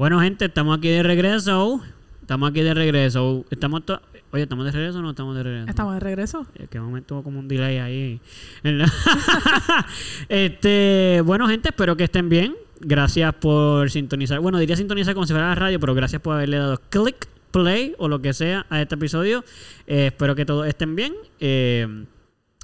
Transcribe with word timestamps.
Bueno, 0.00 0.18
gente, 0.18 0.46
estamos 0.46 0.78
aquí 0.78 0.88
de 0.88 1.02
regreso. 1.02 1.82
Estamos 2.22 2.48
aquí 2.48 2.62
de 2.62 2.72
regreso. 2.72 3.44
Estamos 3.50 3.82
Oye, 4.30 4.44
¿estamos 4.44 4.64
de 4.64 4.72
regreso 4.72 5.00
o 5.00 5.02
no 5.02 5.10
estamos 5.10 5.36
de 5.36 5.42
regreso? 5.42 5.68
Estamos 5.68 5.92
de 5.92 6.00
regreso. 6.00 6.46
Es 6.54 6.70
que 6.70 6.80
momento 6.80 7.16
hubo 7.16 7.22
como 7.22 7.38
un 7.38 7.46
delay 7.46 7.76
ahí. 7.76 8.18
este, 10.30 11.20
bueno, 11.22 11.46
gente, 11.48 11.68
espero 11.68 11.98
que 11.98 12.04
estén 12.04 12.30
bien. 12.30 12.54
Gracias 12.80 13.34
por 13.34 13.90
sintonizar. 13.90 14.40
Bueno, 14.40 14.58
diría 14.58 14.74
sintonizar 14.74 15.12
como 15.12 15.26
si 15.26 15.34
fuera 15.34 15.50
la 15.50 15.54
radio, 15.54 15.78
pero 15.78 15.94
gracias 15.94 16.22
por 16.22 16.34
haberle 16.34 16.56
dado 16.56 16.80
click, 16.88 17.28
play 17.50 17.94
o 17.98 18.08
lo 18.08 18.22
que 18.22 18.32
sea 18.32 18.64
a 18.70 18.80
este 18.80 18.94
episodio. 18.94 19.44
Eh, 19.86 20.06
espero 20.06 20.34
que 20.34 20.46
todos 20.46 20.66
estén 20.66 20.96
bien. 20.96 21.12
Eh, 21.40 22.06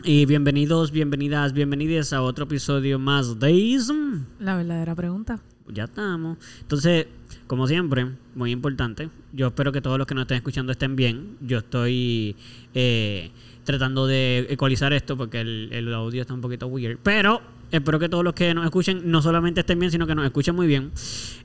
y 0.04 0.24
bienvenidos, 0.24 0.90
bienvenidas, 0.90 1.52
bienvenidas 1.52 2.14
a 2.14 2.22
otro 2.22 2.46
episodio 2.46 2.98
más 2.98 3.38
de 3.38 3.52
ISM. 3.52 4.24
La 4.38 4.56
verdadera 4.56 4.94
pregunta. 4.94 5.38
Ya 5.68 5.84
estamos. 5.84 6.38
Entonces, 6.60 7.06
como 7.46 7.66
siempre, 7.66 8.06
muy 8.34 8.50
importante. 8.50 9.08
Yo 9.32 9.48
espero 9.48 9.72
que 9.72 9.80
todos 9.80 9.98
los 9.98 10.06
que 10.06 10.14
nos 10.14 10.22
estén 10.22 10.38
escuchando 10.38 10.72
estén 10.72 10.96
bien. 10.96 11.36
Yo 11.40 11.58
estoy 11.58 12.36
eh, 12.74 13.30
tratando 13.64 14.06
de 14.06 14.46
ecualizar 14.50 14.92
esto 14.92 15.16
porque 15.16 15.40
el, 15.40 15.68
el 15.72 15.92
audio 15.94 16.22
está 16.22 16.34
un 16.34 16.40
poquito 16.40 16.66
weird. 16.66 16.98
Pero 17.02 17.40
espero 17.70 17.98
que 17.98 18.08
todos 18.08 18.24
los 18.24 18.34
que 18.34 18.54
nos 18.54 18.64
escuchen 18.64 19.10
no 19.10 19.22
solamente 19.22 19.60
estén 19.60 19.78
bien, 19.78 19.90
sino 19.90 20.06
que 20.06 20.14
nos 20.14 20.24
escuchen 20.24 20.54
muy 20.54 20.66
bien. 20.66 20.90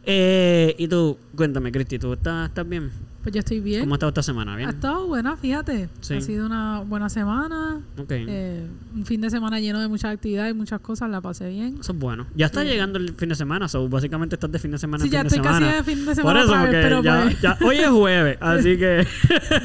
Eh, 0.06 0.76
y 0.78 0.88
tú, 0.88 1.18
cuéntame, 1.36 1.72
Cristi, 1.72 2.00
¿tú 2.00 2.14
estás, 2.14 2.50
estás 2.50 2.68
bien? 2.68 2.92
Pues 3.24 3.36
yo 3.36 3.40
estoy 3.40 3.60
bien. 3.60 3.82
¿Cómo 3.82 3.94
ha 3.94 3.98
estado 3.98 4.10
esta 4.10 4.24
semana? 4.24 4.54
Ha 4.54 4.58
¿Bien? 4.58 4.70
estado 4.70 5.06
buena, 5.06 5.38
fíjate. 5.38 5.90
Sí. 6.00 6.16
Ha 6.16 6.22
sido 6.22 6.46
una 6.48 6.80
buena 6.80 7.08
semana. 7.08 7.80
Ok. 8.00 8.12
Eh, 8.12 8.66
un 8.96 9.06
fin 9.06 9.22
de 9.22 9.30
semana 9.30 9.60
lleno 9.60 9.80
de 9.80 9.88
muchas 9.88 10.14
actividades 10.16 10.56
y 10.56 10.58
muchas 10.58 10.80
cosas. 10.80 11.08
La 11.12 11.22
pasé 11.22 11.48
bien. 11.50 11.78
Eso 11.80 11.92
es 11.92 12.00
bueno. 12.00 12.26
Ya 12.36 12.48
está 12.48 12.64
llegando 12.64 12.98
el 12.98 13.14
fin 13.14 13.30
de 13.30 13.36
semana, 13.36 13.68
so 13.68 13.88
básicamente 13.88 14.36
estás 14.38 14.52
de 14.52 14.58
fin 14.58 14.72
de 14.72 14.80
semana 14.80 15.04
Sí, 15.04 15.08
en 15.10 15.12
ya 15.14 15.20
fin 15.20 15.28
estoy 15.28 15.40
de 15.40 15.44
casi 15.48 15.60
semana. 15.60 15.76
de 15.78 15.84
fin 15.84 16.00
de 16.00 16.06
Por 16.06 16.16
semana 16.16 16.40
eso, 16.40 16.50
otra 16.50 16.62
vez, 16.64 16.70
porque 16.72 16.82
pero 16.82 17.04
ya, 17.04 17.24
pues- 17.24 17.42
ya- 17.42 17.58
hoy 17.64 17.78
es 17.78 17.90
jueves, 17.90 18.38
así 18.42 18.78
que... 18.78 19.08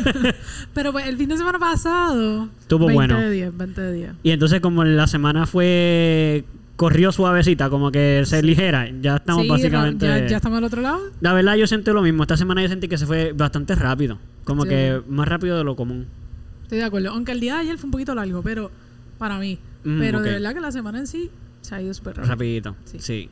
Pero 0.74 0.92
pues 0.92 1.06
el 1.06 1.16
fin 1.16 1.28
de 1.30 1.36
semana 1.38 1.58
pasado. 1.58 2.48
Estuvo 2.60 2.86
20 2.86 2.94
bueno. 2.94 3.18
de 3.20 3.30
10, 3.30 3.56
20 3.56 3.80
de 3.80 3.92
10. 3.92 4.10
Y 4.22 4.30
entonces 4.32 4.60
como 4.60 4.84
la 4.84 5.06
semana 5.06 5.46
fue 5.46 6.44
corrió 6.76 7.10
suavecita, 7.12 7.70
como 7.70 7.90
que 7.90 8.22
se 8.26 8.42
ligera, 8.42 8.88
ya 9.00 9.16
estamos 9.16 9.42
Sí, 9.42 9.48
básicamente 9.48 10.06
Ya, 10.06 10.26
ya 10.26 10.36
estamos 10.36 10.58
al 10.58 10.64
otro 10.64 10.82
lado. 10.82 11.00
La 11.20 11.32
verdad 11.32 11.56
yo 11.56 11.66
sentí 11.66 11.90
lo 11.90 12.02
mismo, 12.02 12.22
esta 12.22 12.36
semana 12.36 12.62
yo 12.62 12.68
sentí 12.68 12.86
que 12.88 12.98
se 12.98 13.06
fue 13.06 13.32
bastante 13.32 13.74
rápido, 13.74 14.18
como 14.44 14.62
Sí. 14.64 14.68
que 14.68 15.02
más 15.08 15.26
rápido 15.26 15.56
de 15.56 15.64
lo 15.64 15.74
común. 15.76 16.06
Estoy 16.64 16.78
de 16.78 16.84
acuerdo. 16.84 17.10
Aunque 17.10 17.32
el 17.32 17.40
día 17.40 17.54
de 17.54 17.60
ayer 17.60 17.78
fue 17.78 17.86
un 17.86 17.92
poquito 17.92 18.14
largo, 18.14 18.42
pero 18.42 18.70
para 19.18 19.38
mí. 19.38 19.58
Mm, 19.84 19.98
pero 20.00 20.20
de 20.20 20.32
verdad 20.32 20.52
que 20.54 20.60
la 20.60 20.72
semana 20.72 20.98
en 20.98 21.06
sí 21.06 21.30
se 21.62 21.74
ha 21.74 21.80
ido 21.80 21.94
súper 21.94 22.16
rápido. 22.16 22.32
Rapidito. 22.32 22.76
Sí. 22.84 22.98
Sí. 23.00 23.30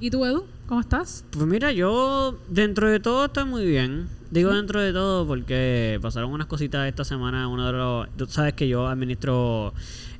¿Y 0.00 0.10
tú, 0.10 0.24
Edu? 0.26 0.44
¿Cómo 0.66 0.80
estás? 0.80 1.24
Pues 1.30 1.46
mira, 1.46 1.72
yo 1.72 2.38
dentro 2.48 2.90
de 2.90 3.00
todo 3.00 3.26
estoy 3.26 3.44
muy 3.44 3.64
bien. 3.64 4.08
Digo 4.30 4.52
dentro 4.52 4.80
de 4.80 4.92
todo 4.92 5.26
porque 5.26 5.98
pasaron 6.02 6.32
unas 6.32 6.48
cositas 6.48 6.86
esta 6.88 7.04
semana. 7.04 7.48
Uno 7.48 7.66
de 7.66 7.72
los, 7.72 8.08
tú 8.16 8.26
sabes 8.26 8.54
que 8.54 8.66
yo 8.68 8.88
administro 8.88 9.72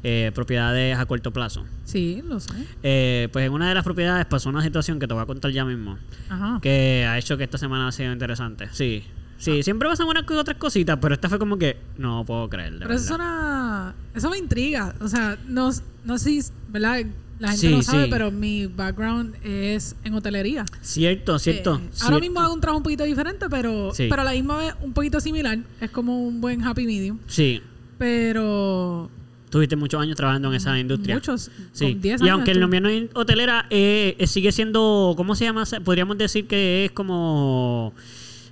eh, 0.09 0.31
propiedades 0.33 0.97
a 0.97 1.05
corto 1.07 1.33
plazo. 1.33 1.65
Sí, 1.85 2.23
lo 2.25 2.39
sé. 2.39 2.53
Eh, 2.85 3.29
pues 3.33 3.45
en 3.45 3.53
una 3.53 3.69
de 3.69 3.75
las 3.75 3.83
propiedades 3.83 4.25
pasó 4.27 4.49
una 4.51 4.63
situación 4.63 5.01
que 5.01 5.09
te 5.09 5.15
voy 5.15 5.23
a 5.25 5.27
contar 5.27 5.51
ya 5.51 5.65
mismo. 5.65 5.99
Ajá. 6.29 6.61
que 6.63 7.05
ha 7.09 7.19
hecho 7.19 7.37
que 7.37 7.43
esta 7.43 7.59
semana 7.59 7.89
ha 7.89 7.93
sido 7.93 8.13
interesante. 8.13 8.69
Sí. 8.71 9.03
Sí, 9.39 9.65
siempre 9.65 9.89
pasan 9.89 10.07
unas 10.07 10.23
otras 10.31 10.57
cositas, 10.59 10.97
pero 11.03 11.13
esta 11.15 11.29
fue 11.29 11.41
como 11.41 11.59
que 11.59 11.77
no 11.99 12.25
puedo 12.25 12.49
creer, 12.49 12.75
de 12.75 12.79
Pero 12.87 12.95
eso 12.95 13.05
suena... 13.09 13.95
Eso 14.15 14.31
me 14.31 14.39
intriga. 14.39 14.95
O 15.01 15.09
sea, 15.09 15.37
no, 15.49 15.71
no 16.05 16.19
sé 16.19 16.41
si... 16.41 16.51
¿Verdad? 16.69 17.05
La 17.41 17.49
gente 17.49 17.67
Sí, 17.67 17.75
no 17.75 17.83
sabe, 17.83 18.05
sí. 18.05 18.11
pero 18.11 18.31
mi 18.31 18.67
background 18.67 19.35
es 19.45 19.97
en 20.05 20.15
hotelería. 20.15 20.65
Cierto, 20.83 21.39
cierto. 21.41 21.73
Eh, 21.75 21.81
ahora 21.81 21.91
cierto. 21.91 22.21
mismo 22.21 22.41
hago 22.41 22.55
un 22.55 22.61
trabajo 22.61 22.79
un 22.79 22.83
poquito 22.85 23.03
diferente, 23.05 23.47
pero, 23.51 23.93
Sí. 23.93 24.07
pero 24.09 24.23
a 24.23 24.25
la 24.25 24.31
misma 24.33 24.57
vez 24.59 24.75
un 24.81 24.93
poquito 24.95 25.21
similar. 25.21 25.59
Es 25.81 25.91
como 25.91 26.19
un 26.27 26.41
buen 26.41 26.63
happy 26.65 26.87
medium. 26.87 27.19
Sí. 27.27 27.61
Pero... 27.99 29.11
Tuviste 29.57 29.75
muchos 29.75 29.99
años 29.99 30.17
trabajando 30.17 30.49
en 30.49 30.55
esa 30.55 30.79
industria. 30.79 31.15
Muchos. 31.15 31.51
Sí. 31.73 31.93
Con 31.93 32.03
10 32.03 32.21
y 32.21 32.25
años 32.25 32.35
aunque 32.35 32.51
el 32.51 32.61
nombre 32.61 32.79
no 32.83 32.91
es 32.91 33.05
hotelera, 33.15 33.65
eh, 33.71 34.15
eh, 34.19 34.27
sigue 34.27 34.53
siendo, 34.53 35.15
¿cómo 35.17 35.35
se 35.35 35.45
llama? 35.45 35.65
Podríamos 35.83 36.19
decir 36.19 36.47
que 36.47 36.85
es 36.85 36.91
como 36.93 37.95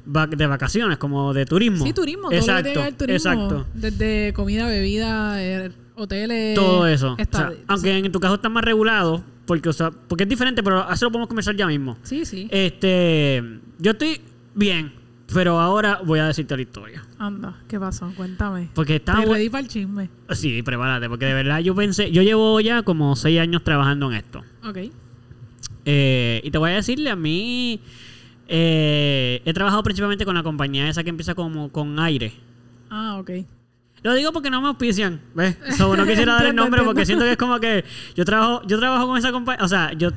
de 0.06 0.46
vacaciones, 0.46 0.96
como 0.96 1.34
de 1.34 1.44
turismo. 1.44 1.84
Sí, 1.84 1.92
turismo. 1.92 2.30
Todo 2.30 2.38
Exacto, 2.38 2.72
que 2.72 2.78
ver 2.78 2.94
turismo. 2.94 3.16
exacto. 3.32 3.66
Desde 3.74 4.32
comida, 4.32 4.66
bebida, 4.66 5.44
eh, 5.44 5.72
hoteles... 5.94 6.54
Todo 6.54 6.86
eso. 6.86 7.12
O 7.12 7.16
esta- 7.18 7.50
sea, 7.50 7.52
aunque 7.68 7.98
en 7.98 8.10
tu 8.10 8.18
caso 8.18 8.36
está 8.36 8.48
más 8.48 8.64
regulado, 8.64 9.22
porque, 9.44 9.68
o 9.68 9.72
sea, 9.74 9.90
porque 9.90 10.22
es 10.24 10.28
diferente, 10.30 10.62
pero 10.62 10.90
eso 10.90 11.04
lo 11.04 11.10
podemos 11.12 11.28
comenzar 11.28 11.54
ya 11.54 11.66
mismo. 11.66 11.98
Sí, 12.02 12.24
sí. 12.24 12.48
Este, 12.50 13.42
yo 13.78 13.90
estoy 13.90 14.22
bien, 14.54 14.90
pero 15.32 15.58
ahora 15.60 16.00
voy 16.04 16.18
a 16.18 16.26
decirte 16.26 16.54
la 16.56 16.62
historia. 16.62 17.04
Anda, 17.18 17.56
¿qué 17.68 17.78
pasó? 17.80 18.12
Cuéntame. 18.16 18.68
Porque 18.74 18.96
estaba... 18.96 19.24
ready 19.24 19.48
para 19.48 19.62
el 19.62 19.68
chisme. 19.68 20.10
Sí, 20.30 20.62
prepárate, 20.62 21.08
porque 21.08 21.24
de 21.24 21.34
verdad 21.34 21.60
yo 21.60 21.74
pensé... 21.74 22.10
Yo 22.10 22.22
llevo 22.22 22.60
ya 22.60 22.82
como 22.82 23.16
seis 23.16 23.40
años 23.40 23.64
trabajando 23.64 24.10
en 24.10 24.18
esto. 24.18 24.42
Ok. 24.64 24.78
Eh, 25.86 26.40
y 26.44 26.50
te 26.50 26.58
voy 26.58 26.70
a 26.70 26.74
decirle, 26.74 27.10
a 27.10 27.16
mí... 27.16 27.80
eh, 28.48 29.42
he 29.44 29.52
trabajado 29.52 29.82
principalmente 29.82 30.24
con 30.24 30.34
la 30.34 30.42
compañía 30.42 30.88
esa 30.88 31.02
que 31.02 31.10
empieza 31.10 31.34
como 31.34 31.70
con 31.70 31.98
aire. 31.98 32.32
Ah, 32.90 33.16
ok. 33.18 33.30
Lo 34.04 34.12
digo 34.12 34.32
porque 34.32 34.50
no 34.50 34.60
me 34.60 34.68
auspician, 34.68 35.18
¿ves? 35.34 35.56
So, 35.78 35.96
no 35.96 36.04
quisiera 36.04 36.34
dar 36.36 36.44
el 36.44 36.54
nombre 36.54 36.82
porque 36.82 37.06
siento 37.06 37.24
que 37.24 37.32
es 37.32 37.36
como 37.38 37.58
que 37.58 37.86
yo 38.14 38.26
trabajo, 38.26 38.60
yo 38.66 38.78
trabajo 38.78 39.06
con 39.06 39.16
esa 39.16 39.32
compañía, 39.32 39.64
o 39.64 39.68
sea, 39.68 39.94
yo, 39.94 40.10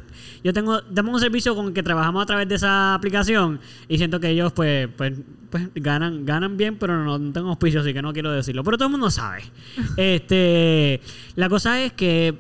yo 0.43 0.51
tengo, 0.51 0.81
damos 0.81 1.13
un 1.13 1.21
servicio 1.21 1.55
con 1.55 1.67
el 1.67 1.73
que 1.73 1.81
trabajamos 1.81 2.21
a 2.21 2.25
través 2.25 2.49
de 2.49 2.55
esa 2.55 2.93
aplicación 2.93 3.61
y 3.87 3.97
siento 3.97 4.19
que 4.19 4.27
ellos 4.27 4.51
pues, 4.51 4.89
pues, 4.97 5.13
pues 5.49 5.69
ganan, 5.75 6.25
ganan 6.25 6.57
bien, 6.57 6.75
pero 6.75 7.01
no, 7.01 7.17
no 7.17 7.31
tengo 7.31 7.47
auspicio, 7.47 7.79
así 7.79 7.93
que 7.93 8.01
no 8.01 8.11
quiero 8.11 8.29
decirlo. 8.29 8.61
Pero 8.65 8.77
todo 8.77 8.87
el 8.87 8.91
mundo 8.91 9.09
sabe. 9.09 9.43
este, 9.95 10.99
la 11.35 11.47
cosa 11.47 11.81
es 11.81 11.93
que, 11.93 12.37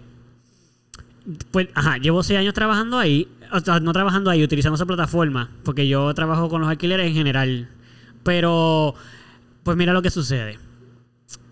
pues, 1.51 1.69
ajá, 1.75 1.97
llevo 1.97 2.23
seis 2.23 2.41
años 2.41 2.55
trabajando 2.55 2.99
ahí, 2.99 3.25
o 3.53 3.61
sea, 3.61 3.79
no 3.79 3.93
trabajando 3.93 4.29
ahí, 4.29 4.43
utilizando 4.43 4.75
esa 4.75 4.85
plataforma, 4.85 5.49
porque 5.63 5.87
yo 5.87 6.13
trabajo 6.13 6.49
con 6.49 6.59
los 6.59 6.69
alquileres 6.69 7.07
en 7.07 7.13
general. 7.13 7.69
Pero, 8.23 8.95
pues 9.63 9.77
mira 9.77 9.93
lo 9.93 10.01
que 10.01 10.09
sucede 10.09 10.66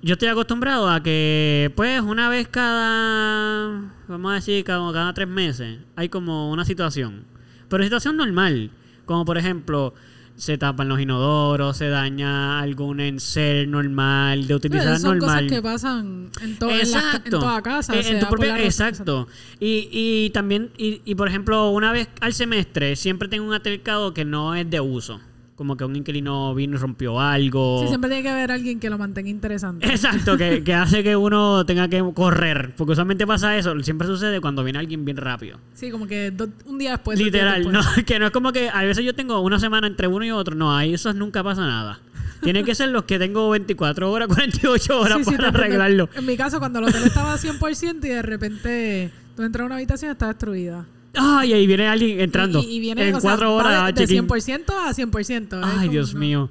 yo 0.01 0.13
estoy 0.13 0.27
acostumbrado 0.29 0.89
a 0.89 1.01
que, 1.01 1.71
pues, 1.75 2.01
una 2.01 2.29
vez 2.29 2.47
cada, 2.47 3.91
vamos 4.07 4.31
a 4.31 4.35
decir, 4.35 4.63
cada, 4.63 4.91
cada 4.93 5.13
tres 5.13 5.27
meses, 5.27 5.79
hay 5.95 6.09
como 6.09 6.51
una 6.51 6.63
situación. 6.65 7.23
Pero 7.69 7.83
situación 7.83 8.17
normal. 8.17 8.71
Como 9.05 9.25
por 9.25 9.37
ejemplo, 9.37 9.93
se 10.35 10.57
tapan 10.57 10.89
los 10.89 10.99
inodoros, 10.99 11.77
se 11.77 11.89
daña 11.89 12.59
algún 12.59 12.99
enser 12.99 13.67
normal, 13.67 14.47
de 14.47 14.55
utilizar 14.55 14.85
Pero 14.87 14.99
son 14.99 15.17
normal. 15.19 15.43
cosas 15.45 15.51
que 15.57 15.61
pasan 15.61 16.29
en, 16.41 16.57
to- 16.59 16.69
en, 16.69 16.91
la 16.91 17.21
en 17.23 17.29
toda 17.31 17.61
casa. 17.61 17.95
Eh, 17.95 18.03
en 18.07 18.19
tu 18.19 18.25
propia- 18.27 18.59
exacto. 18.63 19.27
Y, 19.59 19.89
y 19.91 20.29
también, 20.31 20.71
y, 20.77 21.01
y 21.05 21.15
por 21.15 21.27
ejemplo, 21.27 21.69
una 21.69 21.91
vez 21.91 22.07
al 22.21 22.33
semestre, 22.33 22.95
siempre 22.95 23.27
tengo 23.27 23.45
un 23.47 23.53
altercado 23.53 24.13
que 24.13 24.25
no 24.25 24.55
es 24.55 24.69
de 24.69 24.79
uso. 24.79 25.19
Como 25.55 25.77
que 25.77 25.85
un 25.85 25.95
inquilino 25.95 26.53
vino 26.53 26.75
y 26.75 26.77
rompió 26.79 27.17
algo. 27.19 27.79
Sí, 27.81 27.87
siempre 27.87 28.09
tiene 28.09 28.23
que 28.23 28.29
haber 28.29 28.51
alguien 28.51 28.77
que 28.77 28.89
lo 28.89 28.97
mantenga 28.97 29.29
interesante. 29.29 29.87
Exacto, 29.87 30.35
que, 30.37 30.63
que 30.65 30.73
hace 30.73 31.01
que 31.01 31.15
uno 31.15 31.65
tenga 31.65 31.87
que 31.87 32.03
correr. 32.13 32.73
Porque 32.75 32.91
usualmente 32.91 33.25
pasa 33.25 33.57
eso. 33.57 33.73
Siempre 33.81 34.05
sucede 34.05 34.41
cuando 34.41 34.65
viene 34.65 34.79
alguien 34.79 35.05
bien 35.05 35.15
rápido. 35.15 35.57
Sí, 35.73 35.91
como 35.91 36.07
que 36.07 36.31
do- 36.31 36.49
un 36.65 36.77
día 36.77 36.91
después. 36.91 37.17
Literal, 37.17 37.63
después. 37.63 37.85
no, 37.97 38.03
que 38.05 38.19
no 38.19 38.25
es 38.25 38.31
como 38.31 38.51
que 38.51 38.69
a 38.69 38.83
veces 38.83 39.05
yo 39.05 39.15
tengo 39.15 39.39
una 39.39 39.57
semana 39.57 39.87
entre 39.87 40.07
uno 40.07 40.25
y 40.25 40.31
otro. 40.31 40.55
No, 40.55 40.75
ahí 40.75 40.93
eso 40.93 41.13
nunca 41.13 41.41
pasa 41.41 41.61
nada. 41.61 41.99
Tiene 42.41 42.65
que 42.65 42.75
ser 42.75 42.89
los 42.89 43.03
que 43.05 43.17
tengo 43.17 43.49
24 43.49 44.11
horas, 44.11 44.27
48 44.33 44.99
horas 44.99 45.19
Sí, 45.25 45.35
para 45.35 45.47
arreglarlo. 45.47 46.09
En 46.15 46.25
mi 46.25 46.35
caso, 46.35 46.59
cuando 46.59 46.79
el 46.79 46.85
hotel 46.85 47.03
estaba 47.05 47.37
100% 47.37 47.95
y 48.03 48.09
de 48.09 48.21
repente 48.21 49.11
tú 49.37 49.43
entras 49.43 49.63
a 49.63 49.65
una 49.67 49.75
habitación 49.75 50.11
y 50.11 50.13
está 50.13 50.27
destruida. 50.27 50.85
Ay, 51.17 51.53
ahí 51.53 51.67
viene 51.67 51.87
alguien 51.87 52.19
entrando. 52.19 52.59
Y, 52.61 52.75
y 52.75 52.79
viene 52.79 53.07
en 53.09 53.11
sea, 53.21 53.21
cuatro 53.21 53.55
va 53.55 53.63
horas. 53.65 53.85
de, 53.95 54.01
de 54.01 54.07
check-in. 54.07 54.27
100% 54.27 54.65
a 54.69 54.93
100%. 54.93 55.59
Es 55.73 55.79
Ay, 55.79 55.89
Dios 55.89 56.13
no. 56.13 56.19
mío. 56.19 56.49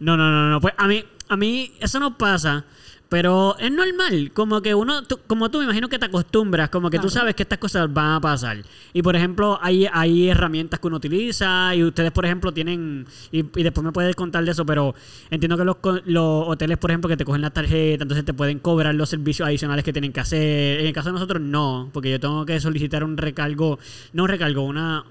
No, 0.00 0.16
no, 0.16 0.30
no, 0.30 0.50
no. 0.50 0.60
Pues 0.60 0.74
a 0.76 0.86
mí, 0.88 1.04
a 1.28 1.36
mí 1.36 1.72
eso 1.80 1.98
no 2.00 2.16
pasa. 2.18 2.64
Pero 3.08 3.56
es 3.60 3.70
normal, 3.70 4.32
como 4.34 4.60
que 4.62 4.74
uno, 4.74 5.04
tú- 5.04 5.20
como 5.28 5.48
tú 5.48 5.58
me 5.58 5.64
imagino 5.64 5.88
que 5.88 5.96
te 5.96 6.06
acostumbras, 6.06 6.70
como 6.70 6.90
que 6.90 6.96
tú 6.96 7.02
Claro. 7.02 7.20
sabes 7.20 7.34
que 7.36 7.44
estas 7.44 7.58
cosas 7.60 7.92
van 7.94 8.14
a 8.14 8.20
pasar. 8.20 8.58
Y 8.92 9.00
por 9.00 9.14
ejemplo, 9.14 9.60
hay, 9.62 9.86
hay 9.92 10.28
herramientas 10.28 10.80
que 10.80 10.88
uno 10.88 10.96
utiliza 10.96 11.72
y 11.76 11.84
ustedes, 11.84 12.10
por 12.10 12.24
ejemplo, 12.24 12.52
tienen, 12.52 13.06
y, 13.30 13.38
y 13.58 13.62
después 13.62 13.84
me 13.84 13.92
puedes 13.92 14.16
contar 14.16 14.44
de 14.44 14.50
eso, 14.50 14.66
pero 14.66 14.92
entiendo 15.30 15.56
que 15.56 15.62
los, 15.64 15.76
los 16.04 16.48
hoteles, 16.48 16.78
por 16.78 16.90
ejemplo, 16.90 17.08
que 17.08 17.16
te 17.16 17.24
cogen 17.24 17.42
la 17.42 17.50
tarjeta, 17.50 18.02
entonces 18.02 18.24
te 18.24 18.34
pueden 18.34 18.58
cobrar 18.58 18.92
los 18.96 19.08
servicios 19.08 19.46
adicionales 19.46 19.84
que 19.84 19.92
tienen 19.92 20.12
que 20.12 20.18
hacer. 20.18 20.80
En 20.80 20.86
el 20.86 20.92
caso 20.92 21.10
de 21.10 21.12
nosotros, 21.12 21.40
no, 21.40 21.90
porque 21.92 22.10
yo 22.10 22.18
tengo 22.18 22.44
que 22.44 22.58
solicitar 22.58 23.04
un 23.04 23.16
recargo, 23.16 23.78
no 24.14 24.24
un 24.24 24.28
recargo, 24.30 24.62
una, 24.62 25.04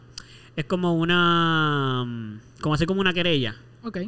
es 0.58 0.66
como 0.66 0.94
una, 0.96 2.06
como 2.60 2.76
así 2.76 2.86
como 2.86 3.00
una 3.00 3.14
querella 3.14 3.56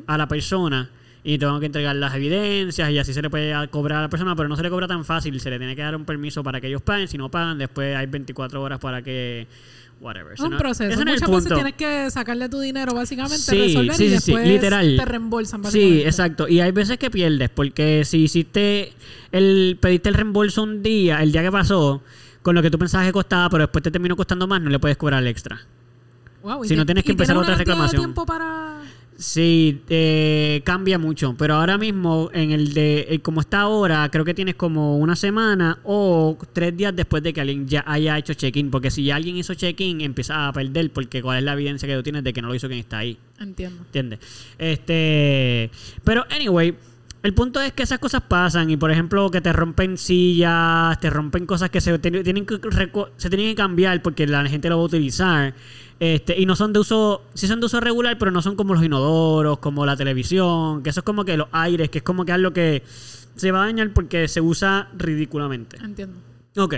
a 0.07 0.17
la 0.17 0.27
persona 0.27 0.89
y 1.29 1.37
tengo 1.37 1.59
que 1.59 1.65
entregar 1.65 1.93
las 1.97 2.15
evidencias 2.15 2.89
y 2.89 2.97
así 2.99 3.13
se 3.13 3.21
le 3.21 3.29
puede 3.29 3.53
cobrar 3.67 3.99
a 3.99 4.01
la 4.03 4.09
persona, 4.09 4.33
pero 4.33 4.47
no 4.47 4.55
se 4.55 4.63
le 4.63 4.69
cobra 4.69 4.87
tan 4.87 5.03
fácil, 5.03 5.37
se 5.41 5.49
le 5.49 5.57
tiene 5.57 5.75
que 5.75 5.81
dar 5.81 5.93
un 5.93 6.05
permiso 6.05 6.41
para 6.41 6.61
que 6.61 6.67
ellos 6.67 6.81
paguen, 6.81 7.09
si 7.09 7.17
no 7.17 7.29
pagan 7.29 7.57
después 7.57 7.97
hay 7.97 8.05
24 8.05 8.61
horas 8.61 8.79
para 8.79 9.01
que 9.01 9.45
whatever. 9.99 10.33
Es 10.35 10.39
un 10.39 10.51
no- 10.51 10.57
proceso. 10.57 10.89
ese 10.89 11.03
Muchas 11.03 11.29
veces 11.29 11.53
tienes 11.53 11.73
que 11.73 12.09
sacarle 12.11 12.47
tu 12.47 12.61
dinero, 12.61 12.93
básicamente, 12.93 13.39
Sí, 13.39 13.57
resolver 13.59 13.95
sí, 13.95 14.03
y 14.05 14.07
sí, 14.07 14.13
después 14.13 14.47
literal. 14.47 14.95
te 14.95 15.03
reembolsan. 15.05 15.65
Sí, 15.65 16.01
exacto. 16.05 16.47
Y 16.47 16.61
hay 16.61 16.71
veces 16.71 16.97
que 16.97 17.11
pierdes, 17.11 17.49
porque 17.49 18.05
si 18.05 18.19
hiciste 18.19 18.93
el, 19.33 19.77
pediste 19.81 20.07
el 20.07 20.15
reembolso 20.15 20.63
un 20.63 20.81
día, 20.81 21.21
el 21.21 21.33
día 21.33 21.41
que 21.43 21.51
pasó, 21.51 22.01
con 22.41 22.55
lo 22.55 22.61
que 22.61 22.69
tú 22.71 22.79
pensabas 22.79 23.05
que 23.07 23.11
costaba, 23.11 23.49
pero 23.49 23.63
después 23.63 23.83
te 23.83 23.91
terminó 23.91 24.15
costando 24.15 24.47
más, 24.47 24.61
no 24.61 24.69
le 24.69 24.79
puedes 24.79 24.95
cobrar 24.95 25.21
el 25.21 25.27
extra. 25.27 25.59
Wow, 26.43 26.63
¿y 26.63 26.69
Si 26.69 26.75
no 26.77 26.83
ti- 26.83 26.87
tienes 26.87 27.03
que 27.03 27.11
empezar 27.11 27.35
otra 27.35 27.55
reclamación. 27.55 27.99
tiempo 28.01 28.25
para... 28.25 28.77
Sí, 29.17 29.81
eh, 29.89 30.61
cambia 30.63 30.99
mucho, 30.99 31.35
pero 31.35 31.55
ahora 31.55 31.79
mismo 31.79 32.29
en 32.33 32.51
el 32.51 32.75
de 32.75 33.07
eh, 33.09 33.19
como 33.19 33.41
está 33.41 33.61
ahora, 33.61 34.07
creo 34.11 34.23
que 34.23 34.35
tienes 34.35 34.53
como 34.53 34.99
una 34.99 35.15
semana 35.15 35.79
o 35.83 36.37
tres 36.53 36.77
días 36.77 36.95
después 36.95 37.23
de 37.23 37.33
que 37.33 37.41
alguien 37.41 37.67
ya 37.67 37.83
haya 37.87 38.15
hecho 38.15 38.35
check-in, 38.35 38.69
porque 38.69 38.91
si 38.91 39.05
ya 39.05 39.15
alguien 39.15 39.35
hizo 39.35 39.55
check-in 39.55 40.01
empieza 40.01 40.47
a 40.47 40.53
perder, 40.53 40.91
porque 40.91 41.23
cuál 41.23 41.39
es 41.39 41.43
la 41.43 41.53
evidencia 41.53 41.87
que 41.87 41.95
tú 41.95 42.03
tienes 42.03 42.23
de 42.23 42.31
que 42.31 42.43
no 42.43 42.47
lo 42.49 42.53
hizo 42.53 42.67
quien 42.67 42.79
está 42.79 42.99
ahí. 42.99 43.17
Entiendo. 43.39 43.81
¿Entiendes? 43.85 44.19
Este. 44.59 45.71
Pero, 46.03 46.23
anyway, 46.29 46.75
el 47.27 47.33
punto 47.33 47.59
es 47.59 47.73
que 47.73 47.83
esas 47.83 47.99
cosas 47.99 48.21
pasan. 48.21 48.69
Y 48.69 48.77
por 48.77 48.89
ejemplo, 48.89 49.29
que 49.29 49.41
te 49.41 49.51
rompen 49.51 49.97
sillas, 49.97 50.97
te 51.01 51.09
rompen 51.09 51.45
cosas 51.45 51.69
que 51.69 51.81
se 51.81 51.99
tienen 51.99 52.23
que, 52.23 52.57
se 53.17 53.29
tienen 53.29 53.49
que 53.49 53.55
cambiar 53.55 54.01
porque 54.01 54.25
la 54.25 54.47
gente 54.47 54.69
lo 54.69 54.77
va 54.77 54.83
a 54.83 54.85
utilizar. 54.85 55.53
Este, 55.99 56.39
y 56.39 56.45
no 56.45 56.55
son 56.55 56.71
de 56.71 56.79
uso, 56.79 57.23
sí 57.33 57.47
son 57.47 57.59
de 57.59 57.65
uso 57.65 57.81
regular, 57.81 58.17
pero 58.17 58.31
no 58.31 58.41
son 58.41 58.55
como 58.55 58.75
los 58.75 58.81
inodoros, 58.81 59.59
como 59.59 59.85
la 59.85 59.97
televisión, 59.97 60.83
que 60.83 60.91
eso 60.91 61.01
es 61.01 61.03
como 61.03 61.25
que 61.25 61.35
los 61.35 61.49
aires, 61.51 61.89
que 61.89 61.97
es 61.97 62.03
como 62.05 62.23
que 62.23 62.31
algo 62.31 62.53
que 62.53 62.83
se 63.35 63.51
va 63.51 63.63
a 63.63 63.65
dañar 63.65 63.91
porque 63.91 64.29
se 64.29 64.39
usa 64.39 64.87
ridículamente. 64.97 65.75
Entiendo. 65.83 66.15
Ok. 66.55 66.75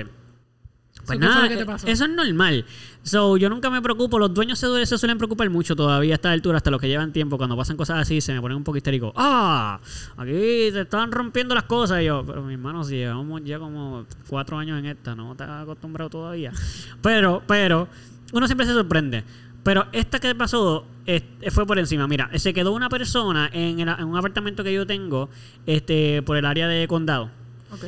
Pues 1.17 1.19
¿qué 1.19 1.25
fue 1.25 1.33
nada, 1.35 1.43
lo 1.43 1.49
que 1.49 1.57
te 1.57 1.65
pasó? 1.65 1.87
eso 1.87 2.03
es 2.05 2.09
normal. 2.09 2.65
So, 3.03 3.37
yo 3.37 3.49
nunca 3.49 3.69
me 3.69 3.81
preocupo. 3.81 4.19
Los 4.19 4.33
dueños 4.33 4.59
se, 4.59 4.85
se 4.85 4.97
suelen 4.97 5.17
preocupar 5.17 5.49
mucho 5.49 5.75
todavía 5.75 6.13
a 6.13 6.15
esta 6.15 6.31
altura, 6.31 6.57
hasta 6.57 6.69
los 6.71 6.79
que 6.81 6.87
llevan 6.87 7.11
tiempo. 7.13 7.37
Cuando 7.37 7.55
pasan 7.57 7.77
cosas 7.77 7.97
así, 7.99 8.21
se 8.21 8.33
me 8.33 8.41
ponen 8.41 8.57
un 8.57 8.63
poco 8.63 8.77
histérico. 8.77 9.13
¡Ah! 9.15 9.79
Aquí 10.17 10.31
te 10.31 10.81
están 10.81 11.11
rompiendo 11.11 11.55
las 11.55 11.63
cosas. 11.63 12.01
Y 12.01 12.05
yo, 12.05 12.23
pero 12.25 12.41
mi 12.43 12.53
hermano, 12.53 12.83
si 12.83 12.95
llevamos 12.97 13.41
ya 13.43 13.57
como 13.59 14.05
cuatro 14.27 14.57
años 14.57 14.79
en 14.79 14.85
esta, 14.87 15.15
no 15.15 15.35
te 15.35 15.43
has 15.43 15.63
acostumbrado 15.63 16.09
todavía. 16.09 16.51
Pero, 17.01 17.41
pero, 17.47 17.87
uno 18.33 18.45
siempre 18.47 18.65
se 18.65 18.73
sorprende. 18.73 19.23
Pero 19.63 19.87
esta 19.91 20.19
que 20.19 20.33
pasó 20.35 20.85
es- 21.05 21.23
fue 21.51 21.65
por 21.65 21.77
encima. 21.79 22.07
Mira, 22.07 22.29
se 22.37 22.53
quedó 22.53 22.71
una 22.73 22.89
persona 22.89 23.49
en, 23.51 23.79
el- 23.79 23.89
en 23.89 24.03
un 24.05 24.17
apartamento 24.17 24.63
que 24.63 24.73
yo 24.73 24.85
tengo 24.87 25.29
este, 25.65 26.21
por 26.21 26.37
el 26.37 26.45
área 26.45 26.67
de 26.67 26.87
condado. 26.87 27.29
Ok. 27.71 27.85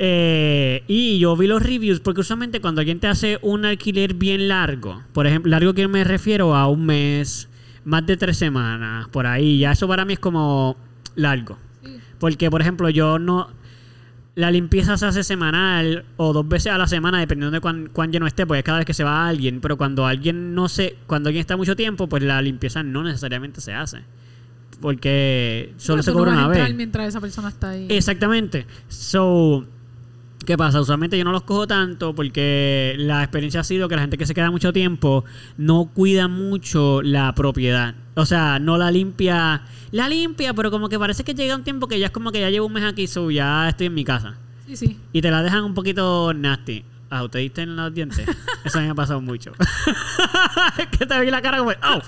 Eh, 0.00 0.84
y 0.86 1.18
yo 1.18 1.36
vi 1.36 1.48
los 1.48 1.60
reviews 1.60 1.98
porque 1.98 2.20
usualmente 2.20 2.60
cuando 2.60 2.80
alguien 2.80 3.00
te 3.00 3.08
hace 3.08 3.38
un 3.42 3.64
alquiler 3.64 4.14
bien 4.14 4.46
largo, 4.46 5.02
por 5.12 5.26
ejemplo, 5.26 5.50
largo 5.50 5.74
que 5.74 5.88
me 5.88 6.04
refiero 6.04 6.54
a 6.54 6.68
un 6.68 6.86
mes, 6.86 7.48
más 7.84 8.06
de 8.06 8.16
tres 8.16 8.36
semanas, 8.36 9.08
por 9.08 9.26
ahí, 9.26 9.58
ya 9.58 9.72
eso 9.72 9.88
para 9.88 10.04
mí 10.04 10.12
es 10.12 10.20
como 10.20 10.76
largo. 11.16 11.58
Sí. 11.82 11.96
Porque, 12.20 12.48
por 12.50 12.60
ejemplo, 12.60 12.88
yo 12.90 13.18
no... 13.18 13.50
La 14.36 14.52
limpieza 14.52 14.96
se 14.96 15.04
hace 15.04 15.24
semanal 15.24 16.04
o 16.16 16.32
dos 16.32 16.46
veces 16.46 16.70
a 16.72 16.78
la 16.78 16.86
semana, 16.86 17.18
dependiendo 17.18 17.50
de 17.50 17.60
cuán, 17.60 17.88
cuán 17.92 18.12
lleno 18.12 18.24
esté, 18.28 18.46
pues 18.46 18.58
es 18.58 18.64
cada 18.64 18.78
vez 18.78 18.86
que 18.86 18.94
se 18.94 19.02
va 19.02 19.26
alguien. 19.26 19.60
Pero 19.60 19.76
cuando 19.76 20.06
alguien 20.06 20.54
no 20.54 20.68
se... 20.68 20.96
Cuando 21.08 21.28
alguien 21.28 21.40
está 21.40 21.56
mucho 21.56 21.74
tiempo, 21.74 22.08
pues 22.08 22.22
la 22.22 22.40
limpieza 22.40 22.84
no 22.84 23.02
necesariamente 23.02 23.60
se 23.60 23.72
hace. 23.72 24.02
Porque 24.80 25.72
solo 25.76 25.96
No, 25.96 26.02
se 26.04 26.10
no 26.12 26.16
cobra 26.18 26.32
a 26.34 26.46
una 26.46 26.48
vez. 26.48 26.72
mientras 26.76 27.08
esa 27.08 27.20
persona 27.20 27.48
está 27.48 27.70
ahí. 27.70 27.86
Exactamente. 27.90 28.64
So, 28.86 29.66
¿qué 30.48 30.56
pasa? 30.56 30.80
Usualmente 30.80 31.18
yo 31.18 31.24
no 31.24 31.32
los 31.32 31.42
cojo 31.42 31.66
tanto 31.66 32.14
porque 32.14 32.94
la 32.96 33.22
experiencia 33.22 33.60
ha 33.60 33.64
sido 33.64 33.86
que 33.86 33.96
la 33.96 34.00
gente 34.00 34.16
que 34.16 34.24
se 34.24 34.32
queda 34.32 34.50
mucho 34.50 34.72
tiempo 34.72 35.26
no 35.58 35.90
cuida 35.92 36.26
mucho 36.26 37.02
la 37.02 37.34
propiedad. 37.34 37.94
O 38.14 38.24
sea, 38.24 38.58
no 38.58 38.78
la 38.78 38.90
limpia. 38.90 39.60
La 39.90 40.08
limpia, 40.08 40.54
pero 40.54 40.70
como 40.70 40.88
que 40.88 40.98
parece 40.98 41.22
que 41.22 41.34
llega 41.34 41.54
un 41.54 41.64
tiempo 41.64 41.86
que 41.86 41.98
ya 41.98 42.06
es 42.06 42.12
como 42.12 42.32
que 42.32 42.40
ya 42.40 42.48
llevo 42.48 42.64
un 42.64 42.72
mes 42.72 42.84
aquí, 42.84 43.06
so 43.06 43.30
ya 43.30 43.68
estoy 43.68 43.88
en 43.88 43.94
mi 43.94 44.04
casa. 44.04 44.38
Sí, 44.66 44.76
sí. 44.78 44.96
Y 45.12 45.20
te 45.20 45.30
la 45.30 45.42
dejan 45.42 45.64
un 45.64 45.74
poquito 45.74 46.32
nasty. 46.32 46.82
Ah, 47.10 47.24
¿usted 47.24 47.38
diste 47.40 47.62
en 47.62 47.74
los 47.74 47.94
dientes? 47.94 48.28
Eso 48.64 48.78
a 48.78 48.80
mí 48.82 48.86
me 48.86 48.92
ha 48.92 48.94
pasado 48.94 49.20
mucho. 49.22 49.52
que 50.98 51.06
te 51.06 51.20
vi 51.20 51.30
la 51.30 51.40
cara 51.40 51.58
como... 51.58 51.70
¡Au! 51.80 52.02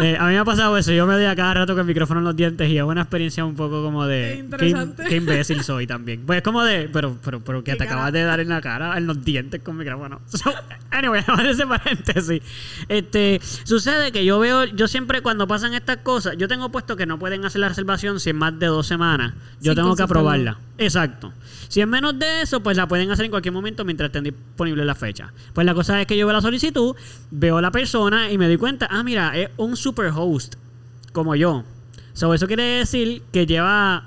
Eh, 0.00 0.16
a 0.18 0.26
mí 0.26 0.32
me 0.32 0.38
ha 0.38 0.44
pasado 0.46 0.76
eso. 0.78 0.92
Yo 0.92 1.06
me 1.06 1.12
doy 1.14 1.26
a 1.26 1.36
cada 1.36 1.52
rato 1.52 1.74
con 1.74 1.80
el 1.80 1.86
micrófono 1.86 2.20
en 2.20 2.24
los 2.24 2.34
dientes 2.34 2.68
y 2.70 2.78
es 2.78 2.82
una 2.82 3.02
experiencia 3.02 3.44
un 3.44 3.54
poco 3.54 3.82
como 3.82 4.06
de... 4.06 4.32
Qué 4.34 4.40
interesante. 4.40 5.04
Qué, 5.04 5.16
imbécil 5.16 5.62
soy 5.62 5.86
también. 5.86 6.22
Pues 6.24 6.38
es 6.38 6.42
como 6.42 6.64
de... 6.64 6.88
Pero, 6.90 7.18
pero, 7.22 7.40
pero 7.40 7.62
que 7.62 7.72
te 7.72 7.78
cara- 7.78 7.90
acabas 7.90 8.12
de 8.14 8.22
dar 8.22 8.40
en 8.40 8.48
la 8.48 8.62
cara, 8.62 8.96
en 8.96 9.06
los 9.06 9.22
dientes 9.22 9.60
con 9.62 9.76
micrófono. 9.76 10.20
So, 10.34 10.52
anyway, 10.90 11.22
de 11.42 11.50
ese 11.50 11.66
paréntesis. 11.66 12.42
Este, 12.88 13.40
sucede 13.64 14.10
que 14.10 14.24
yo 14.24 14.38
veo... 14.38 14.64
Yo 14.64 14.88
siempre 14.88 15.20
cuando 15.20 15.46
pasan 15.46 15.74
estas 15.74 15.98
cosas... 15.98 16.36
Yo 16.38 16.48
tengo 16.48 16.70
puesto 16.70 16.96
que 16.96 17.04
no 17.04 17.18
pueden 17.18 17.44
hacer 17.44 17.60
la 17.60 17.68
reservación 17.68 18.20
si 18.20 18.30
es 18.30 18.36
más 18.36 18.58
de 18.58 18.66
dos 18.66 18.86
semanas. 18.86 19.34
Yo 19.60 19.72
Sin 19.72 19.82
tengo 19.82 19.94
que 19.94 20.02
aprobarla. 20.02 20.58
Exacto. 20.78 21.32
Si 21.68 21.80
es 21.80 21.86
menos 21.86 22.18
de 22.18 22.42
eso, 22.42 22.62
pues 22.62 22.76
la 22.76 22.88
pueden 22.88 23.10
hacer 23.10 23.24
en 23.24 23.30
cualquier 23.30 23.52
momento 23.52 23.84
mientras 23.84 24.10
estén 24.18 24.24
disponibles 24.24 24.86
la 24.86 24.94
fecha. 24.94 25.32
Pues 25.52 25.64
la 25.64 25.74
cosa 25.74 26.00
es 26.00 26.06
que 26.06 26.16
yo 26.16 26.26
veo 26.26 26.34
la 26.34 26.40
solicitud, 26.40 26.94
veo 27.30 27.58
a 27.58 27.62
la 27.62 27.70
persona 27.70 28.30
y 28.30 28.38
me 28.38 28.46
doy 28.46 28.56
cuenta, 28.56 28.86
ah, 28.90 29.02
mira, 29.02 29.36
es 29.36 29.50
un 29.56 29.76
super 29.76 30.12
host, 30.14 30.54
como 31.12 31.34
yo. 31.34 31.64
So, 32.12 32.32
eso 32.32 32.46
quiere 32.46 32.62
decir 32.62 33.22
que 33.32 33.46
lleva 33.46 34.04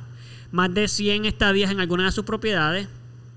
más 0.51 0.73
de 0.73 0.87
100 0.87 1.25
estadías 1.25 1.71
en 1.71 1.79
alguna 1.79 2.05
de 2.05 2.11
sus 2.11 2.23
propiedades. 2.23 2.87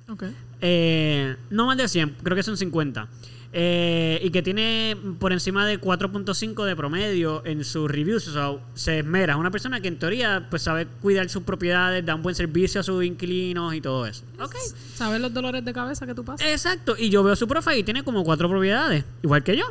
Ok. 0.08 0.24
Eh, 0.60 1.36
no 1.50 1.66
más 1.66 1.76
de 1.76 1.88
100, 1.88 2.16
creo 2.22 2.36
que 2.36 2.42
son 2.42 2.56
50. 2.56 3.08
Eh, 3.52 4.20
y 4.22 4.30
que 4.30 4.42
tiene 4.42 4.96
por 5.18 5.32
encima 5.32 5.66
de 5.66 5.80
4.5 5.80 6.64
de 6.64 6.76
promedio 6.76 7.42
en 7.44 7.64
sus 7.64 7.90
reviews. 7.90 8.28
O 8.28 8.32
sea, 8.32 8.64
se 8.74 9.00
esmera. 9.00 9.32
Es 9.32 9.38
una 9.38 9.50
persona 9.50 9.80
que 9.80 9.88
en 9.88 9.98
teoría 9.98 10.46
pues 10.48 10.62
sabe 10.62 10.86
cuidar 11.00 11.28
sus 11.28 11.42
propiedades, 11.42 12.04
da 12.06 12.14
un 12.14 12.22
buen 12.22 12.34
servicio 12.34 12.80
a 12.80 12.84
sus 12.84 13.04
inquilinos 13.04 13.74
y 13.74 13.80
todo 13.80 14.06
eso. 14.06 14.22
Ok. 14.40 14.54
¿Sabes 14.94 15.20
los 15.20 15.34
dolores 15.34 15.64
de 15.64 15.72
cabeza 15.72 16.06
que 16.06 16.14
tú 16.14 16.24
pasas? 16.24 16.46
Exacto. 16.46 16.94
Y 16.96 17.10
yo 17.10 17.22
veo 17.24 17.34
su 17.34 17.48
profile 17.48 17.78
y 17.78 17.82
tiene 17.82 18.04
como 18.04 18.22
cuatro 18.22 18.48
propiedades, 18.48 19.04
igual 19.22 19.42
que 19.42 19.56
yo. 19.56 19.64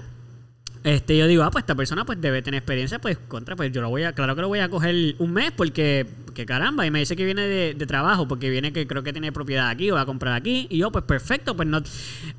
Este, 0.82 1.18
yo 1.18 1.28
digo, 1.28 1.44
ah, 1.44 1.52
pues 1.52 1.64
esta 1.64 1.76
persona 1.76 2.06
pues 2.06 2.22
debe 2.22 2.42
tener 2.42 2.60
experiencia, 2.60 3.00
pues 3.00 3.18
contra, 3.28 3.58
pues 3.58 3.70
yo 3.74 3.82
lo 3.82 3.90
voy 3.90 4.04
a, 4.04 4.14
claro 4.14 4.34
que 4.34 4.42
lo 4.42 4.48
voy 4.48 4.60
a 4.60 4.70
coger 4.70 5.14
un 5.20 5.34
mes 5.34 5.52
porque, 5.52 6.08
que 6.34 6.46
caramba, 6.46 6.86
y 6.86 6.92
me 6.92 7.00
dice 7.00 7.18
que 7.18 7.26
viene 7.26 7.42
de, 7.42 7.74
de 7.74 7.86
trabajo, 7.86 8.30
porque 8.30 8.50
viene 8.50 8.72
que 8.72 8.88
creo 8.88 9.04
que 9.04 9.12
tiene 9.12 9.34
propiedad 9.34 9.68
aquí 9.68 9.92
o 9.92 9.96
va 9.96 10.02
a 10.02 10.06
comprar 10.06 10.34
aquí, 10.36 10.68
y 10.70 10.78
yo, 10.78 10.90
pues 10.90 11.04
perfecto, 11.04 11.54
pues 11.58 11.68
no, 11.68 11.82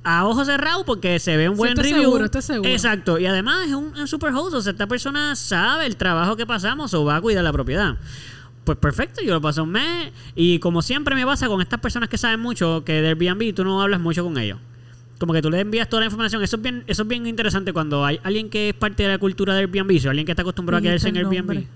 a 0.04 0.26
ojos 0.26 0.46
cerrados 0.46 0.84
porque 0.86 1.18
se 1.18 1.36
ve 1.36 1.50
un 1.50 1.56
Sí, 1.56 1.58
buen 1.58 1.72
estoy 1.72 1.84
review. 1.90 2.02
seguro, 2.04 2.24
estoy 2.24 2.40
seguro. 2.40 2.70
Exacto, 2.70 3.18
y 3.18 3.26
además 3.26 3.66
es 3.68 3.74
un, 3.74 3.92
un 3.94 4.08
super 4.08 4.32
host, 4.32 4.54
o 4.54 4.62
sea, 4.62 4.72
esta 4.72 4.86
persona 4.86 5.36
sabe 5.36 5.84
el 5.84 5.96
trabajo 5.96 6.34
que 6.34 6.46
pasamos 6.46 6.94
o 6.94 7.04
va 7.04 7.16
a 7.16 7.20
cuidar 7.20 7.44
la 7.44 7.52
propiedad. 7.52 7.98
Pues 8.64 8.78
perfecto, 8.78 9.22
yo 9.22 9.34
lo 9.34 9.40
paso 9.42 9.64
un 9.64 9.70
mes 9.72 10.12
y 10.34 10.58
como 10.60 10.80
siempre 10.80 11.14
me 11.14 11.26
pasa 11.26 11.46
con 11.48 11.60
estas 11.60 11.80
personas 11.80 12.08
que 12.08 12.16
saben 12.16 12.40
mucho 12.40 12.84
que 12.86 13.02
de 13.02 13.08
Airbnb 13.08 13.54
tú 13.54 13.64
no 13.64 13.82
hablas 13.82 14.00
mucho 14.00 14.22
con 14.24 14.38
ellos. 14.38 14.58
Como 15.20 15.34
que 15.34 15.42
tú 15.42 15.50
le 15.50 15.60
envías 15.60 15.86
toda 15.86 16.00
la 16.00 16.06
información. 16.06 16.42
Eso 16.42 16.56
es 16.56 16.62
bien, 16.62 16.82
eso 16.86 17.02
es 17.02 17.08
bien 17.08 17.26
interesante 17.26 17.74
cuando 17.74 18.06
hay 18.06 18.18
alguien 18.24 18.48
que 18.48 18.70
es 18.70 18.74
parte 18.74 19.02
de 19.02 19.10
la 19.10 19.18
cultura 19.18 19.52
de 19.52 19.60
Airbnb, 19.60 20.06
o 20.06 20.08
alguien 20.08 20.24
que 20.24 20.32
está 20.32 20.40
acostumbrado 20.40 20.78
a 20.78 20.82
quedarse 20.82 21.10
en 21.10 21.16
Airbnb. 21.18 21.36
nombre. 21.36 21.66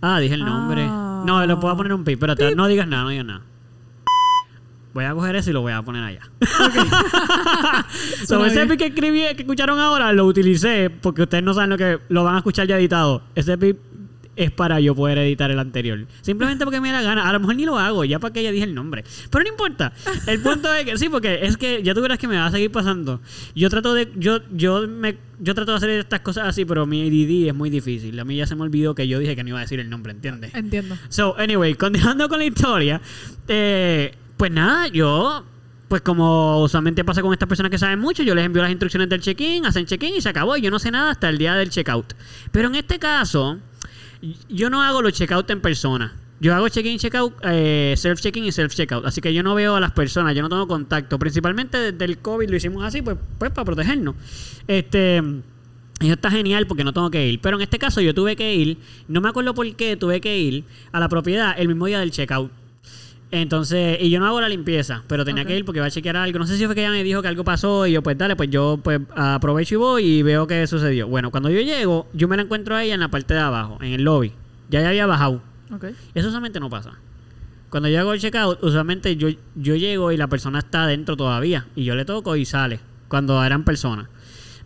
Ah, 0.00 0.20
dije 0.20 0.34
el 0.34 0.44
nombre. 0.44 0.86
Ah. 0.88 1.24
No, 1.26 1.44
lo 1.44 1.58
puedo 1.58 1.76
poner 1.76 1.92
un 1.92 2.04
pi. 2.04 2.12
Espérate, 2.12 2.54
no 2.54 2.68
digas 2.68 2.86
nada, 2.86 3.02
no 3.02 3.08
digas 3.08 3.26
nada. 3.26 3.42
Voy 4.94 5.04
a 5.04 5.12
coger 5.12 5.36
eso 5.36 5.50
y 5.50 5.52
lo 5.52 5.60
voy 5.60 5.72
a 5.72 5.82
poner 5.82 6.04
allá. 6.04 6.22
so, 8.20 8.26
Suena 8.26 8.46
ese 8.46 8.56
bien. 8.56 8.68
pi 8.68 8.76
que 8.76 8.86
escribí, 8.86 9.20
que 9.34 9.42
escucharon 9.42 9.78
ahora, 9.80 10.12
lo 10.12 10.24
utilicé 10.26 10.88
porque 10.90 11.22
ustedes 11.22 11.42
no 11.44 11.54
saben 11.54 11.70
lo 11.70 11.78
que 11.78 11.98
lo 12.08 12.24
van 12.24 12.36
a 12.36 12.38
escuchar 12.38 12.66
ya 12.66 12.78
editado. 12.78 13.22
Ese 13.34 13.58
pi 13.58 13.76
es 14.38 14.52
para 14.52 14.78
yo 14.78 14.94
poder 14.94 15.18
editar 15.18 15.50
el 15.50 15.58
anterior. 15.58 16.06
Simplemente 16.22 16.64
porque 16.64 16.80
me 16.80 16.92
da 16.92 17.02
la 17.02 17.02
gana. 17.02 17.28
A 17.28 17.32
lo 17.32 17.40
mejor 17.40 17.56
ni 17.56 17.66
lo 17.66 17.76
hago, 17.76 18.04
ya 18.04 18.20
para 18.20 18.32
que 18.32 18.42
ya 18.42 18.52
dije 18.52 18.64
el 18.64 18.74
nombre. 18.74 19.04
Pero 19.30 19.42
no 19.42 19.50
importa. 19.50 19.92
El 20.26 20.40
punto 20.40 20.72
es 20.72 20.84
que 20.84 20.96
sí, 20.96 21.08
porque 21.08 21.40
es 21.42 21.56
que 21.56 21.82
ya 21.82 21.92
tú 21.92 22.00
verás 22.00 22.18
que 22.18 22.28
me 22.28 22.36
va 22.36 22.46
a 22.46 22.50
seguir 22.50 22.70
pasando. 22.70 23.20
Yo 23.56 23.68
trato 23.68 23.94
de 23.94 24.08
yo 24.16 24.38
yo 24.52 24.86
me 24.86 25.16
yo 25.40 25.54
trato 25.54 25.72
de 25.72 25.76
hacer 25.76 25.90
estas 25.90 26.20
cosas 26.20 26.46
así, 26.46 26.64
pero 26.64 26.86
mi 26.86 27.02
ADD 27.02 27.48
es 27.48 27.54
muy 27.54 27.68
difícil. 27.68 28.18
A 28.18 28.24
mí 28.24 28.36
ya 28.36 28.46
se 28.46 28.54
me 28.54 28.62
olvidó 28.62 28.94
que 28.94 29.08
yo 29.08 29.18
dije 29.18 29.34
que 29.34 29.42
no 29.42 29.50
iba 29.50 29.58
a 29.58 29.62
decir 29.62 29.80
el 29.80 29.90
nombre, 29.90 30.12
¿entiendes? 30.12 30.54
Entiendo. 30.54 30.96
So, 31.08 31.36
anyway, 31.36 31.74
continuando 31.74 32.28
con 32.28 32.38
la 32.38 32.44
historia, 32.44 33.00
eh, 33.48 34.14
pues 34.36 34.52
nada, 34.52 34.86
yo, 34.86 35.44
pues 35.88 36.02
como 36.02 36.62
usualmente 36.62 37.04
pasa 37.04 37.22
con 37.22 37.32
estas 37.32 37.48
personas 37.48 37.70
que 37.70 37.78
saben 37.78 37.98
mucho, 37.98 38.22
yo 38.22 38.36
les 38.36 38.44
envío 38.44 38.62
las 38.62 38.70
instrucciones 38.70 39.08
del 39.08 39.20
check-in, 39.20 39.66
hacen 39.66 39.84
check-in 39.84 40.14
y 40.14 40.20
se 40.20 40.28
acabó. 40.28 40.56
Y 40.56 40.60
yo 40.60 40.70
no 40.70 40.78
sé 40.78 40.92
nada 40.92 41.10
hasta 41.10 41.28
el 41.28 41.38
día 41.38 41.54
del 41.54 41.70
check-out. 41.70 42.14
Pero 42.52 42.68
en 42.68 42.76
este 42.76 42.98
caso, 43.00 43.58
yo 44.48 44.70
no 44.70 44.82
hago 44.82 45.02
los 45.02 45.12
check-out 45.12 45.50
en 45.50 45.60
persona. 45.60 46.16
Yo 46.40 46.54
hago 46.54 46.68
check-in 46.68 46.98
check-out, 46.98 47.34
eh, 47.42 47.94
self-check-in 47.96 48.44
y 48.44 48.52
self-checkout. 48.52 49.04
Así 49.04 49.20
que 49.20 49.34
yo 49.34 49.42
no 49.42 49.54
veo 49.54 49.74
a 49.74 49.80
las 49.80 49.90
personas, 49.92 50.36
yo 50.36 50.42
no 50.42 50.48
tengo 50.48 50.68
contacto. 50.68 51.18
Principalmente 51.18 51.92
desde 51.92 52.04
el 52.04 52.18
COVID 52.18 52.48
lo 52.48 52.56
hicimos 52.56 52.84
así, 52.84 53.02
pues, 53.02 53.16
pues 53.38 53.50
para 53.50 53.64
protegernos. 53.64 54.14
Este. 54.66 55.22
Eso 56.00 56.12
está 56.12 56.30
genial 56.30 56.68
porque 56.68 56.84
no 56.84 56.92
tengo 56.92 57.10
que 57.10 57.26
ir. 57.26 57.40
Pero 57.40 57.56
en 57.56 57.62
este 57.62 57.76
caso 57.76 58.00
yo 58.00 58.14
tuve 58.14 58.36
que 58.36 58.54
ir, 58.54 58.78
no 59.08 59.20
me 59.20 59.28
acuerdo 59.28 59.52
por 59.52 59.74
qué 59.74 59.96
tuve 59.96 60.20
que 60.20 60.38
ir 60.38 60.64
a 60.92 61.00
la 61.00 61.08
propiedad 61.08 61.56
el 61.58 61.66
mismo 61.66 61.86
día 61.86 61.98
del 61.98 62.12
checkout. 62.12 62.52
Entonces, 63.30 63.98
y 64.00 64.08
yo 64.08 64.20
no 64.20 64.26
hago 64.26 64.40
la 64.40 64.48
limpieza, 64.48 65.02
pero 65.06 65.24
tenía 65.24 65.44
que 65.44 65.54
ir 65.54 65.64
porque 65.66 65.78
iba 65.78 65.86
a 65.86 65.90
chequear 65.90 66.16
algo. 66.16 66.38
No 66.38 66.46
sé 66.46 66.56
si 66.56 66.64
fue 66.64 66.74
que 66.74 66.80
ella 66.80 66.90
me 66.90 67.04
dijo 67.04 67.20
que 67.20 67.28
algo 67.28 67.44
pasó 67.44 67.86
y 67.86 67.92
yo, 67.92 68.02
pues 68.02 68.16
dale, 68.16 68.36
pues 68.36 68.48
yo 68.48 68.80
pues 68.82 69.00
aprovecho 69.14 69.74
y 69.74 69.78
voy 69.78 70.04
y 70.04 70.22
veo 70.22 70.46
qué 70.46 70.66
sucedió. 70.66 71.08
Bueno, 71.08 71.30
cuando 71.30 71.50
yo 71.50 71.60
llego, 71.60 72.06
yo 72.14 72.26
me 72.26 72.36
la 72.36 72.42
encuentro 72.42 72.74
a 72.74 72.82
ella 72.82 72.94
en 72.94 73.00
la 73.00 73.08
parte 73.08 73.34
de 73.34 73.40
abajo, 73.40 73.78
en 73.82 73.92
el 73.92 74.02
lobby. 74.02 74.32
Ya 74.70 74.80
ella 74.80 74.88
había 74.88 75.06
bajado. 75.06 75.42
Ok. 75.70 75.84
Eso 76.14 76.28
usualmente 76.28 76.58
no 76.58 76.70
pasa. 76.70 76.92
Cuando 77.68 77.90
yo 77.90 78.00
hago 78.00 78.14
el 78.14 78.20
checkout, 78.20 78.62
usualmente 78.62 79.16
yo, 79.16 79.28
yo 79.54 79.76
llego 79.76 80.10
y 80.10 80.16
la 80.16 80.28
persona 80.28 80.60
está 80.60 80.84
adentro 80.84 81.16
todavía. 81.16 81.66
Y 81.76 81.84
yo 81.84 81.94
le 81.94 82.06
toco 82.06 82.34
y 82.34 82.46
sale. 82.46 82.80
Cuando 83.08 83.42
eran 83.44 83.64
personas. 83.64 84.08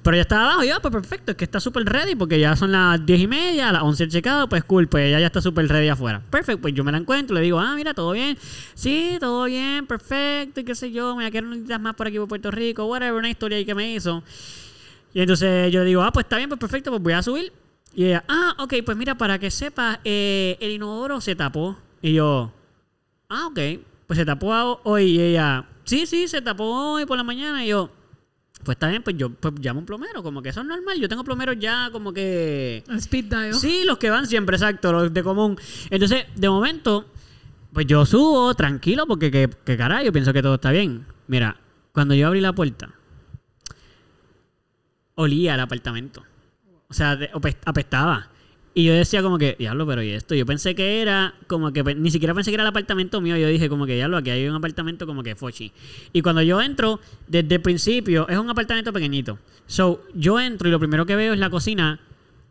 Pero 0.03 0.17
ya 0.17 0.23
estaba 0.23 0.45
abajo. 0.45 0.65
Yo, 0.65 0.81
pues 0.83 0.93
perfecto, 0.93 1.31
es 1.31 1.37
que 1.37 1.45
está 1.45 1.61
súper 1.61 1.85
ready 1.85 2.17
porque 2.17 2.39
ya 2.41 2.57
son 2.57 2.73
las 2.73 3.05
10 3.07 3.21
y 3.21 3.27
media, 3.29 3.69
a 3.69 3.73
las 3.73 3.83
11 3.83 4.05
el 4.05 4.11
checkout, 4.11 4.51
pues 4.51 4.65
cool, 4.65 4.89
pues 4.89 5.07
ella 5.07 5.21
ya 5.21 5.27
está 5.27 5.41
súper 5.41 5.69
ready 5.69 5.89
afuera. 5.89 6.21
Perfecto, 6.31 6.61
pues 6.63 6.75
yo 6.75 6.83
me 6.83 6.91
la 6.91 6.99
encuentro, 6.99 7.35
le 7.37 7.41
digo, 7.43 7.61
ah, 7.61 7.75
mira, 7.77 7.95
todo 7.95 8.11
bien. 8.13 8.37
Sí, 8.75 9.17
todo 9.21 9.45
bien, 9.45 9.87
perfecto, 9.87 10.61
y 10.61 10.65
qué 10.65 10.75
sé 10.75 10.91
yo, 10.91 11.15
me 11.15 11.31
quiero 11.31 11.47
unos 11.47 11.67
días 11.67 11.81
más 11.81 11.95
por 11.95 12.09
aquí 12.09 12.19
por 12.19 12.27
Puerto 12.29 12.51
Rico, 12.51 12.85
whatever, 12.87 13.15
una 13.15 13.31
historia 13.31 13.59
ahí 13.59 13.65
que 13.65 13.75
me 13.77 13.93
hizo. 13.95 14.25
Y 15.15 15.21
entonces 15.21 15.71
yo 15.73 15.85
digo, 15.85 16.03
ah, 16.03 16.11
pues 16.13 16.25
está 16.25 16.37
bien, 16.37 16.49
pues 16.49 16.59
perfecto, 16.59 16.91
pues 16.91 17.03
voy 17.03 17.13
a 17.13 17.23
subir. 17.23 17.53
Y 17.95 18.07
ella, 18.07 18.25
ah, 18.27 18.55
ok, 18.59 18.75
pues 18.85 18.97
mira, 18.97 19.17
para 19.17 19.39
que 19.39 19.51
sepas, 19.51 19.99
eh, 20.05 20.57
el 20.61 20.71
inodoro 20.73 21.21
se 21.21 21.37
tapó. 21.37 21.77
Y 22.01 22.15
yo, 22.15 22.51
ah, 23.29 23.47
ok, 23.49 23.59
pues 24.07 24.19
se 24.19 24.25
tapó 24.25 24.53
a- 24.55 24.73
hoy. 24.85 25.05
Y 25.05 25.21
ella, 25.21 25.67
sí, 25.85 26.07
sí, 26.07 26.27
se 26.27 26.41
tapó 26.41 26.65
hoy 26.95 27.05
por 27.07 27.19
la 27.19 27.23
mañana. 27.25 27.63
Y 27.65 27.69
yo, 27.69 27.91
pues 28.65 28.77
está 28.77 28.89
bien, 28.89 29.03
pues 29.03 29.17
yo 29.17 29.31
pues 29.31 29.55
llamo 29.61 29.81
un 29.81 29.87
plomero, 29.87 30.23
como 30.23 30.43
que 30.43 30.51
eso 30.51 30.61
es 30.61 30.67
normal. 30.67 30.99
Yo 30.99 31.09
tengo 31.09 31.25
plomeros 31.25 31.57
ya 31.59 31.91
como 31.91 32.13
que... 32.13 32.85
Speed 32.89 33.25
dial. 33.25 33.55
Sí, 33.55 33.83
los 33.85 33.99
que 33.99 34.11
van 34.11 34.27
siempre, 34.27 34.57
exacto, 34.57 34.93
los 34.93 35.13
de 35.13 35.23
común. 35.23 35.59
Entonces, 35.91 36.27
de 36.35 36.49
momento, 36.49 37.07
pues 37.73 37.87
yo 37.87 38.07
subo 38.07 38.55
tranquilo 38.55 39.07
porque 39.07 39.31
que, 39.31 39.51
que 39.65 39.77
caray, 39.77 40.07
yo 40.07 40.13
pienso 40.13 40.33
que 40.33 40.43
todo 40.43 40.55
está 40.55 40.71
bien. 40.71 41.07
Mira, 41.27 41.57
cuando 41.93 42.15
yo 42.15 42.27
abrí 42.27 42.41
la 42.41 42.53
puerta, 42.53 42.91
olía 45.15 45.55
el 45.55 45.61
apartamento. 45.61 46.23
O 46.89 46.95
sea, 46.95 47.19
apestaba. 47.65 48.29
Y 48.75 48.85
yo 48.85 48.95
decía 48.95 49.23
como 49.23 49.37
que, 49.37 49.55
diablo, 49.59 49.87
pero 49.87 50.03
¿y 50.03 50.11
esto? 50.11 50.35
Yo 50.35 50.47
pensé 50.47 50.75
que 50.75 51.03
era 51.03 51.35
como 51.47 51.73
que, 51.73 51.83
ni 51.95 52.11
siquiera 52.11 52.35
pensé 52.35 52.51
que 52.51 52.55
era 52.55 52.63
el 52.63 52.69
apartamento 52.69 53.21
mío. 53.21 53.37
Yo 53.37 53.49
dije 53.49 53.69
como 53.69 53.85
que, 53.85 53.95
diablo, 53.95 54.17
aquí 54.17 54.31
hay 54.31 54.49
un 54.49 54.55
apartamento 54.55 55.07
como 55.07 55.23
que 55.23 55.37
fochi. 55.37 55.73
Y 56.13 56.23
cuando 56.23 56.41
yo 56.41 56.61
entro, 56.63 56.99
desde 57.27 57.57
el 57.57 57.61
principio, 57.61 58.27
es 58.29 58.39
un 58.39 58.49
apartamento 58.49 58.93
pequeñito. 58.93 59.39
So, 59.67 60.03
yo 60.15 60.41
entro 60.41 60.69
y 60.69 60.71
lo 60.71 60.79
primero 60.79 61.05
que 61.05 61.17
veo 61.17 61.35
es 61.35 61.39
la 61.39 61.51
cocina. 61.51 62.01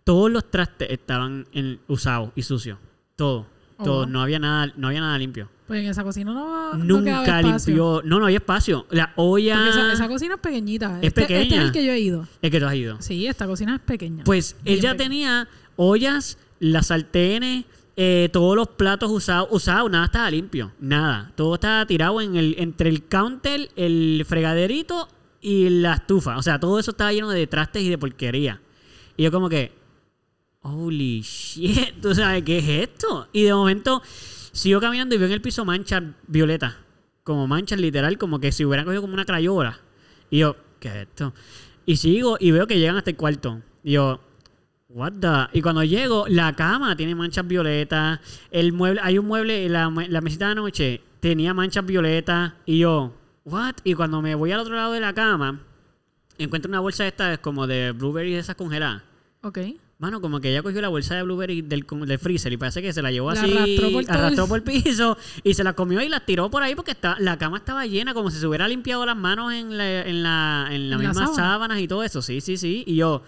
Todos 0.04 0.32
los 0.32 0.50
trastes 0.52 0.92
estaban 0.92 1.48
usados 1.88 2.30
y 2.36 2.44
sucios. 2.44 2.78
Todo. 3.16 3.48
Oh, 3.82 3.86
todo. 3.86 3.98
wow. 4.04 4.08
No 4.08 4.22
había 4.22 4.40
nada, 4.40 4.72
no 4.78 4.88
había 4.88 5.02
nada 5.02 5.18
limpio. 5.18 5.50
Pues 5.68 5.84
en 5.84 5.90
esa 5.90 6.04
cocina 6.04 6.34
no, 6.34 6.74
Nunca 6.76 7.42
limpió. 7.42 8.02
No, 8.04 8.20
no 8.20 8.26
había 8.26 8.38
espacio. 8.38 8.86
La 8.90 9.14
olla. 9.16 9.70
Esa, 9.70 9.94
esa 9.94 10.08
cocina 10.08 10.36
es 10.36 10.40
pequeñita. 10.42 11.00
Es 11.02 11.08
Este- 11.08 11.22
Este 11.22 11.34
es 11.36 11.44
pequeña. 11.44 11.62
el 11.64 11.72
que 11.72 11.86
yo 11.86 11.92
he 11.94 12.00
ido. 12.00 12.28
Es 12.42 12.52
que 12.52 12.60
tú 12.60 12.66
has 12.66 12.76
ido. 12.76 13.02
Sí, 13.02 13.26
esta 13.28 13.48
cocina 13.48 13.76
es 13.76 13.82
pequeña. 13.82 14.24
Pues 14.26 14.56
Bien 14.64 14.78
ella 14.80 14.92
pequeña. 14.92 15.04
tenía 15.10 15.48
ollas, 15.78 16.38
las 16.60 16.88
sartenes, 16.88 17.66
eh, 17.96 18.30
todos 18.34 18.56
los 18.56 18.68
platos 18.70 19.10
usados, 19.12 19.48
usados, 19.52 19.90
nada 19.90 20.06
estaba 20.06 20.30
limpio, 20.30 20.72
nada. 20.80 21.32
Todo 21.36 21.56
estaba 21.56 21.86
tirado 21.86 22.20
en 22.22 22.36
el, 22.36 22.56
entre 22.58 22.90
el 22.90 23.04
counter, 23.06 23.70
el 23.76 24.26
fregaderito 24.28 25.08
y 25.42 25.70
la 25.70 25.94
estufa. 25.96 26.38
O 26.38 26.44
sea, 26.44 26.60
todo 26.60 26.80
eso 26.80 26.92
estaba 26.92 27.14
lleno 27.14 27.30
de 27.30 27.48
trastes 27.48 27.82
y 27.84 27.90
de 27.90 27.98
porquería. 27.98 28.60
Y 29.18 29.24
yo 29.24 29.32
como 29.32 29.48
que, 29.50 29.72
holy 30.62 31.22
shit, 31.22 32.02
¿tú 32.02 32.14
sabes 32.14 32.44
qué 32.44 32.60
es 32.60 32.90
esto? 32.90 33.28
Y 33.34 33.44
de 33.44 33.54
momento 33.54 34.02
sigo 34.52 34.80
caminando 34.80 35.16
y 35.16 35.18
veo 35.18 35.28
en 35.28 35.34
el 35.34 35.42
piso 35.42 35.66
manchas 35.66 36.04
violetas. 36.28 36.76
Como 37.24 37.48
manchas 37.48 37.80
literal, 37.80 38.18
como 38.18 38.40
que 38.40 38.52
si 38.52 38.66
hubieran 38.66 38.86
cogido 38.86 39.02
como 39.02 39.14
una 39.14 39.26
crayola. 39.26 39.80
Y 40.30 40.40
yo, 40.40 40.56
¿qué 40.80 40.90
es 40.90 40.96
esto? 40.96 41.34
Y 41.86 41.98
sigo 41.98 42.38
y 42.40 42.52
veo 42.52 42.68
que 42.68 42.80
llegan 42.80 42.98
hasta 42.98 43.12
el 43.12 43.18
cuarto. 43.18 43.62
Y 43.84 43.94
yo, 43.94 44.22
what 44.90 45.14
the? 45.20 45.58
Y 45.58 45.62
cuando 45.62 45.84
llego, 45.84 46.26
la 46.28 46.54
cama 46.54 46.96
tiene 46.96 47.16
manchas 47.16 47.48
violetas. 47.48 48.20
El 48.50 48.74
mueble, 48.74 49.02
hay 49.04 49.18
un 49.18 49.28
mueble, 49.28 49.68
la, 49.70 49.90
mesita 49.90 50.50
de 50.50 50.56
noche 50.56 51.02
tenía 51.20 51.54
manchas 51.54 51.86
violetas. 51.86 52.54
Y 52.66 52.80
yo, 52.80 53.14
what? 53.46 53.76
Y 53.84 53.94
cuando 53.94 54.22
me 54.22 54.36
voy 54.36 54.52
al 54.52 54.60
otro 54.60 54.76
lado 54.76 54.94
de 54.94 55.00
la 55.00 55.14
cama, 55.14 55.62
encuentro 56.38 56.70
una 56.70 56.80
bolsa 56.80 57.08
esta 57.08 57.38
como 57.38 57.68
de 57.68 57.92
blueberries 57.92 58.40
esas 58.40 58.56
congeladas. 58.56 59.04
Ok. 59.44 59.60
Mano, 60.02 60.20
como 60.20 60.42
que 60.42 60.50
ella 60.50 60.64
cogió 60.64 60.82
la 60.82 60.90
bolsa 60.90 61.14
de 61.16 61.22
blueberry 61.22 61.62
del, 61.62 61.86
del 61.88 62.18
freezer 62.18 62.52
y 62.52 62.58
parece 62.58 62.82
que 62.82 62.92
se 62.92 63.04
la 63.04 63.12
llevó 63.12 63.32
La 63.32 63.40
así, 63.42 63.52
arrastró 63.56 63.92
por 63.92 64.04
todo 64.04 64.14
arrastró 64.18 64.44
el- 64.46 64.50
por 64.50 64.58
el 64.58 64.64
piso 64.64 65.18
y 65.44 65.54
se 65.54 65.64
la 65.64 65.74
comió 65.74 66.02
y 66.02 66.10
la 66.10 66.22
tiró 66.22 66.50
por 66.50 66.64
ahí 66.64 66.74
porque 66.74 66.90
está, 66.92 67.16
la 67.20 67.38
cama 67.38 67.58
estaba 67.58 67.86
llena, 67.86 68.16
como 68.16 68.32
si 68.32 68.40
se 68.40 68.48
hubiera 68.48 68.68
limpiado 68.68 69.06
las 69.06 69.16
manos 69.16 69.54
en 69.54 69.78
la, 69.78 70.02
en 70.08 70.24
la, 70.24 70.68
en 70.72 70.90
la 70.90 70.96
En 70.96 71.04
la 71.04 71.10
misma 71.10 71.14
sábana. 71.28 71.36
sábanas 71.36 71.80
y 71.82 71.88
todo 71.88 72.04
eso. 72.04 72.24
Sí, 72.24 72.42
sí, 72.42 72.58
sí. 72.58 72.84
Y 72.88 72.96
yo, 72.96 73.22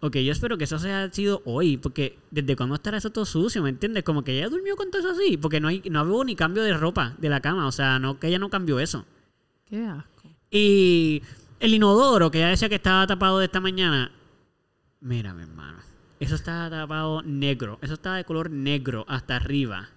ok, 0.00 0.16
yo 0.18 0.32
espero 0.32 0.58
que 0.58 0.64
eso 0.64 0.76
haya 0.76 1.10
sido 1.10 1.40
hoy, 1.46 1.78
porque 1.78 2.18
desde 2.30 2.54
cuándo 2.54 2.74
estará 2.74 2.98
eso 2.98 3.08
todo 3.08 3.24
sucio, 3.24 3.62
¿me 3.62 3.70
entiendes? 3.70 4.04
Como 4.04 4.22
que 4.22 4.36
ella 4.36 4.50
durmió 4.50 4.76
con 4.76 4.90
todo 4.90 5.00
eso 5.00 5.10
así, 5.12 5.38
porque 5.38 5.58
no, 5.58 5.68
hay, 5.68 5.82
no 5.90 6.02
hubo 6.02 6.22
ni 6.22 6.36
cambio 6.36 6.62
de 6.62 6.74
ropa 6.74 7.14
de 7.16 7.30
la 7.30 7.40
cama, 7.40 7.66
o 7.66 7.72
sea, 7.72 7.98
no 7.98 8.20
que 8.20 8.26
ella 8.28 8.38
no 8.38 8.50
cambió 8.50 8.78
eso. 8.78 9.06
Qué 9.64 9.86
asco. 9.86 10.28
Y 10.50 11.22
el 11.60 11.72
inodoro, 11.72 12.30
que 12.30 12.40
ella 12.40 12.48
decía 12.48 12.68
que 12.68 12.74
estaba 12.74 13.06
tapado 13.06 13.38
de 13.38 13.46
esta 13.46 13.60
mañana. 13.60 14.12
Mira, 15.00 15.32
mi 15.32 15.42
hermano. 15.42 15.78
Eso 16.24 16.36
estaba 16.36 16.70
tapado 16.70 17.20
negro. 17.22 17.78
Eso 17.82 17.94
estaba 17.94 18.16
de 18.16 18.24
color 18.24 18.50
negro 18.50 19.04
hasta 19.08 19.36
arriba. 19.36 19.90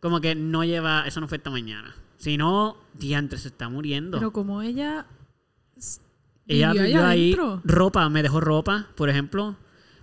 Como 0.00 0.22
que 0.22 0.34
no 0.34 0.64
lleva. 0.64 1.06
Eso 1.06 1.20
no 1.20 1.28
fue 1.28 1.36
esta 1.36 1.50
mañana. 1.50 1.94
Si 2.16 2.38
no, 2.38 2.78
diantre, 2.94 3.38
se 3.38 3.48
está 3.48 3.68
muriendo. 3.68 4.18
Pero 4.18 4.32
como 4.32 4.62
ella. 4.62 5.04
ella 6.46 6.72
vivió 6.72 7.04
ahí. 7.04 7.34
adentro. 7.34 7.60
Ropa, 7.64 8.08
me 8.08 8.22
dejó 8.22 8.40
ropa, 8.40 8.88
por 8.94 9.10
ejemplo. 9.10 9.56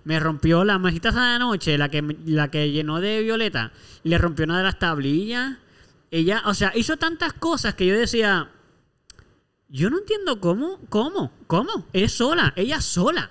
Me 0.04 0.20
rompió 0.20 0.64
la 0.64 0.80
esa 0.88 1.32
de 1.32 1.38
noche, 1.40 1.76
la 1.76 1.88
que, 1.88 2.02
la 2.24 2.50
que 2.52 2.70
llenó 2.70 3.00
de 3.00 3.22
violeta. 3.22 3.72
Le 4.04 4.16
rompió 4.16 4.44
una 4.44 4.58
de 4.58 4.64
las 4.64 4.78
tablillas. 4.78 5.58
Ella, 6.12 6.42
o 6.46 6.54
sea, 6.54 6.72
hizo 6.76 6.96
tantas 6.96 7.32
cosas 7.32 7.74
que 7.74 7.86
yo 7.86 7.98
decía. 7.98 8.48
Yo 9.68 9.90
no 9.90 9.98
entiendo 9.98 10.40
cómo, 10.40 10.78
cómo, 10.88 11.32
cómo. 11.48 11.84
Es 11.92 12.12
sola, 12.12 12.52
ella 12.54 12.80
sola. 12.80 13.30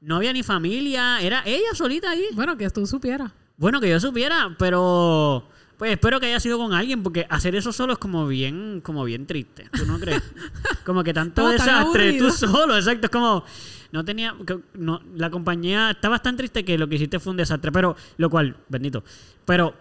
No 0.00 0.16
había 0.16 0.32
ni 0.32 0.42
familia, 0.42 1.20
era 1.20 1.42
ella 1.46 1.74
solita 1.74 2.10
ahí. 2.10 2.26
Bueno, 2.34 2.56
que 2.56 2.68
tú 2.70 2.86
supieras. 2.86 3.32
Bueno, 3.56 3.80
que 3.80 3.88
yo 3.88 3.98
supiera, 3.98 4.54
pero 4.58 5.48
pues 5.78 5.92
espero 5.92 6.20
que 6.20 6.26
haya 6.26 6.40
sido 6.40 6.58
con 6.58 6.72
alguien, 6.72 7.02
porque 7.02 7.26
hacer 7.28 7.54
eso 7.54 7.72
solo 7.72 7.94
es 7.94 7.98
como 7.98 8.26
bien, 8.26 8.80
como 8.82 9.04
bien 9.04 9.26
triste. 9.26 9.68
¿Tú 9.72 9.86
no 9.86 9.98
crees? 9.98 10.22
Como 10.84 11.02
que 11.02 11.12
tanto 11.12 11.42
Como 11.42 11.52
desastre 11.52 12.12
tú 12.12 12.30
solo, 12.30 12.76
exacto. 12.76 13.06
Es 13.06 13.10
como 13.10 13.44
no 13.90 14.04
tenía, 14.04 14.36
no, 14.74 15.00
la 15.14 15.30
compañía 15.30 15.90
estaba 15.90 16.20
tan 16.20 16.36
triste 16.36 16.64
que 16.64 16.78
lo 16.78 16.88
que 16.88 16.94
hiciste 16.94 17.18
fue 17.18 17.32
un 17.32 17.36
desastre, 17.38 17.72
pero 17.72 17.96
lo 18.18 18.30
cual, 18.30 18.56
bendito. 18.68 19.02
Pero 19.44 19.74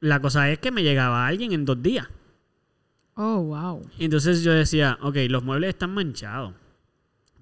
la 0.00 0.20
cosa 0.20 0.50
es 0.50 0.58
que 0.58 0.70
me 0.70 0.82
llegaba 0.82 1.26
alguien 1.26 1.52
en 1.52 1.64
dos 1.64 1.82
días. 1.82 2.08
Oh, 3.14 3.42
wow. 3.42 3.86
Entonces 3.98 4.42
yo 4.42 4.52
decía, 4.52 4.98
ok, 5.02 5.16
los 5.28 5.44
muebles 5.44 5.70
están 5.70 5.92
manchados. 5.92 6.54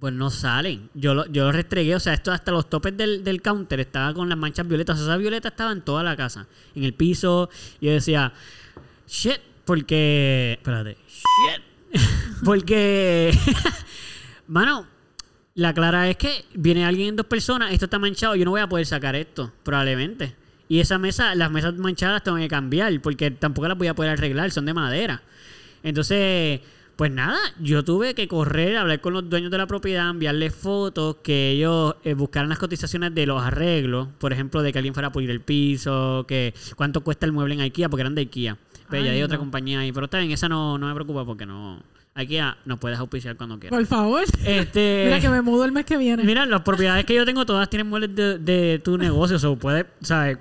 Pues 0.01 0.15
no 0.15 0.31
salen. 0.31 0.89
Yo 0.95 1.15
lo, 1.15 1.27
yo 1.27 1.45
lo 1.45 1.53
restregué, 1.53 1.95
o 1.95 2.01
sea, 2.01 2.15
esto 2.15 2.33
hasta 2.33 2.51
los 2.53 2.71
topes 2.71 2.97
del, 2.97 3.23
del 3.23 3.43
counter 3.43 3.81
estaba 3.81 4.15
con 4.15 4.29
las 4.29 4.39
manchas 4.39 4.67
violetas. 4.67 4.99
O 4.99 5.05
sea, 5.05 5.13
esa 5.13 5.17
violeta 5.19 5.49
estaba 5.49 5.73
en 5.73 5.83
toda 5.83 6.03
la 6.03 6.17
casa, 6.17 6.47
en 6.75 6.85
el 6.85 6.95
piso. 6.95 7.51
Y 7.81 7.87
yo 7.87 7.93
decía, 7.93 8.33
shit, 9.07 9.41
porque. 9.65 10.55
Espérate, 10.59 10.97
shit. 11.07 12.03
porque. 12.45 13.39
Mano, 14.49 14.87
la 15.55 15.75
clara 15.75 16.09
es 16.09 16.17
que 16.17 16.45
viene 16.55 16.87
alguien 16.87 17.09
en 17.09 17.17
dos 17.17 17.27
personas, 17.27 17.73
esto 17.73 17.85
está 17.85 17.99
manchado, 17.99 18.35
yo 18.35 18.45
no 18.45 18.53
voy 18.53 18.63
a 18.63 18.69
poder 18.69 18.87
sacar 18.87 19.15
esto, 19.15 19.53
probablemente. 19.63 20.35
Y 20.69 20.81
esa 20.81 20.99
mesa, 20.99 21.35
las 21.35 21.51
mesas 21.51 21.75
manchadas 21.75 22.23
tengo 22.23 22.39
que 22.39 22.49
cambiar, 22.49 22.99
porque 23.03 23.31
tampoco 23.31 23.69
las 23.69 23.77
voy 23.77 23.89
a 23.89 23.95
poder 23.95 24.13
arreglar, 24.13 24.51
son 24.51 24.65
de 24.65 24.73
madera. 24.73 25.23
Entonces, 25.83 26.61
pues 27.01 27.11
nada, 27.11 27.39
yo 27.59 27.83
tuve 27.83 28.13
que 28.15 28.29
correr, 28.29 28.77
hablar 28.77 29.01
con 29.01 29.15
los 29.15 29.27
dueños 29.31 29.51
de 29.51 29.57
la 29.57 29.67
propiedad, 29.67 30.11
enviarles 30.11 30.55
fotos, 30.55 31.17
que 31.23 31.53
ellos 31.53 31.95
eh, 32.05 32.13
buscaran 32.13 32.51
las 32.51 32.59
cotizaciones 32.59 33.15
de 33.15 33.25
los 33.25 33.43
arreglos, 33.43 34.09
por 34.19 34.35
ejemplo, 34.35 34.61
de 34.61 34.71
que 34.71 34.81
alguien 34.81 34.93
fuera 34.93 35.09
a 35.09 35.11
pulir 35.11 35.31
el 35.31 35.41
piso, 35.41 36.27
que 36.29 36.53
cuánto 36.77 37.01
cuesta 37.01 37.25
el 37.25 37.33
mueble 37.33 37.55
en 37.55 37.63
IKEA, 37.63 37.89
porque 37.89 38.03
eran 38.03 38.15
de 38.15 38.21
IKEA. 38.21 38.59
Pero 38.91 39.03
ya 39.03 39.13
Ay, 39.13 39.17
hay 39.17 39.23
otra 39.23 39.39
no. 39.39 39.45
compañía 39.45 39.81
ahí, 39.81 39.93
pero 39.93 40.05
está 40.05 40.19
bien, 40.19 40.31
esa 40.31 40.51
no, 40.51 40.77
no 40.77 40.89
me 40.89 40.95
preocupa 40.95 41.25
porque 41.25 41.47
no... 41.47 41.83
IKEA 42.17 42.59
nos 42.67 42.79
puedes 42.79 42.99
auspiciar 42.99 43.35
cuando 43.35 43.59
quieras. 43.59 43.79
Por 43.79 43.87
favor. 43.87 44.25
Este, 44.45 45.05
Mira 45.07 45.21
que 45.21 45.31
me 45.31 45.41
mudo 45.41 45.65
el 45.65 45.73
mes 45.73 45.87
que 45.87 45.97
viene. 45.97 46.23
Mira, 46.23 46.45
las 46.45 46.61
propiedades 46.61 47.07
que 47.07 47.15
yo 47.15 47.25
tengo 47.25 47.47
todas 47.47 47.71
tienen 47.71 47.89
muebles 47.89 48.15
de, 48.15 48.39
de 48.39 48.79
tu 48.79 48.99
negocio. 48.99 49.39
O 49.51 49.57
puede, 49.57 49.87
¿sabes? 50.03 50.37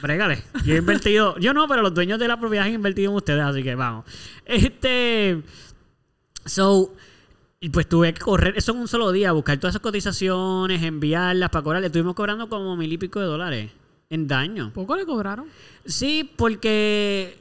Brégale. 0.00 0.44
Yo 0.64 0.74
he 0.74 0.78
invertido, 0.78 1.36
yo 1.38 1.52
no, 1.52 1.66
pero 1.66 1.82
los 1.82 1.92
dueños 1.92 2.20
de 2.20 2.28
la 2.28 2.38
propiedad 2.38 2.66
han 2.66 2.74
invertido 2.74 3.10
en 3.10 3.16
ustedes, 3.16 3.42
así 3.42 3.64
que 3.64 3.74
vamos. 3.74 4.04
Este. 4.44 5.42
So. 6.44 6.92
Y 7.60 7.70
pues 7.70 7.88
tuve 7.88 8.12
que 8.12 8.20
correr, 8.20 8.58
eso 8.58 8.72
en 8.72 8.78
un 8.78 8.88
solo 8.88 9.10
día, 9.10 9.32
buscar 9.32 9.56
todas 9.58 9.72
esas 9.72 9.80
cotizaciones, 9.80 10.82
enviarlas 10.82 11.48
para 11.48 11.62
cobrar. 11.62 11.80
Le 11.80 11.86
estuvimos 11.86 12.14
cobrando 12.14 12.46
como 12.50 12.76
mil 12.76 12.92
y 12.92 12.98
pico 12.98 13.20
de 13.20 13.26
dólares 13.26 13.70
en 14.10 14.28
daño. 14.28 14.70
Poco 14.74 14.96
le 14.96 15.06
cobraron. 15.06 15.46
Sí, 15.86 16.30
porque. 16.36 17.38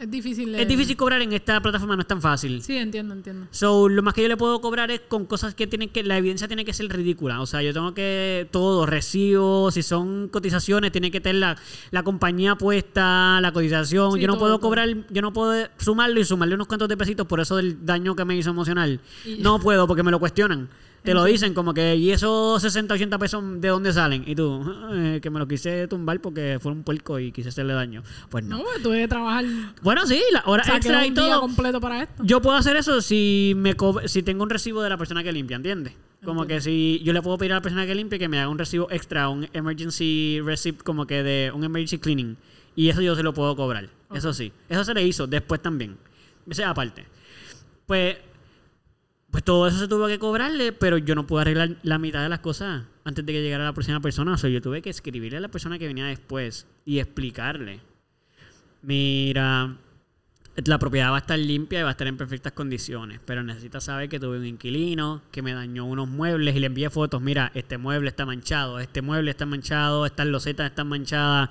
Es 0.00 0.10
difícil. 0.10 0.52
de- 0.52 0.62
Es 0.62 0.68
difícil 0.68 0.96
cobrar 0.96 1.20
en 1.22 1.32
esta 1.32 1.60
plataforma, 1.60 1.96
no 1.96 2.02
es 2.02 2.06
tan 2.08 2.20
fácil. 2.22 2.62
Sí, 2.62 2.76
entiendo, 2.76 3.14
entiendo. 3.14 3.46
So, 3.50 3.88
lo 3.88 4.02
más 4.02 4.14
que 4.14 4.22
yo 4.22 4.28
le 4.28 4.36
puedo 4.36 4.60
cobrar 4.60 4.90
es 4.90 5.00
con 5.08 5.26
cosas 5.26 5.54
que 5.54 5.66
tienen 5.66 5.88
que, 5.88 6.02
la 6.04 6.16
evidencia 6.18 6.46
tiene 6.46 6.64
que 6.64 6.72
ser 6.72 6.86
ridícula. 6.88 7.40
O 7.40 7.46
sea, 7.46 7.62
yo 7.62 7.72
tengo 7.72 7.94
que 7.94 8.48
todo, 8.52 8.86
recibos, 8.86 9.74
si 9.74 9.82
son 9.82 10.28
cotizaciones, 10.28 10.92
tiene 10.92 11.10
que 11.10 11.20
tener 11.20 11.36
la, 11.40 11.56
la 11.90 12.02
compañía 12.02 12.54
puesta, 12.56 13.40
la 13.40 13.52
cotización. 13.52 14.12
Sí, 14.12 14.20
yo 14.20 14.26
no 14.28 14.34
todo, 14.34 14.40
puedo 14.40 14.58
todo. 14.58 14.68
cobrar, 14.68 14.88
yo 15.10 15.22
no 15.22 15.32
puedo 15.32 15.68
sumarlo 15.78 16.20
y 16.20 16.24
sumarle 16.24 16.54
unos 16.54 16.66
cuantos 16.68 16.88
de 16.88 16.96
pesitos 16.96 17.26
por 17.26 17.40
eso 17.40 17.56
del 17.56 17.84
daño 17.84 18.14
que 18.14 18.24
me 18.24 18.36
hizo 18.36 18.50
emocional. 18.50 19.00
Y- 19.24 19.38
No 19.38 19.58
puedo 19.58 19.86
porque 19.86 20.02
me 20.02 20.10
lo 20.10 20.18
cuestionan. 20.20 20.68
Te 21.08 21.14
lo 21.14 21.24
dicen 21.24 21.54
como 21.54 21.72
que, 21.72 21.96
¿y 21.96 22.10
esos 22.10 22.60
60, 22.60 22.92
80 22.92 23.18
pesos 23.18 23.42
de 23.62 23.68
dónde 23.68 23.92
salen? 23.94 24.24
Y 24.26 24.34
tú, 24.34 24.62
"Eh, 24.92 25.20
que 25.22 25.30
me 25.30 25.38
lo 25.38 25.48
quise 25.48 25.88
tumbar 25.88 26.20
porque 26.20 26.58
fue 26.60 26.70
un 26.72 26.82
puerco 26.82 27.18
y 27.18 27.32
quise 27.32 27.48
hacerle 27.48 27.72
daño. 27.72 28.02
Pues 28.28 28.44
no. 28.44 28.58
No, 28.58 28.64
pues 28.64 28.82
tuve 28.82 29.00
que 29.00 29.08
trabajar. 29.08 29.44
Bueno, 29.80 30.06
sí, 30.06 30.20
la 30.32 30.42
hora 30.44 30.62
extra 30.66 31.06
y 31.06 31.10
todo. 31.12 31.40
completo 31.40 31.80
para 31.80 32.02
esto. 32.02 32.22
Yo 32.24 32.42
puedo 32.42 32.56
hacer 32.58 32.76
eso 32.76 33.00
si 33.00 33.54
me 33.56 33.74
si 34.04 34.22
tengo 34.22 34.42
un 34.42 34.50
recibo 34.50 34.82
de 34.82 34.90
la 34.90 34.98
persona 34.98 35.22
que 35.22 35.32
limpia, 35.32 35.56
¿entiendes? 35.56 35.94
Como 36.22 36.46
que 36.46 36.60
si 36.60 37.00
yo 37.04 37.12
le 37.14 37.22
puedo 37.22 37.38
pedir 37.38 37.52
a 37.52 37.54
la 37.56 37.62
persona 37.62 37.86
que 37.86 37.94
limpie 37.94 38.18
que 38.18 38.28
me 38.28 38.38
haga 38.40 38.48
un 38.50 38.58
recibo 38.58 38.88
extra, 38.90 39.30
un 39.30 39.48
emergency 39.54 40.40
receipt, 40.44 40.82
como 40.82 41.06
que 41.06 41.22
de 41.22 41.52
un 41.54 41.64
emergency 41.64 41.98
cleaning. 41.98 42.36
Y 42.76 42.90
eso 42.90 43.00
yo 43.00 43.14
se 43.16 43.22
lo 43.22 43.32
puedo 43.32 43.56
cobrar. 43.56 43.88
Eso 44.12 44.34
sí. 44.34 44.52
Eso 44.68 44.84
se 44.84 44.92
le 44.92 45.02
hizo 45.04 45.26
después 45.26 45.62
también. 45.62 45.96
Esa 46.50 46.62
es 46.64 46.68
aparte. 46.68 47.06
Pues, 47.86 48.16
pues 49.30 49.44
todo 49.44 49.68
eso 49.68 49.78
se 49.78 49.88
tuvo 49.88 50.06
que 50.06 50.18
cobrarle, 50.18 50.72
pero 50.72 50.96
yo 50.96 51.14
no 51.14 51.26
pude 51.26 51.42
arreglar 51.42 51.76
la 51.82 51.98
mitad 51.98 52.22
de 52.22 52.30
las 52.30 52.38
cosas 52.38 52.84
antes 53.04 53.26
de 53.26 53.32
que 53.32 53.42
llegara 53.42 53.64
la 53.64 53.74
próxima 53.74 54.00
persona. 54.00 54.32
O 54.32 54.36
sea, 54.38 54.48
yo 54.48 54.62
tuve 54.62 54.80
que 54.80 54.90
escribirle 54.90 55.36
a 55.36 55.40
la 55.40 55.48
persona 55.48 55.78
que 55.78 55.86
venía 55.86 56.06
después 56.06 56.66
y 56.86 56.98
explicarle. 56.98 57.80
Mira, 58.80 59.76
la 60.64 60.78
propiedad 60.78 61.10
va 61.10 61.16
a 61.16 61.20
estar 61.20 61.38
limpia 61.38 61.80
y 61.80 61.82
va 61.82 61.88
a 61.88 61.92
estar 61.92 62.06
en 62.06 62.16
perfectas 62.16 62.52
condiciones, 62.52 63.20
pero 63.26 63.42
necesita 63.42 63.80
saber 63.80 64.08
que 64.08 64.18
tuve 64.18 64.38
un 64.38 64.46
inquilino 64.46 65.20
que 65.30 65.42
me 65.42 65.52
dañó 65.52 65.84
unos 65.84 66.08
muebles 66.08 66.56
y 66.56 66.60
le 66.60 66.66
envié 66.66 66.88
fotos. 66.88 67.20
Mira, 67.20 67.52
este 67.54 67.76
mueble 67.76 68.08
está 68.08 68.24
manchado, 68.24 68.80
este 68.80 69.02
mueble 69.02 69.30
está 69.30 69.44
manchado, 69.44 70.06
estas 70.06 70.26
losetas 70.26 70.70
están 70.70 70.88
manchadas. 70.88 71.50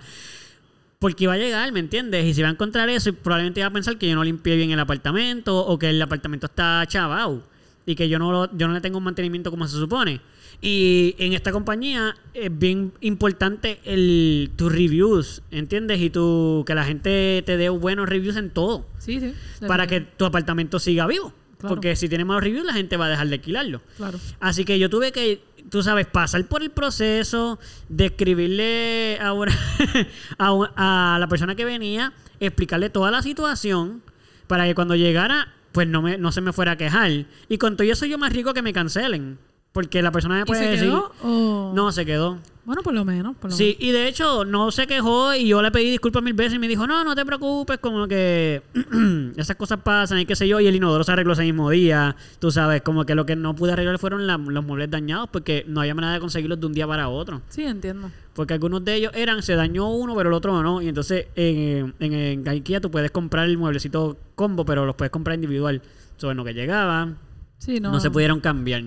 Porque 0.98 1.26
iba 1.26 1.34
a 1.34 1.38
llegar, 1.38 1.72
¿me 1.72 1.80
entiendes? 1.80 2.26
Y 2.26 2.34
si 2.34 2.42
va 2.42 2.48
a 2.48 2.52
encontrar 2.52 2.90
eso, 2.90 3.14
probablemente 3.14 3.60
iba 3.60 3.68
a 3.68 3.72
pensar 3.72 4.00
que 4.00 4.10
yo 4.10 4.16
no 4.16 4.24
limpié 4.24 4.56
bien 4.56 4.72
el 4.72 4.80
apartamento 4.80 5.64
o 5.64 5.78
que 5.78 5.92
el 5.92 6.02
apartamento 6.02 6.48
está 6.48 6.84
chavado 6.88 7.44
y 7.88 7.96
que 7.96 8.08
yo 8.10 8.20
no, 8.20 8.32
lo- 8.32 8.56
yo 8.56 8.68
no 8.68 8.74
le 8.76 8.82
tengo 8.82 9.00
un 9.00 9.04
mantenimiento 9.06 9.50
como 9.50 9.68
se 9.68 9.78
supone. 9.78 10.22
Y 10.62 11.16
en 11.20 11.34
esta 11.34 11.52
compañía 11.52 12.16
es 12.34 12.56
bien 12.56 12.92
importante 13.02 13.80
el 13.86 14.52
tus 14.56 14.72
reviews, 14.72 15.42
¿entiendes? 15.52 16.00
Y 16.02 16.10
tu, 16.10 16.64
que 16.68 16.76
la 16.76 16.84
gente 16.84 17.42
te 17.46 17.58
dé 17.58 17.70
buenos 17.70 18.10
reviews 18.10 18.36
en 18.38 18.50
todo 18.50 18.86
Sí, 19.00 19.20
sí. 19.20 19.34
para 19.68 19.88
que 19.88 20.02
tu 20.02 20.26
apartamento 20.26 20.80
siga 20.80 21.08
vivo. 21.08 21.34
Claro. 21.60 21.74
Porque 21.76 21.96
si 21.96 22.08
tiene 22.10 22.24
malos 22.26 22.44
reviews, 22.44 22.66
la 22.66 22.74
gente 22.74 22.98
va 22.98 23.06
a 23.06 23.10
dejar 23.10 23.28
de 23.30 23.36
alquilarlo. 23.36 23.82
Claro. 23.98 24.20
Así 24.40 24.64
que 24.66 24.78
yo 24.78 24.90
tuve 24.92 25.12
que, 25.12 25.42
tú 25.72 25.82
sabes, 25.82 26.06
pasar 26.06 26.46
por 26.48 26.62
el 26.62 26.70
proceso 26.72 27.58
de 27.90 28.06
escribirle 28.08 29.18
a, 29.22 29.34
una- 29.34 29.58
a, 30.38 30.52
un- 30.54 30.68
a 30.76 31.18
la 31.20 31.28
persona 31.28 31.56
que 31.56 31.66
venía, 31.66 32.14
explicarle 32.40 32.90
toda 32.90 33.10
la 33.12 33.22
situación 33.24 34.02
para 34.48 34.66
que 34.66 34.76
cuando 34.76 34.96
llegara, 34.96 35.54
pues 35.78 35.88
no, 35.88 36.02
me, 36.02 36.18
no 36.18 36.32
se 36.32 36.42
me 36.42 36.52
fuera 36.54 36.72
a 36.72 36.76
quejar. 36.76 37.12
Y 37.50 37.58
con 37.60 37.78
todo 37.78 37.88
eso 37.88 38.08
yo 38.08 38.18
más 38.18 38.34
rico 38.34 38.52
que 38.56 38.64
me 38.64 38.74
cancelen. 38.74 39.38
Porque 39.74 40.02
la 40.02 40.12
persona 40.12 40.34
me 40.34 40.42
¿Y 40.42 40.44
puede 40.46 40.64
se 40.64 40.70
decir... 40.72 40.88
quedó? 40.88 41.12
o- 41.22 41.72
No, 41.76 41.92
se 41.92 42.04
quedó. 42.04 42.40
Bueno, 42.66 42.82
por 42.82 42.96
lo 42.96 43.06
menos. 43.06 43.36
Por 43.38 43.52
lo 43.52 43.56
Sí, 43.56 43.78
y 43.80 43.92
de 43.92 44.08
hecho 44.08 44.44
no 44.44 44.72
se 44.72 44.88
quejó 44.88 45.36
y 45.36 45.48
yo 45.50 45.62
le 45.62 45.70
pedí 45.70 45.92
disculpas 45.92 46.24
mil 46.24 46.34
veces 46.34 46.56
y 46.56 46.60
me 46.60 46.68
dijo, 46.68 46.88
no, 46.88 47.04
no 47.04 47.14
te 47.14 47.24
preocupes, 47.24 47.78
como 47.78 48.08
que 48.08 48.64
esas 49.38 49.56
cosas 49.56 49.80
pasan 49.82 50.18
y 50.20 50.26
qué 50.26 50.36
sé 50.36 50.48
yo, 50.48 50.60
y 50.60 50.66
el 50.68 50.76
inodoro 50.76 51.04
se 51.04 51.12
arregló 51.12 51.34
ese 51.34 51.44
mismo 51.44 51.70
día, 51.70 52.16
tú 52.40 52.50
sabes, 52.50 52.82
como 52.82 53.06
que 53.06 53.14
lo 53.14 53.28
que 53.28 53.36
no 53.36 53.54
pude 53.56 53.74
arreglar 53.74 54.00
fueron 54.00 54.26
la- 54.26 54.38
los 54.38 54.66
muebles 54.66 54.90
dañados 54.90 55.30
porque 55.32 55.64
no 55.68 55.82
había 55.82 55.94
manera 55.94 56.14
de 56.14 56.20
conseguirlos 56.22 56.60
de 56.60 56.66
un 56.66 56.74
día 56.74 56.88
para 56.88 57.08
otro. 57.08 57.42
Sí, 57.50 57.62
entiendo. 57.64 58.10
Porque 58.38 58.54
algunos 58.54 58.86
de 58.86 58.94
ellos 58.94 59.12
eran, 59.16 59.42
se 59.42 59.56
dañó 59.56 59.90
uno, 59.90 60.16
pero 60.16 60.30
el 60.30 60.34
otro 60.36 60.62
no. 60.62 60.80
Y 60.80 60.88
entonces 60.88 61.26
en, 61.36 61.96
en, 62.00 62.14
en 62.14 62.48
IKEA 62.48 62.80
tú 62.80 62.92
puedes 62.92 63.10
comprar 63.10 63.48
el 63.50 63.58
mueblecito 63.58 64.16
combo, 64.36 64.64
pero 64.64 64.86
los 64.86 64.96
puedes 64.96 65.10
comprar 65.12 65.34
individual. 65.34 65.82
Eso 66.16 66.28
bueno 66.28 66.44
que 66.46 66.54
llegaba, 66.54 67.16
Sí, 67.58 67.80
no. 67.80 67.92
no 67.92 68.00
se 68.00 68.12
pudieron 68.12 68.40
cambiar. 68.40 68.84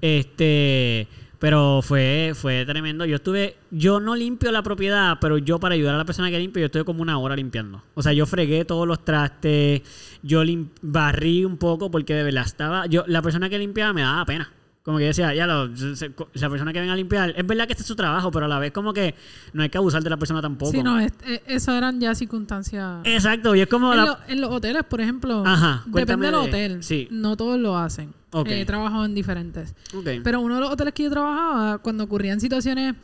Este, 0.00 1.06
pero 1.38 1.80
fue, 1.82 2.32
fue 2.34 2.64
tremendo. 2.64 3.04
Yo 3.04 3.16
estuve, 3.16 3.56
yo 3.70 4.00
no 4.00 4.16
limpio 4.16 4.50
la 4.50 4.62
propiedad, 4.62 5.18
pero 5.20 5.36
yo 5.38 5.58
para 5.60 5.74
ayudar 5.74 5.94
a 5.94 5.98
la 5.98 6.04
persona 6.06 6.30
que 6.30 6.38
limpia, 6.38 6.60
yo 6.60 6.66
estuve 6.66 6.84
como 6.84 7.02
una 7.02 7.18
hora 7.18 7.36
limpiando. 7.36 7.82
O 7.94 8.02
sea, 8.02 8.12
yo 8.14 8.24
fregué 8.26 8.64
todos 8.64 8.88
los 8.88 9.04
trastes, 9.04 9.82
yo 10.22 10.42
lim- 10.42 10.68
barrí 10.82 11.44
un 11.44 11.58
poco 11.58 11.90
porque 11.90 12.14
de 12.14 12.22
verdad 12.24 12.44
estaba, 12.46 12.86
yo, 12.86 13.04
la 13.06 13.20
persona 13.22 13.48
que 13.50 13.58
limpiaba 13.58 13.92
me 13.92 14.00
daba 14.02 14.24
pena. 14.24 14.50
Como 14.82 14.96
que 14.96 15.04
decía, 15.04 15.34
ya 15.34 15.46
lo, 15.46 15.66
la 15.68 16.48
persona 16.48 16.72
que 16.72 16.80
venga 16.80 16.94
a 16.94 16.96
limpiar, 16.96 17.34
es 17.36 17.46
verdad 17.46 17.66
que 17.66 17.74
este 17.74 17.82
es 17.82 17.86
su 17.86 17.94
trabajo, 17.96 18.30
pero 18.30 18.46
a 18.46 18.48
la 18.48 18.58
vez 18.58 18.72
como 18.72 18.94
que 18.94 19.14
no 19.52 19.62
hay 19.62 19.68
que 19.68 19.76
abusar 19.76 20.02
de 20.02 20.08
la 20.08 20.16
persona 20.16 20.40
tampoco. 20.40 20.72
Sí, 20.72 20.82
no, 20.82 20.98
es- 20.98 21.12
eh, 21.26 21.42
eso 21.46 21.74
eran 21.74 22.00
ya 22.00 22.14
circunstancias. 22.14 23.00
Exacto, 23.04 23.54
y 23.54 23.60
es 23.60 23.66
como 23.68 23.92
En, 23.92 23.98
la... 23.98 24.04
lo- 24.06 24.18
en 24.26 24.40
los 24.40 24.50
hoteles, 24.50 24.82
por 24.84 25.02
ejemplo, 25.02 25.42
Ajá, 25.46 25.84
depende 25.86 26.26
del 26.30 26.34
de- 26.34 26.40
hotel. 26.48 26.82
sí. 26.82 27.08
No 27.10 27.36
todos 27.36 27.58
lo 27.60 27.76
hacen. 27.76 28.14
Ok. 28.32 28.48
He 28.48 28.64
trabajado 28.64 29.04
en 29.04 29.14
diferentes. 29.14 29.74
Ok. 29.94 30.08
Pero 30.24 30.40
uno 30.40 30.54
de 30.54 30.60
los 30.62 30.70
hoteles 30.70 30.94
que 30.94 31.02
yo 31.02 31.10
trabajaba, 31.10 31.78
cuando 31.78 32.04
ocurrían 32.04 32.40
situaciones 32.40 32.94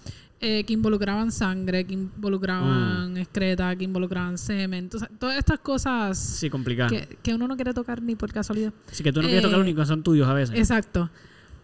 eh, 0.41 0.65
que 0.65 0.73
involucraban 0.73 1.31
sangre, 1.33 1.87
que 1.87 1.95
involucraban 1.95 3.13
Mm. 3.13 3.17
excreta, 3.19 3.75
que 3.77 3.85
involucraban 3.85 4.39
semen, 4.39 4.85
entonces, 4.85 5.09
todas 5.19 5.37
estas 5.39 5.59
cosas 5.61 6.19
sí, 6.19 6.49
complicado. 6.51 6.91
que, 6.91 7.19
que 7.23 7.35
uno 7.35 7.49
no 7.49 7.57
quiere 7.57 7.73
tocar 7.75 8.03
ni 8.03 8.17
por 8.17 8.33
casualidad. 8.33 8.73
Así 8.91 9.03
que 9.03 9.13
tú 9.13 9.21
no 9.23 9.27
quieres 9.29 9.43
tocar 9.43 9.55
Eh, 9.57 9.59
los 9.59 9.67
únicos, 9.67 9.89
son 9.89 10.03
tuyos 10.03 10.29
a 10.29 10.35
veces. 10.35 10.57
Exacto. 10.59 11.11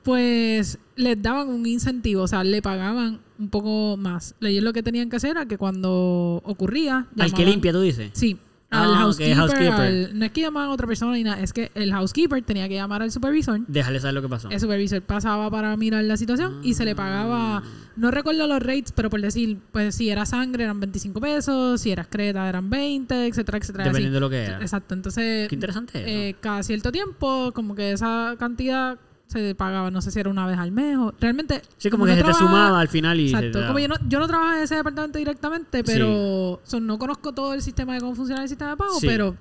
Pues 0.03 0.79
les 0.97 1.21
daban 1.23 1.49
un 1.49 1.65
incentivo, 1.67 2.23
o 2.23 2.29
sea, 2.29 2.43
le 2.45 2.61
pagaban 2.61 3.21
un 3.38 3.49
poco 3.49 3.97
más. 3.97 4.35
Ellos 4.41 4.65
lo 4.65 4.73
que 4.73 4.83
tenían 4.83 5.09
que 5.11 5.17
hacer 5.17 5.31
era 5.33 5.47
que 5.47 5.59
cuando 5.59 6.41
ocurría... 6.45 7.07
Al 7.19 7.33
que 7.33 7.45
limpia, 7.47 7.73
tú 7.73 7.81
dices. 7.81 8.11
Sí. 8.15 8.37
Ah, 8.75 8.85
Al 8.85 8.91
ok, 8.93 8.97
housekeeper, 9.01 9.37
housekeeper. 9.37 9.73
al- 9.81 10.19
no 10.19 10.25
es 10.25 10.33
que 10.33 10.41
llamaban 10.41 10.71
a 10.71 10.73
otra 10.73 10.87
persona 10.87 11.12
ni 11.12 11.23
nada, 11.23 11.43
es 11.43 11.53
que 11.53 11.71
el 11.75 11.93
housekeeper 11.93 12.43
tenía 12.43 12.69
que 12.71 12.75
llamar 12.75 13.03
al 13.03 13.12
supervisor. 13.12 13.61
Déjale 13.69 14.01
saber 14.01 14.15
lo 14.15 14.23
que 14.23 14.31
pasó. 14.31 14.49
El 14.49 14.59
supervisor 14.61 15.03
pasaba 15.03 15.51
para 15.51 15.77
mirar 15.77 16.03
la 16.05 16.17
situación 16.17 16.61
y 16.62 16.73
se 16.73 16.87
le 16.87 16.95
pagaba, 16.97 17.59
Ah. 17.59 17.62
no 17.97 18.11
recuerdo 18.11 18.47
los 18.47 18.61
rates, 18.62 18.93
pero 18.93 19.11
por 19.11 19.21
decir, 19.21 19.59
pues 19.73 19.95
si 19.95 20.09
era 20.09 20.25
sangre 20.25 20.65
eran 20.65 20.81
25 20.81 21.21
pesos, 21.21 21.83
si 21.83 21.91
era 21.91 22.01
excreta 22.03 22.49
eran 22.49 22.71
20, 22.71 23.27
etcétera, 23.27 23.59
etcétera. 23.59 23.85
así. 23.85 23.91
Dependiendo 23.91 24.17
de 24.17 24.21
lo 24.23 24.31
que 24.31 24.43
era. 24.43 24.59
Exacto, 24.62 24.95
entonces 24.95 25.49
Qué 25.51 25.55
interesante 25.55 26.03
eh, 26.31 26.37
cada 26.41 26.62
cierto 26.62 26.91
tiempo, 26.91 27.53
como 27.55 27.75
que 27.75 27.93
esa 27.93 28.37
cantidad 28.38 28.99
se 29.33 29.55
pagaba, 29.55 29.90
no 29.90 30.01
sé 30.01 30.11
si 30.11 30.21
era 30.21 30.31
una 30.31 30.47
vez 30.47 30.59
al 30.59 30.71
mes 30.73 30.97
o 30.99 31.12
realmente. 31.21 31.62
sí, 31.79 31.90
como 31.90 32.05
que 32.05 32.12
se 32.12 32.16
te 32.18 32.23
trabajaba- 32.25 32.49
sumaba 32.49 32.81
al 32.81 32.88
final 32.88 33.18
y... 33.18 33.27
Exacto, 33.35 33.66
como 33.66 33.79
yo 33.79 33.88
no, 33.88 33.97
yo 34.09 34.21
no 34.21 34.27
trabajo 34.29 34.53
en 34.57 34.62
ese 34.62 34.77
departamento 34.77 35.18
directamente, 35.18 35.83
pero 35.83 36.61
son, 36.64 36.87
no 36.87 36.99
conozco 36.99 37.33
todo 37.33 37.55
el 37.55 37.62
sistema 37.62 37.95
de 37.95 38.01
cómo 38.01 38.14
funciona 38.14 38.42
el 38.42 38.49
sistema 38.49 38.71
de 38.73 38.77
pago, 38.77 39.01
Sí. 39.01 39.07
pero 39.07 39.37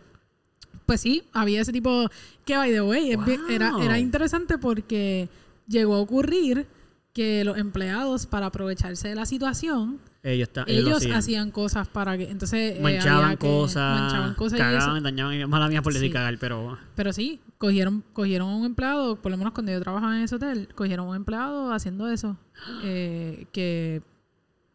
pues 0.86 1.02
sí, 1.02 1.24
había 1.34 1.62
ese 1.62 1.72
tipo 1.72 2.10
que, 2.46 2.58
by 2.58 2.72
the 2.72 2.82
way, 2.82 3.16
era, 3.50 3.74
era 3.82 4.00
interesante 4.00 4.58
porque 4.58 5.30
llegó 5.68 5.96
a 5.96 6.00
ocurrir 6.00 6.68
que 7.14 7.44
los 7.46 7.58
empleados, 7.58 8.26
para 8.26 8.48
aprovecharse 8.48 9.10
de 9.10 9.16
la 9.16 9.26
situación, 9.26 10.00
Ellos, 10.24 10.48
está- 10.50 10.64
ellos 10.68 10.84
lo 10.84 10.90
ellos 10.90 10.98
hacían. 11.00 11.16
hacían 11.18 11.52
cosas 11.52 11.88
para 11.88 12.16
que, 12.18 12.30
entonces... 12.30 12.78
eh, 12.78 12.80
manchaban 12.82 13.24
había 13.26 13.38
que- 13.38 13.48
cosas, 13.48 14.00
manchaban 14.02 14.34
cosas 14.36 14.60
y 14.60 14.62
cagaban, 14.62 15.02
dañaban. 15.04 15.50
Mala 15.50 15.68
mía 15.68 15.82
por 15.82 15.94
decir 15.94 16.10
Sí. 16.10 16.14
cagar, 16.14 16.38
pero... 16.40 16.78
Pero 16.96 17.12
sí, 17.12 17.40
cogieron, 17.58 18.04
cogieron 18.14 18.50
a 18.50 18.56
un 18.56 18.66
empleado, 18.66 19.16
por 19.16 19.32
lo 19.32 19.38
menos 19.38 19.54
cuando 19.54 19.72
yo 19.72 19.82
trabajaba 19.82 20.16
en 20.18 20.24
ese 20.24 20.36
hotel, 20.36 20.68
cogieron 20.76 21.08
a 21.08 21.10
un 21.10 21.16
empleado 21.16 21.74
haciendo 21.74 22.08
eso. 22.08 22.38
eh, 22.84 23.46
que 23.52 24.04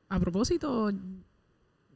a 0.09 0.19
propósito 0.19 0.91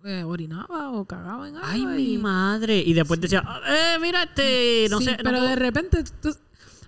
eh, 0.05 0.23
orinaba 0.25 0.93
o 0.93 1.05
cagaba 1.05 1.49
en 1.49 1.57
algo. 1.57 1.67
Ay, 1.69 1.83
y- 1.83 1.87
mi 2.17 2.19
madre. 2.19 2.79
Y 2.79 2.93
después 2.95 3.21
decía, 3.21 3.43
eh, 3.69 3.99
mira 4.01 4.23
este, 4.23 4.87
no 4.91 4.99
Sí, 4.99 5.07
sé. 5.07 5.17
pero 5.23 5.43
de 5.43 5.57
repente 5.57 6.05
tú 6.23 6.31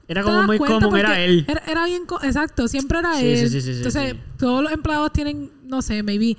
Era 0.08 0.22
como 0.22 0.42
muy 0.44 0.58
común, 0.58 0.96
era 0.96 1.20
él. 1.20 1.44
Era, 1.48 1.62
era 1.66 1.86
bien, 1.86 2.02
exacto, 2.22 2.68
siempre 2.68 2.98
era 3.00 3.14
Sí, 3.16 3.26
él. 3.26 3.38
sí, 3.38 3.48
sí, 3.48 3.60
sí, 3.60 3.70
sí, 3.72 3.76
Entonces, 3.78 4.14
todos 4.38 4.62
los 4.62 4.72
empleados 4.72 5.12
tienen, 5.12 5.50
no 5.64 5.80
sé, 5.82 6.02
maybe 6.02 6.36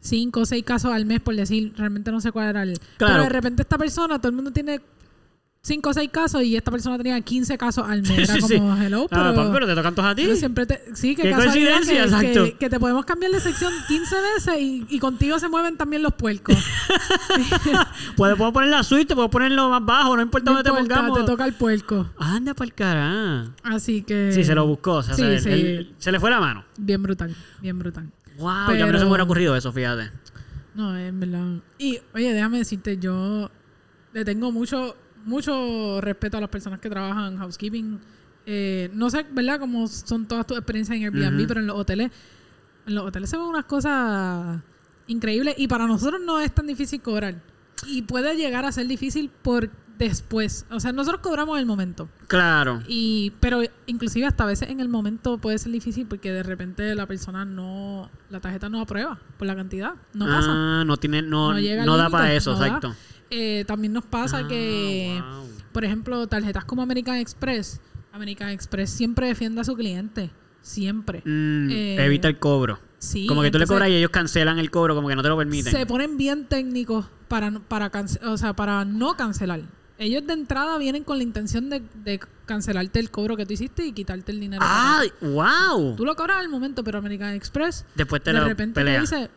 cinco 0.00 0.40
o 0.40 0.46
seis 0.46 0.64
casos 0.64 0.92
al 0.92 1.04
mes, 1.06 1.20
por 1.20 1.34
decir, 1.36 1.72
realmente 1.76 2.10
no 2.10 2.20
sé 2.20 2.32
cuál 2.32 2.48
era 2.48 2.62
el. 2.62 2.78
Claro. 2.96 3.14
Pero 3.14 3.22
de 3.24 3.28
repente 3.30 3.62
esta 3.62 3.78
persona, 3.78 4.18
todo 4.18 4.28
el 4.28 4.34
mundo 4.34 4.50
tiene 4.50 4.80
cinco 5.62 5.90
o 5.90 5.92
seis 5.92 6.08
casos 6.10 6.42
y 6.42 6.56
esta 6.56 6.70
persona 6.70 6.96
tenía 6.96 7.20
15 7.20 7.58
casos 7.58 7.84
al 7.86 8.00
mes. 8.00 8.10
Era 8.18 8.34
Sí, 8.34 8.40
sí. 8.40 8.54
como, 8.56 8.74
hello, 8.82 9.06
pero. 9.10 9.22
Ah, 9.26 9.34
papi, 9.34 9.50
pero 9.52 9.66
te 9.66 9.74
tocan 9.74 9.94
todos 9.94 10.08
a 10.08 10.14
ti. 10.14 10.22
pero 10.22 10.36
siempre 10.36 10.64
te, 10.64 10.80
sí, 10.94 11.14
que 11.14 11.20
Qué 11.24 11.32
coincidencia, 11.34 11.94
que, 11.94 12.02
exacto. 12.02 12.44
que, 12.44 12.52
que 12.54 12.70
te 12.70 12.80
podemos 12.80 13.04
cambiar 13.04 13.30
de 13.32 13.40
sección 13.40 13.70
15 13.86 14.14
veces 14.36 14.54
y, 14.58 14.86
y 14.88 14.98
contigo 14.98 15.38
se 15.38 15.48
mueven 15.50 15.76
también 15.76 16.02
los 16.02 16.14
puercos. 16.14 16.56
Puedo, 18.16 18.36
puedo 18.36 18.52
poner 18.52 18.70
la 18.70 18.82
suite, 18.82 19.14
puedo 19.14 19.30
ponerlo 19.30 19.68
más 19.70 19.84
bajo, 19.84 20.16
no 20.16 20.22
importa 20.22 20.50
No 20.50 20.56
dónde 20.56 20.70
te 20.70 20.76
pongamos. 20.76 21.18
te 21.18 21.24
toca 21.24 21.44
el 21.44 21.52
puerco. 21.54 22.08
Anda 22.18 22.54
para 22.54 22.64
el 22.66 22.74
cara. 22.74 23.46
Así 23.62 24.02
que. 24.02 24.32
Sí, 24.32 24.44
se 24.44 24.54
lo 24.54 24.66
buscó. 24.66 24.94
O 24.94 25.02
sea, 25.02 25.14
Sí, 25.14 25.22
se, 25.22 25.40
sí. 25.40 25.48
él- 25.50 25.94
se 25.98 26.10
le 26.12 26.18
fue 26.20 26.30
la 26.30 26.40
mano. 26.40 26.64
Bien 26.78 27.02
brutal, 27.02 27.34
bien 27.60 27.78
brutal. 27.78 28.06
Wow, 28.38 28.48
ya 28.48 28.64
no 28.66 28.76
se 28.76 28.84
me 28.86 28.92
Pero- 28.92 29.08
hubiera 29.08 29.24
ocurrido 29.24 29.56
eso, 29.56 29.72
fíjate. 29.72 30.10
No, 30.74 30.96
en 30.96 31.18
verdad. 31.20 31.46
Y, 31.78 31.98
oye, 32.14 32.32
déjame 32.32 32.58
decirte, 32.58 32.96
yo 32.98 33.50
le 34.12 34.24
tengo 34.24 34.52
mucho, 34.52 34.96
mucho 35.24 36.00
respeto 36.00 36.36
a 36.38 36.40
las 36.40 36.48
personas 36.50 36.80
que 36.80 36.88
trabajan 36.88 37.32
en 37.32 37.38
housekeeping. 37.38 38.00
Eh, 38.46 38.90
no 38.94 39.10
sé, 39.10 39.26
¿verdad? 39.32 39.58
Cómo 39.60 39.86
son 39.88 40.26
todas 40.26 40.46
tus 40.46 40.56
experiencias 40.56 40.96
en 40.96 41.04
Airbnb, 41.04 41.46
pero 41.46 41.60
en 41.60 41.66
los 41.66 41.76
hoteles, 41.76 42.10
en 42.86 42.94
los 42.94 43.04
hoteles 43.04 43.28
se 43.30 43.36
ven 43.36 43.46
unas 43.46 43.64
cosas 43.66 44.60
increíbles 45.06 45.54
y 45.58 45.68
para 45.68 45.86
nosotros 45.86 46.20
no 46.24 46.40
es 46.40 46.52
tan 46.54 46.66
difícil 46.66 47.00
cobrar. 47.02 47.34
Y 47.86 48.02
puede 48.02 48.36
llegar 48.36 48.64
a 48.64 48.72
ser 48.72 48.86
difícil 48.86 49.30
por 49.42 49.70
después. 50.06 50.66
O 50.70 50.80
sea, 50.80 50.92
nosotros 50.92 51.20
cobramos 51.22 51.58
el 51.58 51.66
momento. 51.66 52.08
Claro. 52.26 52.82
Y, 52.88 53.32
pero 53.40 53.62
inclusive 53.86 54.26
hasta 54.26 54.44
a 54.44 54.46
veces 54.46 54.68
en 54.70 54.80
el 54.80 54.88
momento 54.88 55.38
puede 55.38 55.58
ser 55.58 55.72
difícil 55.72 56.06
porque 56.06 56.32
de 56.32 56.42
repente 56.42 56.94
la 56.94 57.06
persona 57.06 57.44
no, 57.44 58.10
la 58.30 58.40
tarjeta 58.40 58.68
no 58.68 58.80
aprueba 58.80 59.18
por 59.38 59.46
la 59.46 59.54
cantidad. 59.56 59.94
No 60.14 60.26
pasa. 60.26 60.48
Ah, 60.50 60.84
no 60.86 60.96
tiene, 60.96 61.22
no, 61.22 61.52
No 61.52 61.58
llega 61.60 61.84
no 61.84 61.96
da 61.96 62.08
para 62.10 62.32
eso, 62.34 62.52
no 62.56 62.64
exacto. 62.64 62.94
Eh, 63.30 63.64
también 63.66 63.92
nos 63.92 64.04
pasa 64.04 64.38
Ah, 64.38 64.48
que, 64.48 65.20
wow. 65.22 65.46
por 65.72 65.84
ejemplo, 65.84 66.26
tarjetas 66.26 66.64
como 66.64 66.82
American 66.82 67.16
Express, 67.16 67.80
American 68.12 68.48
Express 68.48 68.90
siempre 68.90 69.28
defiende 69.28 69.60
a 69.60 69.64
su 69.64 69.76
cliente. 69.76 70.30
Siempre. 70.62 71.22
Mm, 71.24 71.70
Eh, 71.70 72.04
evita 72.04 72.28
el 72.28 72.38
cobro. 72.38 72.78
Sí. 72.98 73.26
como 73.26 73.40
que 73.40 73.50
tú 73.50 73.58
le 73.58 73.66
cobras 73.66 73.88
y 73.88 73.94
ellos 73.94 74.10
cancelan 74.10 74.58
el 74.58 74.70
cobro, 74.70 74.94
como 74.94 75.08
que 75.08 75.16
no 75.16 75.22
te 75.22 75.28
lo 75.30 75.36
permiten. 75.38 75.72
Se 75.72 75.86
ponen 75.86 76.18
bien 76.18 76.44
técnicos 76.44 77.06
para, 77.28 77.50
no- 77.50 77.62
para, 77.62 77.90
cance- 77.90 78.22
o 78.26 78.36
sea, 78.36 78.52
para 78.54 78.84
no 78.84 79.16
cancelar. 79.16 79.60
Ellos 80.00 80.26
de 80.26 80.32
entrada 80.32 80.76
vienen 80.78 81.04
con 81.04 81.18
la 81.18 81.22
intención 81.22 81.68
de, 81.70 81.82
de 82.04 82.18
cancelarte 82.46 82.98
el 82.98 83.10
cobro 83.10 83.36
que 83.36 83.44
tú 83.46 83.52
hiciste 83.52 83.84
y 83.86 83.92
quitarte 83.92 84.32
el 84.32 84.40
dinero. 84.40 84.62
¡Ah! 84.64 85.02
¡Wow! 85.20 85.94
Tú 85.94 86.04
lo 86.04 86.16
cobras 86.16 86.38
al 86.38 86.48
momento, 86.48 86.82
pero 86.82 86.98
American 86.98 87.34
Express 87.34 87.84
Después 87.94 88.22
te 88.22 88.32
de 88.32 88.38
lo 88.40 88.46
repente 88.46 88.80
pelea. 88.80 88.94
te 88.96 89.00
dice 89.02 89.30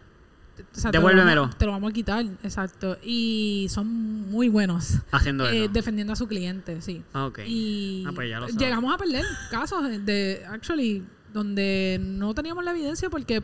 o 0.56 0.80
sea, 0.80 0.92
te 0.92 0.98
lo 1.00 1.02
Devuélvemelo. 1.08 1.42
vamos- 1.42 1.58
Te 1.58 1.66
lo, 1.66 1.72
vamos 1.72 1.90
a 1.90 1.94
quitar, 1.94 2.26
exacto. 2.44 2.98
Y 3.04 3.68
son 3.72 3.88
muy 4.30 4.50
buenos 4.50 5.00
haciendo 5.12 5.48
eh, 5.50 5.64
eso. 5.66 5.74
defendiendo 5.74 6.14
a 6.14 6.16
su 6.16 6.28
cliente, 6.28 6.80
sí. 6.82 7.04
Ah, 7.12 7.26
ok. 7.26 7.40
Y 7.48 8.06
Ah, 8.08 8.12
pues 8.16 8.30
ya 8.30 8.40
lo 8.40 8.48
llegamos 8.48 8.94
a 8.94 8.98
perder 8.98 9.26
casos 9.52 9.84
de, 10.06 10.46
actually, 10.48 11.04
donde 11.34 12.00
no 12.02 12.34
teníamos 12.36 12.64
la 12.64 12.72
evidencia 12.72 13.10
porque 13.10 13.44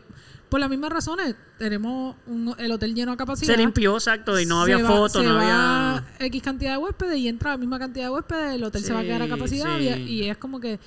por 0.50 0.60
las 0.60 0.68
mismas 0.68 0.90
razones 0.90 1.34
tenemos 1.58 2.16
un- 2.26 2.54
el 2.58 2.72
hotel 2.72 2.94
lleno 2.94 3.12
a 3.12 3.16
capacidad. 3.16 3.54
Se 3.54 3.58
limpió, 3.58 3.94
exacto, 3.94 4.38
y 4.38 4.44
no 4.44 4.60
había 4.60 4.80
fotos, 4.80 5.24
no 5.24 5.34
va 5.34 5.96
había... 5.96 6.26
X 6.26 6.42
cantidad 6.42 6.72
de 6.72 6.78
huéspedes 6.78 7.16
y 7.18 7.28
entra 7.28 7.52
la 7.52 7.56
misma 7.56 7.78
cantidad 7.78 8.06
de 8.06 8.10
huéspedes, 8.10 8.54
el 8.56 8.64
hotel 8.64 8.82
se 8.82 8.92
va 8.92 9.00
a 9.00 9.02
quedar 9.02 9.22
a 9.22 9.28
capacidad 9.28 9.78
sí. 9.78 9.84
y, 9.84 10.12
y 10.24 10.28
es 10.28 10.36
como 10.36 10.60
que... 10.60 10.78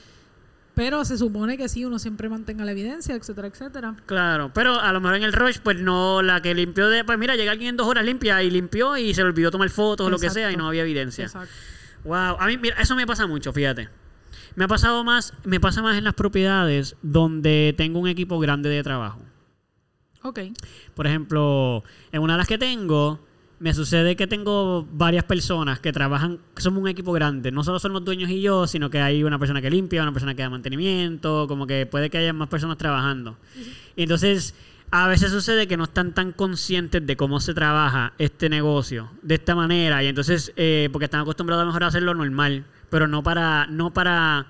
Pero 0.75 1.05
se 1.05 1.19
supone 1.19 1.55
que 1.55 1.69
sí, 1.69 1.85
uno 1.85 1.99
siempre 1.99 2.29
mantenga 2.29 2.65
la 2.65 2.71
evidencia, 2.71 3.13
etcétera, 3.13 3.47
etcétera. 3.47 3.95
Claro, 4.07 4.49
pero 4.55 4.79
a 4.79 4.91
lo 4.91 4.99
mejor 5.01 5.17
en 5.17 5.23
el 5.23 5.31
rush, 5.31 5.59
pues 5.61 5.79
no, 5.79 6.23
la 6.23 6.41
que 6.41 6.55
limpió 6.55 6.89
de... 6.89 7.03
Pues 7.03 7.19
mira, 7.19 7.35
llega 7.35 7.51
alguien 7.51 7.69
en 7.69 7.77
dos 7.77 7.85
horas 7.87 8.03
limpia 8.03 8.41
y 8.41 8.49
limpió 8.49 8.97
y 8.97 9.13
se 9.13 9.21
le 9.21 9.27
olvidó 9.27 9.51
tomar 9.51 9.69
fotos 9.69 10.07
o 10.07 10.09
lo 10.09 10.17
que 10.17 10.31
sea 10.31 10.51
y 10.51 10.57
no 10.57 10.67
había 10.67 10.81
evidencia. 10.81 11.25
Exacto. 11.25 11.49
Wow, 12.03 12.37
a 12.39 12.47
mí, 12.47 12.57
mira, 12.57 12.75
eso 12.81 12.95
me 12.95 13.05
pasa 13.05 13.27
mucho, 13.27 13.53
fíjate. 13.53 13.87
Me 14.55 14.65
ha 14.65 14.67
pasado 14.67 15.03
más, 15.03 15.33
me 15.43 15.59
pasa 15.59 15.83
más 15.83 15.95
en 15.95 16.03
las 16.03 16.15
propiedades 16.15 16.95
donde 17.03 17.73
tengo 17.77 17.99
un 17.99 18.07
equipo 18.07 18.39
grande 18.39 18.69
de 18.69 18.81
trabajo. 18.81 19.21
Ok. 20.23 20.39
Por 20.95 21.05
ejemplo, 21.05 21.83
en 22.11 22.21
una 22.21 22.33
de 22.33 22.37
las 22.37 22.47
que 22.47 22.57
tengo, 22.57 23.19
me 23.59 23.73
sucede 23.73 24.15
que 24.15 24.25
tengo 24.25 24.87
varias 24.91 25.25
personas 25.25 25.79
que 25.79 25.91
trabajan, 25.91 26.39
que 26.55 26.61
somos 26.61 26.81
un 26.81 26.87
equipo 26.87 27.11
grande. 27.11 27.51
No 27.51 27.63
solo 27.63 27.79
son 27.79 27.93
los 27.93 28.03
dueños 28.03 28.29
y 28.29 28.41
yo, 28.41 28.65
sino 28.67 28.89
que 28.89 28.99
hay 28.99 29.23
una 29.23 29.37
persona 29.37 29.61
que 29.61 29.69
limpia, 29.69 30.01
una 30.01 30.13
persona 30.13 30.33
que 30.33 30.41
da 30.41 30.49
mantenimiento, 30.49 31.45
como 31.47 31.67
que 31.67 31.85
puede 31.85 32.09
que 32.09 32.17
haya 32.17 32.33
más 32.33 32.47
personas 32.47 32.77
trabajando. 32.77 33.37
Y 33.95 34.03
entonces, 34.03 34.55
a 34.91 35.07
veces 35.07 35.31
sucede 35.31 35.67
que 35.67 35.75
no 35.75 35.85
están 35.85 36.13
tan 36.13 36.31
conscientes 36.31 37.05
de 37.05 37.17
cómo 37.17 37.39
se 37.39 37.53
trabaja 37.53 38.13
este 38.17 38.47
negocio 38.47 39.11
de 39.21 39.35
esta 39.35 39.55
manera. 39.55 40.03
Y 40.03 40.07
entonces, 40.07 40.53
eh, 40.55 40.89
porque 40.91 41.05
están 41.05 41.21
acostumbrados 41.21 41.63
a 41.63 41.65
mejor 41.65 41.83
a 41.83 41.87
hacerlo 41.87 42.13
normal, 42.13 42.65
pero 42.89 43.07
no 43.07 43.23
para, 43.23 43.67
no 43.67 43.91
para 43.91 44.47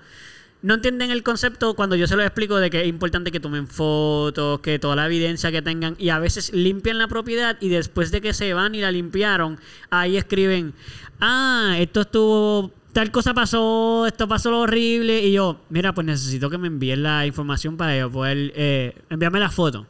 no 0.64 0.72
entienden 0.72 1.10
el 1.10 1.22
concepto 1.22 1.74
cuando 1.74 1.94
yo 1.94 2.06
se 2.06 2.16
lo 2.16 2.22
explico 2.22 2.56
de 2.56 2.70
que 2.70 2.80
es 2.80 2.88
importante 2.88 3.30
que 3.30 3.38
tomen 3.38 3.68
fotos, 3.68 4.60
que 4.60 4.78
toda 4.78 4.96
la 4.96 5.04
evidencia 5.04 5.52
que 5.52 5.60
tengan 5.60 5.94
y 5.98 6.08
a 6.08 6.18
veces 6.18 6.54
limpian 6.54 6.96
la 6.96 7.06
propiedad 7.06 7.58
y 7.60 7.68
después 7.68 8.10
de 8.10 8.22
que 8.22 8.32
se 8.32 8.54
van 8.54 8.74
y 8.74 8.80
la 8.80 8.90
limpiaron, 8.90 9.60
ahí 9.90 10.16
escriben, 10.16 10.72
ah, 11.20 11.76
esto 11.78 12.00
estuvo, 12.00 12.72
tal 12.94 13.10
cosa 13.10 13.34
pasó, 13.34 14.06
esto 14.06 14.26
pasó 14.26 14.50
lo 14.50 14.60
horrible 14.60 15.20
y 15.20 15.32
yo, 15.32 15.60
mira, 15.68 15.92
pues 15.92 16.06
necesito 16.06 16.48
que 16.48 16.56
me 16.56 16.68
envíen 16.68 17.02
la 17.02 17.26
información 17.26 17.76
para 17.76 17.98
yo 17.98 18.10
poder 18.10 18.50
eh, 18.56 18.96
enviarme 19.10 19.40
la 19.40 19.50
foto. 19.50 19.86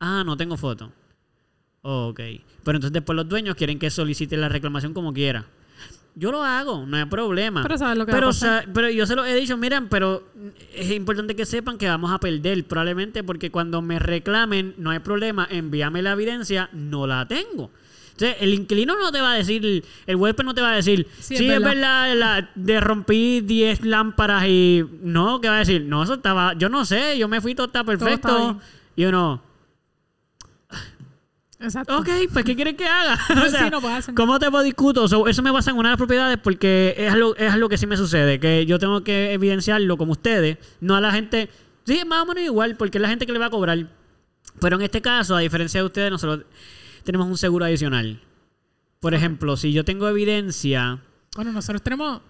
Ah, 0.00 0.22
no 0.24 0.38
tengo 0.38 0.56
foto. 0.56 0.90
ok. 1.82 2.20
Pero 2.64 2.76
entonces 2.78 2.92
después 2.94 3.14
los 3.14 3.28
dueños 3.28 3.56
quieren 3.56 3.78
que 3.78 3.90
solicite 3.90 4.38
la 4.38 4.48
reclamación 4.48 4.94
como 4.94 5.12
quiera. 5.12 5.44
Yo 6.16 6.30
lo 6.30 6.44
hago, 6.44 6.86
no 6.86 6.96
hay 6.96 7.06
problema. 7.06 7.62
Pero 7.62 7.76
sabes 7.76 7.98
lo 7.98 8.06
que 8.06 8.12
pero, 8.12 8.26
va 8.26 8.30
a 8.30 8.34
pasar. 8.34 8.64
sa- 8.64 8.70
pero 8.72 8.88
yo 8.88 9.04
se 9.06 9.16
lo 9.16 9.24
he 9.24 9.34
dicho, 9.34 9.56
miren, 9.56 9.88
pero 9.88 10.22
es 10.74 10.90
importante 10.92 11.34
que 11.34 11.44
sepan 11.44 11.76
que 11.76 11.88
vamos 11.88 12.12
a 12.12 12.18
perder, 12.18 12.64
probablemente 12.64 13.24
porque 13.24 13.50
cuando 13.50 13.82
me 13.82 13.98
reclamen, 13.98 14.74
no 14.78 14.90
hay 14.90 15.00
problema, 15.00 15.48
envíame 15.50 16.02
la 16.02 16.12
evidencia, 16.12 16.68
no 16.72 17.06
la 17.08 17.26
tengo. 17.26 17.70
Entonces, 18.12 18.36
el 18.42 18.54
inquilino 18.54 18.96
no 18.96 19.10
te 19.10 19.20
va 19.20 19.32
a 19.32 19.34
decir, 19.34 19.82
el 20.06 20.14
huésped 20.16 20.44
no 20.44 20.54
te 20.54 20.60
va 20.60 20.70
a 20.70 20.76
decir, 20.76 21.04
Sí, 21.18 21.36
sí, 21.36 21.46
es 21.46 21.52
es 21.52 21.60
verdad. 21.60 22.14
la, 22.14 22.50
de 22.54 22.80
rompí 22.80 23.40
10 23.40 23.84
lámparas 23.84 24.44
y 24.46 24.84
no, 25.02 25.40
¿qué 25.40 25.48
va 25.48 25.56
a 25.56 25.58
decir? 25.58 25.82
No, 25.82 26.04
eso 26.04 26.14
estaba, 26.14 26.54
yo 26.54 26.68
no 26.68 26.84
sé, 26.84 27.18
yo 27.18 27.26
me 27.26 27.40
fui, 27.40 27.56
todo 27.56 27.66
está 27.66 27.82
perfecto. 27.82 28.52
está 28.52 28.66
y 28.94 29.04
uno, 29.06 29.42
Exacto. 31.64 31.98
ok, 31.98 32.08
pues 32.32 32.44
¿qué 32.44 32.54
quieres 32.54 32.74
que 32.74 32.86
haga? 32.86 33.18
O 33.44 33.48
sea, 33.48 33.64
sí, 33.64 33.70
no. 33.70 33.80
¿Cómo 34.14 34.38
te 34.38 34.46
discuto? 34.62 35.08
So, 35.08 35.26
eso 35.26 35.42
me 35.42 35.52
pasa 35.52 35.70
en 35.70 35.78
una 35.78 35.88
de 35.88 35.92
las 35.92 35.98
propiedades 35.98 36.38
porque 36.38 36.94
es 36.96 37.12
algo, 37.12 37.34
es 37.36 37.52
algo 37.52 37.68
que 37.68 37.78
sí 37.78 37.86
me 37.86 37.96
sucede, 37.96 38.38
que 38.38 38.66
yo 38.66 38.78
tengo 38.78 39.02
que 39.02 39.32
evidenciarlo 39.32 39.96
como 39.96 40.12
ustedes, 40.12 40.58
no 40.80 40.94
a 40.94 41.00
la 41.00 41.10
gente. 41.12 41.48
Sí, 41.84 42.02
más 42.06 42.22
o 42.22 42.26
menos 42.26 42.44
igual, 42.44 42.76
porque 42.76 42.98
es 42.98 43.02
la 43.02 43.08
gente 43.08 43.26
que 43.26 43.32
le 43.32 43.38
va 43.38 43.46
a 43.46 43.50
cobrar. 43.50 43.86
Pero 44.60 44.76
en 44.76 44.82
este 44.82 45.02
caso, 45.02 45.36
a 45.36 45.40
diferencia 45.40 45.80
de 45.80 45.86
ustedes, 45.86 46.10
nosotros 46.10 46.46
tenemos 47.02 47.26
un 47.26 47.36
seguro 47.36 47.64
adicional. 47.64 48.20
Por 49.00 49.14
ejemplo, 49.14 49.56
si 49.56 49.72
yo 49.72 49.84
tengo 49.84 50.08
evidencia, 50.08 51.00
Bueno, 51.36 51.52
nosotros 51.52 51.82
tenemos... 51.82 52.20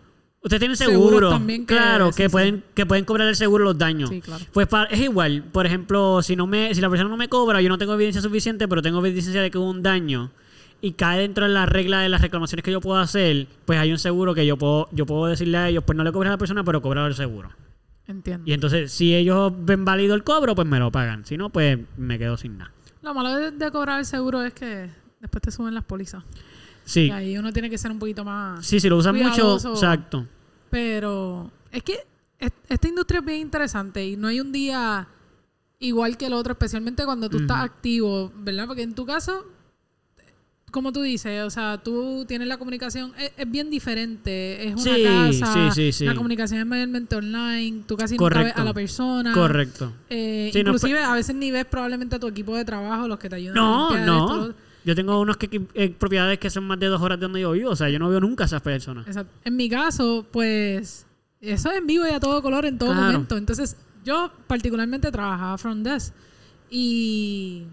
ustedes 0.44 0.60
tienen 0.60 0.76
Seguros 0.76 1.08
seguro, 1.10 1.30
también 1.30 1.66
que- 1.66 1.74
claro, 1.74 2.12
sí, 2.12 2.16
que 2.18 2.22
sí. 2.24 2.28
pueden 2.32 2.62
que 2.74 2.86
pueden 2.86 3.04
cobrar 3.04 3.26
el 3.28 3.34
seguro 3.36 3.64
los 3.64 3.76
daños. 3.78 4.10
Sí, 4.10 4.20
claro. 4.20 4.44
Pues 4.52 4.66
pa- 4.68 4.84
es 4.84 5.00
igual. 5.00 5.42
Por 5.50 5.66
ejemplo, 5.66 6.22
si 6.22 6.36
no 6.36 6.46
me 6.46 6.72
si 6.74 6.80
la 6.80 6.88
persona 6.90 7.08
no 7.10 7.16
me 7.16 7.28
cobra, 7.28 7.60
yo 7.60 7.68
no 7.68 7.78
tengo 7.78 7.94
evidencia 7.94 8.22
suficiente, 8.22 8.68
pero 8.68 8.80
tengo 8.82 9.04
evidencia 9.04 9.42
de 9.42 9.50
que 9.50 9.58
hubo 9.58 9.68
un 9.70 9.82
daño 9.82 10.30
y 10.80 10.92
cae 10.92 11.20
dentro 11.20 11.46
de 11.46 11.52
la 11.52 11.66
regla 11.66 12.00
de 12.00 12.08
las 12.10 12.20
reclamaciones 12.20 12.62
que 12.62 12.70
yo 12.70 12.80
puedo 12.80 12.98
hacer, 13.00 13.46
pues 13.64 13.78
hay 13.78 13.90
un 13.90 13.98
seguro 13.98 14.34
que 14.34 14.44
yo 14.46 14.56
puedo 14.58 14.88
yo 14.92 15.06
puedo 15.06 15.26
decirle 15.26 15.56
a 15.58 15.68
ellos, 15.68 15.82
pues 15.84 15.96
no 15.96 16.04
le 16.04 16.12
cobres 16.12 16.28
a 16.28 16.32
la 16.32 16.38
persona, 16.38 16.62
pero 16.62 16.80
cobrar 16.82 17.06
el 17.08 17.14
seguro. 17.14 17.50
Entiendo. 18.06 18.42
Y 18.46 18.52
entonces, 18.52 18.92
si 18.92 19.14
ellos 19.14 19.50
ven 19.60 19.86
válido 19.86 20.14
el 20.14 20.22
cobro, 20.24 20.54
pues 20.54 20.68
me 20.68 20.78
lo 20.78 20.92
pagan. 20.92 21.24
Si 21.24 21.38
no, 21.38 21.48
pues 21.48 21.78
me 21.96 22.18
quedo 22.18 22.36
sin 22.36 22.58
nada. 22.58 22.70
Lo 23.00 23.14
malo 23.14 23.34
de, 23.34 23.50
de 23.50 23.70
cobrar 23.70 23.98
el 24.00 24.04
seguro 24.04 24.42
es 24.42 24.52
que 24.52 24.90
después 25.20 25.40
te 25.40 25.50
suben 25.50 25.72
las 25.72 25.84
pólizas. 25.84 26.22
Sí. 26.84 27.06
Y 27.06 27.10
ahí 27.10 27.38
uno 27.38 27.50
tiene 27.50 27.70
que 27.70 27.78
ser 27.78 27.90
un 27.90 27.98
poquito 27.98 28.22
más... 28.22 28.66
Sí, 28.66 28.78
si 28.78 28.90
lo 28.90 28.98
usan 28.98 29.16
mucho, 29.16 29.56
exacto. 29.56 30.26
Pero 30.74 31.52
es 31.70 31.84
que 31.84 31.94
es- 32.40 32.50
esta 32.68 32.88
industria 32.88 33.20
es 33.20 33.24
bien 33.26 33.38
interesante 33.42 34.04
y 34.04 34.16
no 34.16 34.26
hay 34.26 34.40
un 34.40 34.50
día 34.50 35.06
igual 35.78 36.16
que 36.16 36.26
el 36.26 36.32
otro, 36.32 36.52
especialmente 36.52 37.04
cuando 37.04 37.30
tú 37.30 37.38
estás 37.38 37.58
activo, 37.60 38.32
¿verdad? 38.38 38.66
Porque 38.66 38.82
en 38.82 38.92
tu 38.92 39.06
caso, 39.06 39.44
como 40.72 40.92
tú 40.92 41.02
dices, 41.02 41.44
o 41.44 41.50
sea, 41.50 41.80
tú 41.80 42.24
tienes 42.26 42.48
la 42.48 42.56
comunicación, 42.58 43.12
es, 43.16 43.30
es 43.36 43.48
bien 43.48 43.70
diferente, 43.70 44.66
es 44.66 44.72
una 44.74 44.82
Sí, 44.96 45.02
casa, 45.04 45.52
sí, 45.52 45.70
sí, 45.72 45.92
sí. 45.92 46.04
la 46.06 46.16
comunicación 46.16 46.58
es 46.58 46.66
mayormente 46.66 47.14
online, 47.14 47.84
tú 47.86 47.96
casi 47.96 48.16
nunca 48.16 48.24
ves 48.24 48.34
Correcto. 48.38 48.60
a 48.60 48.64
la 48.64 48.74
persona. 48.74 49.32
Correcto. 49.32 49.92
Eh, 50.10 50.50
no, 50.54 50.60
inclusive 50.60 50.98
a 51.04 51.12
veces 51.14 51.36
ni 51.36 51.52
ves 51.52 51.66
probablemente 51.66 52.16
a 52.16 52.18
tu 52.18 52.26
equipo 52.26 52.56
de 52.56 52.64
trabajo, 52.64 53.06
los 53.06 53.20
que 53.20 53.28
te 53.28 53.36
ayudan 53.36 53.58
a 53.58 53.60
No, 53.60 53.94
esto, 53.94 54.04
lo 54.06 54.12
no. 54.12 54.24
otro. 54.26 54.54
Yo 54.84 54.94
tengo 54.94 55.18
unos 55.20 55.36
que, 55.38 55.62
eh, 55.74 55.90
propiedades 55.90 56.38
que 56.38 56.50
son 56.50 56.64
más 56.64 56.78
de 56.78 56.86
dos 56.86 57.00
horas 57.00 57.18
de 57.18 57.24
donde 57.24 57.40
yo 57.40 57.52
vivo. 57.52 57.70
O 57.70 57.76
sea, 57.76 57.88
yo 57.88 57.98
no 57.98 58.08
veo 58.10 58.20
nunca 58.20 58.44
a 58.44 58.46
esas 58.46 58.60
personas. 58.62 59.06
Exacto. 59.06 59.32
En 59.44 59.56
mi 59.56 59.68
caso, 59.68 60.26
pues, 60.30 61.06
eso 61.40 61.70
es 61.70 61.78
en 61.78 61.86
vivo 61.86 62.06
y 62.06 62.10
a 62.10 62.20
todo 62.20 62.42
color 62.42 62.66
en 62.66 62.78
todo 62.78 62.90
Claro. 62.92 63.12
momento. 63.12 63.36
Entonces, 63.36 63.76
yo 64.04 64.30
particularmente 64.46 65.10
trabajaba 65.10 65.56
front 65.58 65.86
desk. 65.86 66.12
Y 66.70 67.64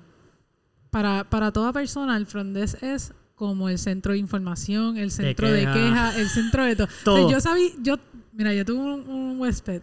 para, 0.89 1.23
para 1.29 1.51
toda 1.51 1.73
persona, 1.73 2.15
el 2.17 2.25
front 2.25 2.53
desk 2.55 2.81
es 2.83 3.13
como 3.35 3.67
el 3.69 3.77
centro 3.79 4.13
de 4.13 4.19
información, 4.19 4.97
el 4.97 5.09
centro 5.11 5.49
de 5.51 5.61
queja. 5.61 5.73
queja, 5.73 6.19
el 6.19 6.27
centro 6.29 6.63
de 6.63 6.75
todo. 6.77 6.87
Todo. 7.03 7.15
O 7.25 7.29
sea, 7.29 7.35
yo 7.37 7.41
sabía, 7.41 7.69
yo, 7.81 7.95
mira, 8.33 8.53
yo 8.53 8.63
tuve 8.63 8.79
un, 8.79 9.09
un 9.09 9.39
huésped 9.39 9.81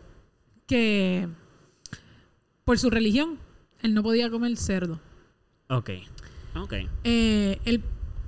que 0.67 1.29
por 2.65 2.79
su 2.79 2.89
religión, 2.91 3.39
él 3.83 3.95
no 3.95 4.03
podía 4.03 4.31
comer 4.31 4.57
cerdo. 4.57 5.01
Ok. 5.69 5.91
Ok. 6.57 6.75
Eh, 7.05 7.59
el- 7.65 7.83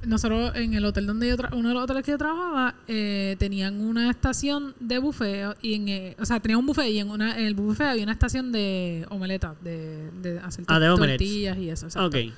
nosotros 0.06 0.52
en 0.56 0.72
el 0.72 0.84
hotel 0.86 1.06
donde 1.06 1.28
yo 1.28 1.36
tra- 1.36 1.54
uno 1.54 1.68
de 1.68 1.74
los 1.74 1.84
hoteles 1.84 2.02
que 2.04 2.12
yo 2.12 2.16
trabajaba 2.18 2.74
eh, 2.88 3.36
tenían 3.38 3.82
una 3.82 4.08
estación 4.08 4.74
de 4.80 4.98
buffet 4.98 5.58
y 5.60 5.74
en 5.74 5.88
eh, 5.90 6.16
o 6.18 6.24
sea 6.24 6.40
tenía 6.40 6.56
un 6.56 6.64
buffet 6.66 6.88
y 6.88 6.98
en 7.00 7.10
una 7.10 7.38
en 7.38 7.44
el 7.44 7.54
buffet 7.54 7.86
había 7.88 8.02
una 8.04 8.12
estación 8.12 8.50
de 8.50 9.04
omeletas 9.10 9.62
de, 9.62 10.10
de 10.22 10.38
hacer 10.38 10.64
Ah, 10.68 10.78
de 10.80 10.86
tortillas 10.96 11.58
y 11.58 11.68
eso 11.68 11.86
exacto. 11.86 12.06
Ok. 12.18 12.32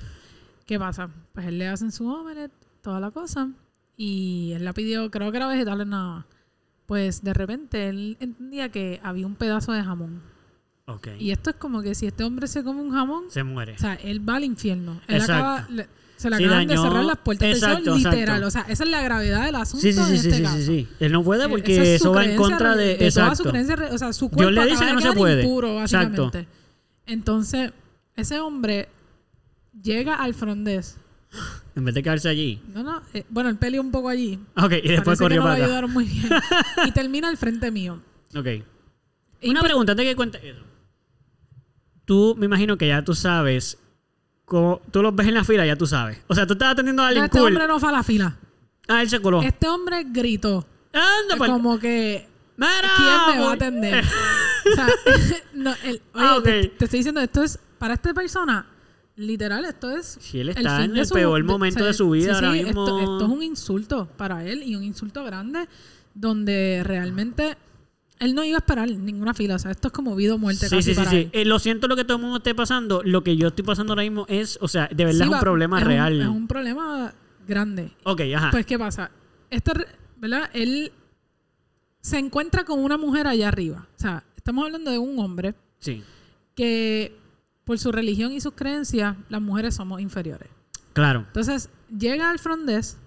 ¿qué 0.65 0.77
pasa? 0.77 1.09
pues 1.33 1.45
él 1.47 1.57
le 1.57 1.67
hacen 1.69 1.91
su 1.93 2.05
omelet 2.05 2.51
toda 2.81 2.99
la 2.99 3.11
cosa 3.11 3.49
y 3.95 4.51
él 4.55 4.65
la 4.65 4.73
pidió, 4.73 5.09
creo 5.09 5.31
que 5.31 5.37
era 5.37 5.47
vegetales 5.47 5.87
nada 5.87 6.15
más. 6.15 6.25
Pues 6.85 7.23
de 7.23 7.33
repente 7.33 7.87
él 7.87 8.17
entendía 8.19 8.67
que 8.69 8.99
había 9.03 9.25
un 9.25 9.35
pedazo 9.35 9.71
de 9.71 9.81
jamón. 9.83 10.21
Y 11.17 11.31
esto 11.31 11.49
es 11.51 11.55
como 11.55 11.81
que 11.81 11.95
si 11.95 12.07
este 12.07 12.23
hombre 12.25 12.45
se 12.47 12.61
come 12.63 12.81
un 12.81 12.91
jamón, 12.91 13.23
Se 13.29 13.41
muere. 13.43 13.73
o 13.73 13.77
sea, 13.77 13.93
él 13.95 14.27
va 14.27 14.35
al 14.35 14.43
infierno. 14.43 14.99
Él 15.07 15.15
Exacto. 15.21 15.33
acaba, 15.33 15.67
le- 15.69 15.87
se 16.17 16.29
le 16.29 16.37
Sí, 16.37 16.43
acaban 16.43 16.67
de 16.67 16.77
cerrar 16.77 17.03
las 17.05 17.17
puertas 17.19 17.47
del 17.47 17.57
Exacto, 17.57 17.95
literal. 17.95 18.19
exacto. 18.21 18.47
O 18.47 18.51
sea, 18.51 18.61
esa 18.67 18.83
es 18.83 18.89
la 18.89 19.01
gravedad 19.01 19.45
del 19.45 19.55
asunto 19.55 19.81
Sí, 19.81 19.93
sí, 19.93 19.99
sí, 19.99 20.11
en 20.13 20.19
sí, 20.19 20.27
este 20.27 20.37
sí, 20.37 20.43
caso. 20.43 20.57
sí, 20.57 20.65
sí. 20.65 20.87
Él 20.99 21.11
no 21.13 21.23
puede 21.23 21.45
Eh, 21.45 21.49
porque 21.49 21.81
es 21.95 22.01
eso 22.01 22.11
va 22.11 22.25
en 22.25 22.35
contra 22.35 22.75
de... 22.75 22.97
de 22.97 23.11
toda 23.11 23.11
su 23.11 23.19
exacto. 23.43 23.49
creencia 23.49 23.75
o 23.93 23.97
sea, 23.97 24.11
su 24.13 24.25
Dios 24.27 24.35
cuerpo 24.35 24.51
le 24.51 24.65
dice 24.65 24.85
que 24.85 24.93
no 24.93 24.99
de 24.99 25.07
se 25.07 25.13
puede. 25.13 25.43
impuro, 25.43 25.81
Exacto. 25.81 26.23
básicamente. 26.25 26.47
Entonces, 27.05 27.71
ese 28.17 28.39
hombre 28.41 28.89
llega 29.81 30.15
al 30.15 30.33
frondés. 30.33 30.97
En 31.75 31.85
vez 31.85 31.95
de 31.95 32.03
quedarse 32.03 32.27
allí. 32.29 32.61
No, 32.73 32.83
no, 32.83 33.01
eh, 33.13 33.25
bueno, 33.29 33.49
él 33.49 33.55
peleó 33.55 33.81
un 33.81 33.89
poco 33.91 34.09
allí. 34.09 34.37
Ok, 34.57 34.73
y 34.83 34.89
después 34.89 35.17
corrió 35.17 35.37
que 35.37 35.39
no 35.39 35.43
para 35.45 35.57
lo 35.57 35.63
acá. 35.63 35.65
ayudaron 35.65 35.91
muy 35.91 36.03
bien. 36.05 36.29
y 36.87 36.91
termina 36.91 37.29
al 37.29 37.37
frente 37.37 37.71
mío. 37.71 38.01
Ok. 38.35 38.47
Y 39.41 39.49
Una 39.49 39.59
pues- 39.61 39.69
pregunta 39.71 39.93
antes 39.93 40.05
que 40.05 40.15
cuentes 40.15 40.43
eso. 40.43 40.61
Tú, 42.05 42.35
me 42.37 42.45
imagino 42.45 42.77
que 42.77 42.87
ya 42.87 43.03
tú 43.03 43.13
sabes. 43.15 43.77
Cómo, 44.45 44.81
tú 44.91 45.01
los 45.01 45.15
ves 45.15 45.27
en 45.27 45.33
la 45.35 45.43
fila, 45.43 45.65
ya 45.65 45.75
tú 45.77 45.87
sabes. 45.87 46.17
O 46.27 46.35
sea, 46.35 46.45
tú 46.45 46.53
estás 46.53 46.73
atendiendo 46.73 47.01
a 47.01 47.05
No, 47.05 47.07
alguien 47.09 47.25
este 47.25 47.39
cool. 47.39 47.47
hombre 47.49 47.67
no 47.67 47.79
fue 47.79 47.89
a 47.89 47.91
la 47.93 48.03
fila. 48.03 48.37
Ah, 48.87 49.01
él 49.01 49.09
se 49.09 49.21
coló. 49.21 49.41
Este 49.41 49.67
hombre 49.67 50.03
gritó. 50.09 50.67
Anda, 50.91 51.37
pa'l- 51.37 51.49
Como 51.51 51.79
que, 51.79 52.27
¡Mira, 52.57 52.71
¿quién 52.97 53.37
me 53.37 53.43
va 53.43 53.51
a 53.51 53.53
atender? 53.53 54.03
o 54.71 54.75
sea, 54.75 54.87
no, 55.53 55.73
el- 55.85 56.01
oye, 56.13 56.25
Ah, 56.25 56.39
te, 56.43 56.67
te 56.67 56.85
estoy 56.85 56.99
diciendo, 56.99 57.21
esto 57.21 57.41
es, 57.41 57.57
para 57.79 57.93
esta 57.93 58.13
persona, 58.13 58.67
literal, 59.15 59.63
esto 59.65 59.89
es... 59.95 60.17
Si 60.19 60.39
él 60.41 60.49
el 60.49 60.57
está 60.57 60.77
fin 60.81 60.91
en 60.91 60.97
el 60.97 61.05
su- 61.07 61.13
peor 61.15 61.37
de- 61.41 61.43
momento 61.43 61.77
o 61.77 61.79
sea, 61.79 61.87
de 61.87 61.93
su 61.93 62.09
vida 62.09 62.33
sí, 62.37 62.45
ahora 62.45 62.51
sí, 62.57 62.63
mismo. 62.65 62.83
Esto, 62.83 62.99
esto 62.99 63.25
es 63.25 63.31
un 63.31 63.43
insulto 63.43 64.05
para 64.17 64.43
él 64.45 64.61
y 64.63 64.75
un 64.75 64.83
insulto 64.83 65.23
grande 65.23 65.67
donde 66.13 66.81
realmente 66.83 67.57
él 68.19 68.35
no 68.35 68.43
iba 68.43 68.57
a 68.57 68.59
esperar 68.59 68.89
ninguna 68.89 69.33
fila. 69.33 69.55
O 69.55 69.59
sea, 69.59 69.71
esto 69.71 69.87
es 69.89 69.93
como 69.93 70.15
vida 70.15 70.35
o 70.35 70.37
muerte 70.37 70.67
Sí, 70.69 70.75
casi 70.77 70.83
sí, 70.83 70.89
sí, 70.91 70.95
para 70.97 71.09
sí. 71.11 71.17
él. 71.17 71.29
Eh, 71.33 71.45
lo 71.45 71.59
siento 71.59 71.87
lo 71.87 71.95
que 71.95 72.03
todo 72.05 72.17
el 72.17 72.23
mundo 72.23 72.37
esté 72.37 72.55
pasando. 72.55 73.01
Lo 73.03 73.23
que 73.23 73.35
yo 73.37 73.49
estoy 73.49 73.65
pasando 73.65 73.93
ahora 73.93 74.03
mismo 74.03 74.25
es, 74.29 74.57
o 74.61 74.67
sea, 74.67 74.87
de 74.87 75.05
verdad 75.05 75.17
Sí, 75.19 75.23
es 75.23 75.27
un 75.29 75.33
va- 75.35 75.39
problema 75.39 75.77
es 75.79 75.83
un- 75.83 75.87
real. 75.89 76.21
es 76.21 76.27
un 76.27 76.47
problema 76.47 77.13
grande. 77.47 77.91
Ok, 78.03 78.21
ajá. 78.35 78.51
Pues, 78.51 78.65
¿qué 78.65 78.79
pasa? 78.79 79.11
Este, 79.49 79.71
¿verdad? 80.17 80.49
Él 80.53 80.91
se 82.01 82.17
encuentra 82.17 82.63
con 82.65 82.79
una 82.79 82.97
mujer 82.97 83.27
allá 83.27 83.47
arriba. 83.49 83.87
O 83.95 83.99
sea, 83.99 84.23
estamos 84.35 84.65
hablando 84.65 84.91
de 84.91 84.97
un 84.99 85.19
hombre 85.19 85.55
sí, 85.79 86.03
que 86.55 87.15
por 87.63 87.79
su 87.79 87.91
religión 87.91 88.31
y 88.33 88.41
sus 88.41 88.53
creencias, 88.53 89.15
las 89.29 89.41
mujeres 89.41 89.75
somos 89.75 90.01
inferiores. 90.01 90.49
claro, 90.93 91.23
Entonces, 91.27 91.69
llega 91.97 92.29
al 92.29 92.39
front 92.39 92.65
desk 92.65 92.97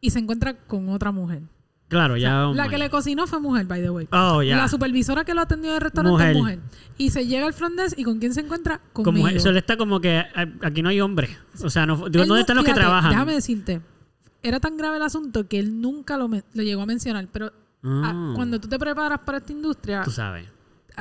y 0.00 0.10
se 0.10 0.18
encuentra 0.18 0.54
con 0.56 0.88
otra 0.88 1.10
mujer. 1.12 1.42
Claro, 1.90 2.16
ya. 2.16 2.46
La 2.54 2.68
que 2.70 2.78
le 2.78 2.88
cocinó 2.88 3.26
fue 3.26 3.38
mujer, 3.40 3.66
by 3.66 3.82
the 3.82 3.90
way. 3.90 4.08
Oh, 4.12 4.42
ya. 4.42 4.56
La 4.56 4.68
supervisora 4.68 5.24
que 5.26 5.34
lo 5.34 5.42
atendió 5.42 5.72
del 5.72 5.82
restaurante 5.82 6.12
Mujer. 6.12 6.30
es 6.30 6.36
mujer. 6.38 6.58
Y 6.96 7.10
se 7.10 7.26
llega 7.26 7.44
al 7.46 7.52
front 7.52 7.76
desk 7.76 7.98
y 7.98 8.04
¿con 8.04 8.18
quién 8.18 8.32
se 8.32 8.40
encuentra? 8.40 8.80
Como 8.94 9.04
Conmigo. 9.04 9.28
eso 9.28 9.52
le 9.52 9.58
está 9.58 9.76
como 9.76 10.00
que 10.00 10.24
aquí 10.62 10.80
no 10.80 10.88
hay 10.88 11.02
hombre. 11.02 11.36
O 11.62 11.68
sea, 11.68 11.84
no, 11.84 11.96
digo, 11.96 12.08
¿dónde 12.10 12.26
no- 12.28 12.36
están 12.38 12.56
los 12.56 12.64
que 12.64 12.72
trabajan? 12.72 13.10
Déjame 13.10 13.34
decirte, 13.34 13.82
era 14.42 14.58
tan 14.60 14.76
grave 14.78 14.96
el 14.96 15.02
asunto 15.02 15.46
que 15.46 15.58
él 15.58 15.80
nunca 15.82 16.16
lo, 16.16 16.28
lo 16.28 16.62
llegó 16.62 16.80
a 16.82 16.86
mencionar. 16.86 17.28
Pero 17.30 17.52
ah, 17.84 18.32
cuando 18.34 18.58
tú 18.60 18.68
te 18.68 18.78
preparas 18.78 19.20
para 19.20 19.38
esta 19.38 19.52
industria, 19.52 20.02
Tú 20.02 20.10
sabes. 20.10 20.46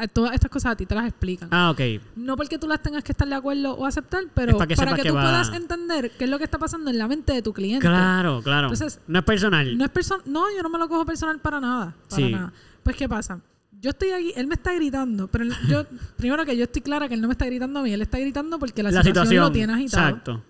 Todas 0.07 0.33
estas 0.33 0.49
cosas 0.49 0.71
a 0.71 0.75
ti 0.75 0.85
te 0.85 0.95
las 0.95 1.05
explican. 1.07 1.49
Ah, 1.51 1.71
ok. 1.71 1.81
No 2.15 2.35
porque 2.37 2.57
tú 2.57 2.67
las 2.67 2.81
tengas 2.81 3.03
que 3.03 3.11
estar 3.11 3.27
de 3.27 3.35
acuerdo 3.35 3.73
o 3.73 3.85
aceptar, 3.85 4.23
pero 4.33 4.57
para 4.57 4.67
que 4.67 4.75
para 4.75 4.95
que 4.95 5.09
tú 5.09 5.15
va- 5.15 5.21
puedas 5.21 5.53
entender 5.53 6.11
qué 6.17 6.23
es 6.23 6.29
lo 6.29 6.37
que 6.37 6.43
está 6.45 6.57
pasando 6.57 6.89
en 6.89 6.97
la 6.97 7.07
mente 7.07 7.33
de 7.33 7.41
tu 7.41 7.53
cliente. 7.53 7.85
Claro, 7.85 8.41
claro. 8.43 8.67
Entonces, 8.67 8.99
no 9.07 9.19
es 9.19 9.25
personal. 9.25 9.77
No 9.77 9.83
es 9.85 9.91
personal. 9.91 10.23
No, 10.25 10.45
yo 10.55 10.63
no 10.63 10.69
me 10.69 10.77
lo 10.79 10.87
cojo 10.87 11.05
personal 11.05 11.39
para 11.39 11.59
nada. 11.59 11.95
Para 12.09 12.15
Sí. 12.25 12.31
nada. 12.31 12.53
Pues, 12.83 12.95
¿qué 12.95 13.07
pasa? 13.09 13.39
Yo 13.81 13.91
estoy 13.91 14.11
aquí, 14.11 14.33
él 14.35 14.47
me 14.47 14.55
está 14.55 14.73
gritando, 14.73 15.27
pero 15.29 15.45
yo, 15.67 15.85
primero 16.17 16.43
que 16.45 16.57
yo 16.57 16.63
estoy 16.65 16.81
clara 16.81 17.07
que 17.07 17.13
él 17.13 17.21
no 17.21 17.27
me 17.27 17.33
está 17.33 17.45
gritando 17.45 17.79
a 17.79 17.83
mí, 17.83 17.91
él 17.93 18.01
está 18.01 18.19
gritando 18.19 18.59
porque 18.59 18.83
la, 18.83 18.91
la 18.91 19.01
situación, 19.03 19.25
situación. 19.25 19.43
lo 19.43 19.51
tiene 19.51 19.73
agitado. 19.73 20.07
Exacto. 20.09 20.43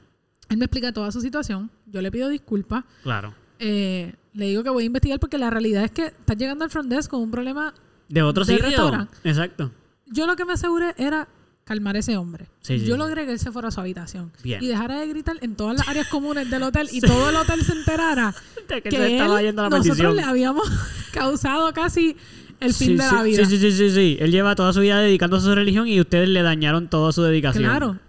Él 0.50 0.58
me 0.58 0.66
explica 0.66 0.92
toda 0.92 1.12
su 1.12 1.22
situación, 1.22 1.70
yo 1.86 2.02
le 2.02 2.12
pido 2.12 2.28
disculpas, 2.28 2.84
Claro. 3.04 3.36
eh, 3.60 4.16
le 4.34 4.46
digo 4.48 4.64
que 4.64 4.70
voy 4.72 4.82
a 4.84 4.86
investigar 4.88 5.20
porque 5.20 5.38
la 5.38 5.52
realidad 5.52 5.84
es 5.84 5.92
que 5.92 6.06
estás 6.08 6.38
llegando 6.38 6.64
al 6.64 6.72
front 6.72 6.90
desk 6.90 7.12
con 7.12 7.22
un 7.22 7.30
problema. 7.30 7.72
De 8.10 8.22
otro 8.24 8.44
sitio. 8.44 8.66
restaurante. 8.66 9.16
Exacto. 9.24 9.72
Yo 10.08 10.26
lo 10.28 10.36
que 10.36 10.44
me 10.46 10.54
aseguré 10.54 10.94
era 10.98 11.28
calmar 11.64 11.96
a 11.96 12.00
ese 12.00 12.18
hombre. 12.18 12.48
Sí, 12.62 12.80
sí, 12.80 12.86
yo 12.86 12.96
sí. 12.96 13.00
logré 13.00 13.26
que 13.28 13.34
él 13.34 13.40
se 13.40 13.52
fuera 13.52 13.68
a 13.68 13.72
su 13.72 13.80
habitación 13.80 14.32
Bien. 14.44 14.62
y 14.64 14.68
dejara 14.68 15.00
de 15.00 15.08
gritar 15.08 15.38
en 15.42 15.56
todas 15.56 15.78
las 15.78 15.88
áreas 15.88 16.08
comunes 16.08 16.50
del 16.50 16.64
hotel 16.64 16.90
y 16.92 17.00
todo 17.00 17.30
el 17.30 17.36
hotel 17.36 17.62
se 17.64 17.74
enterara 17.74 18.34
Que, 18.68 18.82
que 18.82 18.90
se 18.92 19.12
estaba 19.18 19.40
él- 19.40 19.46
yendo 19.48 19.62
a 19.64 19.70
la 19.70 19.78
nosotros 19.78 20.16
le 20.16 20.24
habíamos 20.24 20.68
causado 21.14 21.72
casi 21.74 22.18
el 22.60 22.74
fin 22.74 22.98
de 22.98 23.06
la 23.06 23.22
vida. 23.24 23.46
Sí, 23.46 23.58
sí, 23.58 23.60
sí, 23.60 23.72
sí, 23.72 23.90
sí. 23.92 24.18
Él 24.20 24.32
lleva 24.32 24.56
toda 24.56 24.74
su 24.74 24.80
vida 24.82 25.00
dedicando 25.00 25.38
a 25.38 25.40
su 25.42 25.54
religión 25.54 25.88
y 25.88 26.00
ustedes 26.02 26.28
le 26.30 26.42
dañaron 26.42 26.88
toda 26.90 27.12
su 27.12 27.22
dedicación. 27.24 27.64
Claro. 27.64 28.00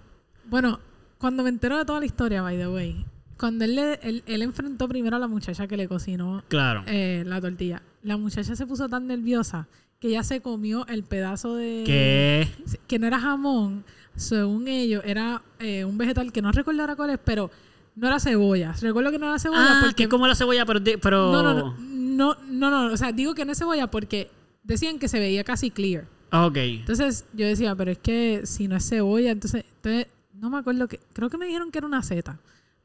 Bueno, 0.47 0.81
cuando 1.19 1.43
me 1.43 1.51
entero 1.51 1.77
de 1.77 1.85
toda 1.85 2.01
la 2.01 2.07
historia, 2.07 2.41
by 2.43 2.57
the 2.57 2.67
way, 2.69 3.05
cuando 3.39 3.65
él, 3.67 3.77
le- 3.77 4.01
él, 4.03 4.23
él 4.27 4.43
enfrentó 4.43 4.89
primero 4.89 5.17
a 5.17 5.19
la 5.19 5.29
muchacha 5.29 5.67
que 5.69 5.77
le 5.77 5.87
cocinó 5.87 6.43
Claro. 6.49 6.83
eh, 6.87 7.25
la 7.27 7.41
tortilla, 7.43 7.83
la 8.03 8.17
muchacha 8.17 8.57
se 8.57 8.67
puso 8.67 8.89
tan 8.89 9.07
nerviosa 9.07 9.69
que 10.01 10.09
ella 10.09 10.23
se 10.25 10.41
comió 10.41 10.87
el 10.89 11.03
pedazo 11.05 11.55
de... 11.57 11.83
¿Qué? 11.85 12.49
Que 12.87 12.99
no 12.99 13.07
era 13.07 13.21
jamón, 13.21 13.85
según 14.17 14.67
ellos, 14.67 15.03
era 15.05 15.43
eh, 15.59 15.85
un 15.85 15.99
vegetal 15.99 16.33
que 16.33 16.41
no 16.43 16.51
recuerdo 16.53 16.81
ahora 16.81 16.97
cuál 16.97 17.11
es, 17.11 17.19
pero 17.25 17.51
no 17.97 18.07
era 18.07 18.19
cebolla. 18.19 18.73
Recuerdo 18.81 19.11
que 19.11 19.19
no 19.19 19.27
era 19.27 19.39
cebolla 19.39 19.61
Ah, 19.63 19.79
porque... 19.83 19.95
que 19.97 20.03
es 20.05 20.09
como 20.09 20.27
la 20.27 20.35
cebolla, 20.35 20.65
pero... 20.65 20.81
de- 20.81 20.99
pero... 20.99 21.31
No, 21.31 21.43
no, 21.43 21.55
no, 21.55 21.75
no, 21.79 22.37
no, 22.49 22.71
no, 22.89 22.93
o 22.93 22.97
sea, 22.97 23.13
digo 23.13 23.35
que 23.35 23.45
no 23.45 23.53
es 23.53 23.59
cebolla 23.59 23.91
porque 23.91 24.31
decían 24.63 24.99
que 24.99 25.09
se 25.09 25.19
veía 25.19 25.45
casi 25.45 25.71
clear. 25.71 26.07
Ah, 26.31 26.47
Ok. 26.47 26.57
Entonces 26.57 27.27
yo 27.35 27.47
decía, 27.47 27.75
pero 27.77 27.91
es 27.91 27.99
que 27.99 28.43
si 28.45 28.69
no 28.69 28.77
es 28.77 28.89
cebolla, 28.89 29.31
entonces, 29.33 29.65
entonces 29.77 30.07
no 30.33 30.49
me 30.49 30.59
acuerdo 30.59 30.89
que, 30.89 30.99
creo 31.13 31.29
que 31.29 31.37
me 31.37 31.45
dijeron 31.47 31.71
que 31.71 31.79
era 31.79 31.87
una 31.87 32.03
seta. 32.03 32.39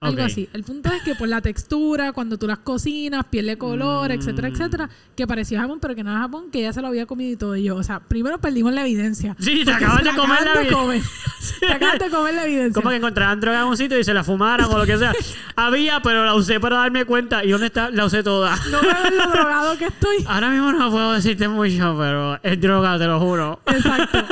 Algo 0.07 0.23
así. 0.23 0.49
El 0.53 0.63
punto 0.63 0.89
es 0.91 1.01
que 1.03 1.15
por 1.15 1.27
la 1.27 1.41
textura, 1.41 2.11
cuando 2.13 2.37
tú 2.37 2.47
las 2.47 2.59
cocinas, 2.59 3.25
pierde 3.25 3.57
color, 3.57 4.11
etcétera, 4.11 4.49
Mm. 4.49 4.53
etcétera, 4.53 4.89
que 5.15 5.27
parecía 5.27 5.59
jamón, 5.61 5.79
pero 5.79 5.95
que 5.95 6.03
no 6.03 6.11
era 6.11 6.19
jamón, 6.21 6.51
que 6.51 6.59
ella 6.59 6.73
se 6.73 6.81
lo 6.81 6.87
había 6.87 7.05
comido 7.05 7.31
y 7.33 7.35
todo. 7.35 7.55
Y 7.55 7.63
yo, 7.63 7.75
o 7.75 7.83
sea, 7.83 7.99
primero 7.99 8.37
perdimos 8.39 8.73
la 8.73 8.81
evidencia. 8.81 9.35
Sí, 9.39 9.63
te 9.65 9.71
acabas 9.73 10.03
de 10.03 10.11
comer 10.15 10.39
la 10.43 10.59
de 10.61 10.69
evi- 10.69 10.73
comer. 10.73 11.01
Te 11.59 11.71
acabas 11.71 11.99
de 11.99 12.09
comer 12.09 12.33
la 12.33 12.45
evidencia. 12.45 12.73
Como 12.81 12.89
que 12.89 12.95
encontraran 12.97 13.39
droga 13.39 13.61
en 13.61 13.67
un 13.67 13.77
sitio 13.77 13.99
y 13.99 14.03
se 14.03 14.13
la 14.13 14.23
fumaran 14.23 14.67
o 14.71 14.77
lo 14.79 14.85
que 14.85 14.97
sea. 14.97 15.13
Había, 15.55 15.99
pero 16.01 16.25
la 16.25 16.33
usé 16.35 16.59
para 16.59 16.77
darme 16.77 17.05
cuenta. 17.05 17.43
¿Y 17.45 17.51
dónde 17.51 17.67
está? 17.67 17.89
La 17.91 18.05
usé 18.05 18.23
toda. 18.23 18.55
No 18.71 18.81
me 18.81 18.87
ves 18.87 19.13
lo 19.15 19.27
drogado 19.31 19.77
que 19.77 19.85
estoy. 19.85 20.17
Ahora 20.27 20.49
mismo 20.49 20.71
no 20.71 20.89
puedo 20.91 21.13
decirte 21.13 21.47
mucho, 21.47 21.95
pero 21.99 22.39
es 22.41 22.59
droga, 22.59 22.97
te 22.97 23.05
lo 23.05 23.19
juro. 23.19 23.59
Exacto. 23.67 24.25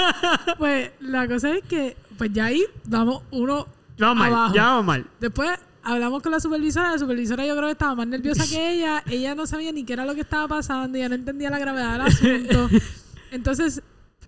Pues 0.58 0.92
la 1.02 1.28
cosa 1.28 1.56
es 1.56 1.64
que, 1.66 1.96
pues 2.18 2.32
ya 2.34 2.46
ahí 2.46 2.64
vamos 2.86 3.22
uno 3.32 3.68
Vamos 3.98 4.18
mal, 4.18 4.34
abajo. 4.34 4.56
ya 4.56 4.64
vamos 4.66 4.86
mal. 4.86 5.06
Después 5.20 5.50
hablamos 5.84 6.22
con 6.22 6.32
la 6.32 6.40
supervisora. 6.40 6.92
La 6.92 7.00
supervisora 7.00 7.46
yo 7.46 7.56
creo 7.56 7.68
que 7.68 7.74
estaba 7.74 7.96
más 7.96 8.08
nerviosa 8.08 8.46
que 8.48 8.74
ella. 8.74 9.04
Ella 9.10 9.36
no 9.36 9.46
sabía 9.48 9.72
ni 9.72 9.84
qué 9.84 9.94
era 9.94 10.06
lo 10.06 10.16
que 10.16 10.22
estaba 10.22 10.48
pasando. 10.48 10.98
Ella 10.98 11.10
no 11.10 11.16
entendía 11.16 11.50
la 11.50 11.60
gravedad 11.60 11.94
del 11.94 12.02
asunto. 12.02 12.70
Entonces 13.32 13.82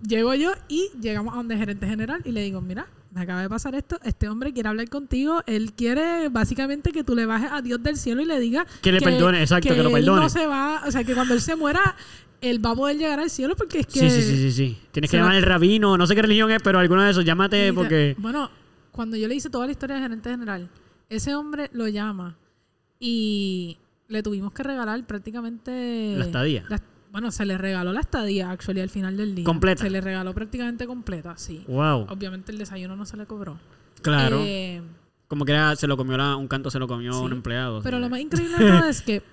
llego 0.06 0.34
yo 0.36 0.52
y 0.68 0.90
llegamos 1.00 1.34
a 1.34 1.38
donde 1.38 1.58
gerente 1.58 1.88
general 1.88 2.22
y 2.26 2.32
le 2.32 2.42
digo, 2.42 2.62
mira, 2.62 2.88
me 3.12 3.22
acaba 3.22 3.42
de 3.42 3.50
pasar 3.50 3.76
esto. 3.76 3.98
Este 4.04 4.28
hombre 4.28 4.52
quiere 4.54 4.70
hablar 4.70 4.90
contigo. 4.90 5.42
Él 5.48 5.74
quiere 5.74 6.28
básicamente 6.30 6.92
que 6.92 7.04
tú 7.04 7.16
le 7.16 7.26
bajes 7.26 7.50
a 7.52 7.62
Dios 7.62 7.82
del 7.82 7.98
cielo 7.98 8.22
y 8.22 8.26
le 8.26 8.40
digas 8.40 8.68
Que 8.82 8.92
le 8.92 9.00
perdone, 9.00 9.42
exacto, 9.42 9.70
que 9.70 9.82
lo 9.82 9.88
él 9.90 9.94
perdone. 10.04 10.22
no 10.22 10.30
se 10.30 10.46
va, 10.46 10.84
o 10.86 10.92
sea, 10.92 11.04
que 11.04 11.14
cuando 11.14 11.34
él 11.34 11.42
se 11.42 11.56
muera, 11.56 11.96
él 12.42 12.64
va 12.64 12.72
a 12.72 12.76
poder 12.76 12.98
llegar 12.98 13.20
al 13.20 13.30
cielo 13.30 13.56
porque 13.56 13.80
es 13.80 13.88
que... 13.88 14.00
Sí, 14.00 14.10
sí, 14.10 14.22
sí, 14.22 14.38
sí, 14.38 14.52
sí. 14.52 14.78
Tienes 14.92 15.10
que 15.10 15.18
llamar 15.18 15.36
al 15.36 15.44
rabino, 15.44 15.98
no 15.98 16.06
sé 16.06 16.14
qué 16.14 16.24
religión 16.24 16.52
es, 16.52 16.62
pero 16.62 16.78
alguno 16.78 17.04
de 17.04 17.12
esos, 17.12 17.24
llámate 17.24 17.72
porque... 17.72 18.16
Bueno, 18.18 18.50
cuando 18.96 19.18
yo 19.18 19.28
le 19.28 19.36
hice 19.36 19.50
toda 19.50 19.66
la 19.66 19.72
historia 19.74 19.98
de 19.98 20.02
gerente 20.04 20.30
general, 20.30 20.70
ese 21.10 21.36
hombre 21.36 21.70
lo 21.74 21.88
llama 21.88 22.38
y 23.00 23.78
le 24.08 24.24
tuvimos 24.24 24.54
que 24.54 24.64
regalar 24.64 25.06
prácticamente... 25.06 26.16
La 26.18 26.26
estadía. 26.26 26.64
la- 26.70 26.82
bueno, 27.12 27.32
se 27.32 27.46
le 27.46 27.58
regaló 27.58 27.94
la 27.94 28.02
estadía, 28.02 28.52
actually, 28.52 28.82
al 28.82 28.90
final 28.90 29.16
del 29.16 29.36
día. 29.36 29.46
Completa. 29.46 29.84
Se 29.84 29.90
le 29.90 30.02
regaló 30.02 30.34
prácticamente 30.34 30.86
completa, 30.86 31.38
sí. 31.38 31.64
Wow, 31.68 32.08
Obviamente 32.10 32.52
el 32.52 32.58
desayuno 32.58 32.96
no 32.98 33.06
se 33.06 33.16
le 33.16 33.26
cobró. 33.26 33.58
claro. 34.02 34.40
Eh, 34.42 34.82
Como 35.28 35.46
que 35.46 35.54
era, 35.54 35.76
se 35.78 35.88
lo 35.88 35.96
comió 35.98 36.18
la- 36.18 36.36
un 36.36 36.48
canto, 36.48 36.70
se 36.70 36.78
lo 36.80 36.88
comió 36.88 37.14
Sí, 37.14 37.20
un 37.20 37.32
empleado. 37.32 37.82
pero 37.84 37.98
sí. 37.98 38.02
lo 38.04 38.10
más 38.10 38.20
increíble 38.20 38.58
de 38.58 38.90
es 38.90 39.02
que 39.02 39.24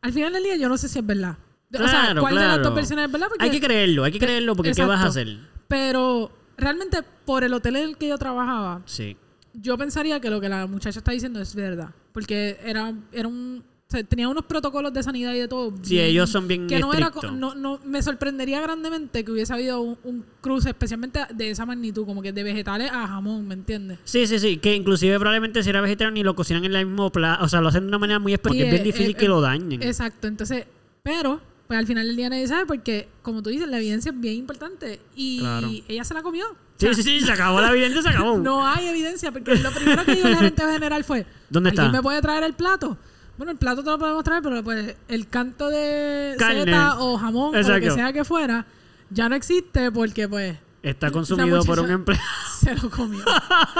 al 0.00 0.12
final 0.12 0.32
del 0.32 0.42
día 0.44 0.56
yo 0.56 0.68
no 0.68 0.76
sé 0.78 0.88
si 0.88 0.98
es 1.00 1.06
verdad. 1.06 1.36
o 1.74 1.78
sea, 1.78 1.86
Claro, 1.88 2.20
¿cuál 2.20 2.34
de 2.34 2.40
las 2.40 2.48
claro. 2.54 2.62
dos 2.64 2.74
versiones 2.74 3.06
es 3.06 3.12
verdad? 3.12 3.26
Porque 3.28 3.44
Hay 3.44 3.50
que 3.50 3.60
creerlo, 3.60 4.04
hay 4.04 4.12
que 4.12 4.18
creerlo 4.20 4.54
porque 4.56 4.72
¿qué 4.72 4.84
vas 4.84 5.00
a 5.00 5.06
hacer? 5.08 5.38
Pero 5.68 6.30
realmente 6.56 6.98
por 7.24 7.44
el 7.44 7.52
hotel 7.54 7.76
en 7.76 7.84
el 7.90 7.96
que 7.96 8.08
yo 8.08 8.18
trabajaba, 8.18 8.82
Sí. 8.84 9.16
yo 9.54 9.76
pensaría 9.78 10.20
que 10.20 10.30
lo 10.30 10.40
que 10.40 10.48
la 10.48 10.66
muchacha 10.66 10.98
está 10.98 11.12
diciendo 11.12 11.40
es 11.40 11.54
verdad. 11.54 11.90
Porque 12.12 12.58
era, 12.64 12.92
era 13.12 13.28
un. 13.28 13.64
O 13.88 13.94
sea, 13.94 14.02
tenían 14.04 14.30
unos 14.30 14.46
protocolos 14.46 14.90
de 14.94 15.02
sanidad 15.02 15.34
y 15.34 15.38
de 15.40 15.48
todo. 15.48 15.70
Sí, 15.82 15.96
bien- 15.96 16.06
ellos 16.06 16.30
son 16.30 16.48
bien 16.48 16.66
que 16.66 16.78
no 16.78 16.94
era 16.94 17.08
estrictos. 17.08 17.32
no, 17.34 17.54
no 17.54 17.78
me 17.84 18.02
sorprendería 18.02 18.58
grandemente 18.62 19.22
que 19.22 19.30
hubiese 19.30 19.52
habido 19.52 19.82
un, 19.82 19.98
un 20.04 20.24
cruce 20.40 20.70
especialmente 20.70 21.20
de 21.34 21.50
esa 21.50 21.66
magnitud 21.66 22.06
como 22.06 22.22
que 22.22 22.32
de 22.32 22.42
vegetales 22.42 22.90
a 22.90 23.06
jamón 23.06 23.46
¿me 23.46 23.52
entiendes? 23.52 23.98
Sí, 24.04 24.26
sí, 24.26 24.38
sí. 24.38 24.56
Que 24.56 24.74
inclusive 24.74 25.18
probablemente 25.18 25.62
si 25.62 25.68
era 25.68 25.82
vegetariano 25.82 26.14
ni 26.14 26.22
lo 26.22 26.34
cocinan 26.34 26.64
en 26.64 26.74
el 26.74 26.86
mismo 26.86 27.12
plato. 27.12 27.44
O 27.44 27.48
sea, 27.50 27.60
lo 27.60 27.68
hacen 27.68 27.82
de 27.82 27.88
una 27.88 27.98
manera 27.98 28.18
muy 28.18 28.34
porque 28.38 28.58
Sí, 28.60 28.64
es 28.64 28.70
bien 28.70 28.80
eh, 28.80 28.84
difícil 28.84 29.10
eh, 29.10 29.14
que 29.14 29.28
lo 29.28 29.42
dañen. 29.42 29.82
Exacto, 29.82 30.26
entonces, 30.26 30.64
pero 31.02 31.42
pues 31.72 31.78
al 31.78 31.86
final 31.86 32.06
del 32.06 32.16
día 32.16 32.28
nadie 32.28 32.46
sabe 32.46 32.66
porque, 32.66 33.08
como 33.22 33.42
tú 33.42 33.48
dices, 33.48 33.66
la 33.66 33.78
evidencia 33.78 34.10
es 34.12 34.20
bien 34.20 34.34
importante 34.34 35.00
y 35.16 35.38
Claro. 35.38 35.70
ella 35.88 36.04
se 36.04 36.12
la 36.12 36.22
comió. 36.22 36.44
O 36.50 36.54
Sí, 36.76 36.86
sea, 36.86 36.94
sí, 36.94 37.02
sí, 37.02 37.20
se 37.20 37.32
acabó 37.32 37.62
la 37.62 37.70
evidencia, 37.70 38.02
se 38.02 38.08
acabó. 38.10 38.36
No 38.38 38.66
hay 38.66 38.88
evidencia 38.88 39.32
porque 39.32 39.54
lo 39.56 39.70
primero 39.72 40.04
que 40.04 40.14
dijo 40.16 40.28
el 40.28 40.36
gerente 40.36 40.62
general 40.70 41.02
fue, 41.04 41.24
¿Dónde 41.48 41.70
¿alguien 41.70 41.86
está? 41.86 41.96
me 41.96 42.02
puede 42.02 42.20
traer 42.20 42.42
el 42.44 42.52
plato? 42.52 42.98
Bueno, 43.38 43.52
el 43.52 43.56
plato 43.58 43.82
te 43.82 43.88
lo 43.90 43.98
podemos 43.98 44.22
traer, 44.22 44.42
pero 44.42 44.62
pues 44.62 44.96
el 45.08 45.28
canto 45.28 45.70
de 45.70 46.34
seta 46.38 47.00
o 47.00 47.16
jamón 47.16 47.54
o 47.54 47.58
lo 47.58 47.64
que 47.64 47.76
Exacto. 47.76 47.94
sea 47.94 48.12
que 48.12 48.24
fuera 48.24 48.66
ya 49.08 49.30
no 49.30 49.34
existe 49.34 49.90
porque 49.90 50.28
pues 50.28 50.58
Está 50.82 51.10
consumido 51.10 51.62
por 51.64 51.80
un 51.80 51.90
empleado. 51.90 52.22
Se 52.60 52.74
lo 52.74 52.90
comió. 52.90 53.24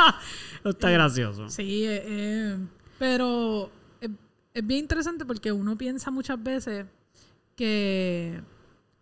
Está 0.65 0.91
gracioso. 0.91 1.49
Sí, 1.51 1.85
eh, 1.85 2.03
eh, 2.07 2.57
pero 2.99 3.71
es, 4.01 4.09
es 4.55 4.67
bien 4.67 4.81
interesante 4.81 5.25
porque 5.27 5.51
uno 5.53 5.77
piensa 5.77 6.11
muchas 6.11 6.43
veces 6.43 6.87
que 7.67 8.41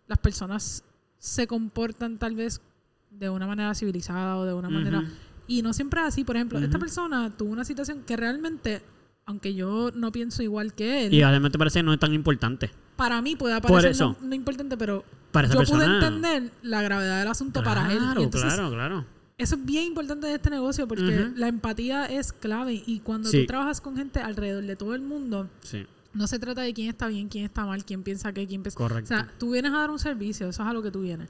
las 0.07 0.19
personas 0.19 0.83
se 1.17 1.47
comportan 1.47 2.17
tal 2.19 2.35
vez 2.35 2.61
de 3.09 3.29
una 3.29 3.47
manera 3.47 3.73
civilizada 3.73 4.37
o 4.37 4.45
de 4.45 4.53
una 4.53 4.69
manera... 4.69 5.03
Y 5.47 5.63
no 5.63 5.73
siempre 5.73 5.99
es 6.01 6.07
así. 6.07 6.23
Por 6.23 6.35
ejemplo, 6.37 6.59
esta 6.59 6.77
persona 6.79 7.29
tuvo 7.35 7.51
una 7.51 7.65
situación 7.65 8.03
que 8.05 8.15
realmente, 8.15 8.81
aunque 9.25 9.53
yo 9.53 9.91
no 9.93 10.11
pienso 10.11 10.43
igual 10.43 10.73
que 10.73 11.07
él, 11.07 11.13
Y 11.13 11.23
además 11.23 11.51
te 11.51 11.57
parece 11.57 11.79
que 11.79 11.83
no 11.83 11.91
es 11.93 11.99
tan 11.99 12.13
importante. 12.13 12.69
para 12.95 13.21
mí 13.21 13.35
puede 13.35 13.59
parecer 13.59 13.99
no, 13.99 14.15
no 14.21 14.35
importante, 14.35 14.77
pero 14.77 15.03
Para 15.31 15.47
yo 15.49 15.57
persona. 15.57 15.83
pude 15.85 15.93
entender 15.95 16.51
la 16.61 16.81
gravedad 16.83 17.19
del 17.19 17.27
asunto 17.27 17.63
para 17.63 17.91
él. 17.91 18.01
Y 18.17 18.23
entonces, 18.23 18.53
claro, 18.53 18.69
claro. 18.71 19.05
eso 19.37 19.55
es 19.55 19.65
bien 19.65 19.85
importante 19.85 20.27
de 20.27 20.35
este 20.35 20.49
negocio 20.51 20.87
porque 20.87 21.19
Ujú. 21.25 21.33
la 21.35 21.47
empatía 21.47 22.05
es 22.05 22.31
clave 22.31 22.81
y 22.85 22.99
cuando 22.99 23.27
Sí. 23.29 23.41
tú 23.41 23.47
trabajas 23.47 23.81
con 23.81 23.97
gente 23.97 24.19
alrededor 24.21 24.63
de 24.63 24.75
todo 24.75 24.93
el 24.95 25.01
mundo, 25.01 25.49
Sí, 25.63 25.85
no 26.13 26.27
se 26.27 26.39
trata 26.39 26.61
de 26.61 26.73
quién 26.73 26.89
está 26.89 27.07
bien, 27.07 27.29
quién 27.29 27.45
está 27.45 27.65
mal, 27.65 27.85
quién 27.85 28.03
piensa 28.03 28.33
qué, 28.33 28.45
quién 28.47 28.63
piensa... 28.63 28.77
correcto. 28.77 29.13
O 29.13 29.17
sea, 29.17 29.31
tú 29.39 29.51
vienes 29.51 29.71
a 29.71 29.77
dar 29.77 29.91
un 29.91 29.99
servicio, 29.99 30.49
eso 30.49 30.61
es 30.63 30.67
a 30.67 30.73
lo 30.73 30.81
que 30.81 30.91
tú 30.91 31.01
vienes. 31.01 31.29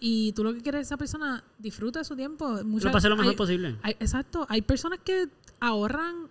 Y 0.00 0.32
tú 0.32 0.42
lo 0.44 0.54
que 0.54 0.60
quieres 0.62 0.80
es 0.82 0.88
que 0.88 0.88
esa 0.94 0.96
persona 0.96 1.44
disfrute 1.58 1.98
de 1.98 2.04
su 2.04 2.16
tiempo. 2.16 2.48
Lo 2.48 2.64
Muchas, 2.64 2.92
pase 2.92 3.08
lo 3.08 3.16
mejor 3.16 3.32
hay- 3.32 3.36
posible. 3.36 3.76
hay- 3.82 3.96
exacto. 4.00 4.46
Hay 4.48 4.62
personas 4.62 5.00
que 5.04 5.28
ahorran 5.60 6.28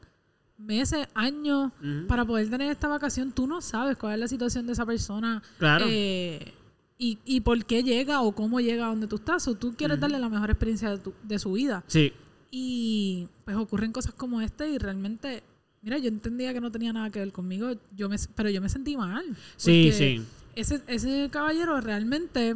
meses, 0.58 1.08
años 1.16 1.72
para 2.08 2.26
poder 2.26 2.50
tener 2.50 2.72
esta 2.72 2.88
vacación. 2.88 3.32
Tú 3.32 3.48
no 3.48 3.62
sabes 3.62 3.98
cuál 3.98 4.14
es 4.14 4.20
la 4.20 4.28
situación 4.28 4.66
de 4.68 4.74
esa 4.74 4.86
persona. 4.86 5.42
Claro. 5.60 5.86
eh, 5.88 6.54
y, 6.98 7.18
y 7.26 7.42
por 7.42 7.66
qué 7.66 7.82
llega 7.84 8.22
o 8.22 8.34
cómo 8.34 8.60
llega 8.62 8.86
a 8.86 8.90
donde 8.90 9.08
tú 9.08 9.16
estás. 9.16 9.48
O 9.48 9.56
tú 9.56 9.74
quieres 9.76 10.00
darle 10.00 10.20
la 10.20 10.30
mejor 10.30 10.50
experiencia 10.52 10.90
de, 10.92 10.98
tu- 11.00 11.14
de 11.24 11.40
su 11.40 11.52
vida. 11.54 11.84
Sí, 11.88 12.14
Y 12.52 13.28
pues 13.46 13.58
ocurren 13.58 13.92
cosas 13.92 14.14
como 14.14 14.40
este 14.42 14.70
y 14.70 14.78
realmente, 14.78 15.42
mira, 15.82 15.98
yo 15.98 16.08
entendía 16.10 16.54
que 16.54 16.62
no 16.62 16.72
tenía 16.72 16.94
nada 16.94 17.10
que 17.10 17.20
ver 17.20 17.32
conmigo, 17.32 17.72
yo 17.96 18.10
me, 18.10 18.16
pero 18.36 18.50
yo 18.50 18.62
me 18.62 18.70
sentí 18.70 18.96
mal. 18.98 19.24
sí, 19.58 19.92
sí. 19.94 20.22
Ese, 20.56 20.82
ese 20.88 21.30
caballero 21.32 21.80
realmente, 21.80 22.56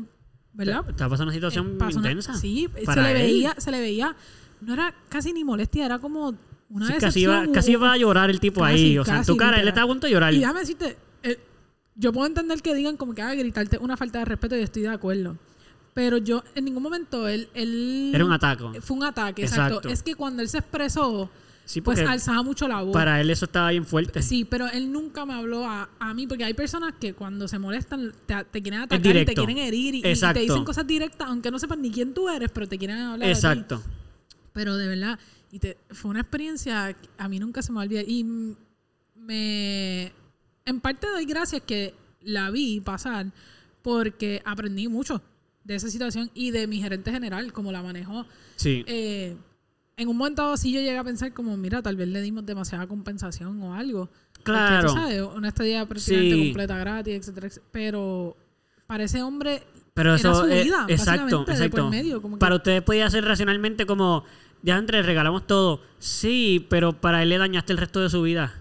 ¿verdad? 0.54 0.84
Está 0.90 1.08
pasando 1.08 1.26
una 1.30 1.34
situación 1.34 1.68
Eh, 1.74 1.76
pasó 1.80 2.00
una- 2.00 2.10
intensa. 2.12 2.34
sí, 2.36 2.68
se 2.86 3.02
le 3.02 3.08
él. 3.12 3.14
veía, 3.18 3.56
se 3.58 3.72
le 3.72 3.80
veía, 3.80 4.16
no 4.62 4.74
era 4.74 4.94
casi 5.10 5.32
ni 5.32 5.44
molestia, 5.46 5.86
era 5.86 6.00
como 6.00 6.36
una 6.70 6.88
Sí, 6.88 6.94
casi 7.00 7.22
iba, 7.22 7.46
casi 7.54 7.72
iba 7.72 7.94
a 7.94 7.98
llorar 7.98 8.30
el 8.30 8.40
tipo 8.42 8.62
Casi, 8.62 8.74
ahí. 8.74 8.98
O 8.98 9.06
sea, 9.06 9.20
en 9.20 9.26
tu 9.26 9.38
cara, 9.38 9.52
él 9.52 9.66
literal. 9.66 9.68
estaba 9.70 9.86
a 9.86 9.88
punto 9.88 10.08
de 10.08 10.14
llorar. 10.14 10.34
Y 10.34 10.40
déjame 10.40 10.60
decirte, 10.62 10.98
eh, 11.24 11.40
yo 11.96 12.12
puedo 12.12 12.28
entender 12.28 12.62
que 12.62 12.76
digan 12.76 12.98
como 12.98 13.14
que 13.16 13.22
a 13.22 13.34
gritarte 13.34 13.78
una 13.78 13.96
falta 13.96 14.20
de 14.20 14.26
respeto 14.26 14.58
y 14.58 14.62
estoy 14.62 14.82
de 14.82 14.90
acuerdo. 14.90 15.38
Pero 15.94 16.18
yo 16.18 16.44
en 16.56 16.66
ningún 16.66 16.84
momento 16.84 17.30
él, 17.30 17.48
él 17.54 18.12
Era 18.14 18.26
un 18.26 18.34
ataque. 18.34 18.82
fue 18.82 18.98
un 18.98 19.04
ataque, 19.06 19.44
exacto. 19.44 19.76
Exacto. 19.78 19.90
Es 19.90 20.04
que 20.04 20.16
cuando 20.16 20.42
él 20.42 20.50
se 20.50 20.58
expresó, 20.58 21.30
Sí, 21.66 21.82
pues 21.82 22.00
alzaba 22.00 22.44
mucho 22.44 22.68
la 22.68 22.84
voz. 22.84 22.94
para 22.94 23.20
él 23.20 23.30
eso 23.32 23.46
estaba 23.46 23.72
bien 23.72 23.86
fuerte. 23.86 24.22
Sí, 24.22 24.46
pero 24.46 24.68
él 24.68 24.92
nunca 24.92 25.26
me 25.26 25.34
habló 25.34 25.66
a, 25.66 25.90
a 26.00 26.14
mí, 26.14 26.28
porque 26.28 26.44
hay 26.44 26.54
personas 26.54 26.94
que 27.00 27.14
cuando 27.14 27.48
se 27.48 27.58
molestan 27.58 28.14
te, 28.28 28.44
te 28.46 28.62
quieren 28.62 28.82
atacar, 28.82 29.16
y 29.16 29.26
te 29.26 29.34
quieren 29.34 29.58
herir 29.58 29.96
y, 29.96 29.98
y 29.98 30.02
te 30.02 30.40
dicen 30.40 30.64
cosas 30.64 30.86
directas, 30.86 31.28
aunque 31.28 31.50
no 31.50 31.58
sepan 31.58 31.82
ni 31.82 31.90
quién 31.92 32.14
tú 32.14 32.30
eres, 32.30 32.52
pero 32.52 32.68
te 32.68 32.78
quieren 32.78 32.98
hablar. 33.00 33.28
Exacto. 33.28 33.82
Pero 34.54 34.78
de 34.78 34.88
verdad, 34.88 35.20
y 35.52 35.60
te, 35.60 35.78
fue 35.90 36.12
una 36.12 36.22
experiencia 36.22 36.94
que 36.94 37.10
a 37.18 37.28
mí 37.28 37.40
nunca 37.40 37.62
se 37.62 37.72
me 37.72 37.78
va 37.78 37.82
a 37.82 37.86
olvidar. 37.86 38.06
Y 38.08 38.26
me. 39.16 40.14
En 40.66 40.80
parte 40.82 41.08
doy 41.08 41.26
gracias 41.26 41.62
que 41.62 41.94
la 42.22 42.52
vi 42.52 42.80
pasar 42.80 43.28
porque 43.82 44.42
aprendí 44.46 44.88
mucho 44.88 45.22
de 45.64 45.76
esa 45.76 45.90
situación 45.90 46.30
y 46.34 46.52
de 46.52 46.68
mi 46.68 46.80
gerente 46.80 47.12
general, 47.12 47.54
como 47.54 47.72
la 47.72 47.82
manejó. 47.82 48.26
Sí. 48.56 48.84
Eh, 48.88 49.36
en 49.98 50.08
un 50.10 50.18
momento 50.18 50.42
dado 50.42 50.58
sí 50.58 50.72
yo 50.72 50.80
llegué 50.82 50.98
a 50.98 51.04
pensar 51.04 51.34
como, 51.34 51.56
mira, 51.58 51.82
tal 51.82 51.96
vez 51.96 52.08
le 52.08 52.22
dimos 52.22 52.46
demasiada 52.46 52.88
compensación 52.88 53.62
o 53.62 53.74
algo. 53.74 54.10
Porque, 54.34 54.44
claro. 54.44 54.88
tú 54.90 54.94
sabes, 54.96 55.22
una 55.36 55.48
estadía 55.48 55.86
prácticamente 55.86 56.36
Sí. 56.36 56.44
completa 56.46 56.78
gratis, 56.78 57.14
etcétera, 57.16 57.48
etcétera. 57.48 57.68
Pero 57.72 58.38
para 58.88 59.04
ese 59.06 59.24
hombre 59.24 59.64
Pero 59.94 60.10
era 60.10 60.16
eso 60.18 60.36
su 60.44 60.52
eh, 60.52 60.64
vida, 60.64 60.86
exacto, 60.90 61.22
básicamente, 61.22 61.38
de 61.40 61.70
por 61.70 61.80
exacto. 61.80 61.90
medio, 61.90 62.22
como 62.22 62.36
que- 62.36 62.40
Para 62.40 62.56
ustedes 62.56 62.82
podía 62.84 63.10
ser 63.10 63.24
racionalmente 63.26 63.86
como 63.86 64.24
ya 64.62 64.78
entre 64.78 65.02
regalamos 65.02 65.48
todo. 65.48 65.82
Sí, 66.00 66.66
pero 66.70 66.94
para 66.94 67.24
él 67.24 67.30
le 67.30 67.38
dañaste 67.38 67.72
el 67.74 67.78
resto 67.80 68.02
de 68.02 68.10
su 68.10 68.22
vida. 68.22 68.54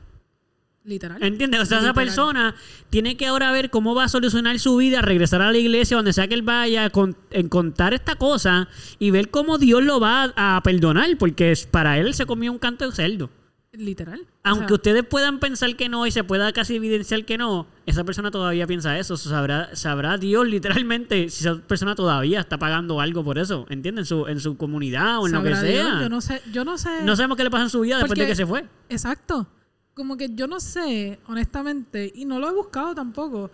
Literal. 0.85 1.23
¿Entiendes? 1.23 1.61
O 1.61 1.65
sea, 1.65 1.81
esa 1.81 1.95
persona 1.95 2.55
tiene 2.91 3.17
que 3.17 3.27
ahora 3.27 3.51
ver 3.51 3.71
cómo 3.71 3.95
va 3.95 4.05
a 4.05 4.09
solucionar 4.09 4.59
su 4.59 4.77
vida, 4.77 5.03
regresar 5.03 5.43
a 5.43 5.51
la 5.51 5.59
iglesia, 5.59 5.97
donde 5.97 6.13
sea 6.13 6.29
que 6.29 6.35
él 6.35 6.43
vaya, 6.43 6.91
con, 6.91 7.17
en 7.31 7.49
contar 7.49 7.95
esta 7.95 8.17
cosa 8.17 8.69
y 8.99 9.11
ver 9.11 9.31
cómo 9.31 9.59
Dios 9.59 9.83
lo 9.83 9.99
va 9.99 10.33
a, 10.37 10.57
a 10.57 10.63
perdonar, 10.63 11.09
porque 11.19 11.55
para 11.71 11.99
él 11.99 12.15
se 12.15 12.27
comió 12.27 12.53
un 12.53 12.59
canto 12.59 12.89
de 12.89 12.95
cerdo. 12.95 13.31
Literal. 13.77 14.21
O 14.21 14.25
Aunque 14.45 14.69
sea, 14.69 14.75
ustedes 14.77 15.05
puedan 15.05 15.41
pensar 15.41 15.75
que 15.75 15.89
no 15.89 16.07
y 16.07 16.13
se 16.13 16.23
pueda 16.23 16.53
casi 16.53 16.77
evidenciar 16.77 17.25
que 17.25 17.37
no, 17.39 17.67
esa 17.87 18.05
persona 18.05 18.31
todavía 18.31 18.67
piensa 18.67 18.97
eso. 18.99 19.17
Sabrá, 19.17 19.75
sabrá 19.75 20.17
Dios 20.17 20.47
literalmente 20.47 21.29
si 21.29 21.41
esa 21.41 21.57
persona 21.61 21.97
todavía 21.97 22.41
está 22.41 22.59
pagando 22.59 23.01
algo 23.01 23.25
por 23.25 23.39
eso, 23.39 23.67
¿entienden? 23.69 24.03
En 24.03 24.07
su, 24.07 24.27
en 24.29 24.39
su 24.39 24.57
comunidad 24.57 25.19
o 25.21 25.27
en 25.27 25.33
lo 25.33 25.43
que 25.43 25.49
Dios, 25.49 25.61
sea. 25.61 26.01
yo 26.01 26.09
no 26.09 26.21
sé, 26.21 26.41
yo 26.53 26.65
no 26.65 26.79
sé. 26.79 27.03
No 27.03 27.17
sabemos 27.17 27.37
qué 27.37 27.45
le 27.45 27.51
pasa 27.51 27.65
en 27.65 27.71
su 27.71 27.81
vida 27.81 27.99
después 27.99 28.19
de 28.19 28.27
que 28.27 28.37
se 28.37 28.47
fue. 28.47 28.65
Exacto. 28.89 29.49
Como 29.95 30.17
que 30.17 30.29
yo 30.35 30.47
no 30.47 30.59
sé, 30.61 31.19
honestamente, 31.29 32.11
y 32.15 32.25
no 32.25 32.39
lo 32.41 32.49
he 32.49 32.53
buscado 32.53 32.95
tampoco, 32.95 33.51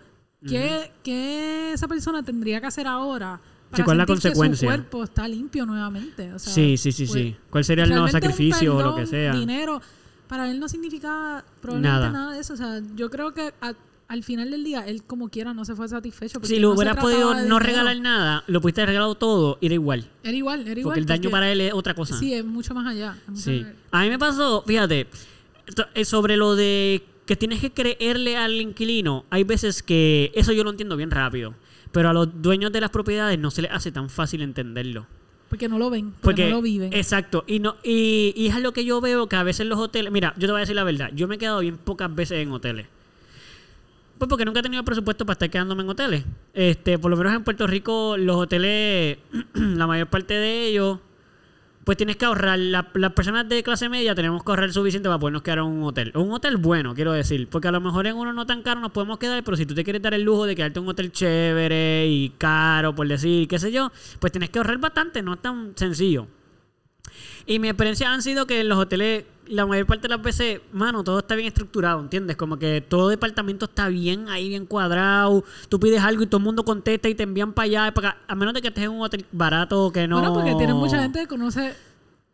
qué, 0.47 0.91
qué 1.03 1.73
esa 1.73 1.87
persona 1.87 2.23
tendría 2.23 2.59
que 2.59 2.65
hacer 2.67 2.87
ahora 2.87 3.39
para 3.69 3.85
¿cuál 3.85 3.95
es 3.95 3.97
la 3.99 4.05
sentir 4.07 4.21
que 4.23 4.27
consecuencia? 4.37 4.59
su 4.59 4.65
cuerpo 4.75 5.03
está 5.03 5.27
limpio 5.27 5.65
nuevamente. 5.65 6.33
O 6.33 6.39
sea, 6.39 6.51
sí, 6.51 6.77
sí, 6.77 6.91
sí, 6.91 7.05
pues, 7.05 7.13
sí. 7.21 7.35
¿Cuál 7.49 7.63
sería 7.63 7.83
el 7.83 7.91
nuevo 7.91 8.07
sacrificio 8.07 8.75
o 8.75 8.81
lo 8.81 8.95
que 8.95 9.05
sea? 9.05 9.33
Dinero, 9.33 9.81
para 10.27 10.49
él 10.49 10.59
no 10.59 10.67
significaba 10.67 11.45
probablemente 11.61 11.99
Nada. 11.99 12.11
nada. 12.11 12.33
de 12.33 12.39
eso. 12.39 12.53
O 12.53 12.57
sea, 12.57 12.81
yo 12.95 13.09
creo 13.09 13.33
que 13.33 13.53
a- 13.61 13.73
al 14.07 14.23
final 14.23 14.51
del 14.51 14.63
día, 14.65 14.85
él 14.87 15.03
como 15.03 15.29
quiera 15.29 15.53
no 15.53 15.63
se 15.63 15.73
fue 15.75 15.87
satisfecho. 15.87 16.39
Si 16.43 16.59
lo 16.59 16.69
no 16.69 16.75
hubieras 16.75 16.97
podido 16.97 17.33
no 17.45 17.59
regalar 17.59 17.97
nada, 18.01 18.43
lo 18.47 18.59
pudiste 18.59 18.81
haber 18.81 18.89
regalado 18.89 19.15
todo, 19.15 19.57
era 19.61 19.73
igual. 19.73 20.09
Era 20.23 20.35
igual, 20.35 20.61
era 20.67 20.71
igual. 20.79 20.83
Porque 20.83 20.99
el 20.99 21.05
daño 21.05 21.21
porque- 21.21 21.31
para 21.31 21.49
él 21.51 21.61
es 21.61 21.73
otra 21.73 21.93
cosa. 21.93 22.17
Sí, 22.17 22.33
es 22.33 22.43
mucho 22.43 22.73
más 22.73 22.87
allá. 22.87 23.15
mucho 23.27 23.41
Sí. 23.41 23.61
más- 23.61 23.71
A 23.91 24.01
mí 24.03 24.09
me 24.09 24.19
pasó, 24.19 24.63
fíjate, 24.67 25.07
sobre 26.03 26.37
lo 26.37 26.55
de 26.55 27.03
que 27.25 27.35
tienes 27.35 27.61
que 27.61 27.71
creerle 27.71 28.37
al 28.37 28.59
inquilino, 28.59 29.25
hay 29.29 29.43
veces 29.43 29.83
que 29.83 30.31
eso 30.35 30.51
yo 30.51 30.63
lo 30.63 30.69
entiendo 30.69 30.97
bien 30.97 31.11
rápido, 31.11 31.53
pero 31.91 32.09
a 32.09 32.13
los 32.13 32.41
dueños 32.41 32.71
de 32.71 32.81
las 32.81 32.89
propiedades 32.89 33.39
no 33.39 33.51
se 33.51 33.61
les 33.61 33.71
hace 33.71 33.91
tan 33.91 34.09
fácil 34.09 34.41
entenderlo. 34.41 35.05
Porque 35.49 35.67
no 35.67 35.77
lo 35.77 35.89
ven, 35.89 36.11
porque, 36.11 36.21
Porque, 36.21 36.49
no 36.49 36.55
lo 36.57 36.61
viven. 36.61 36.93
Exacto. 36.93 37.43
Y, 37.45 37.59
no, 37.59 37.75
y, 37.83 38.33
y 38.37 38.47
es 38.47 38.59
lo 38.61 38.71
que 38.71 38.85
yo 38.85 39.01
veo 39.01 39.27
que 39.27 39.35
a 39.35 39.43
veces 39.43 39.67
los 39.67 39.77
hoteles. 39.77 40.09
Mira, 40.09 40.33
yo 40.37 40.47
te 40.47 40.51
voy 40.53 40.59
a 40.59 40.61
decir 40.61 40.77
la 40.77 40.85
verdad. 40.85 41.11
Yo 41.13 41.27
me 41.27 41.35
he 41.35 41.37
quedado 41.37 41.59
bien 41.59 41.77
pocas 41.77 42.13
veces 42.15 42.39
en 42.39 42.53
hoteles. 42.53 42.87
Pues 44.17 44.29
porque 44.29 44.45
nunca 44.45 44.61
he 44.61 44.63
tenido 44.63 44.85
presupuesto 44.85 45.25
para 45.25 45.33
estar 45.33 45.49
quedándome 45.49 45.83
en 45.83 45.89
hoteles. 45.89 46.23
Este, 46.53 46.97
por 46.99 47.11
lo 47.11 47.17
menos 47.17 47.33
en 47.33 47.43
Puerto 47.43 47.67
Rico, 47.67 48.15
los 48.17 48.37
hoteles, 48.37 49.17
la 49.53 49.87
mayor 49.87 50.07
parte 50.07 50.35
de 50.35 50.67
ellos, 50.67 50.99
pues 51.91 51.97
tienes 51.97 52.15
que 52.15 52.23
ahorrar. 52.23 52.57
La- 52.57 52.87
las 52.93 53.11
personas 53.11 53.49
de 53.49 53.63
clase 53.63 53.89
media 53.89 54.15
tenemos 54.15 54.45
que 54.45 54.49
ahorrar 54.49 54.71
suficiente 54.71 55.09
para 55.09 55.19
podernos 55.19 55.41
quedar 55.41 55.57
en 55.57 55.65
un 55.65 55.83
hotel. 55.83 56.13
Un 56.15 56.31
hotel 56.31 56.55
bueno, 56.55 56.95
quiero 56.95 57.11
decir. 57.11 57.49
Porque 57.49 57.67
a 57.67 57.71
lo 57.73 57.81
mejor 57.81 58.07
en 58.07 58.15
uno 58.15 58.31
no 58.31 58.45
tan 58.45 58.61
caro 58.61 58.79
nos 58.79 58.91
podemos 58.93 59.17
quedar, 59.17 59.43
pero 59.43 59.57
si 59.57 59.65
tú 59.65 59.75
te 59.75 59.83
quieres 59.83 60.01
dar 60.01 60.13
el 60.13 60.21
lujo 60.21 60.45
de 60.45 60.55
quedarte 60.55 60.79
en 60.79 60.85
un 60.85 60.91
hotel 60.91 61.11
chévere 61.11 62.07
y 62.07 62.29
caro, 62.37 62.95
por 62.95 63.05
decir, 63.09 63.45
qué 63.49 63.59
sé 63.59 63.73
yo, 63.73 63.91
pues 64.19 64.31
tienes 64.31 64.49
que 64.51 64.59
ahorrar 64.59 64.77
bastante, 64.77 65.21
no 65.21 65.33
es 65.33 65.41
tan 65.41 65.73
sencillo. 65.75 66.27
Y 67.45 67.59
mi 67.59 67.67
experiencia 67.67 68.13
han 68.13 68.21
sido 68.21 68.47
que 68.47 68.61
en 68.61 68.69
los 68.69 68.77
hoteles, 68.77 69.25
la 69.47 69.65
mayor 69.65 69.85
parte 69.85 70.03
de 70.03 70.15
las 70.15 70.21
veces, 70.23 70.61
mano, 70.71 71.03
todo 71.03 71.19
está 71.19 71.35
bien 71.35 71.47
estructurado, 71.47 71.99
¿entiendes? 71.99 72.37
Como 72.37 72.57
que 72.57 72.79
todo 72.87 73.09
departamento 73.09 73.65
está 73.65 73.89
bien 73.89 74.29
ahí, 74.29 74.47
bien 74.47 74.65
cuadrado. 74.65 75.43
Tú 75.67 75.77
pides 75.77 76.01
algo 76.01 76.23
y 76.23 76.27
todo 76.27 76.37
el 76.37 76.45
mundo 76.45 76.63
contesta 76.63 77.09
y 77.09 77.15
te 77.15 77.23
envían 77.23 77.51
para 77.51 77.65
allá, 77.65 77.87
y 77.89 77.91
para 77.91 78.09
acá. 78.09 78.17
A 78.29 78.35
menos 78.35 78.53
de 78.53 78.61
que 78.61 78.69
estés 78.69 78.85
en 78.85 78.91
un 78.91 79.01
hotel 79.01 79.25
barato 79.33 79.91
que 79.91 80.07
no. 80.07 80.19
Bueno, 80.19 80.33
porque 80.33 80.55
tienes 80.55 80.75
mucha 80.75 81.01
gente 81.01 81.19
que 81.19 81.27
conoce 81.27 81.73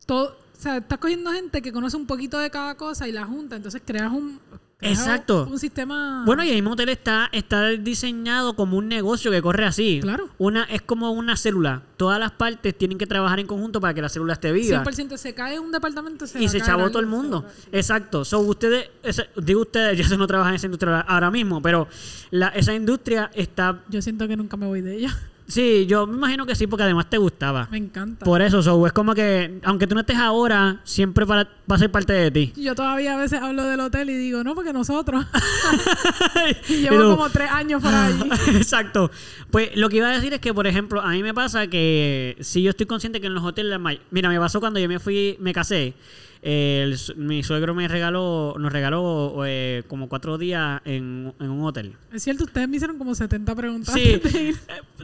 todo. 0.07 0.35
O 0.57 0.59
sea, 0.59 0.77
estás 0.77 0.97
cogiendo 0.97 1.31
gente 1.31 1.61
que 1.61 1.71
conoce 1.71 1.95
un 1.97 2.07
poquito 2.07 2.39
de 2.39 2.49
cada 2.49 2.75
cosa 2.75 3.07
y 3.07 3.11
la 3.11 3.25
junta. 3.25 3.55
Entonces 3.55 3.81
creas 3.85 4.11
un. 4.11 4.39
Exacto. 4.79 5.47
Un 5.49 5.57
sistema. 5.57 6.23
Bueno, 6.25 6.43
y 6.43 6.49
el 6.49 6.55
mismo 6.55 6.71
hotel 6.71 6.89
está, 6.89 7.29
está 7.31 7.69
diseñado 7.69 8.55
como 8.55 8.77
un 8.77 8.87
negocio 8.87 9.31
que 9.31 9.41
corre 9.41 9.65
así. 9.65 9.99
Claro. 10.01 10.29
Una, 10.37 10.65
es 10.65 10.83
como 10.83 11.11
una 11.11 11.35
célula. 11.35 11.81
Todas 11.97 12.19
las 12.19 12.31
partes 12.31 12.77
tienen 12.77 12.97
que 12.97 13.07
trabajar 13.07 13.39
en 13.39 13.47
conjunto 13.47 13.81
para 13.81 13.93
que 13.93 14.01
la 14.01 14.09
célula 14.09 14.33
esté 14.33 14.51
viva. 14.51 14.83
100% 14.83 15.17
se 15.17 15.33
cae 15.33 15.59
un 15.59 15.71
departamento 15.71 16.27
se 16.27 16.41
y 16.41 16.47
se 16.47 16.61
chavó 16.61 16.89
todo 16.89 16.99
el 16.99 17.07
mundo. 17.07 17.45
Exacto. 17.71 18.23
So, 18.23 18.39
ustedes, 18.39 18.89
digo 19.35 19.61
ustedes, 19.61 19.97
yo 20.09 20.17
no 20.17 20.27
trabajan 20.27 20.53
en 20.53 20.57
esa 20.57 20.67
industria 20.67 21.01
ahora 21.01 21.31
mismo, 21.31 21.61
pero 21.61 21.87
la, 22.29 22.49
esa 22.49 22.73
industria 22.73 23.31
está. 23.33 23.83
Yo 23.89 24.01
siento 24.01 24.27
que 24.27 24.37
nunca 24.37 24.57
me 24.57 24.67
voy 24.67 24.81
de 24.81 24.95
ella. 24.95 25.17
Sí, 25.47 25.85
yo 25.87 26.05
me 26.05 26.17
imagino 26.17 26.45
que 26.45 26.55
sí, 26.55 26.67
porque 26.67 26.83
además 26.83 27.09
te 27.09 27.17
gustaba. 27.17 27.69
Me 27.71 27.77
encanta. 27.77 28.25
Por 28.25 28.41
eso, 28.41 28.61
so, 28.61 28.85
es 28.85 28.91
como 28.91 29.15
que, 29.15 29.61
aunque 29.63 29.87
tú 29.87 29.95
no 29.95 30.01
estés 30.01 30.17
ahora, 30.17 30.81
siempre 30.83 31.25
para- 31.25 31.47
va 31.69 31.75
a 31.77 31.79
ser 31.79 31.89
parte 31.89 32.11
de 32.11 32.31
ti. 32.31 32.53
Yo 32.57 32.75
todavía 32.75 33.13
a 33.13 33.17
veces 33.17 33.41
hablo 33.41 33.63
del 33.63 33.79
hotel 33.79 34.09
y 34.09 34.17
digo, 34.17 34.43
no, 34.43 34.55
porque 34.55 34.73
nosotros. 34.73 35.25
y 36.69 36.81
llevo 36.81 37.15
como 37.15 37.29
tres 37.29 37.49
años 37.49 37.81
por 37.81 37.93
ahí. 37.93 38.19
Exacto. 38.55 39.09
Pues 39.49 39.75
lo 39.75 39.87
que 39.87 39.97
iba 39.97 40.09
a 40.09 40.15
decir 40.15 40.33
es 40.33 40.41
que, 40.41 40.53
por 40.53 40.67
ejemplo, 40.67 41.01
a 41.01 41.11
mí 41.11 41.23
me 41.23 41.33
pasa 41.33 41.67
que 41.67 42.35
si 42.41 42.61
yo 42.61 42.71
estoy 42.71 42.85
consciente 42.85 43.21
que 43.21 43.27
en 43.27 43.33
los 43.33 43.43
hoteles... 43.43 43.79
Mira, 44.11 44.29
me 44.29 44.39
pasó 44.39 44.59
cuando 44.59 44.79
yo 44.79 44.89
me 44.89 44.99
fui, 44.99 45.37
me 45.39 45.53
casé. 45.53 45.93
Eh, 46.41 46.81
el 46.83 46.97
mi 47.17 47.43
suegro 47.43 47.73
me 47.73 47.87
regaló, 47.87 48.55
nos 48.59 48.71
regaló 48.71 49.43
eh, 49.45 49.83
como 49.87 50.07
cuatro 50.09 50.37
días 50.37 50.81
en, 50.85 51.33
en 51.39 51.49
un 51.49 51.63
hotel. 51.65 51.93
Es 52.13 52.23
cierto, 52.23 52.43
ustedes 52.45 52.67
me 52.69 52.77
hicieron 52.77 52.97
como 52.97 53.15
70 53.15 53.55
preguntas. 53.55 53.93
Sí, 53.93 54.21
eh, 54.23 54.53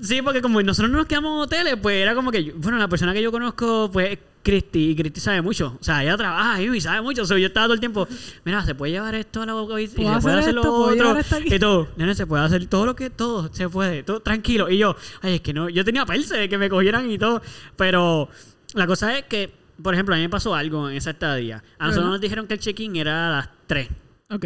sí, 0.01 0.21
porque 0.21 0.41
como 0.41 0.61
nosotros 0.61 0.91
no 0.91 0.97
nos 0.99 1.07
quedamos 1.07 1.33
en 1.35 1.39
hoteles, 1.41 1.75
pues 1.81 1.97
era 2.01 2.15
como 2.15 2.31
que, 2.31 2.43
yo- 2.43 2.53
bueno, 2.57 2.77
la 2.77 2.87
persona 2.87 3.13
que 3.13 3.21
yo 3.21 3.31
conozco, 3.31 3.89
pues 3.91 4.11
es 4.13 4.19
Cristi, 4.43 4.89
y 4.89 4.95
Cristi 4.95 5.21
sabe 5.21 5.41
mucho. 5.41 5.77
O 5.79 5.83
sea, 5.83 6.03
ella 6.03 6.17
trabaja 6.17 6.55
ahí 6.55 6.67
y 6.69 6.81
sabe 6.81 7.01
mucho. 7.01 7.21
O 7.21 7.25
sea, 7.25 7.37
yo 7.37 7.47
estaba 7.47 7.67
todo 7.67 7.75
el 7.75 7.79
tiempo, 7.79 8.05
mira, 8.43 8.63
se 8.65 8.75
puede 8.75 8.91
llevar 8.91 9.15
esto 9.15 9.41
a 9.41 9.45
la 9.45 9.53
boca 9.53 9.79
y 9.79 9.87
se 9.87 9.95
¿Puedo 9.95 10.19
puede 10.19 10.35
hacer 10.35 10.49
hacer 10.49 10.53
lo 10.55 10.61
otro. 10.73 11.17
Y 11.45 11.59
todo, 11.59 11.87
nene, 11.95 12.13
se 12.13 12.27
puede 12.27 12.43
hacer 12.43 12.65
todo 12.67 12.85
lo 12.85 12.93
que, 12.95 13.09
todo, 13.09 13.49
se 13.53 13.69
puede, 13.69 14.03
todo 14.03 14.19
tranquilo. 14.19 14.69
Y 14.69 14.77
yo, 14.79 14.97
ay, 15.21 15.35
es 15.35 15.41
que 15.41 15.53
no, 15.53 15.69
yo 15.69 15.85
tenía 15.85 16.05
perse 16.05 16.35
de 16.35 16.49
que 16.49 16.57
me 16.57 16.69
cogieran 16.69 17.09
y 17.09 17.17
todo. 17.17 17.41
Pero 17.77 18.27
la 18.73 18.85
cosa 18.85 19.17
es 19.17 19.23
que, 19.25 19.62
por 19.81 19.93
ejemplo, 19.93 20.13
a 20.15 20.17
mí 20.17 20.23
me 20.23 20.29
pasó 20.29 20.53
algo 20.55 20.89
en 20.89 20.95
esa 20.97 21.11
estadía. 21.11 21.63
A 21.79 21.87
nosotros 21.87 22.11
nos 22.11 22.21
dijeron 22.21 22.47
que 22.47 22.53
el 22.55 22.59
check-in 22.59 22.95
era 22.95 23.27
a 23.27 23.31
las 23.37 23.49
3. 23.67 23.87
Ok, 24.29 24.45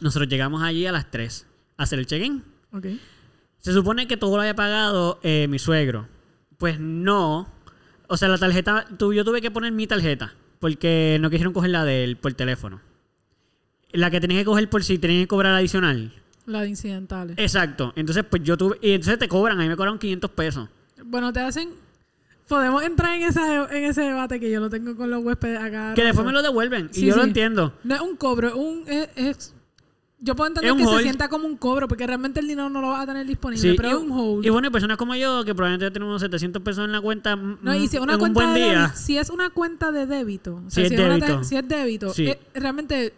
Nosotros 0.00 0.28
llegamos 0.28 0.62
allí 0.62 0.86
a 0.86 0.92
las 0.92 1.10
3 1.10 1.46
a 1.76 1.82
hacer 1.82 1.98
el 1.98 2.06
check-in. 2.06 2.42
ok. 2.72 2.86
Se 3.58 3.72
supone 3.72 4.08
que 4.08 4.16
todo 4.16 4.34
lo 4.36 4.40
había 4.42 4.56
pagado 4.56 5.20
eh, 5.22 5.46
mi 5.48 5.58
suegro. 5.60 6.08
Pues 6.58 6.80
no. 6.80 7.48
O 8.08 8.16
sea, 8.16 8.28
la 8.28 8.36
tarjeta, 8.38 8.86
tu- 8.98 9.12
yo 9.12 9.24
tuve 9.24 9.40
que 9.40 9.52
poner 9.52 9.70
mi 9.72 9.86
tarjeta 9.86 10.34
porque 10.58 11.16
no 11.20 11.30
quisieron 11.30 11.52
coger 11.52 11.70
la 11.70 11.84
de 11.84 12.02
él 12.02 12.16
por 12.16 12.32
teléfono. 12.34 12.80
La 13.92 14.10
que 14.10 14.20
tenía 14.20 14.38
que 14.40 14.44
coger 14.46 14.68
por 14.70 14.82
si 14.84 14.98
tenía 14.98 15.20
que 15.20 15.28
cobrar 15.28 15.54
adicional. 15.54 16.12
La 16.46 16.62
de 16.62 16.70
incidentales. 16.70 17.36
Exacto. 17.38 17.92
Entonces, 17.94 18.24
pues 18.28 18.42
yo 18.42 18.56
tuve. 18.56 18.78
Y 18.82 18.92
entonces 18.92 19.18
te 19.18 19.28
cobran, 19.28 19.60
a 19.60 19.62
mí 19.62 19.68
me 19.68 19.76
cobraron 19.76 19.98
500 19.98 20.30
pesos. 20.32 20.68
Bueno, 21.04 21.32
te 21.32 21.40
hacen. 21.40 21.70
Podemos 22.48 22.82
entrar 22.82 23.14
en, 23.16 23.22
esa, 23.22 23.64
en 23.74 23.84
ese 23.84 24.02
debate 24.02 24.38
que 24.38 24.50
yo 24.50 24.60
lo 24.60 24.68
tengo 24.68 24.94
con 24.96 25.10
los 25.10 25.24
huéspedes 25.24 25.58
acá. 25.60 25.94
Que 25.94 26.04
después 26.04 26.26
me 26.26 26.32
lo 26.32 26.42
devuelven. 26.42 26.90
Y 26.92 26.94
Sí, 27.00 27.06
yo 27.06 27.16
lo 27.16 27.24
entiendo. 27.24 27.72
No 27.84 27.94
es 27.94 28.00
un 28.00 28.16
cobro, 28.16 28.48
es 28.48 28.54
un. 28.54 28.84
Es, 28.86 29.08
es- 29.16 29.54
yo 30.24 30.36
puedo 30.36 30.46
entender 30.48 30.72
que 30.76 30.84
hold. 30.84 30.96
se 30.98 31.02
sienta 31.02 31.28
como 31.28 31.48
un 31.48 31.56
cobro, 31.56 31.88
porque 31.88 32.06
realmente 32.06 32.38
el 32.38 32.46
dinero 32.46 32.68
no 32.70 32.80
lo 32.80 32.90
vas 32.90 33.02
a 33.02 33.06
tener 33.06 33.26
disponible, 33.26 33.60
Sí, 33.70 33.74
pero 33.76 33.88
y, 33.88 33.90
es 33.90 33.96
un 33.98 34.12
hold. 34.12 34.46
y 34.46 34.50
bueno, 34.50 34.66
hay 34.68 34.70
personas 34.72 34.96
como 34.96 35.16
yo 35.16 35.44
que 35.44 35.52
probablemente 35.52 35.90
tenemos 35.90 36.20
700 36.22 36.62
pesos 36.62 36.84
en 36.84 36.92
la 36.92 37.00
cuenta. 37.00 37.34
no, 37.34 37.74
y 37.74 37.88
si 37.88 37.96
es 37.96 38.00
mm, 38.00 38.04
una 38.04 38.12
en 38.12 38.16
un 38.16 38.20
cuenta 38.20 38.40
buen 38.42 38.54
de 38.54 38.60
día. 38.60 38.92
si 38.94 39.18
es 39.18 39.30
una 39.30 39.50
cuenta 39.50 39.90
de 39.90 40.06
débito, 40.06 40.62
o 40.64 40.70
Si 40.70 40.74
sea, 40.76 40.84
es 40.84 40.90
si, 40.90 40.94
débito. 40.96 41.42
si 41.42 41.56
es 41.56 41.66
débito, 41.68 42.14
Sí. 42.14 42.26
eh, 42.28 42.38
realmente 42.54 43.14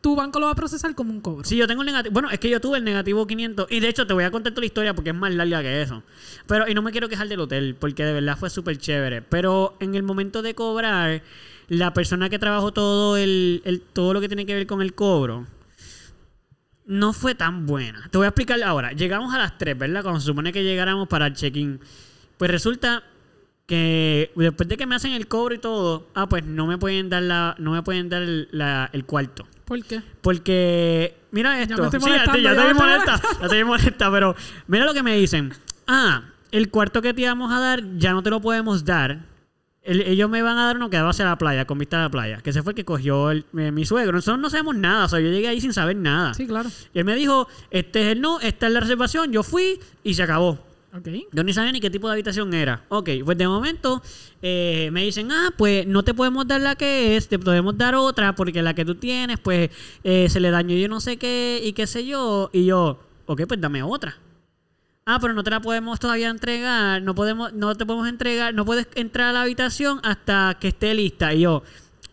tu 0.00 0.14
banco 0.16 0.38
lo 0.40 0.46
va 0.46 0.52
a 0.52 0.54
procesar 0.54 0.94
como 0.94 1.12
un 1.12 1.20
cobro. 1.20 1.44
Sí, 1.44 1.56
yo 1.56 1.66
tengo 1.66 1.82
el 1.82 1.86
negativo. 1.86 2.12
Bueno, 2.12 2.30
es 2.30 2.38
que 2.38 2.48
yo 2.50 2.60
tuve 2.60 2.78
el 2.78 2.84
negativo 2.84 3.26
500. 3.26 3.66
Y 3.70 3.80
de 3.80 3.88
hecho, 3.88 4.06
te 4.06 4.12
voy 4.14 4.24
a 4.24 4.30
contar 4.30 4.52
toda 4.52 4.62
la 4.62 4.66
historia 4.66 4.94
porque 4.94 5.10
es 5.10 5.16
más 5.16 5.34
larga 5.34 5.62
que 5.62 5.82
eso. 5.82 6.02
Pero, 6.46 6.68
y 6.68 6.74
no 6.74 6.82
me 6.82 6.92
quiero 6.92 7.08
quejar 7.08 7.28
del 7.28 7.40
hotel 7.40 7.76
porque 7.78 8.04
de 8.04 8.12
verdad 8.12 8.36
fue 8.38 8.50
súper 8.50 8.78
chévere. 8.78 9.22
Pero 9.22 9.76
en 9.80 9.94
el 9.94 10.02
momento 10.02 10.42
de 10.42 10.54
cobrar, 10.54 11.22
la 11.68 11.92
persona 11.94 12.28
que 12.30 12.38
trabajó 12.38 12.72
todo, 12.72 13.16
el, 13.16 13.62
el- 13.64 13.80
todo 13.80 14.12
lo 14.14 14.20
que 14.20 14.28
tiene 14.28 14.46
que 14.46 14.54
ver 14.54 14.66
con 14.66 14.80
el 14.82 14.94
cobro 14.94 15.46
no 16.86 17.12
fue 17.12 17.34
tan 17.34 17.66
buena. 17.66 18.08
Te 18.10 18.16
voy 18.18 18.24
a 18.24 18.28
explicar 18.28 18.62
ahora. 18.62 18.92
Llegamos 18.92 19.34
a 19.34 19.38
las 19.38 19.58
3, 19.58 19.76
¿verdad? 19.78 20.02
Cuando 20.02 20.20
se 20.20 20.26
supone 20.26 20.52
que 20.52 20.64
llegáramos 20.64 21.06
para 21.08 21.26
el 21.26 21.34
check-in. 21.34 21.80
Pues 22.38 22.50
resulta 22.50 23.02
que 23.68 24.32
después 24.34 24.66
de 24.66 24.78
que 24.78 24.86
me 24.86 24.94
hacen 24.94 25.12
el 25.12 25.28
cobro 25.28 25.54
y 25.54 25.58
todo, 25.58 26.08
ah, 26.14 26.26
pues 26.26 26.42
no 26.42 26.66
me 26.66 26.78
pueden 26.78 27.10
dar 27.10 27.22
la, 27.22 27.54
no 27.58 27.72
me 27.72 27.82
pueden 27.82 28.08
dar 28.08 28.22
el, 28.22 28.48
la- 28.50 28.88
el 28.94 29.04
cuarto. 29.04 29.46
¿Por 29.66 29.84
qué? 29.84 30.00
Porque, 30.22 31.14
mira 31.30 31.60
esto. 31.60 31.76
me 31.76 31.84
estoy 31.84 32.00
Sí, 32.00 32.08
ya 32.10 32.32
te- 32.32 32.42
ya 32.42 32.54
ya 32.54 32.62
te 32.62 32.68
me 32.68 32.74
molesta. 32.74 33.20
Ya 33.42 33.48
te 33.48 33.64
molesta, 33.64 34.10
pero 34.10 34.34
mira 34.68 34.86
lo 34.86 34.94
que 34.94 35.02
me 35.02 35.14
dicen. 35.18 35.52
Ah, 35.86 36.22
el 36.50 36.70
cuarto 36.70 37.02
que 37.02 37.12
te 37.12 37.20
íbamos 37.20 37.52
a 37.52 37.60
dar 37.60 37.82
ya 37.98 38.12
no 38.14 38.22
te 38.22 38.30
lo 38.30 38.40
podemos 38.40 38.86
dar. 38.86 39.26
El- 39.82 40.00
ellos 40.00 40.30
me 40.30 40.40
van 40.40 40.56
a 40.56 40.64
dar 40.66 40.76
uno 40.76 40.88
que 40.88 40.98
va 41.00 41.10
hacia 41.10 41.26
la 41.26 41.36
playa, 41.36 41.66
con 41.66 41.76
vista 41.78 41.98
a 41.98 42.04
la 42.04 42.10
playa. 42.10 42.38
Que 42.38 42.50
ese 42.50 42.62
fue 42.62 42.72
el 42.72 42.76
que 42.76 42.86
cogió 42.86 43.30
el- 43.30 43.44
eh, 43.58 43.70
mi 43.70 43.84
suegro. 43.84 44.12
Nosotros 44.12 44.38
no 44.40 44.48
sabemos 44.48 44.76
nada. 44.76 45.04
O 45.04 45.08
sea, 45.10 45.20
yo 45.20 45.28
llegué 45.28 45.48
ahí 45.48 45.60
sin 45.60 45.74
saber 45.74 45.96
nada. 45.96 46.32
Sí, 46.32 46.46
claro. 46.46 46.70
Y 46.94 46.98
él 47.00 47.04
me 47.04 47.14
dijo, 47.14 47.48
este 47.70 48.00
es 48.06 48.12
el 48.12 48.22
no, 48.22 48.40
esta 48.40 48.66
es 48.68 48.72
la 48.72 48.80
reservación. 48.80 49.30
Yo 49.30 49.42
fui 49.42 49.78
y 50.02 50.14
se 50.14 50.22
acabó. 50.22 50.58
Ok. 50.94 51.08
Yo 51.32 51.44
ni 51.44 51.52
sabía 51.52 51.70
ni 51.72 51.80
qué 51.80 51.90
tipo 51.90 52.08
de 52.08 52.14
habitación 52.14 52.52
era. 52.54 52.84
Ok, 52.88 53.10
pues 53.24 53.36
de 53.36 53.46
momento 53.46 54.02
eh, 54.40 54.88
me 54.92 55.02
dicen, 55.02 55.30
ah, 55.30 55.50
pues 55.56 55.86
no 55.86 56.02
te 56.02 56.14
podemos 56.14 56.46
dar 56.48 56.60
la 56.62 56.76
que 56.76 57.16
es, 57.16 57.28
te 57.28 57.38
podemos 57.38 57.76
dar 57.76 57.94
otra 57.94 58.34
porque 58.34 58.62
la 58.62 58.74
que 58.74 58.84
tú 58.84 58.94
tienes, 58.94 59.38
pues 59.38 59.70
eh, 60.02 60.28
se 60.30 60.40
le 60.40 60.50
dañó 60.50 60.74
yo 60.76 60.88
no 60.88 61.00
sé 61.00 61.18
qué 61.18 61.60
y 61.62 61.72
qué 61.74 61.86
sé 61.86 62.06
yo. 62.06 62.48
Y 62.52 62.64
yo, 62.64 62.98
ok, 63.26 63.42
pues 63.46 63.60
dame 63.60 63.82
otra. 63.82 64.16
Ah, 65.04 65.18
pero 65.20 65.34
no 65.34 65.42
te 65.42 65.50
la 65.50 65.60
podemos 65.60 65.98
todavía 66.00 66.28
entregar, 66.28 67.02
no 67.02 67.14
podemos, 67.14 67.52
no 67.52 67.74
te 67.74 67.86
podemos 67.86 68.08
entregar, 68.08 68.54
no 68.54 68.64
puedes 68.64 68.88
entrar 68.94 69.28
a 69.28 69.32
la 69.32 69.42
habitación 69.42 70.00
hasta 70.02 70.56
que 70.60 70.68
esté 70.68 70.94
lista. 70.94 71.32
Y 71.34 71.40
yo, 71.40 71.62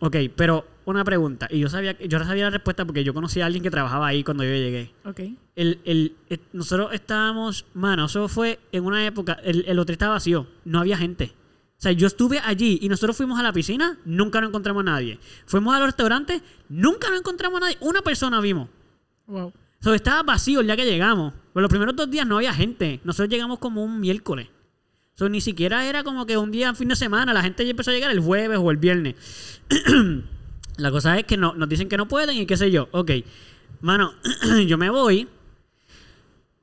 ok, 0.00 0.16
pero 0.34 0.66
una 0.94 1.04
pregunta. 1.04 1.48
Y 1.50 1.58
yo 1.58 1.68
sabía, 1.68 1.98
yo 1.98 2.18
sabía 2.20 2.44
la 2.44 2.50
respuesta 2.50 2.84
porque 2.84 3.02
yo 3.04 3.12
conocí 3.12 3.40
a 3.40 3.46
alguien 3.46 3.62
que 3.62 3.70
trabajaba 3.70 4.06
ahí 4.06 4.22
cuando 4.24 4.44
yo 4.44 4.50
llegué 4.50 4.92
Ok. 5.04 5.20
el, 5.56 5.80
el, 5.84 6.16
el- 6.28 6.40
nosotros 6.52 6.90
estábamos, 6.92 7.66
mano, 7.74 8.06
eso 8.06 8.28
fue 8.28 8.60
en 8.72 8.84
una 8.84 9.04
época, 9.06 9.34
el, 9.44 9.64
el 9.66 9.78
hotel 9.78 9.94
estaba 9.94 10.14
vacío, 10.14 10.46
no 10.64 10.78
había 10.80 10.96
gente. 10.96 11.32
O 11.78 11.80
sea, 11.82 11.92
yo 11.92 12.06
estuve 12.06 12.38
allí 12.42 12.78
y 12.80 12.88
nosotros 12.88 13.16
fuimos 13.16 13.38
a 13.38 13.42
la 13.42 13.52
piscina, 13.52 13.98
nunca 14.06 14.40
nos 14.40 14.48
encontramos 14.48 14.80
a 14.80 14.84
nadie. 14.84 15.18
Fuimos 15.44 15.74
a 15.74 15.78
los 15.78 15.88
restaurantes, 15.88 16.40
nunca 16.70 17.10
nos 17.10 17.18
encontramos 17.18 17.58
a 17.58 17.64
nadie. 17.64 17.76
Una 17.80 18.00
persona 18.00 18.40
vimos. 18.40 18.68
Wow. 19.26 19.48
O 19.48 19.52
sea, 19.82 19.94
estaba 19.94 20.22
vacío 20.22 20.60
el 20.60 20.66
día 20.66 20.76
que 20.76 20.86
llegamos. 20.86 21.34
Pero 21.52 21.60
los 21.62 21.68
primeros 21.68 21.94
dos 21.94 22.10
días 22.10 22.26
no 22.26 22.36
había 22.38 22.54
gente. 22.54 23.00
Nosotros 23.04 23.28
llegamos 23.28 23.58
como 23.58 23.84
un 23.84 24.00
miércoles. 24.00 24.48
O 25.16 25.18
sea, 25.18 25.28
ni 25.28 25.42
siquiera 25.42 25.86
era 25.86 26.02
como 26.02 26.24
que 26.24 26.38
un 26.38 26.50
día, 26.50 26.72
fin 26.74 26.88
de 26.88 26.96
semana. 26.96 27.34
La 27.34 27.42
gente 27.42 27.62
ya 27.64 27.70
empezó 27.72 27.90
a 27.90 27.94
llegar 27.94 28.10
el 28.10 28.20
jueves 28.20 28.58
o 28.58 28.70
el 28.70 28.78
viernes. 28.78 29.14
La 30.76 30.90
cosa 30.90 31.18
es 31.18 31.24
que 31.24 31.36
no, 31.36 31.54
nos 31.54 31.68
dicen 31.68 31.88
que 31.88 31.96
no 31.96 32.06
pueden 32.06 32.36
y 32.36 32.46
qué 32.46 32.56
sé 32.56 32.70
yo. 32.70 32.88
Ok, 32.90 33.12
mano, 33.80 34.12
yo 34.66 34.78
me 34.78 34.90
voy 34.90 35.28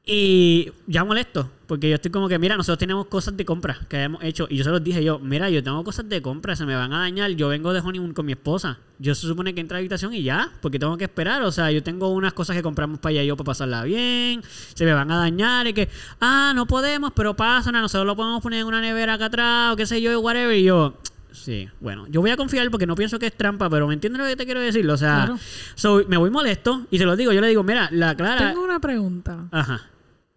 y 0.05 0.71
ya 0.85 1.03
molesto. 1.03 1.49
Porque 1.65 1.89
yo 1.89 1.95
estoy 1.95 2.11
como 2.11 2.27
que, 2.27 2.37
mira, 2.37 2.57
nosotros 2.57 2.77
tenemos 2.77 3.07
cosas 3.07 3.35
de 3.37 3.45
compra 3.45 3.79
que 3.89 3.95
habíamos 3.95 4.23
hecho. 4.23 4.47
Y 4.49 4.57
yo 4.57 4.63
se 4.63 4.69
los 4.69 4.83
dije 4.83 5.03
yo, 5.03 5.17
mira, 5.17 5.49
yo 5.49 5.63
tengo 5.63 5.83
cosas 5.83 6.07
de 6.09 6.21
compra, 6.21 6.55
se 6.55 6.65
me 6.65 6.75
van 6.75 6.93
a 6.93 6.99
dañar. 6.99 7.31
Yo 7.31 7.47
vengo 7.47 7.73
de 7.73 7.79
honeymoon 7.79 8.13
con 8.13 8.25
mi 8.25 8.33
esposa. 8.33 8.79
Yo 8.99 9.15
se 9.15 9.25
supone 9.25 9.55
que 9.55 9.61
entra 9.61 9.77
a 9.77 9.79
habitación 9.79 10.13
y 10.13 10.23
ya, 10.23 10.51
porque 10.61 10.77
tengo 10.77 10.97
que 10.97 11.05
esperar. 11.05 11.41
O 11.43 11.51
sea, 11.51 11.71
yo 11.71 11.81
tengo 11.81 12.09
unas 12.09 12.33
cosas 12.33 12.55
que 12.55 12.61
compramos 12.61 12.99
para 12.99 13.11
allá 13.11 13.23
y 13.23 13.27
yo 13.27 13.37
para 13.37 13.45
pasarla 13.45 13.83
bien. 13.85 14.43
Se 14.75 14.85
me 14.85 14.93
van 14.93 15.09
a 15.09 15.17
dañar 15.17 15.65
y 15.67 15.73
que, 15.73 15.89
ah, 16.19 16.51
no 16.53 16.67
podemos, 16.67 17.13
pero 17.15 17.33
pasan, 17.33 17.73
nosotros 17.73 18.05
lo 18.05 18.15
podemos 18.15 18.43
poner 18.43 18.59
en 18.59 18.67
una 18.67 18.81
nevera 18.81 19.13
acá 19.13 19.25
atrás 19.25 19.73
o 19.73 19.75
qué 19.77 19.85
sé 19.85 20.01
yo, 20.01 20.19
whatever. 20.19 20.55
Y 20.55 20.63
yo, 20.63 20.95
sí, 21.33 21.69
bueno, 21.81 22.05
yo 22.07 22.21
voy 22.21 22.29
a 22.31 22.37
confiar 22.37 22.69
porque 22.71 22.85
no 22.85 22.95
pienso 22.95 23.19
que 23.19 23.25
es 23.27 23.35
trampa, 23.35 23.69
pero 23.69 23.87
¿me 23.87 23.93
entiendes 23.93 24.21
lo 24.21 24.27
que 24.27 24.35
te 24.35 24.45
quiero 24.45 24.59
decir? 24.61 24.89
O 24.89 24.95
sea, 24.97 25.15
Claro. 25.25 25.39
so, 25.75 26.01
me 26.07 26.15
voy 26.17 26.29
molesto 26.29 26.85
y 26.89 26.97
se 26.97 27.05
lo 27.05 27.15
digo. 27.15 27.31
Yo 27.33 27.41
le 27.41 27.47
digo, 27.47 27.63
mira, 27.63 27.89
la 27.91 28.15
Clara. 28.15 28.49
Tengo 28.51 28.63
una 28.63 28.79
pregunta. 28.79 29.47
Ajá. 29.51 29.81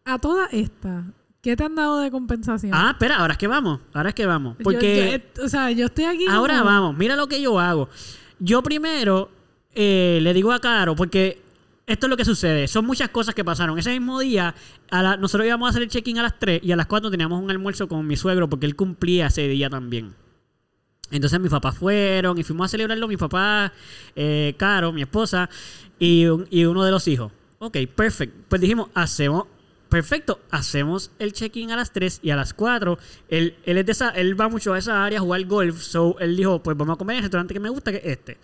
A 0.04 0.18
toda 0.18 0.46
esta, 0.52 1.04
¿qué 1.42 1.56
te 1.56 1.64
han 1.64 1.74
dado 1.74 2.00
de 2.00 2.10
compensación? 2.10 2.72
Ah, 2.74 2.90
espera, 2.92 3.16
ahora 3.16 3.32
es 3.32 3.38
que 3.38 3.46
vamos. 3.46 3.80
Ahora 3.92 4.08
es 4.10 4.14
que 4.14 4.26
vamos. 4.26 4.56
Yo- 4.58 4.64
Porque. 4.64 5.22
yo- 5.36 5.44
o 5.44 5.48
sea, 5.48 5.70
yo 5.70 5.86
estoy 5.86 6.04
aquí. 6.04 6.26
Ahora 6.28 6.58
como- 6.58 6.70
vamos, 6.70 6.96
mira 6.96 7.14
lo 7.16 7.26
que 7.28 7.40
yo 7.40 7.58
hago. 7.60 7.88
Yo 8.38 8.62
primero 8.62 9.30
eh, 9.74 10.20
le 10.22 10.32
digo 10.32 10.52
a 10.52 10.58
Caro, 10.60 10.96
porque 10.96 11.42
esto 11.86 12.06
es 12.06 12.10
lo 12.10 12.16
que 12.16 12.24
sucede. 12.24 12.66
Son 12.66 12.86
muchas 12.86 13.10
cosas 13.10 13.34
que 13.34 13.44
pasaron. 13.44 13.78
Ese 13.78 13.90
mismo 13.90 14.18
día, 14.20 14.54
a 14.90 15.02
la- 15.02 15.16
nosotros 15.16 15.46
íbamos 15.46 15.66
a 15.66 15.70
hacer 15.70 15.82
el 15.82 15.88
check-in 15.88 16.18
a 16.18 16.22
las 16.22 16.38
3 16.38 16.60
y 16.64 16.72
a 16.72 16.76
las 16.76 16.86
4 16.86 17.10
teníamos 17.10 17.42
un 17.42 17.50
almuerzo 17.50 17.86
con 17.86 18.06
mi 18.06 18.16
suegro 18.16 18.48
porque 18.48 18.64
él 18.66 18.74
cumplía 18.74 19.26
ese 19.26 19.46
día 19.48 19.68
también. 19.68 20.14
Entonces 21.10 21.38
mis 21.40 21.50
papás 21.50 21.76
fueron 21.78 22.36
y 22.38 22.42
fuimos 22.42 22.64
a 22.66 22.68
celebrarlo, 22.68 23.06
mi 23.06 23.16
papá, 23.16 23.72
eh, 24.16 24.54
Caro, 24.58 24.92
mi 24.92 25.02
esposa 25.02 25.48
y, 25.98 26.26
un- 26.26 26.46
y 26.50 26.64
uno 26.64 26.82
de 26.84 26.90
los 26.90 27.06
hijos. 27.08 27.30
Ok, 27.58 27.76
perfecto. 27.94 28.36
Pues 28.48 28.60
dijimos, 28.60 28.88
hacemos, 28.92 29.44
perfecto, 29.88 30.40
hacemos 30.50 31.12
el 31.20 31.32
check-in 31.32 31.70
a 31.70 31.76
las 31.76 31.92
3 31.92 32.18
y 32.22 32.30
a 32.30 32.36
las 32.36 32.52
4. 32.54 32.98
Él, 33.28 33.56
él, 33.64 33.78
es 33.78 33.86
de 33.86 33.92
esa, 33.92 34.08
él 34.10 34.38
va 34.38 34.48
mucho 34.48 34.74
a 34.74 34.78
esa 34.78 35.04
área 35.04 35.18
a 35.20 35.22
jugar 35.22 35.44
golf, 35.44 35.80
so 35.80 36.18
él 36.18 36.36
dijo, 36.36 36.60
pues 36.62 36.76
vamos 36.76 36.94
a 36.96 36.98
comer 36.98 37.14
en 37.14 37.18
el 37.18 37.24
restaurante 37.24 37.54
que 37.54 37.60
me 37.60 37.68
gusta, 37.70 37.92
que 37.92 37.98
es 37.98 38.04
este. 38.06 38.38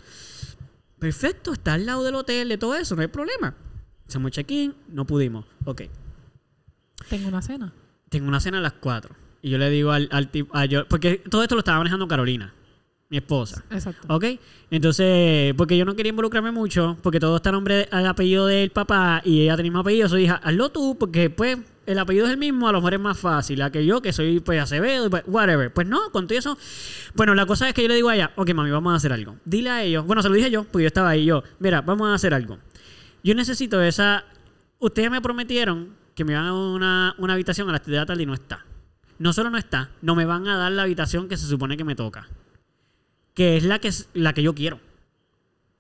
Perfecto, 0.98 1.52
está 1.52 1.74
al 1.74 1.84
lado 1.84 2.04
del 2.04 2.14
hotel, 2.14 2.48
de 2.48 2.58
todo 2.58 2.76
eso, 2.76 2.94
no 2.94 3.02
hay 3.02 3.08
problema. 3.08 3.54
Hacemos 4.06 4.30
check-in, 4.30 4.72
no 4.88 5.04
pudimos. 5.04 5.44
Ok, 5.64 5.82
Tengo 7.08 7.26
una 7.28 7.42
cena. 7.42 7.72
tengo 8.08 8.28
una 8.28 8.38
cena 8.40 8.58
a 8.58 8.60
las 8.60 8.74
4. 8.74 9.14
Y 9.43 9.51
yo 9.51 9.59
le 9.59 9.68
digo 9.70 9.90
al, 9.90 10.09
al 10.12 10.28
tipo, 10.30 10.57
a 10.57 10.64
yo, 10.66 10.86
porque 10.86 11.16
todo 11.28 11.43
esto 11.43 11.57
lo 11.57 11.59
estaba 11.59 11.78
manejando 11.78 12.07
Carolina, 12.07 12.55
mi 13.11 13.16
esposa. 13.16 13.64
Exacto. 13.70 14.07
¿Ok? 14.09 14.24
Entonces, 14.70 15.53
porque 15.57 15.76
yo 15.76 15.84
no 15.84 15.97
quería 15.97 16.11
involucrarme 16.11 16.53
mucho, 16.53 16.97
porque 17.03 17.18
todo 17.18 17.36
está 17.36 17.49
a 17.49 17.53
nombre, 17.53 17.88
al 17.90 18.07
apellido 18.07 18.47
del 18.47 18.70
papá 18.70 19.20
y 19.24 19.43
ella 19.43 19.57
tenía 19.57 19.68
el 19.68 19.72
mismo 19.72 19.80
apellido. 19.80 20.09
Yo 20.09 20.16
dije, 20.16 20.34
hazlo 20.43 20.70
tú, 20.70 20.97
porque 20.97 21.28
pues 21.28 21.59
el 21.86 21.99
apellido 21.99 22.26
es 22.26 22.32
el 22.32 22.38
mismo, 22.38 22.68
a 22.68 22.72
lo 22.72 22.78
mejor 22.78 22.95
es 22.95 23.01
más 23.01 23.18
fácil. 23.18 23.61
A 23.62 23.70
que 23.70 23.84
yo, 23.84 24.01
que 24.01 24.12
soy 24.12 24.40
pues 24.40 24.61
Acevedo, 24.62 25.11
pues, 25.11 25.24
whatever. 25.26 25.72
Pues 25.72 25.86
no, 25.86 26.11
con 26.12 26.26
todo 26.26 26.38
eso. 26.38 26.57
Bueno, 27.14 27.34
la 27.34 27.47
cosa 27.47 27.68
es 27.68 27.74
que 27.74 27.82
yo 27.82 27.88
le 27.88 27.97
digo 27.97 28.09
a 28.09 28.14
ella, 28.14 28.30
ok, 28.36 28.55
mami, 28.55 28.70
vamos 28.70 28.93
a 28.93 28.97
hacer 28.97 29.12
algo. 29.12 29.36
Dile 29.45 29.70
a 29.70 29.82
ellos, 29.82 30.07
bueno, 30.07 30.22
se 30.22 30.28
lo 30.28 30.34
dije 30.34 30.51
yo, 30.51 30.64
porque 30.64 30.84
yo 30.84 30.88
estaba 30.88 31.11
ahí, 31.11 31.24
yo, 31.24 31.43
mira, 31.59 31.80
vamos 31.80 32.09
a 32.09 32.14
hacer 32.14 32.32
algo. 32.32 32.59
Yo 33.24 33.34
necesito 33.34 33.82
esa. 33.82 34.24
Ustedes 34.78 35.11
me 35.11 35.20
prometieron 35.20 35.95
que 36.14 36.24
me 36.24 36.32
iban 36.32 36.45
a 36.45 36.49
dar 36.49 36.55
una, 36.55 37.14
una 37.18 37.32
habitación 37.34 37.68
a 37.68 37.72
las 37.72 37.82
3 37.82 37.93
de 37.93 37.99
la 37.99 38.07
tarde 38.07 38.22
y 38.22 38.26
no 38.26 38.34
está. 38.34 38.64
No 39.23 39.33
solo 39.33 39.51
no 39.51 39.59
está, 39.59 39.91
no 40.03 40.14
me 40.14 40.25
van 40.25 40.47
a 40.49 40.57
dar 40.57 40.73
la 40.73 40.83
habitación 40.83 41.29
que 41.29 41.37
se 41.37 41.47
supone 41.47 41.77
que 41.77 41.85
me 41.85 41.95
toca 41.95 42.29
que 43.35 43.57
es 43.57 43.64
la 43.64 43.79
que, 43.79 43.91
la 44.14 44.33
que 44.33 44.43
yo 44.43 44.55
quiero. 44.55 44.81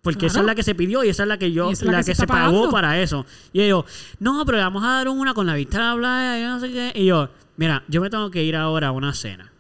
Porque 0.00 0.26
esa 0.26 0.40
es 0.40 0.46
la 0.46 0.56
que 0.56 0.64
se 0.64 0.74
pidió 0.74 1.04
y 1.04 1.10
esa 1.10 1.22
es 1.22 1.28
la 1.28 1.38
que 1.38 1.52
yo, 1.52 1.70
la, 1.82 2.00
que, 2.00 2.06
que 2.06 2.14
se 2.16 2.26
pagó 2.26 2.70
para 2.70 3.00
eso. 3.00 3.24
Y 3.52 3.60
ellos, 3.60 3.84
no, 4.18 4.44
pero 4.44 4.58
le 4.58 4.64
vamos 4.64 4.82
a 4.82 4.94
dar 4.94 5.08
una 5.08 5.32
con 5.32 5.46
la 5.46 5.54
vista 5.54 5.78
a 5.78 5.94
la 5.94 6.00
playa 6.00 6.38
y 6.40 6.42
no 6.42 6.58
sé 6.58 6.72
qué. 6.72 6.92
Y 6.96 7.06
yo, 7.06 7.28
mira, 7.56 7.84
yo 7.86 8.00
me 8.00 8.10
tengo 8.10 8.28
que 8.28 8.42
ir 8.42 8.56
ahora 8.56 8.88
a 8.88 8.90
una 8.90 9.14
cena. 9.14 9.52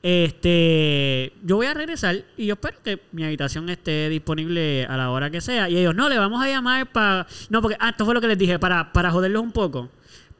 Este, 0.00 1.32
yo 1.42 1.56
voy 1.56 1.66
a 1.66 1.74
regresar 1.74 2.24
y 2.36 2.46
yo 2.46 2.54
espero 2.54 2.78
que 2.84 3.02
mi 3.10 3.24
habitación 3.24 3.68
esté 3.68 4.08
disponible 4.08 4.84
a 4.86 4.96
la 4.96 5.10
hora 5.10 5.28
que 5.28 5.40
sea. 5.40 5.68
Y 5.68 5.76
ellos, 5.76 5.94
no, 5.96 6.08
le 6.08 6.18
vamos 6.18 6.40
a 6.40 6.48
llamar 6.48 6.92
para. 6.92 7.26
No, 7.50 7.60
porque, 7.60 7.76
ah, 7.80 7.90
esto 7.90 8.04
fue 8.04 8.14
lo 8.14 8.20
que 8.20 8.28
les 8.28 8.38
dije, 8.38 8.60
para, 8.60 8.92
para 8.92 9.10
joderlos 9.10 9.42
un 9.42 9.52
poco. 9.52 9.90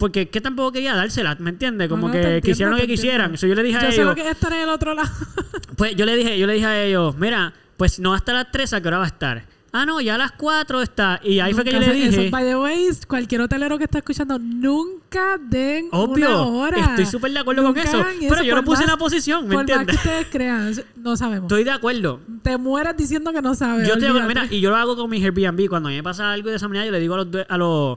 Porque 0.03 0.29
que 0.29 0.41
tampoco 0.41 0.73
quería 0.73 0.95
dársela, 0.95 1.37
¿me 1.39 1.51
entiendes? 1.51 1.89
Como 1.89 2.03
No, 2.03 2.07
no, 2.09 2.13
que 2.13 2.19
entiendo, 2.19 2.45
quisieran 2.47 2.75
lo 2.75 2.81
que 2.81 2.87
quisieran. 2.89 3.39
So, 3.39 3.47
yo 3.47 3.55
le 3.55 3.63
dije 3.63 3.79
a 3.79 3.83
Yo 3.83 3.89
sé 3.89 3.95
ellos. 3.95 4.07
lo 4.07 4.15
que 4.15 4.23
es 4.23 4.31
estar 4.33 4.53
en 4.53 4.61
el 4.61 4.69
otro 4.69 4.95
lado. 4.95 5.09
Pues 5.77 5.97
yo 5.97 6.05
le 6.05 6.17
dije, 6.17 6.39
yo 6.39 6.47
le 6.47 6.53
dije 6.55 6.67
a 6.67 6.83
ellos, 6.85 7.17
mira, 7.17 7.53
pues 7.77 7.99
no 7.99 8.13
hasta 8.15 8.33
las 8.35 8.51
3, 8.53 8.75
¿a 8.75 8.81
qué 8.83 8.89
hora 8.89 8.99
va 8.99 9.05
a 9.05 9.09
estar? 9.09 9.45
Ah, 9.73 9.87
no, 9.87 10.01
ya 10.03 10.17
a 10.17 10.19
las 10.19 10.33
4 10.33 10.83
está. 10.83 11.19
Y 11.25 11.41
ahí 11.41 11.55
fue 11.55 11.65
que 11.65 11.73
yo 11.73 11.79
le 11.79 11.87
se- 11.87 12.03
eso, 12.09 12.19
dije, 12.21 12.31
by 12.31 12.45
the 12.45 12.57
way, 12.57 12.89
cualquier 13.09 13.41
hotelero 13.41 13.79
que 13.79 13.85
está 13.85 13.99
escuchando, 13.99 14.39
nunca 14.39 15.39
den 15.41 15.87
una 15.91 15.99
obvio, 16.03 16.47
hora. 16.49 16.79
estoy 16.79 17.07
súper 17.07 17.33
de 17.33 17.39
acuerdo 17.39 17.63
con 17.63 17.79
eso. 17.79 18.05
Pero 18.21 18.43
yo 18.43 18.55
por 18.57 18.65
puse 18.65 18.83
en 18.83 18.87
más- 18.89 18.93
la 18.93 18.99
posición, 18.99 19.49
¿me 19.49 19.55
Por 19.55 19.65
más 19.65 19.67
que 19.67 19.73
entiendes? 19.73 19.97
ustedes 19.97 20.27
crean, 20.31 20.75
no 20.97 21.17
sabemos. 21.17 21.45
Estoy 21.45 21.65
de 21.65 21.71
acuerdo. 21.71 22.21
Te 22.43 22.59
mueras 22.59 22.97
diciendo 22.97 23.33
que 23.33 23.41
no 23.41 23.55
sabes. 23.55 23.89
Yo 23.89 23.95
estoy 23.95 24.03
de 24.05 24.09
acuerdo, 24.11 24.29
mira, 24.29 24.47
y 24.51 24.61
yo 24.61 24.69
lo 24.71 24.77
hago 24.77 24.95
con 24.95 25.09
mi 25.09 25.25
Airbnb. 25.25 25.69
Cuando 25.71 25.89
a 25.89 25.91
mí 25.91 25.97
me 25.97 26.03
pasa 26.03 26.33
algo 26.33 26.51
de 26.51 26.57
esa 26.57 26.69
manera, 26.69 26.85
yo 26.85 26.93
le 26.93 27.01
digo 27.01 27.15
a 27.15 27.25
los, 27.25 27.29
a 27.49 27.57
los, 27.57 27.97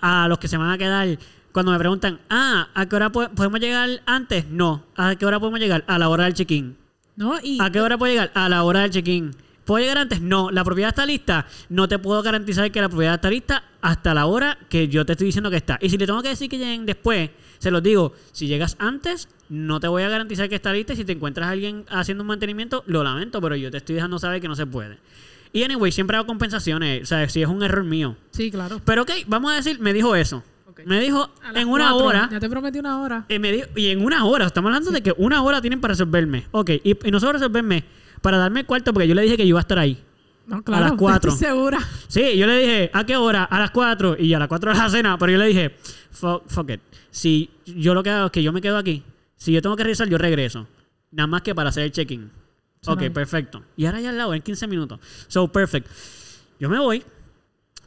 a 0.00 0.28
los 0.28 0.38
que 0.38 0.48
se 0.48 0.56
van 0.56 0.70
a 0.70 0.78
quedar, 0.78 1.18
cuando 1.52 1.72
me 1.72 1.78
preguntan, 1.78 2.20
ah, 2.28 2.68
¿a 2.74 2.86
qué 2.86 2.96
hora 2.96 3.10
po- 3.10 3.28
podemos 3.30 3.60
llegar 3.60 3.88
antes? 4.06 4.46
No. 4.48 4.84
¿A 4.96 5.14
qué 5.16 5.24
hora 5.26 5.40
podemos 5.40 5.58
llegar? 5.60 5.84
A 5.86 5.98
la 5.98 6.08
hora 6.08 6.24
del 6.24 6.34
check-in. 6.34 6.76
¿No? 7.16 7.34
Y 7.42 7.58
¿A 7.62 7.70
qué 7.70 7.80
hora 7.80 7.96
puedo 7.96 8.12
llegar? 8.12 8.30
A 8.34 8.48
la 8.48 8.62
hora 8.62 8.80
del 8.80 8.90
check-in. 8.90 9.34
¿Puedo 9.64 9.80
llegar 9.80 9.98
antes? 9.98 10.20
No. 10.20 10.50
¿La 10.50 10.62
propiedad 10.64 10.90
está 10.90 11.06
lista? 11.06 11.46
No 11.70 11.88
te 11.88 11.98
puedo 11.98 12.22
garantizar 12.22 12.70
que 12.70 12.80
la 12.80 12.88
propiedad 12.88 13.14
está 13.14 13.30
lista 13.30 13.64
hasta 13.80 14.12
la 14.14 14.26
hora 14.26 14.58
que 14.68 14.88
yo 14.88 15.04
te 15.06 15.12
estoy 15.12 15.26
diciendo 15.28 15.50
que 15.50 15.56
está. 15.56 15.78
Y 15.80 15.88
si 15.88 15.96
le 15.98 16.06
tengo 16.06 16.22
que 16.22 16.28
decir 16.28 16.48
que 16.50 16.58
lleguen 16.58 16.84
después, 16.86 17.30
se 17.58 17.70
los 17.70 17.82
digo. 17.82 18.12
Si 18.32 18.46
llegas 18.46 18.76
antes, 18.78 19.28
no 19.48 19.80
te 19.80 19.88
voy 19.88 20.02
a 20.02 20.08
garantizar 20.10 20.48
que 20.50 20.54
está 20.56 20.72
lista. 20.74 20.92
Y 20.92 20.96
si 20.96 21.04
te 21.06 21.12
encuentras 21.12 21.48
a 21.48 21.50
alguien 21.52 21.84
haciendo 21.88 22.22
un 22.22 22.28
mantenimiento, 22.28 22.84
lo 22.86 23.02
lamento, 23.02 23.40
pero 23.40 23.56
yo 23.56 23.70
te 23.70 23.78
estoy 23.78 23.94
dejando 23.96 24.18
saber 24.18 24.40
que 24.42 24.46
no 24.48 24.54
se 24.54 24.66
puede. 24.66 24.98
Y 25.52 25.62
anyway, 25.62 25.90
siempre 25.92 26.16
hago 26.16 26.26
compensaciones. 26.26 27.02
O 27.02 27.06
sea, 27.06 27.28
si 27.28 27.42
es 27.42 27.48
un 27.48 27.62
error 27.62 27.84
mío. 27.84 28.16
sí, 28.30 28.50
claro. 28.50 28.80
Pero 28.84 29.02
ok, 29.02 29.10
vamos 29.26 29.52
a 29.52 29.56
decir, 29.56 29.78
me 29.80 29.92
dijo 29.92 30.14
eso. 30.16 30.42
Me 30.84 31.00
dijo 31.00 31.30
A 31.42 31.58
en 31.58 31.68
una 31.68 31.88
cuatro, 31.90 32.06
hora. 32.06 32.28
Ya 32.30 32.38
te 32.38 32.50
prometí 32.50 32.78
una 32.78 33.00
hora. 33.00 33.24
Y, 33.30 33.38
me 33.38 33.50
dijo- 33.50 33.66
y 33.76 33.86
en 33.86 34.04
una 34.04 34.24
hora, 34.26 34.44
estamos 34.46 34.68
hablando 34.68 34.90
de 34.90 35.02
que 35.02 35.14
una 35.16 35.42
hora 35.42 35.60
tienen 35.62 35.80
para 35.80 35.92
resolverme. 35.92 36.46
Ok, 36.50 36.70
y, 36.84 36.96
y 37.08 37.10
no 37.10 37.18
solo 37.18 37.32
resolverme, 37.32 37.82
para 38.20 38.36
darme 38.36 38.60
el 38.60 38.66
cuarto, 38.66 38.92
porque 38.92 39.08
yo 39.08 39.14
le 39.14 39.22
dije 39.22 39.38
que 39.38 39.44
yo 39.44 39.48
iba 39.50 39.58
a 39.58 39.62
estar 39.62 39.78
ahí. 39.78 39.98
No, 40.46 40.62
claro. 40.62 40.84
las 40.84 40.92
cuatro. 40.98 41.32
Estoy 41.32 41.48
segura. 41.48 41.78
Sí, 42.08 42.36
yo 42.36 42.46
le 42.46 42.58
dije, 42.58 42.90
¿a 42.92 43.04
qué 43.06 43.16
hora? 43.16 43.44
A 43.44 43.58
las 43.58 43.70
4. 43.70 44.16
Y 44.18 44.34
a 44.34 44.38
las 44.38 44.48
4 44.48 44.72
de 44.72 44.78
la 44.78 44.88
cena, 44.90 45.16
pero 45.18 45.32
yo 45.32 45.38
le 45.38 45.46
dije, 45.46 45.74
fuck, 46.10 46.42
fuck 46.46 46.70
it. 46.70 46.80
Si 47.10 47.48
yo 47.64 47.94
lo 47.94 48.02
que 48.02 48.10
hago 48.10 48.26
es 48.26 48.32
que 48.32 48.42
yo 48.42 48.52
me 48.52 48.60
quedo 48.60 48.76
aquí, 48.76 49.02
si 49.34 49.52
yo 49.52 49.62
tengo 49.62 49.76
que 49.76 49.82
regresar, 49.82 50.08
yo 50.08 50.18
regreso. 50.18 50.68
Nada 51.10 51.26
más 51.26 51.40
que 51.40 51.54
para 51.54 51.70
hacer 51.70 51.84
el 51.84 51.90
check-in. 51.92 52.30
Ok, 52.86 53.10
perfecto. 53.10 53.62
Y 53.76 53.86
ahora 53.86 54.00
ya 54.00 54.10
al 54.10 54.18
lado, 54.18 54.34
en 54.34 54.42
15 54.42 54.66
minutos. 54.66 55.00
So, 55.28 55.50
perfect. 55.50 55.88
Yo 56.58 56.68
me 56.68 56.78
voy, 56.78 57.02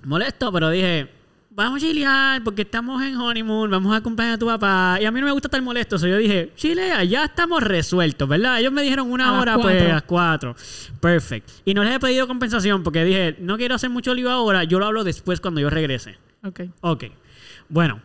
molesto, 0.03 0.51
pero 0.51 0.69
dije, 0.69 1.09
vamos 1.51 1.83
a 1.83 1.85
chilear 1.85 2.43
porque 2.43 2.61
estamos 2.61 3.01
en 3.03 3.17
honeymoon, 3.17 3.69
vamos 3.69 3.93
a 3.93 3.97
acompañar 3.97 4.33
a 4.33 4.37
tu 4.37 4.45
papá. 4.45 4.97
Y 5.01 5.05
a 5.05 5.11
mí 5.11 5.19
no 5.19 5.25
me 5.25 5.31
gusta 5.31 5.47
estar 5.47 5.61
molesto, 5.61 5.97
so 5.97 6.07
yo 6.07 6.17
dije, 6.17 6.53
chilea, 6.55 7.03
ya 7.03 7.25
estamos 7.25 7.61
resueltos, 7.63 8.29
¿verdad? 8.29 8.59
Ellos 8.59 8.71
me 8.71 8.81
dijeron 8.81 9.11
una 9.11 9.29
A 9.29 9.31
las 9.31 9.41
hora, 9.41 9.57
pues 9.57 9.81
a 9.83 9.87
las 9.87 10.03
cuatro. 10.03 10.55
Perfect. 11.01 11.49
Y 11.65 11.73
no 11.73 11.83
les 11.83 11.95
he 11.95 11.99
pedido 11.99 12.27
compensación 12.27 12.83
porque 12.83 13.03
dije, 13.03 13.35
no 13.39 13.57
quiero 13.57 13.75
hacer 13.75 13.89
mucho 13.89 14.13
lío 14.13 14.29
ahora, 14.31 14.63
yo 14.63 14.79
lo 14.79 14.85
hablo 14.85 15.03
después 15.03 15.41
cuando 15.41 15.59
yo 15.59 15.69
regrese. 15.69 16.17
Ok. 16.43 16.61
Ok. 16.81 17.05
Bueno, 17.67 18.01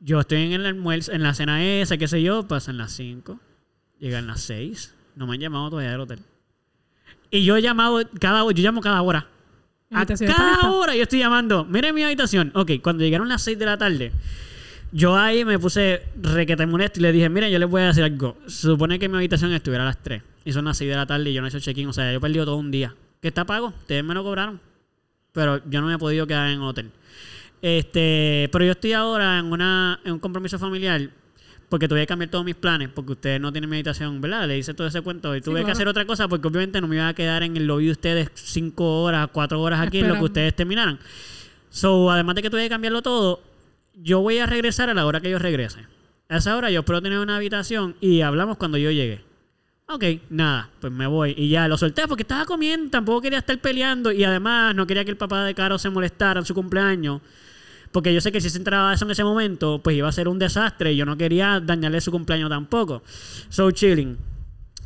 yo 0.00 0.20
estoy 0.20 0.42
en 0.42 0.52
el 0.52 0.66
almuerzo, 0.66 1.12
en 1.12 1.22
la 1.22 1.34
cena 1.34 1.64
esa, 1.64 1.96
qué 1.96 2.08
sé 2.08 2.22
yo, 2.22 2.46
pasan 2.46 2.78
las 2.78 2.92
5, 2.92 3.38
llegan 3.98 4.26
las 4.26 4.40
6, 4.42 4.94
no 5.18 5.26
me 5.26 5.34
han 5.34 5.40
llamado 5.40 5.68
todavía 5.68 5.90
del 5.90 6.00
hotel. 6.00 6.20
Y 7.30 7.44
yo 7.44 7.56
he 7.56 7.62
llamado 7.62 8.00
cada 8.20 8.44
hora, 8.44 8.54
yo 8.54 8.62
llamo 8.62 8.80
cada 8.80 9.02
hora. 9.02 9.26
A 9.90 10.06
cada 10.06 10.70
hora 10.70 10.94
yo 10.94 11.02
estoy 11.02 11.18
llamando. 11.18 11.64
Miren 11.64 11.94
mi 11.94 12.04
habitación. 12.04 12.52
Ok, 12.54 12.72
cuando 12.82 13.02
llegaron 13.02 13.28
las 13.28 13.42
6 13.42 13.58
de 13.58 13.66
la 13.66 13.76
tarde, 13.76 14.12
yo 14.92 15.16
ahí 15.16 15.44
me 15.44 15.58
puse 15.58 16.02
requete 16.20 16.66
molesto 16.66 17.00
y 17.00 17.02
le 17.02 17.12
dije, 17.12 17.28
miren, 17.28 17.50
yo 17.50 17.58
les 17.58 17.68
voy 17.68 17.82
a 17.82 17.86
decir 17.86 18.04
algo. 18.04 18.36
Se 18.46 18.68
supone 18.68 18.98
que 18.98 19.08
mi 19.08 19.16
habitación 19.16 19.52
estuviera 19.52 19.82
a 19.82 19.86
las 19.86 20.02
3. 20.02 20.22
Y 20.44 20.52
son 20.52 20.66
las 20.66 20.78
6 20.78 20.88
de 20.88 20.96
la 20.96 21.06
tarde 21.06 21.30
y 21.30 21.34
yo 21.34 21.40
no 21.40 21.48
he 21.48 21.50
hecho 21.50 21.58
check-in. 21.58 21.88
O 21.88 21.92
sea, 21.92 22.10
yo 22.12 22.18
he 22.18 22.20
perdido 22.20 22.44
todo 22.44 22.56
un 22.56 22.70
día. 22.70 22.94
¿Qué 23.20 23.28
está 23.28 23.44
pago? 23.44 23.68
Ustedes 23.68 24.04
me 24.04 24.14
lo 24.14 24.22
cobraron. 24.22 24.60
Pero 25.32 25.60
yo 25.68 25.80
no 25.80 25.88
me 25.88 25.94
he 25.94 25.98
podido 25.98 26.26
quedar 26.26 26.48
en 26.50 26.60
hotel. 26.60 26.92
Este, 27.60 28.48
pero 28.52 28.64
yo 28.64 28.72
estoy 28.72 28.92
ahora 28.92 29.40
en 29.40 29.46
una 29.46 29.98
en 30.04 30.12
un 30.12 30.18
compromiso 30.20 30.60
familiar 30.60 31.10
porque 31.68 31.86
tuve 31.88 32.00
que 32.00 32.06
cambiar 32.06 32.30
todos 32.30 32.44
mis 32.44 32.54
planes 32.54 32.88
porque 32.94 33.12
ustedes 33.12 33.40
no 33.40 33.52
tienen 33.52 33.68
meditación, 33.68 34.20
¿verdad? 34.20 34.48
Le 34.48 34.58
hice 34.58 34.74
todo 34.74 34.86
ese 34.86 35.02
cuento 35.02 35.36
y 35.36 35.40
tuve 35.40 35.56
que 35.56 35.64
claro. 35.64 35.72
hacer 35.72 35.88
otra 35.88 36.04
cosa 36.06 36.28
porque 36.28 36.48
obviamente 36.48 36.80
no 36.80 36.88
me 36.88 36.96
iba 36.96 37.08
a 37.08 37.14
quedar 37.14 37.42
en 37.42 37.56
el 37.56 37.66
lobby 37.66 37.86
de 37.86 37.92
ustedes 37.92 38.30
cinco 38.34 39.02
horas, 39.02 39.28
cuatro 39.32 39.60
horas 39.60 39.80
aquí 39.80 39.98
en 39.98 40.08
lo 40.08 40.14
que 40.14 40.24
ustedes 40.24 40.56
terminaran. 40.56 40.98
So, 41.70 42.10
además 42.10 42.36
de 42.36 42.42
que 42.42 42.50
tuve 42.50 42.62
que 42.62 42.70
cambiarlo 42.70 43.02
todo, 43.02 43.42
yo 43.94 44.20
voy 44.20 44.38
a 44.38 44.46
regresar 44.46 44.88
a 44.88 44.94
la 44.94 45.04
hora 45.04 45.20
que 45.20 45.30
yo 45.30 45.38
regrese. 45.38 45.80
A 46.28 46.38
esa 46.38 46.56
hora 46.56 46.70
yo 46.70 46.80
espero 46.80 47.02
tener 47.02 47.18
una 47.18 47.36
habitación 47.36 47.96
y 48.00 48.22
hablamos 48.22 48.56
cuando 48.56 48.78
yo 48.78 48.90
llegue. 48.90 49.22
Ok, 49.90 50.04
nada, 50.28 50.68
pues 50.80 50.92
me 50.92 51.06
voy. 51.06 51.34
Y 51.36 51.48
ya 51.48 51.66
lo 51.66 51.78
solté 51.78 52.06
porque 52.06 52.22
estaba 52.22 52.44
comiendo, 52.44 52.90
tampoco 52.90 53.22
quería 53.22 53.38
estar 53.38 53.58
peleando 53.58 54.12
y 54.12 54.22
además 54.22 54.74
no 54.74 54.86
quería 54.86 55.04
que 55.04 55.10
el 55.10 55.16
papá 55.16 55.44
de 55.44 55.54
Caro 55.54 55.78
se 55.78 55.88
molestara 55.88 56.40
en 56.40 56.46
su 56.46 56.54
cumpleaños. 56.54 57.22
Porque 57.98 58.14
yo 58.14 58.20
sé 58.20 58.30
que 58.30 58.40
si 58.40 58.48
se 58.48 58.58
entraba 58.58 58.94
eso 58.94 59.04
en 59.06 59.10
ese 59.10 59.24
momento, 59.24 59.80
pues 59.82 59.96
iba 59.96 60.08
a 60.08 60.12
ser 60.12 60.28
un 60.28 60.38
desastre 60.38 60.92
y 60.92 60.96
yo 60.96 61.04
no 61.04 61.16
quería 61.16 61.58
dañarle 61.58 62.00
su 62.00 62.12
cumpleaños 62.12 62.48
tampoco. 62.48 63.02
So 63.48 63.72
chilling. 63.72 64.16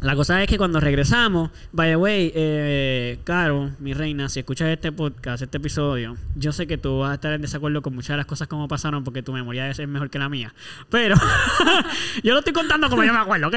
La 0.00 0.16
cosa 0.16 0.42
es 0.42 0.48
que 0.48 0.56
cuando 0.56 0.80
regresamos, 0.80 1.50
by 1.72 1.90
the 1.90 1.96
way, 1.96 2.32
eh, 2.34 3.18
Caro, 3.24 3.72
mi 3.80 3.92
reina, 3.92 4.30
si 4.30 4.38
escuchas 4.40 4.70
este 4.70 4.92
podcast, 4.92 5.42
este 5.42 5.58
episodio, 5.58 6.16
yo 6.36 6.52
sé 6.52 6.66
que 6.66 6.78
tú 6.78 7.00
vas 7.00 7.10
a 7.10 7.14
estar 7.16 7.34
en 7.34 7.42
desacuerdo 7.42 7.82
con 7.82 7.94
muchas 7.94 8.14
de 8.14 8.16
las 8.16 8.24
cosas 8.24 8.48
como 8.48 8.66
pasaron 8.66 9.04
porque 9.04 9.22
tu 9.22 9.34
memoria 9.34 9.68
es 9.68 9.86
mejor 9.86 10.08
que 10.08 10.18
la 10.18 10.30
mía. 10.30 10.54
Pero 10.88 11.16
yo 12.24 12.32
lo 12.32 12.38
estoy 12.38 12.54
contando 12.54 12.88
como 12.88 13.04
yo 13.04 13.12
me 13.12 13.18
acuerdo, 13.18 13.48
¿ok? 13.48 13.56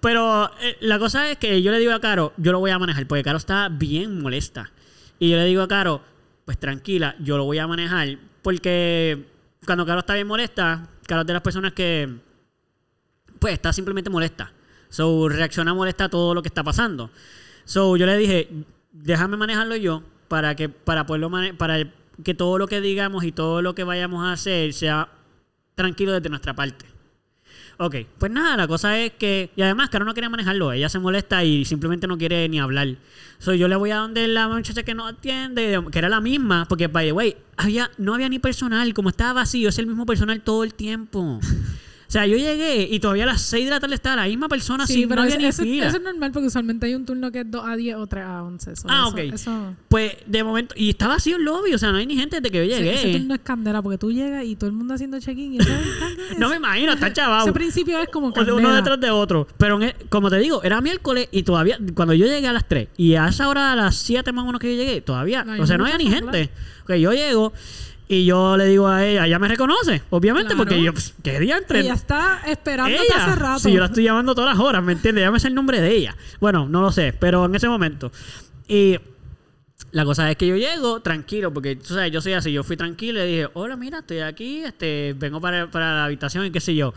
Pero 0.00 0.50
eh, 0.62 0.78
la 0.80 0.98
cosa 0.98 1.30
es 1.30 1.36
que 1.36 1.60
yo 1.60 1.72
le 1.72 1.78
digo 1.78 1.92
a 1.92 2.00
Caro, 2.00 2.32
yo 2.38 2.52
lo 2.52 2.58
voy 2.58 2.70
a 2.70 2.78
manejar 2.78 3.06
porque 3.06 3.22
Caro 3.22 3.36
está 3.36 3.68
bien 3.68 4.22
molesta. 4.22 4.70
Y 5.18 5.28
yo 5.28 5.36
le 5.36 5.44
digo 5.44 5.60
a 5.60 5.68
Caro, 5.68 6.00
pues 6.46 6.56
tranquila, 6.56 7.16
yo 7.18 7.36
lo 7.36 7.44
voy 7.44 7.58
a 7.58 7.66
manejar 7.66 8.16
porque 8.44 9.24
cuando 9.66 9.84
Caro 9.84 10.00
está 10.00 10.14
bien 10.14 10.26
molesta, 10.28 10.88
Caro 11.08 11.22
es 11.22 11.26
de 11.26 11.32
las 11.32 11.42
personas 11.42 11.72
que 11.72 12.08
pues 13.40 13.54
está 13.54 13.72
simplemente 13.72 14.10
molesta. 14.10 14.52
So, 14.90 15.28
reacciona 15.28 15.74
molesta 15.74 16.04
a 16.04 16.08
todo 16.08 16.34
lo 16.34 16.42
que 16.42 16.48
está 16.48 16.62
pasando. 16.62 17.10
So, 17.64 17.96
yo 17.96 18.06
le 18.06 18.16
dije, 18.16 18.48
déjame 18.92 19.36
manejarlo 19.36 19.74
yo 19.76 20.02
para 20.28 20.54
que 20.54 20.68
para 20.68 21.04
poderlo 21.06 21.30
mane- 21.30 21.54
para 21.54 21.78
que 22.22 22.34
todo 22.34 22.58
lo 22.58 22.68
que 22.68 22.80
digamos 22.80 23.24
y 23.24 23.32
todo 23.32 23.62
lo 23.62 23.74
que 23.74 23.82
vayamos 23.82 24.24
a 24.24 24.32
hacer 24.32 24.72
sea 24.72 25.08
tranquilo 25.74 26.12
desde 26.12 26.28
nuestra 26.28 26.54
parte. 26.54 26.86
Ok, 27.78 27.96
pues 28.18 28.30
nada, 28.30 28.56
la 28.56 28.68
cosa 28.68 28.98
es 28.98 29.12
que. 29.12 29.50
Y 29.56 29.62
además, 29.62 29.90
Caro 29.90 30.04
no 30.04 30.14
quería 30.14 30.30
manejarlo. 30.30 30.72
Ella 30.72 30.88
se 30.88 30.98
molesta 30.98 31.42
y 31.44 31.64
simplemente 31.64 32.06
no 32.06 32.16
quiere 32.16 32.48
ni 32.48 32.60
hablar. 32.60 32.96
So, 33.38 33.52
yo 33.54 33.68
le 33.68 33.76
voy 33.76 33.90
a 33.90 33.96
donde 33.96 34.28
la 34.28 34.48
muchacha 34.48 34.84
que 34.84 34.94
nos 34.94 35.12
atiende, 35.12 35.82
que 35.90 35.98
era 35.98 36.08
la 36.08 36.20
misma, 36.20 36.66
porque, 36.68 36.86
by 36.86 37.06
the 37.06 37.12
way, 37.12 37.36
había, 37.56 37.90
no 37.98 38.14
había 38.14 38.28
ni 38.28 38.38
personal. 38.38 38.94
Como 38.94 39.08
estaba 39.08 39.32
vacío, 39.32 39.68
es 39.68 39.78
el 39.78 39.86
mismo 39.86 40.06
personal 40.06 40.40
todo 40.40 40.64
el 40.64 40.74
tiempo. 40.74 41.40
O 42.14 42.16
sea, 42.16 42.28
yo 42.28 42.36
llegué 42.36 42.86
y 42.88 43.00
todavía 43.00 43.24
a 43.24 43.26
las 43.26 43.42
6 43.42 43.64
de 43.64 43.70
la 43.72 43.80
tarde 43.80 43.96
estaba 43.96 44.14
la 44.22 44.28
misma 44.28 44.46
persona 44.48 44.86
Sí, 44.86 44.92
sin 44.92 45.08
pero 45.08 45.16
no 45.16 45.22
había 45.22 45.34
eso, 45.34 45.40
ni 45.42 45.48
eso- 45.48 45.62
fila. 45.64 45.88
eso 45.88 45.96
es 45.96 46.02
normal 46.04 46.30
porque 46.30 46.46
usualmente 46.46 46.86
hay 46.86 46.94
un 46.94 47.04
turno 47.04 47.32
que 47.32 47.40
es 47.40 47.50
2 47.50 47.64
a 47.66 47.74
10 47.74 47.96
o 47.96 48.06
3 48.06 48.24
a 48.24 48.44
11. 48.44 48.76
so 48.76 48.86
Ah, 48.88 49.06
eso- 49.08 49.10
ok. 49.10 49.34
Eso, 49.34 49.74
Pues 49.88 50.12
de 50.24 50.44
momento, 50.44 50.76
y 50.78 50.90
estaba 50.90 51.14
vacío 51.14 51.34
el 51.38 51.42
lobby, 51.42 51.74
o 51.74 51.78
sea, 51.78 51.90
no 51.90 51.98
hay 51.98 52.06
ni 52.06 52.14
gente 52.16 52.36
desde 52.40 52.52
que 52.52 52.68
yo 52.68 52.72
sí, 52.76 52.82
llegué. 52.84 52.94
ese 53.10 53.18
turno 53.18 53.34
es 53.34 53.40
candela 53.40 53.82
porque 53.82 53.98
tú 53.98 54.12
llegas 54.12 54.44
y 54.44 54.54
todo 54.54 54.70
el 54.70 54.76
mundo 54.76 54.94
haciendo 54.94 55.18
check-in. 55.18 55.58
no 56.38 56.48
me 56.50 56.54
imagino, 56.56 56.92
está 56.92 57.12
chaval. 57.12 57.42
Ese 57.42 57.52
principio 57.52 57.98
es 58.00 58.08
como 58.10 58.32
candela. 58.32 58.58
uno 58.58 58.72
detrás 58.72 59.00
de 59.00 59.10
otro. 59.10 59.48
Pero 59.58 59.82
en 59.82 59.88
e- 59.88 59.96
como 60.08 60.30
te 60.30 60.38
digo, 60.38 60.62
era 60.62 60.80
miércoles 60.80 61.28
y 61.32 61.42
todavía, 61.42 61.78
cuando 61.94 62.14
yo 62.14 62.26
llegué 62.26 62.46
a 62.46 62.52
las 62.52 62.68
3 62.68 62.90
y 62.96 63.16
a 63.16 63.26
esa 63.26 63.48
hora, 63.48 63.72
a 63.72 63.74
las 63.74 63.96
7 63.96 64.30
más 64.30 64.44
o 64.44 64.46
menos 64.46 64.60
que 64.60 64.70
yo 64.76 64.80
llegué, 64.80 65.00
todavía, 65.00 65.42
No 65.42 65.60
o 65.60 65.66
sea, 65.66 65.76
no 65.78 65.84
había 65.84 65.98
ni 65.98 66.06
gente, 66.08 66.38
gente. 66.46 66.52
Ok, 66.84 66.94
yo 66.94 67.12
llego 67.12 67.52
y 68.08 68.24
yo 68.26 68.56
le 68.56 68.66
digo 68.66 68.86
a 68.88 69.04
ella, 69.04 69.26
ella 69.26 69.38
me 69.38 69.48
reconoce, 69.48 70.02
obviamente, 70.10 70.54
Claro. 70.54 70.58
porque 70.64 70.82
yo, 70.82 70.92
pues, 70.92 71.14
¿qué 71.22 71.40
día 71.40 71.56
entre? 71.56 71.80
Ella 71.80 71.94
está 71.94 72.42
esperándote 72.46 73.02
Ella. 73.04 73.26
hace 73.26 73.36
rato. 73.36 73.58
Sí, 73.60 73.72
yo 73.72 73.80
la 73.80 73.86
estoy 73.86 74.04
llamando 74.04 74.34
todas 74.34 74.54
las 74.56 74.64
horas, 74.64 74.82
¿me 74.82 74.92
entiendes? 74.92 75.22
Ya 75.22 75.30
me 75.30 75.40
sé 75.40 75.48
el 75.48 75.54
nombre 75.54 75.80
de 75.80 75.90
ella. 75.90 76.16
Bueno, 76.40 76.68
no 76.68 76.82
lo 76.82 76.92
sé, 76.92 77.14
pero 77.18 77.46
en 77.46 77.54
ese 77.54 77.68
momento. 77.68 78.12
Y 78.68 78.98
la 79.92 80.04
cosa 80.04 80.30
es 80.30 80.36
que 80.36 80.46
yo 80.46 80.56
llego 80.56 81.00
tranquilo, 81.00 81.52
porque 81.52 81.76
tú 81.76 81.94
sabes, 81.94 82.10
yo 82.12 82.20
soy 82.20 82.32
así, 82.34 82.52
yo 82.52 82.62
fui 82.64 82.76
tranquilo 82.76 83.20
y 83.20 83.22
le 83.22 83.26
dije, 83.28 83.48
hola, 83.54 83.76
mira, 83.76 84.00
estoy 84.00 84.20
aquí, 84.20 84.58
este, 84.64 85.14
vengo 85.16 85.40
para, 85.40 85.70
para 85.70 85.94
la 85.94 86.04
habitación 86.04 86.44
y 86.46 86.50
qué 86.50 86.60
sé 86.60 86.74
yo. 86.74 86.92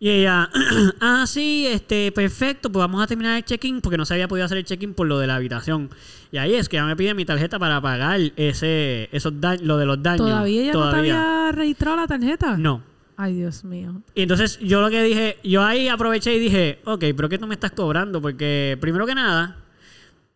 Y 0.00 0.10
ella, 0.10 0.48
ah, 1.00 1.24
sí, 1.26 1.66
este, 1.66 2.12
perfecto, 2.12 2.70
pues 2.70 2.80
vamos 2.80 3.02
a 3.02 3.06
terminar 3.06 3.36
el 3.36 3.44
check-in, 3.44 3.80
porque 3.80 3.96
no 3.96 4.04
se 4.04 4.14
había 4.14 4.28
podido 4.28 4.44
hacer 4.44 4.58
el 4.58 4.64
check-in 4.64 4.94
por 4.94 5.06
lo 5.06 5.18
de 5.18 5.26
la 5.26 5.36
habitación. 5.36 5.90
Y 6.30 6.36
ahí 6.36 6.54
es 6.54 6.68
que 6.68 6.76
ella 6.76 6.86
me 6.86 6.94
pide 6.94 7.14
mi 7.14 7.24
tarjeta 7.24 7.58
para 7.58 7.80
pagar 7.80 8.20
ese, 8.36 9.08
esos 9.10 9.40
daños, 9.40 9.62
lo 9.62 9.76
de 9.76 9.86
los 9.86 10.02
daños. 10.02 10.18
¿Todavía 10.28 10.62
ella 10.62 10.72
no 10.72 10.78
te 10.84 10.90
Todavía. 10.90 11.40
había 11.40 11.52
registrado 11.52 11.96
la 11.96 12.06
tarjeta? 12.06 12.56
No. 12.56 12.82
Ay, 13.16 13.34
Dios 13.34 13.64
mío. 13.64 14.00
Y 14.14 14.22
entonces 14.22 14.60
yo 14.60 14.80
lo 14.80 14.90
que 14.90 15.02
dije, 15.02 15.38
yo 15.42 15.64
ahí 15.64 15.88
aproveché 15.88 16.32
y 16.36 16.38
dije, 16.38 16.78
ok, 16.84 17.04
pero 17.16 17.28
¿qué 17.28 17.36
tú 17.36 17.48
me 17.48 17.54
estás 17.54 17.72
cobrando? 17.72 18.22
Porque 18.22 18.78
primero 18.80 19.06
que 19.06 19.14
nada, 19.16 19.56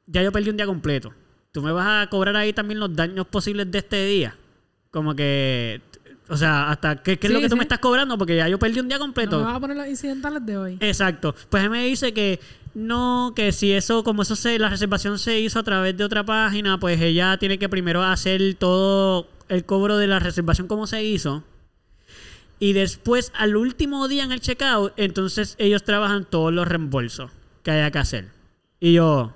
ya 0.07 0.21
yo 0.25 0.33
perdí 0.33 0.51
un 0.51 0.57
día 0.57 0.67
completo. 0.67 1.15
Tú 1.53 1.63
me 1.63 1.71
vas 1.71 2.07
a 2.07 2.11
cobrar 2.11 2.35
ahí 2.35 2.53
también 2.53 2.81
los 2.81 2.93
daños 2.97 3.27
posibles 3.29 3.71
de 3.71 3.79
este 3.79 4.05
día. 4.07 4.35
Como 4.91 5.15
que, 5.15 5.81
o 6.29 6.37
sea, 6.37 6.71
hasta 6.71 7.03
qué, 7.03 7.19
qué 7.19 7.27
es 7.27 7.33
lo 7.33 7.41
que 7.41 7.49
tú 7.49 7.55
sí. 7.55 7.59
me 7.59 7.63
estás 7.63 7.79
cobrando, 7.79 8.17
porque 8.17 8.37
ya 8.37 8.49
yo 8.49 8.59
perdí 8.59 8.81
un 8.81 8.89
día 8.89 8.99
¿No 8.99 9.05
completo. 9.05 9.39
me 9.39 9.45
vas 9.45 9.57
a 9.57 9.61
poner 9.61 9.77
los 9.77 9.87
incidentales 9.87 10.45
de 10.47 10.57
hoy? 10.57 10.79
Exacto. 10.81 11.35
Pues 11.51 11.63
él 11.65 11.71
me 11.71 11.85
dice 11.85 12.13
que 12.13 12.41
no, 12.75 13.33
que 13.37 13.53
si 13.53 13.73
eso, 13.73 14.03
como 14.03 14.23
eso 14.23 14.37
se, 14.37 14.59
la 14.59 14.69
reservación 14.69 15.19
se 15.19 15.41
hizo 15.41 15.59
a 15.59 15.63
través 15.63 15.97
de 15.97 16.05
otra 16.05 16.25
página, 16.25 16.79
pues 16.79 17.01
ella 17.01 17.37
tiene 17.39 17.59
que 17.59 17.69
primero 17.69 18.03
hacer 18.03 18.55
todo 18.55 19.29
el 19.49 19.65
cobro 19.65 19.99
de 19.99 20.07
la 20.07 20.19
reservación 20.19 20.69
como 20.69 20.87
se 20.87 21.05
hizo. 21.05 21.45
Y 22.59 22.73
después, 22.75 23.33
al 23.35 23.57
último 23.57 24.07
día 24.09 24.25
en 24.25 24.33
el 24.33 24.41
checkout, 24.41 24.93
entonces 24.97 25.57
ellos 25.59 25.83
trabajan 25.83 26.25
todos 26.25 26.53
los 26.53 26.67
reembolsos 26.67 27.31
que 27.63 27.73
haya 27.73 27.91
que 27.91 27.99
hacer. 27.99 28.29
Y 28.81 28.95
yo. 28.95 29.35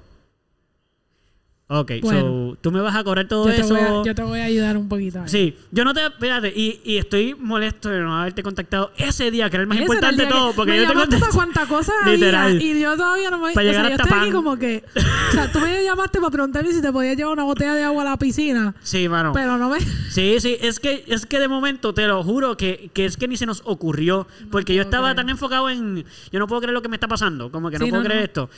Ok, 1.68 1.94
Bueno. 2.00 2.20
so, 2.52 2.58
tú 2.60 2.70
me 2.70 2.80
vas 2.80 2.94
a 2.94 3.02
cobrar 3.02 3.26
todo 3.26 3.46
yo, 3.46 3.50
eso. 3.52 3.74
a, 3.74 4.04
yo 4.04 4.14
te 4.14 4.22
voy 4.22 4.38
a 4.38 4.44
ayudar 4.44 4.76
un 4.76 4.88
poquito. 4.88 5.18
ahí. 5.22 5.28
Sí, 5.28 5.56
yo 5.72 5.84
no 5.84 5.92
te. 5.94 6.06
Espérate, 6.06 6.52
y, 6.54 6.80
y 6.84 6.96
estoy 6.96 7.34
molesto 7.34 7.88
de 7.88 7.98
no 8.02 8.16
haberte 8.16 8.44
contactado 8.44 8.92
ese 8.96 9.32
día, 9.32 9.50
que 9.50 9.56
era 9.56 9.62
el 9.62 9.66
más 9.66 9.76
Ese 9.78 9.84
importante 9.84 10.24
de 10.26 10.30
todo, 10.30 10.52
porque 10.52 10.70
me 10.70 10.82
yo 10.82 10.86
te 10.88 10.94
contesté. 10.94 11.26
cuánta 11.34 11.66
cosa 11.66 11.92
Literal. 12.06 12.62
y 12.62 12.80
yo 12.80 12.96
todavía 12.96 13.30
no 13.32 13.38
me... 13.38 13.52
Para 13.52 13.66
o 13.66 13.68
llegar 13.72 13.86
sea, 13.86 13.96
yo 13.96 14.02
hasta 14.02 14.04
estoy 14.14 14.22
aquí 14.28 14.30
como 14.32 14.56
que... 14.56 14.84
O 14.94 15.32
sea, 15.32 15.50
tú 15.50 15.58
me 15.58 15.82
llamaste 15.82 16.20
para 16.20 16.30
preguntarme 16.30 16.72
si 16.72 16.80
te 16.80 16.92
podías 16.92 17.16
llevar 17.16 17.32
una 17.32 17.42
botella 17.42 17.74
de 17.74 17.82
agua 17.82 18.02
a 18.02 18.04
la 18.10 18.16
piscina, 18.16 18.76
Sí, 18.82 19.08
mano. 19.08 19.32
pero 19.32 19.58
no 19.58 19.68
me... 19.68 19.80
Sí, 19.80 20.36
sí, 20.38 20.56
es 20.60 20.78
que, 20.78 21.02
es 21.08 21.26
que 21.26 21.40
de 21.40 21.48
momento, 21.48 21.92
te 21.92 22.06
lo 22.06 22.22
juro, 22.22 22.56
que, 22.56 22.90
que 22.94 23.06
es 23.06 23.16
que 23.16 23.26
ni 23.26 23.36
se 23.36 23.44
nos 23.44 23.62
ocurrió. 23.64 24.28
porque 24.52 24.72
yo 24.72 24.82
estaba 24.82 25.08
creer. 25.08 25.16
tan 25.16 25.30
enfocado 25.30 25.68
en. 25.68 26.04
Yo 26.30 26.38
no 26.38 26.46
puedo 26.46 26.60
creer 26.60 26.74
lo 26.74 26.80
que 26.82 26.88
me 26.88 26.94
está 26.96 27.08
pasando. 27.08 27.50
Como 27.50 27.70
que 27.70 27.78
no 27.80 27.84
Sí, 27.86 27.90
puedo 27.90 28.02
no, 28.04 28.08
creer 28.08 28.20
no. 28.20 28.24
esto. 28.24 28.50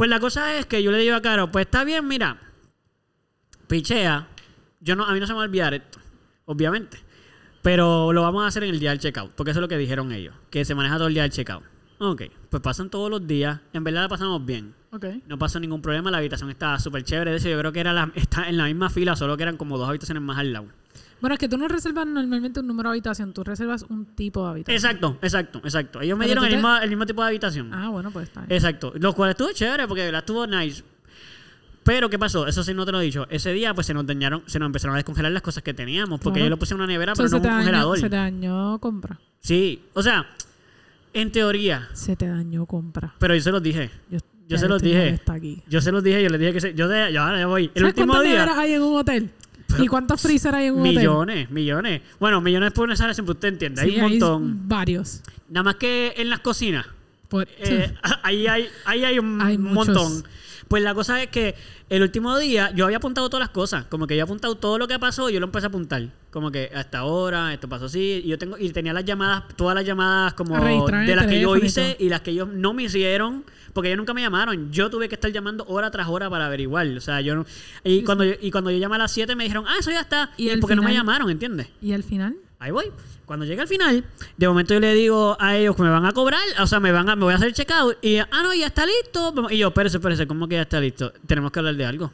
Pues 0.00 0.08
la 0.08 0.18
cosa 0.18 0.56
es 0.56 0.64
que 0.64 0.82
yo 0.82 0.90
le 0.90 0.96
digo 0.96 1.14
a 1.14 1.20
Caro, 1.20 1.52
pues 1.52 1.66
está 1.66 1.84
bien, 1.84 2.08
mira. 2.08 2.38
Pichea. 3.68 4.28
Yo 4.80 4.96
no, 4.96 5.04
a 5.04 5.12
mí 5.12 5.20
no 5.20 5.26
se 5.26 5.34
me 5.34 5.36
va 5.36 5.42
a 5.42 5.44
olvidar 5.44 5.74
esto. 5.74 5.98
Obviamente. 6.46 6.96
Pero 7.60 8.10
lo 8.10 8.22
vamos 8.22 8.42
a 8.42 8.46
hacer 8.46 8.64
en 8.64 8.70
el 8.70 8.80
día 8.80 8.88
del 8.88 8.98
checkout. 8.98 9.32
Porque 9.32 9.50
eso 9.50 9.60
es 9.60 9.60
lo 9.60 9.68
que 9.68 9.76
dijeron 9.76 10.10
ellos. 10.10 10.34
Que 10.48 10.64
se 10.64 10.74
maneja 10.74 10.96
todo 10.96 11.08
el 11.08 11.12
día 11.12 11.24
del 11.24 11.32
checkout. 11.32 11.62
Ok. 11.98 12.22
Pues 12.48 12.62
pasan 12.62 12.88
todos 12.88 13.10
los 13.10 13.26
días. 13.26 13.60
En 13.74 13.84
verdad 13.84 14.04
la 14.04 14.08
pasamos 14.08 14.42
bien. 14.42 14.74
Ok. 14.90 15.04
No 15.26 15.38
pasó 15.38 15.60
ningún 15.60 15.82
problema, 15.82 16.10
la 16.10 16.16
habitación 16.16 16.48
estaba 16.48 16.78
súper 16.78 17.04
chévere. 17.04 17.32
De 17.32 17.36
hecho, 17.36 17.50
yo 17.50 17.58
creo 17.58 17.72
que 17.72 17.80
era 17.80 17.92
la, 17.92 18.10
está 18.14 18.48
en 18.48 18.56
la 18.56 18.64
misma 18.64 18.88
fila, 18.88 19.16
solo 19.16 19.36
que 19.36 19.42
eran 19.42 19.58
como 19.58 19.76
dos 19.76 19.86
habitaciones 19.86 20.22
más 20.22 20.38
al 20.38 20.54
lado. 20.54 20.68
Bueno, 21.20 21.34
es 21.34 21.38
que 21.38 21.48
tú 21.48 21.58
no 21.58 21.68
reservas 21.68 22.06
normalmente 22.06 22.60
un 22.60 22.66
número 22.66 22.88
de 22.90 22.94
habitación, 22.94 23.32
tú 23.32 23.44
reservas 23.44 23.82
un 23.88 24.06
tipo 24.06 24.44
de 24.44 24.50
habitación. 24.50 24.76
Exacto, 24.76 25.18
exacto, 25.22 25.58
exacto. 25.64 26.00
Ellos 26.00 26.16
me 26.18 26.24
Pero 26.26 26.40
dieron 26.40 26.44
el 26.44 26.50
te- 26.50 26.56
mismo, 26.56 26.76
el 26.76 26.88
mismo 26.88 27.06
tipo 27.06 27.22
de 27.22 27.28
habitación. 27.28 27.72
Ah, 27.74 27.88
bueno, 27.90 28.10
pues 28.10 28.28
está 28.28 28.40
bien. 28.40 28.52
Exacto. 28.52 28.92
Lo 28.98 29.12
cual 29.14 29.30
estuvo 29.30 29.52
chévere 29.52 29.86
porque 29.86 30.10
la 30.10 30.18
estuvo 30.20 30.46
nice. 30.46 30.82
Pero, 31.82 32.10
¿qué 32.10 32.18
pasó? 32.18 32.46
Eso 32.46 32.62
sí 32.62 32.74
no 32.74 32.84
te 32.84 32.92
lo 32.92 33.00
he 33.00 33.04
dicho. 33.04 33.26
Ese 33.30 33.52
día, 33.52 33.72
pues 33.74 33.86
se 33.86 33.94
nos 33.94 34.06
dañaron, 34.06 34.42
se 34.46 34.58
nos 34.58 34.66
empezaron 34.66 34.94
a 34.94 34.98
descongelar 34.98 35.32
las 35.32 35.42
cosas 35.42 35.62
que 35.62 35.72
teníamos. 35.74 36.20
Porque 36.20 36.38
Claro. 36.40 36.46
yo 36.46 36.50
lo 36.50 36.58
puse 36.58 36.74
en 36.74 36.80
una 36.80 36.86
nevera, 36.86 37.14
pero 37.14 37.28
no 37.28 37.36
en 37.38 37.42
un 37.46 37.50
congelador. 37.50 37.98
se 37.98 38.10
te 38.10 38.16
dañó 38.16 38.78
compra. 38.78 39.18
Sí, 39.40 39.82
o 39.94 40.02
sea, 40.02 40.26
en 41.14 41.32
teoría. 41.32 41.88
Se 41.94 42.16
te 42.16 42.28
dañó 42.28 42.66
compra. 42.66 43.14
Pero 43.18 43.34
yo 43.34 43.40
se 43.40 43.50
los 43.50 43.62
dije. 43.62 43.90
Yo, 44.10 44.18
Yo 44.46 44.58
se 44.58 44.68
los 44.68 44.82
dije. 44.82 45.20
aquí. 45.26 45.62
Yo 45.68 45.80
se 45.80 45.90
los 45.90 46.02
dije, 46.04 46.22
yo 46.22 46.28
les 46.28 46.38
dije 46.40 46.52
que 46.52 46.60
se, 46.60 46.74
yo 46.74 46.86
de, 46.86 47.12
yo 47.12 47.22
ahora 47.22 47.38
ya 47.38 47.46
voy. 47.46 47.70
El 47.74 47.82
¿Sabes 47.82 47.94
último 47.96 48.20
día. 48.20 48.32
neveras 48.32 48.58
hay 48.58 48.72
en 48.74 48.82
un 48.82 48.96
hotel? 48.98 49.30
¿Y 49.78 49.86
cuántos 49.86 50.20
freezer 50.20 50.54
hay 50.54 50.66
en 50.66 50.74
un 50.74 50.80
hotel? 50.80 50.96
Millones, 50.96 51.50
millones. 51.50 52.02
Bueno, 52.18 52.40
millones 52.40 52.72
por 52.72 52.84
una 52.84 52.96
siempre 53.14 53.32
usted 53.32 53.48
entiende. 53.48 53.80
Hay 53.82 53.96
un 53.96 54.00
montón. 54.02 54.68
varios. 54.68 55.22
Nada 55.48 55.64
más 55.64 55.76
que 55.76 56.14
en 56.16 56.30
las 56.30 56.40
cocinas. 56.40 56.86
Por- 57.28 57.46
Eh, 57.58 57.94
ahí 58.22 58.46
hay, 58.46 58.66
ahí 58.84 59.04
hay 59.04 59.18
un 59.18 59.40
Hay 59.40 59.56
muchos. 59.58 60.24
Pues 60.70 60.84
la 60.84 60.94
cosa 60.94 61.20
es 61.20 61.30
que 61.30 61.56
el 61.88 62.00
último 62.00 62.38
día 62.38 62.70
yo 62.76 62.84
había 62.84 62.98
apuntado 62.98 63.28
todas 63.28 63.40
las 63.40 63.50
cosas. 63.50 63.86
Como 63.86 64.06
que 64.06 64.14
yo 64.14 64.22
había 64.22 64.30
apuntado 64.30 64.54
todo 64.54 64.78
lo 64.78 64.86
que 64.86 65.00
pasó 65.00 65.28
y 65.28 65.32
yo 65.32 65.40
lo 65.40 65.46
empecé 65.46 65.66
a 65.66 65.68
apuntar. 65.68 66.10
Como 66.30 66.52
que 66.52 66.70
hasta 66.72 66.98
ahora, 66.98 67.52
esto 67.52 67.68
pasó 67.68 67.86
así. 67.86 68.22
Y 68.24 68.28
yo 68.28 68.38
tengo, 68.38 68.56
y 68.56 68.70
tenía 68.70 68.92
las 68.92 69.04
llamadas, 69.04 69.42
todas 69.56 69.74
las 69.74 69.84
llamadas 69.84 70.34
como 70.34 70.54
de 70.54 71.16
las 71.16 71.26
que 71.26 71.40
yo 71.40 71.56
hice 71.56 71.96
y 71.98 72.08
las 72.08 72.20
que 72.20 72.30
ellos 72.30 72.46
no 72.46 72.72
me 72.72 72.84
hicieron. 72.84 73.42
Porque 73.72 73.88
ellos 73.88 73.98
nunca 73.98 74.14
me 74.14 74.20
llamaron. 74.20 74.70
Yo 74.70 74.90
tuve 74.90 75.08
que 75.08 75.16
estar 75.16 75.32
llamando 75.32 75.64
hora 75.66 75.90
tras 75.90 76.06
hora 76.06 76.30
para 76.30 76.46
averiguar. 76.46 76.86
O 76.86 77.00
sea, 77.00 77.20
yo 77.20 77.34
no. 77.34 77.46
Y, 77.82 78.04
cuando, 78.04 78.22
yo, 78.22 78.34
y 78.40 78.52
cuando 78.52 78.70
yo 78.70 78.78
llamé 78.78 78.94
a 78.94 78.98
las 78.98 79.10
7 79.10 79.34
me 79.34 79.42
dijeron, 79.42 79.64
ah, 79.66 79.74
eso 79.80 79.90
ya 79.90 80.02
está. 80.02 80.30
Y 80.36 80.56
porque 80.58 80.76
no 80.76 80.82
me 80.82 80.94
llamaron, 80.94 81.28
¿entiendes? 81.30 81.66
¿Y 81.82 81.94
al 81.94 82.04
final? 82.04 82.36
Ahí 82.60 82.72
voy. 82.72 82.92
Cuando 83.24 83.46
llegue 83.46 83.62
al 83.62 83.68
final, 83.68 84.04
de 84.36 84.48
momento 84.48 84.74
yo 84.74 84.80
le 84.80 84.92
digo 84.92 85.34
a 85.40 85.56
ellos 85.56 85.74
que 85.74 85.82
me 85.82 85.88
van 85.88 86.04
a 86.04 86.12
cobrar, 86.12 86.40
o 86.60 86.66
sea, 86.66 86.78
me 86.78 86.92
van 86.92 87.08
a, 87.08 87.16
me 87.16 87.24
voy 87.24 87.32
a 87.32 87.36
hacer 87.36 87.54
checkout 87.54 87.96
y 88.04 88.18
ah 88.18 88.28
no, 88.42 88.52
ya 88.52 88.66
está 88.66 88.84
listo. 88.84 89.32
Y 89.48 89.56
yo, 89.56 89.68
espérese, 89.68 89.96
espérese, 89.96 90.26
¿cómo 90.26 90.46
que 90.46 90.56
ya 90.56 90.62
está 90.62 90.78
listo? 90.78 91.10
Tenemos 91.26 91.52
que 91.52 91.58
hablar 91.58 91.74
de 91.74 91.86
algo. 91.86 92.12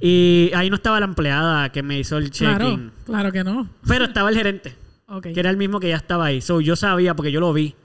Y 0.00 0.50
ahí 0.56 0.70
no 0.70 0.76
estaba 0.76 0.98
la 0.98 1.06
empleada 1.06 1.70
que 1.70 1.84
me 1.84 2.00
hizo 2.00 2.18
el 2.18 2.32
check-in, 2.32 2.90
claro 3.04 3.30
que 3.30 3.44
no. 3.44 3.68
pero 3.86 4.06
estaba 4.06 4.28
el 4.28 4.36
gerente, 4.36 4.76
que 5.22 5.38
era 5.38 5.50
el 5.50 5.56
mismo 5.56 5.78
que 5.78 5.88
ya 5.88 5.96
estaba 5.96 6.26
ahí. 6.26 6.40
So, 6.40 6.60
yo 6.60 6.74
sabía 6.74 7.14
porque 7.14 7.30
yo 7.30 7.38
lo 7.38 7.52
vi. 7.52 7.76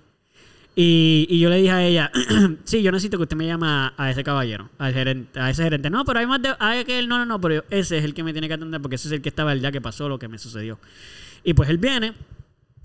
Y, 0.75 1.27
y 1.29 1.39
yo 1.39 1.49
le 1.49 1.57
dije 1.57 1.71
a 1.71 1.83
ella, 1.83 2.11
sí, 2.63 2.81
yo 2.81 2.91
necesito 2.91 3.17
que 3.17 3.23
usted 3.23 3.37
me 3.37 3.45
llame 3.45 3.67
a, 3.67 3.93
a 3.95 4.09
ese 4.09 4.23
caballero, 4.23 4.69
al 4.79 4.93
gerente, 4.93 5.39
a 5.39 5.51
ese 5.51 5.63
gerente. 5.63 5.91
No, 5.91 6.03
pero 6.03 6.19
hay 6.19 6.25
más 6.25 6.41
de, 6.41 6.55
hay 6.57 6.83
que 6.83 6.97
él, 6.97 7.07
no, 7.07 7.19
no, 7.19 7.25
no, 7.25 7.39
pero 7.39 7.63
ese 7.69 7.99
es 7.99 8.05
el 8.05 8.15
que 8.15 8.23
me 8.23 8.31
tiene 8.31 8.47
que 8.47 8.55
atender 8.55 8.81
porque 8.81 8.95
ese 8.95 9.09
es 9.09 9.11
el 9.11 9.21
que 9.21 9.29
estaba 9.29 9.51
el 9.53 9.59
día 9.59 9.71
que 9.71 9.81
pasó 9.81 10.09
lo 10.09 10.17
que 10.17 10.27
me 10.27 10.39
sucedió. 10.39 10.79
Y 11.43 11.53
pues 11.53 11.69
él 11.69 11.77
viene. 11.77 12.13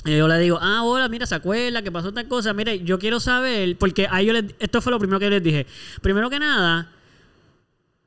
Y 0.05 0.17
yo 0.17 0.29
le 0.29 0.39
digo, 0.39 0.59
ah, 0.61 0.83
hola, 0.85 1.09
mira, 1.09 1.27
se 1.27 1.35
acuerda 1.35 1.83
que 1.83 1.91
pasó 1.91 2.13
tal 2.13 2.29
cosa. 2.29 2.53
Mire, 2.53 2.81
yo 2.85 2.99
quiero 2.99 3.19
saber, 3.19 3.77
porque 3.77 4.07
ahí 4.11 4.27
yo 4.27 4.33
les, 4.33 4.45
esto 4.59 4.81
fue 4.81 4.93
lo 4.93 4.99
primero 4.99 5.19
que 5.19 5.31
les 5.31 5.43
dije. 5.43 5.67
Primero 6.01 6.31
que 6.31 6.39
nada, 6.39 6.91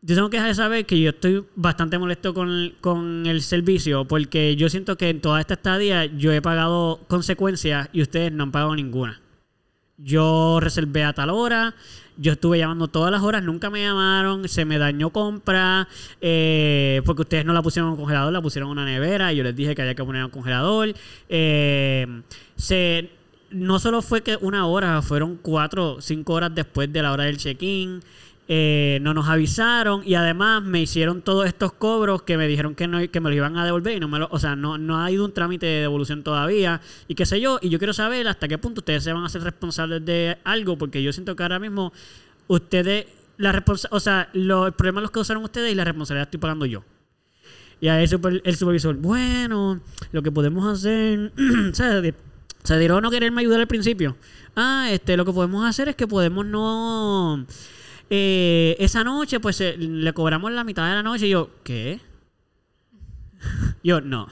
yo 0.01 0.15
tengo 0.15 0.29
que 0.29 0.37
dejar 0.37 0.49
de 0.49 0.55
saber 0.55 0.85
que 0.85 0.99
yo 0.99 1.09
estoy 1.09 1.43
bastante 1.55 1.97
molesto 1.97 2.33
con, 2.33 2.73
con 2.79 3.25
el 3.25 3.41
servicio, 3.41 4.05
porque 4.05 4.55
yo 4.55 4.69
siento 4.69 4.97
que 4.97 5.09
en 5.09 5.19
toda 5.19 5.41
esta 5.41 5.55
estadía 5.55 6.05
yo 6.05 6.31
he 6.31 6.41
pagado 6.41 7.01
consecuencias 7.09 7.89
y 7.91 8.01
ustedes 8.01 8.31
no 8.31 8.43
han 8.43 8.51
pagado 8.51 8.75
ninguna. 8.75 9.19
Yo 9.97 10.59
reservé 10.61 11.03
a 11.03 11.11
tal 11.11 11.29
hora, 11.29 11.75
yo 12.19 12.33
estuve 12.33 12.57
llamando 12.57 12.87
todas 12.89 13.11
las 13.11 13.21
horas, 13.21 13.43
nunca 13.43 13.69
me 13.69 13.81
llamaron, 13.81 14.47
se 14.47 14.65
me 14.65 14.77
dañó 14.77 15.09
compra, 15.09 15.87
eh, 16.19 17.01
porque 17.05 17.21
ustedes 17.21 17.45
no 17.45 17.53
la 17.53 17.61
pusieron 17.61 17.87
en 17.87 17.91
un 17.93 17.99
congelador, 17.99 18.33
la 18.33 18.41
pusieron 18.41 18.69
en 18.69 18.71
una 18.73 18.85
nevera 18.85 19.31
y 19.31 19.37
yo 19.37 19.43
les 19.43 19.55
dije 19.55 19.73
que 19.73 19.81
había 19.81 19.95
que 19.95 20.03
poner 20.03 20.19
en 20.19 20.25
un 20.25 20.31
congelador. 20.31 20.93
Eh, 21.29 22.21
se, 22.57 23.09
no 23.51 23.79
solo 23.79 24.01
fue 24.01 24.21
que 24.21 24.37
una 24.41 24.67
hora, 24.67 25.01
fueron 25.01 25.37
cuatro, 25.41 26.01
cinco 26.01 26.33
horas 26.33 26.53
después 26.53 26.91
de 26.91 27.01
la 27.01 27.13
hora 27.13 27.23
del 27.23 27.37
check-in. 27.37 28.01
Eh, 28.51 28.97
no 29.03 29.13
nos 29.13 29.29
avisaron 29.29 30.01
y 30.03 30.15
además 30.15 30.63
me 30.63 30.81
hicieron 30.81 31.21
todos 31.21 31.45
estos 31.45 31.71
cobros 31.71 32.23
que 32.23 32.35
me 32.35 32.47
dijeron 32.47 32.73
que 32.73 32.87
no 32.87 32.97
que 33.07 33.19
me 33.19 33.29
los 33.29 33.37
iban 33.37 33.55
a 33.57 33.63
devolver 33.63 33.95
y 33.95 33.99
no 33.99 34.07
me 34.07 34.17
lo, 34.17 34.27
o 34.31 34.39
sea, 34.39 34.55
no, 34.55 34.79
no 34.79 34.99
ha 34.99 35.11
ido 35.11 35.23
un 35.23 35.35
trámite 35.35 35.67
de 35.67 35.81
devolución 35.81 36.23
todavía 36.23 36.81
y 37.07 37.13
qué 37.13 37.27
sé 37.27 37.39
yo, 37.39 37.59
y 37.61 37.69
yo 37.69 37.77
quiero 37.77 37.93
saber 37.93 38.27
hasta 38.27 38.47
qué 38.47 38.57
punto 38.57 38.81
ustedes 38.81 39.03
se 39.03 39.13
van 39.13 39.21
a 39.21 39.27
hacer 39.27 39.43
responsables 39.43 40.03
de 40.03 40.39
algo 40.43 40.79
porque 40.79 41.03
yo 41.03 41.13
siento 41.13 41.35
que 41.35 41.43
ahora 41.43 41.59
mismo 41.59 41.93
ustedes 42.47 43.05
la 43.37 43.51
responsa 43.51 43.87
o 43.91 43.99
sea, 43.99 44.29
los 44.33 44.65
el 44.65 44.73
problema 44.73 44.99
los 44.99 45.11
causaron 45.11 45.43
ustedes 45.43 45.71
y 45.71 45.75
la 45.75 45.83
responsabilidad 45.83 46.25
estoy 46.25 46.39
pagando 46.39 46.65
yo. 46.65 46.83
Y 47.81 47.87
a 47.87 48.01
el, 48.01 48.41
el 48.43 48.55
supervisor, 48.55 48.95
bueno, 48.95 49.79
lo 50.11 50.23
que 50.23 50.31
podemos 50.31 50.65
hacer, 50.65 51.31
o 51.71 51.75
sea, 51.75 52.01
Se 52.63 52.79
dieron 52.79 53.03
no 53.03 53.11
quererme 53.11 53.41
ayudar 53.41 53.59
al 53.59 53.67
principio. 53.67 54.17
Ah, 54.55 54.87
este, 54.91 55.15
lo 55.15 55.23
que 55.23 55.33
podemos 55.33 55.69
hacer 55.69 55.87
es 55.87 55.95
que 55.95 56.07
podemos 56.07 56.47
no. 56.47 57.45
Eh, 58.09 58.75
esa 58.79 59.03
noche, 59.03 59.39
pues 59.39 59.61
eh, 59.61 59.75
le 59.77 60.13
cobramos 60.13 60.51
la 60.51 60.63
mitad 60.63 60.87
de 60.87 60.95
la 60.95 61.03
noche. 61.03 61.27
Y 61.27 61.31
yo, 61.31 61.49
¿qué? 61.63 61.99
yo, 63.83 64.01
no. 64.01 64.27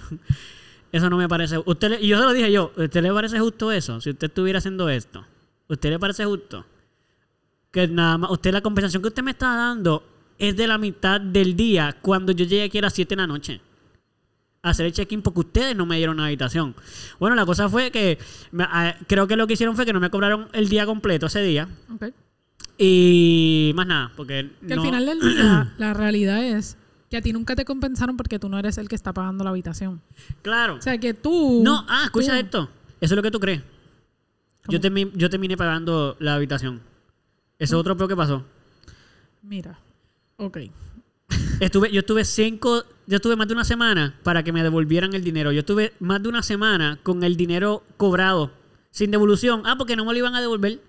Eso 0.92 1.10
no 1.10 1.18
me 1.18 1.28
parece. 1.28 1.58
Usted 1.66 2.00
y 2.00 2.08
yo 2.08 2.18
se 2.18 2.24
lo 2.24 2.34
dije 2.34 2.52
yo, 2.52 2.72
¿usted 2.76 3.02
le 3.02 3.12
parece 3.12 3.40
justo 3.40 3.72
eso? 3.72 4.02
Si 4.02 4.10
usted 4.10 4.28
estuviera 4.28 4.60
haciendo 4.60 4.90
esto, 4.90 5.26
¿usted 5.68 5.90
le 5.90 6.00
parece 6.00 6.26
justo? 6.26 6.66
Que 7.72 7.88
nada 7.88 8.18
más, 8.18 8.32
usted 8.32 8.52
la 8.52 8.62
compensación 8.62 9.02
que 9.02 9.10
usted 9.10 9.24
me 9.24 9.32
está 9.32 9.56
dando 9.56 10.04
es 10.40 10.56
de 10.56 10.68
la 10.68 10.78
mitad 10.78 11.20
del 11.20 11.56
día 11.56 11.98
cuando 12.02 12.32
yo 12.32 12.46
llegué 12.46 12.64
aquí 12.64 12.78
a 12.78 12.84
las 12.84 12.94
7 12.94 13.10
de 13.10 13.22
la 13.22 13.28
noche 13.28 13.62
hacer 14.62 14.86
el 14.86 14.92
check-in 14.92 15.22
porque 15.22 15.40
ustedes 15.42 15.76
no 15.76 15.86
me 15.86 15.98
dieron 15.98 16.16
una 16.16 16.26
habitación. 16.26 16.76
Bueno, 17.20 17.36
la 17.36 17.46
cosa 17.46 17.70
fue 17.70 17.92
que 17.92 18.18
ah, 18.60 18.96
creo 19.08 19.28
que 19.28 19.36
lo 19.36 19.48
que 19.48 19.54
hicieron 19.54 19.76
fue 19.76 19.86
que 19.86 19.94
no 19.94 20.00
me 20.00 20.10
cobraron 20.10 20.48
el 20.54 20.70
día 20.70 20.86
completo 20.86 21.28
ese 21.28 21.42
día 21.42 21.68
Ok. 21.94 22.06
Y 22.78 23.72
más 23.76 23.88
nada, 23.88 24.12
porque 24.16 24.52
Que 24.68 24.76
no- 24.76 24.82
al 24.82 24.88
final 24.88 25.06
del 25.06 25.20
día, 25.20 25.74
la 25.78 25.94
realidad 25.94 26.44
es 26.44 26.78
que 27.10 27.18
a 27.18 27.22
ti 27.22 27.32
nunca 27.34 27.56
te 27.56 27.66
compensaron 27.66 28.18
porque 28.18 28.38
tú 28.40 28.50
no 28.50 28.60
eres 28.60 28.78
el 28.78 28.88
que 28.90 28.96
está 28.96 29.14
pagando 29.14 29.44
la 29.44 29.50
habitación. 29.52 30.02
claro. 30.42 30.76
O 30.76 30.82
sea, 30.82 30.98
que 30.98 31.14
tú... 31.14 31.62
no, 31.64 31.86
ah, 31.88 32.04
escucha 32.06 32.34
tú- 32.34 32.38
esto. 32.46 32.70
Eso 33.00 33.14
es 33.14 33.16
lo 33.16 33.24
que 33.24 33.32
tú 33.32 33.40
crees. 33.40 33.62
Yo, 34.68 34.80
termi- 34.82 35.12
yo 35.16 35.30
terminé 35.30 35.56
pagando 35.56 36.18
la 36.20 36.36
habitación. 36.36 36.82
Eso 37.60 37.76
es 37.76 37.80
otro 37.80 37.96
peor 37.96 38.10
que 38.10 38.16
pasó. 38.16 38.44
Mira, 39.42 39.80
ok. 40.38 40.58
Estuve, 41.60 41.92
yo 41.92 42.00
estuve 42.02 42.26
cinco, 42.26 42.84
yo 43.08 43.16
estuve 43.16 43.36
más 43.36 43.48
de 43.48 43.54
una 43.54 43.64
semana 43.64 44.16
para 44.24 44.44
que 44.44 44.52
me 44.52 44.62
devolvieran 44.64 45.14
el 45.14 45.24
dinero. 45.24 45.52
Yo 45.52 45.60
estuve 45.62 45.94
más 46.00 46.22
de 46.22 46.30
una 46.30 46.44
semana 46.44 47.00
con 47.04 47.24
el 47.24 47.38
dinero 47.38 47.84
cobrado, 47.98 48.52
sin 48.92 49.10
devolución. 49.12 49.62
Ah, 49.66 49.76
porque 49.78 49.96
no 49.96 50.04
me 50.06 50.12
lo 50.12 50.20
iban 50.20 50.36
a 50.36 50.42
devolver. 50.42 50.82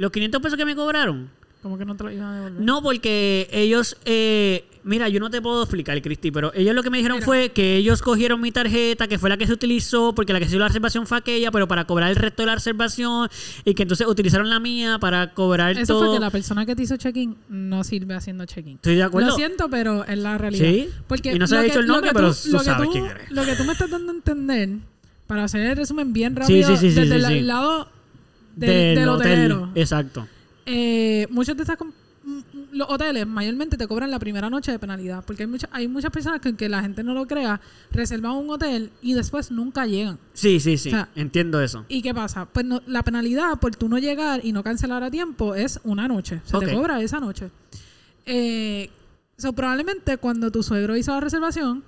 Los 0.00 0.10
500 0.12 0.40
pesos 0.40 0.56
que 0.56 0.64
me 0.64 0.74
cobraron. 0.74 1.28
¿Cómo 1.62 1.76
que 1.76 1.84
no 1.84 1.94
te 1.94 2.04
lo 2.04 2.10
iban 2.10 2.26
a 2.26 2.34
devolver? 2.36 2.62
No, 2.62 2.80
porque 2.82 3.46
ellos, 3.52 3.98
eh, 4.06 4.64
mira, 4.82 5.10
yo 5.10 5.20
no 5.20 5.28
te 5.28 5.42
puedo 5.42 5.62
explicar, 5.62 6.00
Cristi, 6.00 6.30
pero 6.30 6.54
ellos 6.54 6.74
lo 6.74 6.82
que 6.82 6.88
me 6.88 6.96
dijeron 6.96 7.18
Mira. 7.18 7.26
fue 7.26 7.50
que 7.50 7.76
ellos 7.76 8.00
cogieron 8.00 8.40
mi 8.40 8.50
tarjeta, 8.50 9.08
que 9.08 9.18
fue 9.18 9.28
la 9.28 9.36
que 9.36 9.46
se 9.46 9.52
utilizó, 9.52 10.14
porque 10.14 10.32
la 10.32 10.38
que 10.38 10.46
se 10.46 10.52
hizo 10.52 10.58
la 10.58 10.68
reservación 10.68 11.06
fue 11.06 11.18
aquella, 11.18 11.50
pero 11.50 11.68
para 11.68 11.84
cobrar 11.86 12.08
el 12.08 12.16
resto 12.16 12.40
de 12.40 12.46
la 12.46 12.54
reservación, 12.54 13.28
y 13.66 13.74
que 13.74 13.82
entonces 13.82 14.06
utilizaron 14.06 14.48
la 14.48 14.58
mía 14.58 14.98
para 14.98 15.34
cobrar 15.34 15.72
Eso 15.76 15.92
todo. 15.92 16.06
fue 16.06 16.14
que 16.16 16.20
la 16.20 16.30
persona 16.30 16.64
que 16.64 16.74
te 16.74 16.82
hizo 16.84 16.96
check-in 16.96 17.36
no 17.50 17.84
sirve 17.84 18.14
haciendo 18.14 18.46
check-in. 18.46 18.76
Estoy 18.76 18.94
de 18.94 19.02
acuerdo. 19.02 19.28
Lo 19.28 19.36
siento, 19.36 19.68
pero 19.68 20.06
es 20.06 20.16
la 20.16 20.38
realidad. 20.38 20.64
Sí. 20.64 20.88
Porque 21.08 21.34
Y 21.34 21.38
no 21.38 21.46
se 21.46 21.58
ha 21.58 21.60
dicho 21.60 21.80
el 21.80 21.86
nombre, 21.86 22.12
pero 22.14 22.28
tú- 22.28 22.58
sabes 22.58 22.86
tú- 22.86 22.90
quién 22.92 23.04
eres. 23.04 23.30
Lo 23.30 23.44
que 23.44 23.54
tú 23.54 23.64
me 23.64 23.74
estás 23.74 23.90
dando 23.90 24.12
a 24.12 24.14
entender, 24.14 24.70
para 25.26 25.44
hacer 25.44 25.60
el 25.60 25.76
resumen 25.76 26.14
bien 26.14 26.34
rápido, 26.36 26.66
Sí, 26.68 26.76
sí, 26.76 26.88
sí, 26.88 26.94
sí, 26.94 27.06
desde 27.06 27.38
el 27.38 27.46
lado 27.46 27.86
del, 28.60 28.70
Del 28.70 28.94
del 28.96 29.08
hotel. 29.08 29.52
hotelero. 29.52 29.70
Exacto. 29.74 30.26
Eh, 30.66 31.26
muchos 31.30 31.56
de 31.56 31.62
estas 31.62 31.78
los 32.72 32.88
hoteles 32.88 33.26
mayormente 33.26 33.76
te 33.76 33.88
cobran 33.88 34.10
la 34.10 34.18
primera 34.20 34.48
noche 34.50 34.70
de 34.70 34.78
penalidad 34.78 35.24
porque 35.26 35.42
hay 35.44 35.48
muchas 35.48 35.68
hay 35.72 35.88
muchas 35.88 36.10
personas 36.12 36.40
que 36.40 36.48
aunque 36.48 36.68
la 36.68 36.80
gente 36.82 37.02
no 37.02 37.14
lo 37.14 37.26
crea 37.26 37.60
reservan 37.90 38.32
un 38.36 38.50
hotel 38.50 38.90
y 39.02 39.14
después 39.14 39.50
nunca 39.50 39.86
llegan 39.86 40.18
Sí, 40.34 40.60
sí, 40.60 40.76
sí. 40.78 40.90
O 40.90 40.92
sea, 40.92 41.08
Entiendo 41.16 41.60
eso. 41.60 41.84
y 41.88 42.02
qué 42.02 42.14
pasa 42.14 42.44
pues 42.44 42.64
no- 42.66 42.82
la 42.86 43.02
penalidad 43.02 43.58
por 43.58 43.74
tú 43.74 43.88
no 43.88 43.98
llegar 43.98 44.42
y 44.44 44.52
no 44.52 44.62
cancelar 44.62 45.02
a 45.02 45.10
tiempo 45.10 45.54
es 45.56 45.80
una 45.82 46.06
noche 46.06 46.40
se 46.44 46.58
te 46.58 46.72
cobra 46.72 47.00
esa 47.02 47.18
noche 47.18 47.50
eh, 48.26 48.90
so, 49.36 49.52
probablemente 49.54 50.18
cuando 50.18 50.52
tu 50.52 50.62
suegro 50.62 50.96
hizo 50.96 51.12
la 51.12 51.20
reservación 51.20 51.82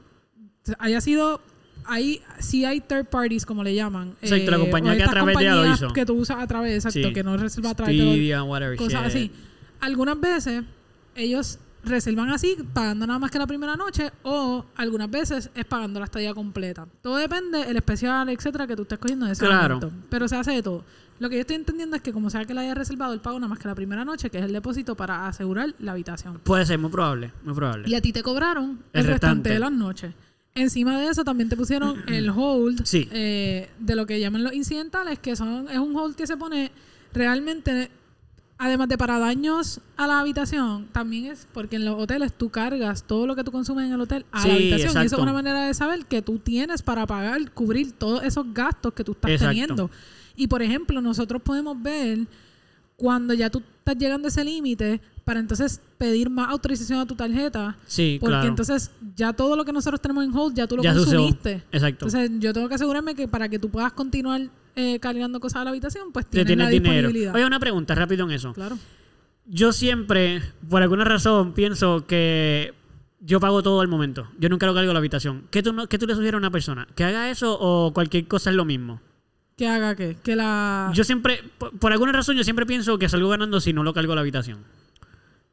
haya 0.78 1.00
sido 1.00 1.40
ahí 1.84 2.22
sí 2.38 2.64
hay 2.64 2.80
third 2.80 3.06
parties 3.06 3.44
como 3.44 3.62
le 3.64 3.74
llaman 3.74 4.10
eh, 4.22 4.28
Exacto, 4.28 4.50
la 4.52 4.58
compañía 4.58 4.92
o 4.92 4.96
que 4.96 5.02
a 5.02 5.08
través 5.10 5.36
de 5.80 5.86
que 5.94 6.06
tú 6.06 6.14
usas 6.14 6.38
a 6.38 6.46
través 6.46 6.84
exacto 6.84 7.08
Sí. 7.08 7.12
que 7.14 7.22
no 7.24 7.36
reserva 7.36 7.70
a 7.70 7.74
través 7.74 7.96
de 7.96 8.02
los- 8.04 8.12
Expedia, 8.14 8.42
whatever 8.44 8.76
cosas 8.76 9.00
shit. 9.02 9.06
así. 9.06 9.30
Algunas 9.80 10.20
veces 10.20 10.62
ellos 11.16 11.58
reservan 11.84 12.30
así, 12.30 12.56
pagando 12.72 13.04
nada 13.08 13.18
más 13.18 13.32
que 13.32 13.38
la 13.40 13.46
primera 13.48 13.74
noche, 13.74 14.12
o 14.22 14.64
algunas 14.76 15.10
veces 15.10 15.50
es 15.52 15.64
pagando 15.64 15.98
la 15.98 16.04
estadía 16.06 16.32
completa. 16.32 16.86
Todo 17.02 17.16
depende, 17.16 17.60
el 17.68 17.76
especial, 17.76 18.28
etcétera, 18.28 18.68
que 18.68 18.76
tú 18.76 18.82
estés 18.82 18.98
cogiendo 19.00 19.26
en 19.26 19.32
ese 19.32 19.44
Claro. 19.44 19.74
momento. 19.80 19.92
Pero 20.08 20.28
se 20.28 20.36
hace 20.36 20.52
de 20.52 20.62
todo. 20.62 20.84
Lo 21.18 21.28
que 21.28 21.34
yo 21.34 21.40
estoy 21.40 21.56
entendiendo 21.56 21.96
es 21.96 22.02
que 22.02 22.12
como 22.12 22.30
sea 22.30 22.44
que 22.44 22.54
le 22.54 22.60
haya 22.60 22.74
reservado 22.74 23.12
el 23.12 23.20
pago 23.20 23.38
nada 23.40 23.48
más 23.48 23.58
que 23.58 23.66
la 23.66 23.74
primera 23.74 24.04
noche, 24.04 24.30
que 24.30 24.38
es 24.38 24.44
el 24.44 24.52
depósito 24.52 24.94
para 24.96 25.26
asegurar 25.26 25.74
la 25.80 25.92
habitación. 25.92 26.38
Puede 26.44 26.64
ser, 26.66 26.78
muy 26.78 26.90
probable. 26.92 27.32
Muy 27.44 27.54
probable. 27.54 27.88
Y 27.88 27.94
a 27.96 28.00
ti 28.00 28.12
te 28.12 28.22
cobraron 28.22 28.78
el, 28.92 29.00
El 29.00 29.06
restante 29.08 29.10
restante. 29.10 29.50
de 29.50 29.58
las 29.58 29.72
noches. 29.72 30.14
Encima 30.54 31.00
de 31.00 31.08
eso 31.08 31.24
también 31.24 31.48
te 31.48 31.56
pusieron 31.56 32.02
el 32.08 32.30
hold 32.30 32.84
Sí. 32.84 33.08
eh, 33.10 33.70
de 33.78 33.96
lo 33.96 34.06
que 34.06 34.20
llaman 34.20 34.44
los 34.44 34.52
incidentales, 34.52 35.18
que 35.18 35.34
son 35.36 35.68
es 35.70 35.78
un 35.78 35.96
hold 35.96 36.14
que 36.14 36.26
se 36.26 36.36
pone 36.36 36.70
realmente, 37.14 37.90
además 38.58 38.88
de 38.88 38.98
para 38.98 39.18
daños 39.18 39.80
a 39.96 40.06
la 40.06 40.20
habitación, 40.20 40.88
también 40.92 41.26
es 41.26 41.46
porque 41.52 41.76
en 41.76 41.84
los 41.84 41.98
hoteles 41.98 42.32
tú 42.32 42.50
cargas 42.50 43.04
todo 43.04 43.26
lo 43.26 43.34
que 43.34 43.44
tú 43.44 43.50
consumes 43.50 43.86
en 43.86 43.92
el 43.92 44.00
hotel 44.00 44.24
a 44.30 44.42
Sí, 44.42 44.48
la 44.48 44.54
habitación. 44.54 45.02
Y 45.02 45.06
eso 45.06 45.16
es 45.16 45.22
una 45.22 45.32
manera 45.32 45.66
de 45.66 45.74
saber 45.74 46.04
que 46.06 46.22
tú 46.22 46.38
tienes 46.38 46.82
para 46.82 47.06
pagar, 47.06 47.50
cubrir 47.52 47.92
todos 47.92 48.22
esos 48.22 48.46
gastos 48.52 48.92
que 48.94 49.04
tú 49.04 49.12
estás 49.12 49.30
Exacto. 49.30 49.48
teniendo. 49.50 49.90
Y 50.36 50.46
por 50.48 50.62
ejemplo, 50.62 51.00
nosotros 51.00 51.42
podemos 51.42 51.80
ver 51.82 52.20
cuando 52.96 53.34
ya 53.34 53.50
tú 53.50 53.62
estás 53.78 53.96
llegando 53.98 54.28
a 54.28 54.30
ese 54.30 54.44
límite 54.44 55.00
para 55.24 55.40
entonces 55.40 55.80
pedir 55.98 56.30
más 56.30 56.48
autorización 56.50 56.98
a 57.00 57.06
tu 57.06 57.14
tarjeta. 57.14 57.76
Sí, 57.86 58.18
Porque 58.20 58.32
claro. 58.32 58.48
entonces 58.48 58.90
ya 59.16 59.32
todo 59.32 59.56
lo 59.56 59.64
que 59.64 59.72
nosotros 59.72 60.00
tenemos 60.00 60.24
en 60.24 60.34
hold 60.36 60.54
ya 60.56 60.66
tú 60.66 60.76
lo 60.76 60.82
Ya 60.82 60.94
consumiste. 60.94 61.62
Exacto. 61.72 62.06
Entonces 62.06 62.30
yo 62.40 62.52
tengo 62.52 62.68
que 62.68 62.74
asegurarme 62.74 63.14
que 63.14 63.28
para 63.28 63.48
que 63.48 63.58
tú 63.58 63.68
puedas 63.70 63.92
continuar 63.92 64.42
eh, 64.74 64.98
cargando 65.00 65.38
cosas 65.38 65.60
a 65.60 65.64
la 65.64 65.70
habitación, 65.70 66.12
pues 66.12 66.26
tienes 66.26 66.56
la 66.56 66.68
dinero. 66.68 66.92
disponibilidad. 66.92 67.34
Oye, 67.34 67.44
una 67.46 67.60
pregunta 67.60 67.94
rápido 67.94 68.24
en 68.24 68.32
eso. 68.32 68.52
claro. 68.52 68.78
Yo 69.44 69.72
siempre, 69.72 70.40
por 70.70 70.82
alguna 70.82 71.04
razón, 71.04 71.52
pienso 71.52 72.06
que 72.06 72.74
yo 73.20 73.40
pago 73.40 73.62
todo 73.62 73.80
al 73.80 73.88
momento. 73.88 74.28
Yo 74.38 74.48
nunca 74.48 74.66
lo 74.66 74.74
cargo 74.74 74.90
a 74.90 74.92
la 74.94 74.98
habitación. 75.00 75.48
¿Qué 75.50 75.62
tú, 75.64 75.72
no- 75.72 75.88
qué 75.88 75.98
tú 75.98 76.06
le 76.06 76.14
sugieres 76.14 76.34
a 76.34 76.38
una 76.38 76.50
persona? 76.52 76.86
¿Que 76.94 77.02
haga 77.04 77.28
eso 77.28 77.56
o 77.60 77.92
cualquier 77.92 78.28
cosa 78.28 78.50
es 78.50 78.56
lo 78.56 78.64
mismo? 78.64 79.00
Que 79.56 79.66
haga 79.68 79.96
qué? 79.96 80.16
Que 80.22 80.36
la... 80.36 80.90
Yo 80.94 81.02
siempre, 81.04 81.40
por, 81.58 81.76
por 81.76 81.92
alguna 81.92 82.12
razón, 82.12 82.36
yo 82.36 82.44
siempre 82.44 82.66
pienso 82.66 82.98
que 82.98 83.08
salgo 83.08 83.28
ganando 83.30 83.60
si 83.60 83.72
no 83.72 83.82
lo 83.82 83.92
cargo 83.92 84.12
a 84.12 84.14
la 84.14 84.20
habitación. 84.22 84.60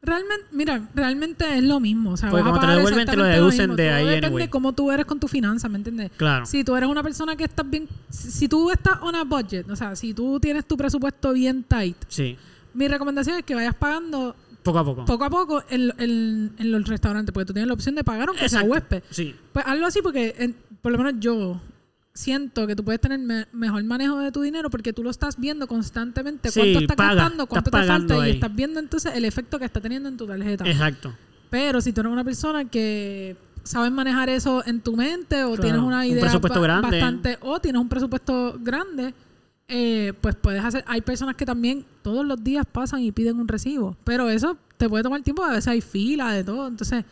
Realmente, 0.02 0.45
mira, 0.52 0.88
realmente 0.95 1.58
es 1.58 1.64
lo 1.64 1.80
mismo. 1.82 2.12
O 2.12 2.18
sea, 2.18 2.30
Porque 2.30 2.43
vas 2.43 2.52
a 2.52 2.54
como 2.54 2.60
te 2.62 2.68
lo 2.68 2.72
pagar 2.72 2.78
devuelven, 2.86 3.06
te 3.06 3.18
lo 3.18 3.24
deducen 3.26 3.76
de 3.76 3.86
Todo 3.88 3.95
ahí 3.97 4.06
depende 4.06 4.28
anyway. 4.28 4.43
de 4.45 4.50
cómo 4.50 4.74
tú 4.74 4.91
eres 4.91 5.06
con 5.06 5.20
tu 5.20 5.28
finanza, 5.28 5.68
¿me 5.68 5.78
entiendes? 5.78 6.12
Claro. 6.16 6.45
Si 6.45 6.64
tú 6.64 6.76
eres 6.76 6.88
una 6.89 7.04
persona 7.04 7.36
que 7.36 7.43
estás 7.43 7.70
bien... 7.70 7.88
Si 8.10 8.47
tú 8.47 8.72
estás 8.72 8.97
on 9.02 9.16
a 9.16 9.24
budget, 9.26 9.70
o 9.70 9.76
sea, 9.76 9.95
si 9.97 10.14
tú 10.14 10.39
tienes 10.39 10.66
tu 10.66 10.78
presupuesto 10.78 11.34
bien 11.34 11.64
tight, 11.64 11.97
Sí. 12.08 12.38
mi 12.74 12.88
recomendación 12.88 13.38
es 13.39 13.43
que 13.43 13.56
vayas 13.56 13.76
pagando 13.76 14.36
Poco 14.64 14.80
a 14.80 14.86
poco. 14.86 15.04
poco 15.06 15.24
a 15.26 15.30
poco 15.30 15.64
en, 15.70 15.91
en- 15.97 16.54
en 16.58 16.72
los 16.72 16.88
restaurantes, 16.88 17.34
porque 17.34 17.47
tú 17.47 17.54
tienes 17.54 17.68
la 17.68 17.74
opción 17.74 17.95
de 17.95 18.04
pagar 18.06 18.30
aunque 18.30 18.47
sea 18.47 18.60
Exacto. 18.62 18.72
huésped. 18.72 19.04
Sí. 19.10 19.36
Pues 19.52 19.66
hazlo 19.68 19.86
así 19.86 20.00
porque 20.02 20.34
en- 20.39 20.56
por 20.82 20.93
lo 20.93 20.97
menos 20.97 21.16
yo 21.20 21.60
siento 22.20 22.67
que 22.67 22.76
tú 22.76 22.84
puedes 22.84 22.99
tener 22.99 23.17
me- 23.20 23.47
mejor 23.53 23.82
manejo 23.86 24.17
de 24.20 24.32
tu 24.32 24.41
dinero 24.41 24.70
porque 24.70 24.91
tú 24.91 25.03
lo 25.03 25.09
estás 25.09 25.38
viendo 25.39 25.67
constantemente, 25.67 26.51
Sí, 26.51 26.59
cuánto 26.59 26.80
estás 26.80 26.97
paga, 26.97 27.13
gastando, 27.15 27.47
cuánto 27.47 27.70
estás 27.70 27.82
te 27.82 27.88
falta 27.88 28.28
y 28.28 28.32
estás 28.32 28.53
viendo 28.55 28.80
entonces 28.80 29.13
el 29.15 29.24
efecto 29.26 29.57
que 29.57 29.65
está 29.65 29.80
teniendo 29.80 30.09
en 30.09 30.17
tu 30.17 30.28
tarjeta. 30.28 30.65
Exacto. 30.70 31.13
Pero 31.49 31.80
si 31.82 31.93
tú 31.93 32.01
eres 32.01 32.11
una 32.11 32.24
persona 32.26 32.65
que 32.65 33.38
sabes 33.63 33.91
manejar 33.91 34.28
eso 34.30 34.63
en 34.65 34.82
tu 34.82 34.95
mente 34.97 35.43
o 35.43 35.49
Claro, 35.49 35.61
tienes 35.63 35.82
una 35.82 35.99
un 35.99 36.05
idea 36.05 36.22
presupuesto 36.22 36.59
ba- 36.59 36.67
grande. 36.67 36.89
bastante 36.89 37.38
o 37.41 37.59
tienes 37.59 37.82
un 37.82 37.88
presupuesto 37.89 38.57
grande, 38.61 39.13
eh, 39.70 40.13
pues 40.20 40.36
puedes 40.36 40.63
hacer. 40.63 40.84
Hay 40.88 41.01
personas 41.01 41.36
que 41.36 41.45
también 41.45 41.86
todos 42.01 42.26
los 42.26 42.43
días 42.43 42.65
pasan 42.70 43.01
y 43.01 43.11
piden 43.13 43.39
un 43.39 43.47
recibo, 43.47 43.95
pero 44.03 44.30
eso 44.30 44.57
te 44.78 44.89
puede 44.89 45.03
tomar 45.03 45.22
tiempo. 45.22 45.43
A 45.43 45.51
veces 45.51 45.67
hay 45.67 45.82
fila 45.82 46.34
de 46.34 46.43
todo, 46.43 46.67
entonces 46.67 47.05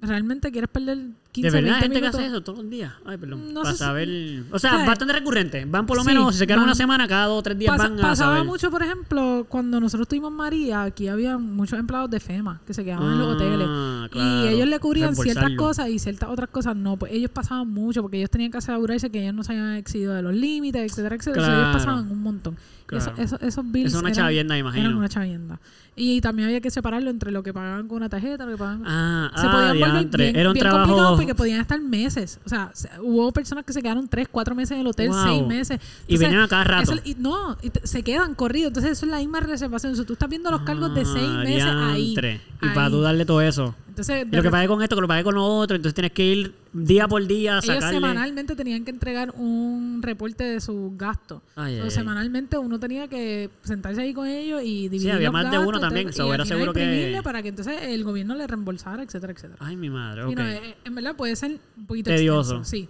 realmente 0.00 0.50
quieres 0.50 0.70
perder 0.70 0.98
15, 1.34 1.50
de 1.50 1.50
verdad, 1.50 1.62
20 1.62 1.74
hay 1.74 1.82
gente 1.82 2.00
minutos. 2.00 2.16
que 2.20 2.24
hace 2.26 2.32
eso 2.32 2.40
todos 2.44 2.58
los 2.60 2.70
días. 2.70 2.92
Ay, 3.04 3.16
perdón. 3.18 3.52
No 3.52 3.62
para 3.62 3.72
sé 3.72 3.78
si- 3.78 3.84
saber. 3.84 4.08
O 4.52 4.58
sea, 4.60 4.70
¿sabes? 4.70 4.86
bastante 4.86 5.14
recurrente. 5.14 5.64
Van 5.64 5.84
por 5.84 5.96
lo 5.96 6.04
Sí, 6.04 6.08
menos, 6.08 6.32
si 6.32 6.38
se 6.38 6.46
quedan 6.46 6.60
van- 6.60 6.68
una 6.68 6.74
semana, 6.76 7.08
cada 7.08 7.26
dos 7.26 7.40
o 7.40 7.42
tres 7.42 7.58
días 7.58 7.72
Pasa- 7.76 7.88
van 7.88 7.98
a 7.98 8.02
pasaba 8.02 8.34
saber. 8.36 8.44
mucho, 8.48 8.70
por 8.70 8.82
ejemplo, 8.84 9.44
cuando 9.48 9.80
nosotros 9.80 10.06
tuvimos 10.06 10.30
María, 10.30 10.84
aquí 10.84 11.08
había 11.08 11.36
muchos 11.36 11.76
empleados 11.78 12.08
de 12.10 12.20
FEMA 12.20 12.60
que 12.64 12.72
se 12.72 12.84
quedaban 12.84 13.12
en 13.12 13.18
los 13.18 13.28
Ah, 13.28 13.32
hoteles. 13.32 13.66
claro. 14.12 14.44
Y 14.44 14.48
ellos 14.54 14.68
le 14.68 14.78
cubrían 14.78 15.14
ciertas 15.16 15.44
Reembolsarlo. 15.44 15.56
cosas 15.56 15.88
y 15.88 15.98
ciertas 15.98 16.28
otras 16.30 16.48
cosas 16.50 16.76
no. 16.76 16.96
Pues 16.96 17.12
ellos 17.12 17.32
pasaban 17.32 17.68
mucho 17.68 18.00
porque 18.02 18.18
ellos 18.18 18.30
tenían 18.30 18.52
que 18.52 18.58
asegurarse 18.58 19.10
que 19.10 19.20
ellos 19.22 19.34
no 19.34 19.42
se 19.42 19.52
habían 19.52 19.74
excedido 19.74 20.14
de 20.14 20.22
los 20.22 20.32
límites, 20.34 20.82
etcétera, 20.92 21.16
etcétera. 21.16 21.42
O 21.42 21.46
sea, 21.46 21.54
ellos 21.60 21.72
pasaban 21.72 22.10
un 22.12 22.22
montón. 22.22 22.56
Y 22.92 22.96
eso- 22.96 23.06
Claro. 23.12 23.22
eso- 23.24 23.40
esos 23.40 23.64
bills 23.72 23.88
Eso 23.88 23.96
es 23.96 24.02
una 24.02 24.10
eran- 24.10 24.24
chavienda, 24.24 24.56
imagino. 24.58 24.84
Eran 24.84 24.96
una 24.98 25.08
chavienda. 25.08 25.58
Y 25.96 26.20
también 26.20 26.48
había 26.48 26.60
que 26.60 26.70
separarlo 26.72 27.08
entre 27.08 27.30
lo 27.30 27.44
que 27.44 27.52
pagaban 27.52 27.86
con 27.86 27.98
una 27.98 28.08
tarjeta, 28.08 28.44
lo 28.44 28.50
que 28.52 28.58
pagaban... 28.58 28.82
Ah, 28.84 29.30
se 29.36 29.46
ah, 29.46 29.50
podían 29.52 29.78
volver 29.78 30.16
bien, 30.18 30.36
Era 30.36 30.48
un 30.48 30.54
bien 30.54 30.64
complicado 30.66 30.94
trabajo. 30.96 31.16
porque 31.16 31.34
podían 31.36 31.60
estar 31.60 31.80
meses. 31.80 32.40
O 32.44 32.48
sea, 32.48 32.70
se- 32.74 32.90
hubo 33.00 33.30
personas 33.30 33.64
que 33.64 33.72
se 33.72 33.80
quedaron 33.80 34.08
tres, 34.08 34.26
cuatro 34.28 34.56
meses 34.56 34.72
en 34.72 34.80
el 34.80 34.86
hotel, 34.88 35.10
Wow. 35.10 35.22
seis 35.24 35.46
meses. 35.46 35.80
Y 36.08 36.16
venían 36.16 36.42
a 36.42 36.48
cada 36.48 36.64
rato. 36.64 36.92
eso- 36.94 37.02
y 37.04 37.14
no, 37.20 37.56
y 37.62 37.70
se 37.84 38.02
quedan 38.02 38.34
corridos. 38.34 38.68
Entonces 38.68 38.90
eso 38.92 39.06
es 39.06 39.12
la 39.12 39.18
misma 39.18 39.38
reservación. 39.38 39.92
O 39.92 39.94
sea, 39.94 40.04
tú 40.04 40.14
estás 40.14 40.28
viendo 40.28 40.50
los 40.50 40.62
cargos 40.62 40.92
de 40.96 41.04
seis 41.04 41.28
Ah, 41.28 41.42
meses 41.44 41.64
ahí. 41.64 42.14
Y 42.14 42.18
ahí. 42.26 42.40
para 42.74 42.90
tú 42.90 43.00
darle 43.00 43.24
todo 43.24 43.40
eso. 43.40 43.74
Entonces, 43.94 44.26
lo 44.28 44.42
que 44.42 44.50
pagué 44.50 44.66
con 44.66 44.82
esto, 44.82 44.96
que 44.96 45.02
lo 45.02 45.06
pagué 45.06 45.22
con 45.22 45.36
lo 45.36 45.44
otro. 45.44 45.76
Entonces 45.76 45.94
tienes 45.94 46.10
que 46.10 46.24
ir 46.24 46.54
día 46.72 47.06
por 47.06 47.24
día 47.24 47.52
a 47.52 47.58
ellos 47.60 47.66
sacarle. 47.76 47.94
semanalmente 47.94 48.56
tenían 48.56 48.84
que 48.84 48.90
entregar 48.90 49.32
un 49.36 50.00
reporte 50.02 50.42
de 50.42 50.60
sus 50.60 50.96
gastos. 50.98 51.42
Ay, 51.54 51.78
ay, 51.80 51.90
semanalmente 51.92 52.58
uno 52.58 52.80
tenía 52.80 53.06
que 53.06 53.50
sentarse 53.62 54.02
ahí 54.02 54.12
con 54.12 54.26
ellos 54.26 54.62
y 54.64 54.88
dividir 54.88 55.12
había 55.12 55.28
los 55.28 55.32
más 55.32 55.48
de 55.50 55.58
uno 55.58 55.78
también, 55.78 56.08
entonces, 56.08 56.16
so, 56.26 56.34
era 56.34 56.44
seguro 56.44 56.72
que- 56.72 57.20
para 57.22 57.40
que 57.42 57.50
entonces 57.50 57.82
el 57.82 58.02
gobierno 58.02 58.34
le 58.34 58.46
reembolsara, 58.48 59.04
etcétera, 59.04 59.32
etcétera. 59.32 59.58
Ay, 59.60 59.76
mi 59.76 59.90
madre, 59.90 60.22
Y 60.22 60.32
ok. 60.32 60.38
no, 60.38 60.42
eh, 60.48 60.74
en 60.84 60.94
verdad 60.96 61.14
puede 61.14 61.36
ser 61.36 61.60
un 61.76 61.86
poquito 61.86 62.10
Tedioso. 62.10 62.56
extenso, 62.58 62.68
sí. 62.68 62.88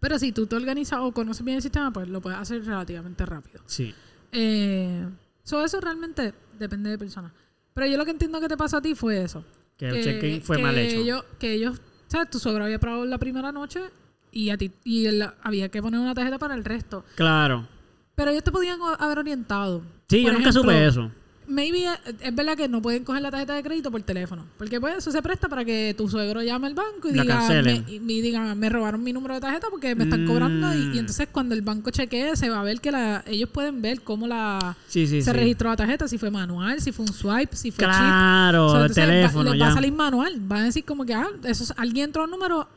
Pero 0.00 0.18
si 0.18 0.32
tú 0.32 0.46
te 0.46 0.56
organizas 0.56 1.00
o 1.02 1.12
conoces 1.12 1.44
bien 1.44 1.56
el 1.56 1.62
sistema, 1.62 1.92
pues 1.92 2.08
lo 2.08 2.22
puedes 2.22 2.38
hacer 2.38 2.64
relativamente 2.64 3.26
rápido. 3.26 3.60
Sí. 3.66 3.94
Eh, 4.32 5.04
so, 5.42 5.62
eso 5.62 5.80
realmente 5.82 6.32
depende 6.58 6.88
de 6.88 6.96
personas. 6.96 7.32
Pero 7.74 7.86
yo 7.86 7.98
lo 7.98 8.04
que 8.06 8.12
entiendo 8.12 8.40
que 8.40 8.48
te 8.48 8.56
pasó 8.56 8.78
a 8.78 8.80
ti 8.82 8.94
fue 8.94 9.22
eso. 9.22 9.44
Que 9.78 9.88
el 9.88 10.02
check-in 10.04 10.42
fue 10.42 10.58
mal 10.58 10.76
hecho. 10.76 10.96
Ellos, 11.00 11.24
que 11.38 11.52
ellos, 11.54 11.80
¿sabes? 12.08 12.28
Tu 12.30 12.38
suegro 12.38 12.64
había 12.64 12.78
probado 12.78 13.04
la 13.06 13.16
primera 13.18 13.52
noche 13.52 13.80
y 14.32 14.50
a 14.50 14.58
ti 14.58 14.70
y 14.84 15.06
él- 15.06 15.24
había 15.42 15.68
que 15.70 15.80
poner 15.80 16.00
una 16.00 16.14
tarjeta 16.14 16.38
para 16.38 16.54
el 16.54 16.64
resto. 16.64 17.04
Claro. 17.14 17.66
Pero 18.16 18.30
ellos 18.32 18.42
te 18.44 18.50
podían 18.50 18.78
haber 18.98 19.18
orientado. 19.18 19.82
Sí, 20.08 20.22
Por 20.22 20.32
yo 20.32 20.38
nunca 20.38 20.50
ejemplo, 20.50 20.62
supe 20.72 20.86
eso. 20.86 21.10
Maybe 21.48 21.84
eh, 21.86 21.90
es 22.20 22.34
verdad 22.34 22.56
que 22.56 22.68
no 22.68 22.82
pueden 22.82 23.04
coger 23.04 23.22
la 23.22 23.30
tarjeta 23.30 23.54
de 23.54 23.62
crédito 23.62 23.90
por 23.90 24.02
teléfono. 24.02 24.44
Porque 24.58 24.80
pues 24.80 24.98
eso 24.98 25.10
se 25.10 25.22
presta 25.22 25.48
para 25.48 25.64
que 25.64 25.94
tu 25.96 26.08
suegro 26.08 26.42
llame 26.42 26.66
al 26.66 26.74
banco 26.74 27.08
y 27.08 27.14
La 27.14 27.22
diga, 27.22 27.38
cancelen. 27.38 27.84
me, 28.02 28.12
y 28.12 28.20
diga, 28.20 28.54
me 28.54 28.68
robaron 28.68 29.02
mi 29.02 29.12
número 29.12 29.34
de 29.34 29.40
tarjeta 29.40 29.68
porque 29.70 29.94
me 29.94 30.04
están 30.04 30.26
cobrando. 30.26 30.74
Y, 30.74 30.78
Mm. 30.78 30.94
y 30.94 30.98
entonces 30.98 31.28
cuando 31.32 31.54
el 31.54 31.62
banco 31.62 31.90
chequee, 31.90 32.36
se 32.36 32.50
va 32.50 32.60
a 32.60 32.62
ver 32.62 32.80
que 32.80 32.90
la, 32.92 33.24
ellos 33.26 33.48
pueden 33.50 33.80
ver 33.82 34.02
cómo 34.02 34.26
la 34.26 34.76
Sí, 34.88 35.06
sí, 35.06 35.22
se 35.22 35.30
sí. 35.32 35.36
registró 35.36 35.70
la 35.70 35.76
tarjeta, 35.76 36.06
si 36.06 36.18
fue 36.18 36.30
manual, 36.30 36.80
si 36.80 36.92
fue 36.92 37.06
un 37.06 37.12
swipe, 37.12 37.56
si 37.56 37.70
fue 37.70 37.84
chip. 37.86 37.94
Claro, 37.94 38.66
O 38.66 38.70
sea, 38.70 38.80
va- 38.80 38.88
teléfono 38.88 39.52
les 39.54 39.62
va 39.62 39.68
a 39.68 39.74
salir 39.74 39.92
manual. 39.92 40.34
Van 40.40 40.60
a 40.60 40.64
decir 40.64 40.84
como 40.84 41.04
que 41.06 41.14
ah, 41.14 41.28
eso 41.44 41.64
es- 41.64 41.74
alguien 41.76 42.04
entró 42.06 42.24
al 42.24 42.30
número. 42.30 42.68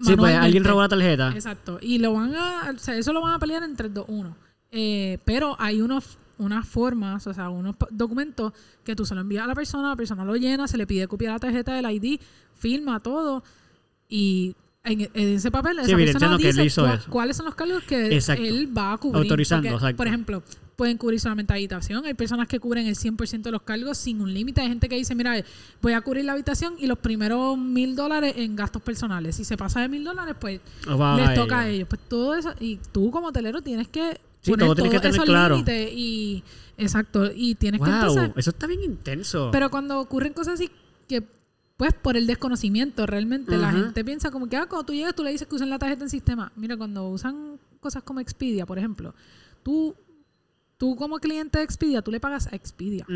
Sí, 0.00 0.14
pues 0.16 0.34
alguien 0.36 0.62
robó 0.64 0.82
la 0.82 0.88
tarjeta. 0.88 1.30
Exacto. 1.34 1.78
Y 1.82 1.98
lo 1.98 2.12
van 2.14 2.34
a, 2.34 2.72
o 2.74 2.78
sea, 2.78 2.96
eso 2.96 3.12
lo 3.12 3.20
van 3.20 3.34
a 3.34 3.38
pelear 3.38 3.62
en 3.64 3.74
3, 3.76 3.92
2, 3.94 4.04
1. 4.08 4.36
Eh, 4.70 5.18
pero 5.24 5.56
hay 5.58 5.80
unos, 5.80 6.18
unas 6.38 6.66
formas, 6.68 7.26
o 7.26 7.34
sea, 7.34 7.50
unos 7.50 7.74
documentos 7.90 8.52
que 8.84 8.94
tú 8.96 9.04
se 9.04 9.14
lo 9.14 9.20
envías 9.20 9.44
a 9.44 9.46
la 9.48 9.54
persona, 9.54 9.88
la 9.90 9.96
persona 9.96 10.24
lo 10.24 10.36
llena, 10.36 10.66
se 10.68 10.76
le 10.78 10.86
pide 10.86 11.06
copia 11.08 11.28
de 11.28 11.34
la 11.34 11.40
tarjeta 11.40 11.74
del 11.74 11.90
ID, 11.90 12.20
firma 12.54 13.00
todo. 13.00 13.42
Y 14.08 14.54
en, 14.84 15.02
en 15.02 15.10
ese 15.36 15.50
papel, 15.50 15.76
Sí, 15.76 15.80
esa 15.82 15.96
persona 15.96 16.02
evidenciando 16.02 16.38
que 16.38 16.48
él 16.50 16.56
dice 16.56 16.80
cua- 16.80 17.06
cuáles 17.08 17.36
son 17.36 17.46
los 17.46 17.54
cargos 17.54 17.82
que 17.84 18.14
Exacto. 18.14 18.42
él 18.44 18.76
va 18.76 18.92
a 18.94 18.98
cubrir. 18.98 19.22
Autorizando, 19.22 19.62
Porque, 19.68 19.74
exacto. 19.76 19.96
Por 19.96 20.06
ejemplo, 20.06 20.42
pueden 20.76 20.96
cubrir 20.96 21.18
solamente 21.20 21.52
habitación. 21.52 22.04
Hay 22.06 22.14
personas 22.14 22.46
que 22.46 22.60
cubren 22.60 22.86
el 22.86 22.94
100% 22.94 23.42
de 23.42 23.50
los 23.50 23.62
cargos 23.62 23.98
sin 23.98 24.20
un 24.20 24.32
límite. 24.32 24.60
Hay 24.60 24.68
gente 24.68 24.88
que 24.88 24.94
dice, 24.94 25.14
mira, 25.16 25.34
voy 25.82 25.92
a 25.92 26.00
cubrir 26.00 26.24
la 26.24 26.32
habitación 26.34 26.74
y 26.78 26.86
los 26.86 26.98
primeros 26.98 27.58
mil 27.58 27.96
dólares 27.96 28.34
en 28.36 28.54
gastos 28.54 28.80
personales. 28.80 29.34
Si 29.36 29.44
se 29.44 29.56
pasa 29.56 29.80
de 29.80 29.88
mil 29.88 30.04
dólares, 30.04 30.36
pues 30.40 30.60
va 30.88 31.16
les 31.16 31.34
toca 31.34 31.58
a 31.60 31.62
ellos. 31.68 31.74
ellos. 31.74 31.88
Pues 31.88 32.00
todo 32.08 32.34
eso, 32.36 32.54
y 32.60 32.78
tú 32.92 33.10
como 33.10 33.26
hotelero 33.26 33.60
tienes 33.60 33.88
que 33.88 34.20
Sí, 34.48 34.52
poner 34.52 34.66
todo 34.66 34.74
tienes 34.74 34.92
que 34.92 35.00
tener 35.00 35.20
claro. 35.22 35.64
y 35.66 36.42
exacto, 36.76 37.30
y 37.34 37.54
tienes 37.54 37.80
que 37.80 37.90
entonces, 37.90 38.30
eso 38.36 38.50
está 38.50 38.66
bien 38.66 38.82
intenso. 38.82 39.50
pero 39.52 39.70
cuando 39.70 40.00
ocurren 40.00 40.32
cosas 40.32 40.54
así 40.54 40.70
que 41.08 41.22
pues 41.76 41.92
por 41.94 42.16
el 42.16 42.26
desconocimiento 42.26 43.06
realmente 43.06 43.56
la 43.56 43.70
gente 43.70 44.04
piensa 44.04 44.30
como 44.30 44.48
que 44.48 44.56
ah, 44.56 44.66
cuando 44.66 44.86
tú 44.86 44.92
llegas 44.92 45.14
tú 45.14 45.22
le 45.22 45.30
dices 45.30 45.46
que 45.46 45.54
usen 45.54 45.70
la 45.70 45.78
tarjeta 45.78 46.02
en 46.02 46.10
sistema. 46.10 46.50
Mira, 46.56 46.76
cuando 46.76 47.08
usan 47.08 47.58
cosas 47.80 48.02
como 48.02 48.18
Expedia, 48.20 48.66
por 48.66 48.78
ejemplo, 48.78 49.14
tú 49.62 49.94
tú 50.76 50.96
como 50.96 51.18
cliente 51.18 51.58
de 51.58 51.64
Expedia, 51.64 52.02
tú 52.02 52.10
le 52.10 52.20
pagas 52.20 52.46
a 52.52 52.56
Expedia. 52.56 53.06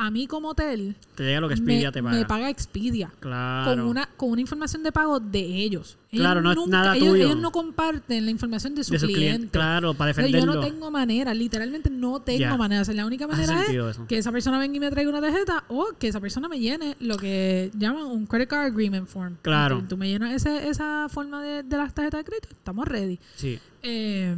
A 0.00 0.12
mí 0.12 0.28
como 0.28 0.50
hotel 0.50 0.94
Te 1.16 1.24
llega 1.24 1.40
lo 1.40 1.48
que 1.48 1.54
Expedia 1.54 1.88
me, 1.88 1.92
te 1.92 2.02
paga. 2.04 2.16
me 2.16 2.24
paga 2.24 2.50
Expedia 2.50 3.10
Claro. 3.18 3.68
con 3.70 3.80
una 3.80 4.08
con 4.16 4.30
una 4.30 4.40
información 4.40 4.84
de 4.84 4.92
pago 4.92 5.18
de 5.18 5.40
ellos. 5.40 5.98
Ellos 6.12 6.22
Claro, 6.22 6.40
no 6.40 6.52
es 6.52 6.66
nada 6.68 6.94
ellos, 6.96 7.08
tuyo. 7.08 7.24
ellos 7.26 7.36
no 7.38 7.50
comparten 7.50 8.24
la 8.24 8.30
información 8.30 8.76
de 8.76 8.84
su, 8.84 8.92
de 8.92 9.00
su 9.00 9.06
cliente. 9.06 9.24
cliente. 9.26 9.48
Claro, 9.50 9.94
para 9.94 10.14
Pero 10.14 10.28
yo 10.28 10.32
defenderlo. 10.36 10.60
no 10.62 10.66
tengo 10.68 10.90
manera, 10.92 11.34
literalmente 11.34 11.90
no 11.90 12.20
tengo 12.20 12.56
manera. 12.56 12.82
O 12.82 12.84
sea, 12.84 12.94
la 12.94 13.04
única 13.06 13.26
manera 13.26 13.60
es 13.64 13.70
eso. 13.70 14.06
que 14.06 14.18
esa 14.18 14.30
persona 14.30 14.58
venga 14.60 14.76
y 14.76 14.80
me 14.80 14.88
traiga 14.90 15.10
una 15.10 15.20
tarjeta 15.20 15.64
o 15.68 15.88
que 15.98 16.06
esa 16.06 16.20
persona 16.20 16.48
me 16.48 16.60
llene 16.60 16.96
lo 17.00 17.16
que 17.16 17.70
llaman 17.76 18.04
un 18.06 18.24
credit 18.26 18.48
card 18.48 18.66
agreement 18.72 19.08
form. 19.08 19.36
Claro. 19.42 19.80
Tú, 19.80 19.86
tú 19.88 19.96
me 19.96 20.08
llenas 20.08 20.32
ese- 20.32 20.68
esa 20.68 21.08
forma 21.10 21.42
de, 21.42 21.64
de 21.64 21.76
las 21.76 21.92
tarjetas 21.92 22.20
de 22.20 22.24
crédito, 22.24 22.48
estamos 22.52 22.86
ready. 22.86 23.18
Sí. 23.34 23.58
Eh, 23.82 24.34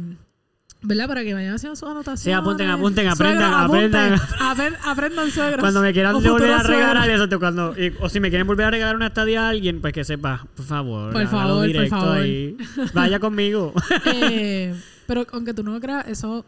¿Verdad? 0.83 1.07
Para 1.07 1.23
que 1.23 1.33
vayan 1.35 1.53
haciendo 1.53 1.75
sus 1.75 1.87
anotaciones. 1.87 2.21
Sí, 2.21 2.31
apunten, 2.31 2.67
apunten, 2.69 3.07
aprendan, 3.07 3.53
aprendan. 3.53 4.13
Apren- 4.39 4.77
aprendan 4.83 5.29
suegros. 5.29 5.59
Cuando 5.59 5.81
me 5.81 5.93
quieran 5.93 6.13
volver 6.13 6.51
a 6.51 6.63
regalar 6.63 7.09
eso, 7.09 7.39
cuando, 7.39 7.75
y- 7.79 7.93
o 7.99 8.09
si 8.09 8.19
me 8.19 8.29
quieren 8.29 8.47
volver 8.47 8.65
a 8.65 8.71
regalar 8.71 8.95
una 8.95 9.07
estadía 9.07 9.45
a 9.45 9.49
alguien, 9.49 9.79
pues 9.79 9.93
que 9.93 10.03
sepa, 10.03 10.47
por 10.55 10.65
favor, 10.65 11.13
Por 11.13 11.27
favor, 11.27 11.71
por 11.71 11.87
favor. 11.87 12.17
ahí. 12.17 12.57
Vaya 12.93 13.19
conmigo. 13.19 13.73
Eh, 14.05 14.73
pero 15.05 15.27
aunque 15.33 15.53
tú 15.53 15.61
no 15.63 15.73
lo 15.73 15.79
creas, 15.79 16.07
eso. 16.07 16.45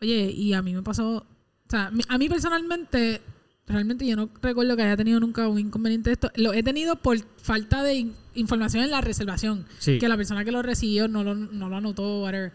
Oye, 0.00 0.30
y 0.30 0.52
a 0.52 0.62
mí 0.62 0.72
me 0.74 0.82
pasó. 0.82 1.16
O 1.16 1.26
sea, 1.68 1.90
a 2.08 2.18
mí 2.18 2.28
personalmente, 2.28 3.22
realmente 3.66 4.06
yo 4.06 4.14
no 4.14 4.28
recuerdo 4.42 4.76
que 4.76 4.82
haya 4.82 4.96
tenido 4.96 5.18
nunca 5.18 5.48
un 5.48 5.58
inconveniente 5.58 6.10
de 6.10 6.14
esto. 6.14 6.30
Lo 6.36 6.52
he 6.52 6.62
tenido 6.62 6.96
por 6.96 7.18
falta 7.42 7.82
de 7.82 7.94
in- 7.94 8.14
información 8.34 8.84
en 8.84 8.90
la 8.90 9.00
reservación. 9.00 9.64
Sí. 9.78 9.98
Que 9.98 10.08
la 10.08 10.16
persona 10.16 10.44
que 10.44 10.52
lo 10.52 10.62
recibió 10.62 11.08
no 11.08 11.24
lo, 11.24 11.34
no 11.34 11.68
lo 11.68 11.76
anotó, 11.76 12.20
whatever. 12.22 12.52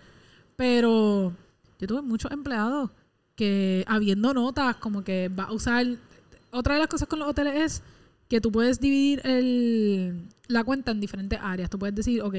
Pero 0.59 1.31
yo 1.79 1.87
tuve 1.87 2.01
muchos 2.01 2.29
empleados 2.33 2.89
que, 3.37 3.85
habiendo 3.87 4.33
notas, 4.33 4.75
como 4.75 5.05
que 5.05 5.29
va 5.29 5.45
a 5.45 5.53
usar. 5.53 5.87
Otra 6.51 6.73
de 6.73 6.79
las 6.81 6.89
cosas 6.89 7.07
con 7.07 7.17
los 7.19 7.29
hoteles 7.29 7.55
es 7.55 7.81
que 8.27 8.41
tú 8.41 8.51
puedes 8.51 8.77
dividir 8.81 9.21
el, 9.25 10.21
la 10.49 10.65
cuenta 10.65 10.91
en 10.91 10.99
diferentes 10.99 11.39
áreas. 11.41 11.69
Tú 11.69 11.79
puedes 11.79 11.95
decir, 11.95 12.21
ok, 12.21 12.35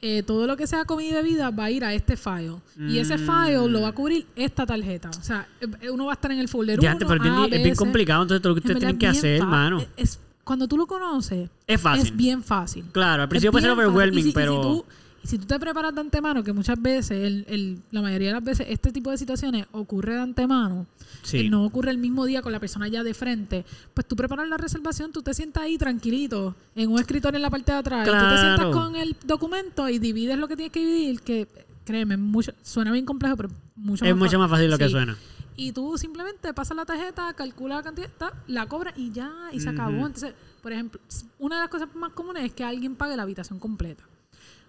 eh, 0.00 0.24
todo 0.24 0.48
lo 0.48 0.56
que 0.56 0.66
sea 0.66 0.84
comida 0.84 1.10
y 1.10 1.22
bebida 1.22 1.50
va 1.50 1.66
a 1.66 1.70
ir 1.70 1.84
a 1.84 1.94
este 1.94 2.16
file. 2.16 2.56
Y 2.76 2.98
ese 2.98 3.16
Mm. 3.16 3.26
file 3.26 3.68
lo 3.68 3.82
va 3.82 3.88
a 3.90 3.92
cubrir 3.92 4.26
esta 4.34 4.66
tarjeta. 4.66 5.10
O 5.10 5.22
sea, 5.22 5.46
eh, 5.60 5.88
uno 5.88 6.06
va 6.06 6.12
a 6.12 6.14
estar 6.14 6.32
en 6.32 6.40
el 6.40 6.48
folder 6.48 6.80
Ya, 6.80 6.96
1, 6.96 7.06
pero 7.06 7.24
es 7.44 7.50
bien, 7.52 7.66
es 7.68 7.78
complicado, 7.78 8.22
entonces 8.22 8.42
todo 8.42 8.50
lo 8.50 8.54
que 8.56 8.66
ustedes 8.66 8.80
tienen 8.80 8.98
que 8.98 9.06
hacer, 9.06 9.36
hermano. 9.36 9.84
es- 9.96 10.18
cuando 10.42 10.66
tú 10.66 10.76
lo 10.76 10.88
conoces, 10.88 11.48
Es 11.68 11.80
fácil. 11.80 12.04
es 12.08 12.16
bien 12.16 12.42
fácil. 12.42 12.84
Claro, 12.90 13.22
al 13.22 13.28
principio 13.28 13.52
puede 13.52 13.62
ser 13.62 13.70
overwhelming, 13.70 14.18
Y 14.18 14.22
si- 14.24 14.28
y 14.30 14.32
pero... 14.32 14.56
si 14.56 14.62
tú, 14.62 14.84
y 15.24 15.26
si 15.28 15.38
tú 15.38 15.46
te 15.46 15.58
preparas 15.58 15.94
de 15.94 16.00
antemano, 16.00 16.42
que 16.42 16.52
muchas 16.52 16.80
veces, 16.80 17.12
el, 17.24 17.44
el- 17.48 17.82
la 17.90 18.02
mayoría 18.02 18.28
de 18.28 18.34
las 18.34 18.44
veces, 18.44 18.66
este 18.68 18.90
tipo 18.92 19.10
de 19.10 19.18
situaciones 19.18 19.66
ocurre 19.72 20.14
de 20.14 20.20
antemano, 20.20 20.86
sí. 21.22 21.38
eh, 21.38 21.50
no 21.50 21.64
ocurre 21.64 21.90
el 21.90 21.98
mismo 21.98 22.24
día 22.26 22.42
con 22.42 22.52
la 22.52 22.60
persona 22.60 22.88
ya 22.88 23.02
de 23.02 23.14
frente, 23.14 23.64
pues 23.94 24.06
tú 24.06 24.16
preparas 24.16 24.48
la 24.48 24.56
reservación, 24.56 25.12
tú 25.12 25.22
te 25.22 25.32
sientas 25.34 25.62
ahí 25.64 25.78
tranquilito, 25.78 26.54
en 26.74 26.90
un 26.90 26.98
escritorio 26.98 27.36
en 27.36 27.42
la 27.42 27.50
parte 27.50 27.72
de 27.72 27.78
atrás, 27.78 28.06
y 28.06 28.10
tú 28.10 28.16
te 28.16 28.38
sientas 28.38 28.56
Claro. 28.56 28.72
con 28.72 28.96
el 28.96 29.16
documento 29.26 29.88
y 29.88 29.98
divides 29.98 30.38
lo 30.38 30.48
que 30.48 30.56
tienes 30.56 30.72
que 30.72 30.80
dividir, 30.80 31.20
que 31.20 31.48
créeme, 31.84 32.16
mucho, 32.16 32.52
suena 32.62 32.90
bien 32.92 33.04
complejo, 33.06 33.36
pero 33.36 33.48
mucho 33.76 34.04
es 34.04 34.10
más 34.12 34.18
mucho 34.18 34.38
más 34.38 34.50
fácil 34.50 34.70
lo 34.70 34.78
que 34.78 34.88
suena. 34.88 35.16
Y 35.54 35.72
tú 35.72 35.98
simplemente 35.98 36.54
pasas 36.54 36.76
la 36.76 36.84
tarjeta, 36.86 37.32
calcula 37.34 37.76
la 37.76 37.82
cantidad, 37.82 38.08
la 38.46 38.66
cobras 38.66 38.94
y 38.96 39.12
ya, 39.12 39.30
y 39.52 39.60
se 39.60 39.68
acabó. 39.68 40.06
Entonces, 40.06 40.32
por 40.62 40.72
ejemplo, 40.72 40.98
una 41.38 41.56
de 41.56 41.60
las 41.62 41.68
cosas 41.70 41.88
más 41.94 42.12
comunes 42.12 42.44
es 42.44 42.52
que 42.54 42.64
alguien 42.64 42.96
pague 42.96 43.16
la 43.16 43.22
habitación 43.24 43.58
completa. 43.58 44.02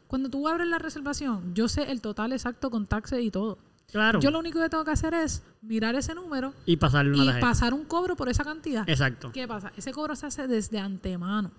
Cuando 0.08 0.30
tú 0.30 0.48
abres 0.48 0.68
la 0.68 0.78
reservación, 0.80 1.54
yo 1.56 1.68
sé 1.68 1.92
el 1.92 2.02
total 2.02 2.34
exacto 2.34 2.70
con 2.70 2.86
taxes 2.86 3.22
y 3.24 3.32
todo. 3.32 3.58
Claro. 3.92 4.20
Yo 4.20 4.32
lo 4.32 4.40
único 4.40 4.60
que 4.60 4.70
tengo 4.70 4.84
que 4.84 4.92
hacer 4.92 5.14
es 5.14 5.44
mirar 5.62 5.94
ese 5.96 6.16
número 6.16 6.54
Y 6.66 6.78
pasarle 6.78 7.20
una 7.22 7.38
y 7.38 7.42
pasar 7.42 7.74
un 7.76 7.86
cobro 7.86 8.16
por 8.16 8.28
esa 8.30 8.44
cantidad. 8.44 8.88
Exacto. 8.90 9.32
¿Qué 9.32 9.48
pasa? 9.48 9.72
Ese 9.78 9.92
cobro 9.92 10.16
se 10.16 10.26
hace 10.26 10.48
desde 10.48 10.80
antemano. 10.80 11.52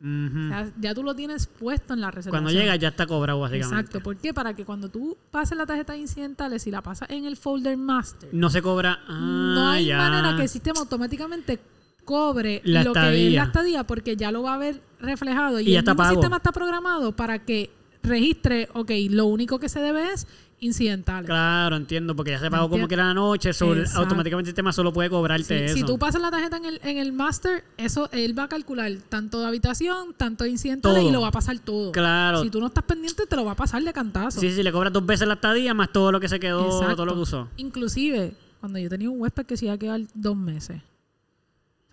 Ujú. 0.00 0.46
O 0.46 0.48
sea, 0.48 0.72
ya 0.80 0.94
tú 0.94 1.02
lo 1.02 1.14
tienes 1.14 1.46
puesto 1.46 1.92
en 1.92 2.00
la 2.00 2.10
reservación. 2.10 2.44
Cuando 2.44 2.58
llega 2.58 2.74
ya 2.76 2.88
está 2.88 3.06
cobrado, 3.06 3.40
básicamente. 3.40 3.76
Exacto. 3.80 4.00
¿Por 4.02 4.16
qué? 4.16 4.32
Para 4.32 4.54
que 4.54 4.64
cuando 4.64 4.88
tú 4.88 5.16
pases 5.30 5.58
la 5.58 5.66
tarjeta 5.66 5.92
de 5.92 5.98
incidentales 5.98 6.66
y 6.66 6.70
la 6.70 6.80
pasas 6.80 7.10
en 7.10 7.24
el 7.26 7.36
folder 7.36 7.76
master, 7.76 8.30
No 8.32 8.48
se 8.50 8.62
cobra... 8.62 9.00
Ah, 9.08 9.18
no 9.54 9.68
hay 9.70 9.86
ya. 9.86 9.98
manera 9.98 10.36
que 10.36 10.42
el 10.44 10.48
sistema 10.48 10.80
automáticamente 10.80 11.60
cobre 12.04 12.62
La 12.64 12.82
lo 12.82 12.92
que 12.92 12.98
es 13.00 13.04
estadía. 13.04 13.40
la 13.42 13.46
estadía 13.46 13.84
porque 13.84 14.16
ya 14.16 14.32
lo 14.32 14.42
va 14.42 14.54
a 14.54 14.58
ver 14.58 14.80
reflejado 15.00 15.60
y, 15.60 15.68
Y 15.68 15.72
ya 15.72 15.80
el 15.80 15.84
mismo 15.86 16.08
sistema 16.08 16.36
está 16.38 16.52
programado 16.52 17.14
para 17.14 17.40
que 17.44 17.70
registre, 18.02 18.68
ok, 18.74 18.90
lo 19.10 19.26
único 19.26 19.58
que 19.58 19.68
se 19.68 19.80
debe 19.80 20.12
es 20.12 20.26
incidentales. 20.62 21.26
Claro, 21.26 21.76
entiendo, 21.76 22.14
porque 22.14 22.32
ya 22.32 22.38
se 22.38 22.50
pagó 22.50 22.68
como 22.68 22.86
que 22.86 22.94
era 22.94 23.06
la 23.06 23.14
noche, 23.14 23.50
automáticamente 23.94 24.40
el 24.40 24.46
sistema 24.46 24.72
solo 24.72 24.92
puede 24.92 25.08
cobrarte 25.08 25.44
Sí, 25.58 25.64
eso. 25.64 25.74
si 25.74 25.82
tú 25.84 25.98
pasas 25.98 26.20
la 26.20 26.30
tarjeta 26.30 26.58
en 26.58 26.66
el, 26.66 26.80
en 26.84 26.98
el 26.98 27.12
master, 27.12 27.64
eso 27.78 28.10
él 28.12 28.38
va 28.38 28.42
a 28.44 28.48
calcular 28.48 28.92
tanto 29.08 29.40
de 29.40 29.46
habitación, 29.46 30.12
tanto 30.18 30.44
de 30.44 30.50
incidentales 30.50 30.98
Todo. 31.00 31.08
y 31.08 31.12
lo 31.12 31.22
va 31.22 31.28
a 31.28 31.32
pasar 31.32 31.58
todo. 31.60 31.92
Claro. 31.92 32.42
Si 32.42 32.50
tú 32.50 32.60
no 32.60 32.66
estás 32.66 32.84
pendiente, 32.84 33.26
te 33.26 33.36
lo 33.36 33.44
va 33.46 33.52
a 33.52 33.56
pasar 33.56 33.82
de 33.82 33.92
cantazo. 33.94 34.38
Sí, 34.38 34.50
sí, 34.52 34.62
le 34.62 34.70
cobras 34.70 34.92
dos 34.92 35.06
veces 35.06 35.26
la 35.26 35.34
estadía 35.34 35.72
más 35.72 35.92
todo 35.92 36.12
lo 36.12 36.20
que 36.20 36.28
se 36.28 36.38
quedó, 36.38 36.66
Exacto. 36.66 36.96
todo 36.96 37.06
lo 37.06 37.14
que 37.14 37.20
usó. 37.20 37.48
Inclusive, 37.56 38.34
cuando 38.60 38.78
yo 38.78 38.90
tenía 38.90 39.08
un 39.08 39.18
huésped 39.18 39.46
que 39.46 39.56
se 39.56 39.64
iba 39.64 39.74
a 39.74 39.78
quedar 39.78 40.02
dos 40.12 40.36
meses. 40.36 40.82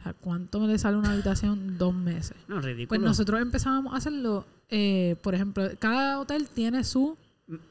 Sea, 0.07 0.13
¿cuánto 0.19 0.59
me 0.59 0.67
le 0.67 0.77
sale 0.77 0.97
una 0.97 1.11
habitación 1.11 1.77
dos 1.77 1.93
meses? 1.93 2.35
No, 2.47 2.59
ridículo. 2.59 2.87
Pues 2.89 3.01
nosotros 3.01 3.41
empezábamos 3.41 3.93
a 3.93 3.97
hacerlo, 3.97 4.45
eh, 4.69 5.15
por 5.21 5.35
ejemplo, 5.35 5.67
cada 5.79 6.19
hotel 6.19 6.47
tiene 6.53 6.83
su 6.83 7.17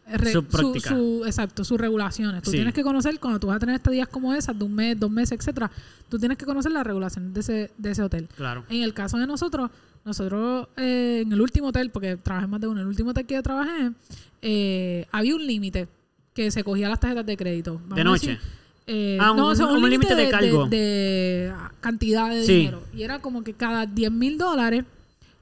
re- 0.06 0.32
Su 0.32 0.40
su, 0.40 0.46
práctica. 0.46 0.88
su- 0.90 1.22
exacto, 1.26 1.62
sus 1.62 1.78
regulaciones. 1.78 2.42
Tú 2.42 2.50
Sí. 2.50 2.56
tienes 2.56 2.72
que 2.72 2.82
conocer, 2.82 3.20
cuando 3.20 3.38
tú 3.38 3.48
vas 3.48 3.56
a 3.56 3.60
tener 3.60 3.74
estadías 3.74 4.08
como 4.08 4.32
esas, 4.32 4.58
de 4.58 4.64
un 4.64 4.74
mes, 4.74 4.98
dos 4.98 5.10
meses, 5.10 5.38
etcétera, 5.38 5.70
tú 6.08 6.18
tienes 6.18 6.38
que 6.38 6.46
conocer 6.46 6.72
las 6.72 6.86
regulaciones 6.86 7.34
de 7.34 7.40
ese, 7.40 7.70
de 7.76 7.90
ese 7.90 8.02
hotel. 8.02 8.26
Claro. 8.36 8.64
En 8.70 8.82
el 8.82 8.94
caso 8.94 9.18
de 9.18 9.26
nosotros, 9.26 9.70
nosotros 10.04 10.68
eh, 10.78 11.20
en 11.26 11.32
el 11.32 11.40
último 11.42 11.68
hotel, 11.68 11.90
porque 11.90 12.16
trabajé 12.16 12.46
más 12.46 12.60
de 12.60 12.68
uno, 12.68 12.80
en 12.80 12.82
el 12.84 12.88
último 12.88 13.10
hotel 13.10 13.26
que 13.26 13.34
yo 13.34 13.42
trabajé, 13.42 13.92
eh, 14.40 15.06
había 15.12 15.34
un 15.34 15.46
límite 15.46 15.88
que 16.32 16.50
se 16.50 16.64
cogía 16.64 16.88
las 16.88 17.00
tarjetas 17.00 17.26
de 17.26 17.36
crédito. 17.36 17.74
Vamos 17.74 17.94
De 17.96 18.00
a 18.00 18.04
noche. 18.04 18.26
decir, 18.30 18.42
eh, 18.86 19.18
Ah, 19.20 19.32
no, 19.36 19.46
un- 19.46 19.52
o 19.52 19.54
sea, 19.54 19.66
un 19.66 19.88
límite 19.90 20.14
de 20.14 20.28
cargo. 20.30 20.66
De, 20.66 20.76
de 20.78 21.52
cantidad 21.80 22.30
de 22.30 22.44
Sí. 22.44 22.52
dinero. 22.54 22.82
Y 22.94 23.02
era 23.02 23.18
como 23.20 23.42
que 23.42 23.52
cada 23.54 23.86
10 23.86 24.10
mil 24.12 24.38
dólares, 24.38 24.84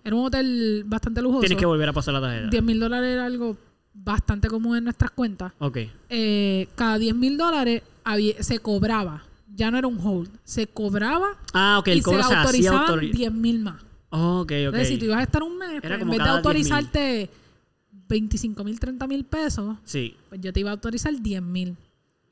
era 0.02 0.16
un 0.16 0.24
hotel 0.26 0.82
bastante 0.86 1.20
lujoso. 1.22 1.40
Tienes 1.40 1.58
que 1.58 1.66
volver 1.66 1.88
a 1.88 1.92
pasar 1.92 2.14
la 2.14 2.20
tarjeta. 2.20 2.48
10 2.50 2.62
mil 2.62 2.78
dólares 2.80 3.10
era 3.12 3.26
algo 3.26 3.56
bastante 3.92 4.48
común 4.48 4.76
en 4.76 4.84
nuestras 4.84 5.10
cuentas. 5.10 5.52
Ok. 5.58 5.78
Eh, 6.10 6.68
cada 6.74 6.98
10 6.98 7.14
mil 7.14 7.36
dólares 7.36 7.82
había- 8.02 8.42
se 8.42 8.58
cobraba. 8.58 9.24
Ya 9.54 9.70
no 9.70 9.78
era 9.78 9.86
un 9.86 9.98
hold. 10.04 10.30
Se 10.42 10.66
cobraba 10.66 11.28
Ah, 11.52 11.76
ok. 11.78 11.88
El 11.88 11.98
y 11.98 12.00
se 12.00 12.04
cobro 12.04 12.18
se 12.22 12.24
hacía 12.34 12.40
autorizaban 12.42 12.86
autori- 12.88 13.12
10 13.12 13.32
mil 13.32 13.60
más. 13.60 13.80
Ok, 14.10 14.20
ok. 14.46 14.50
Entonces, 14.52 14.88
si 14.88 14.98
tú 14.98 15.04
ibas 15.06 15.18
a 15.18 15.22
estar 15.22 15.42
un 15.42 15.56
mes, 15.58 15.80
pues, 15.80 15.92
en 15.92 15.98
vez 15.98 16.10
de 16.10 16.16
cada 16.16 16.32
10.000. 16.32 16.36
autorizarte 16.38 17.30
25 18.08 18.64
mil, 18.64 18.78
30 18.80 19.06
mil 19.06 19.24
pesos, 19.24 19.76
Sí. 19.84 20.16
pues 20.28 20.40
yo 20.40 20.52
te 20.52 20.60
iba 20.60 20.70
a 20.70 20.74
autorizar 20.74 21.12
10 21.20 21.42
mil. 21.42 21.76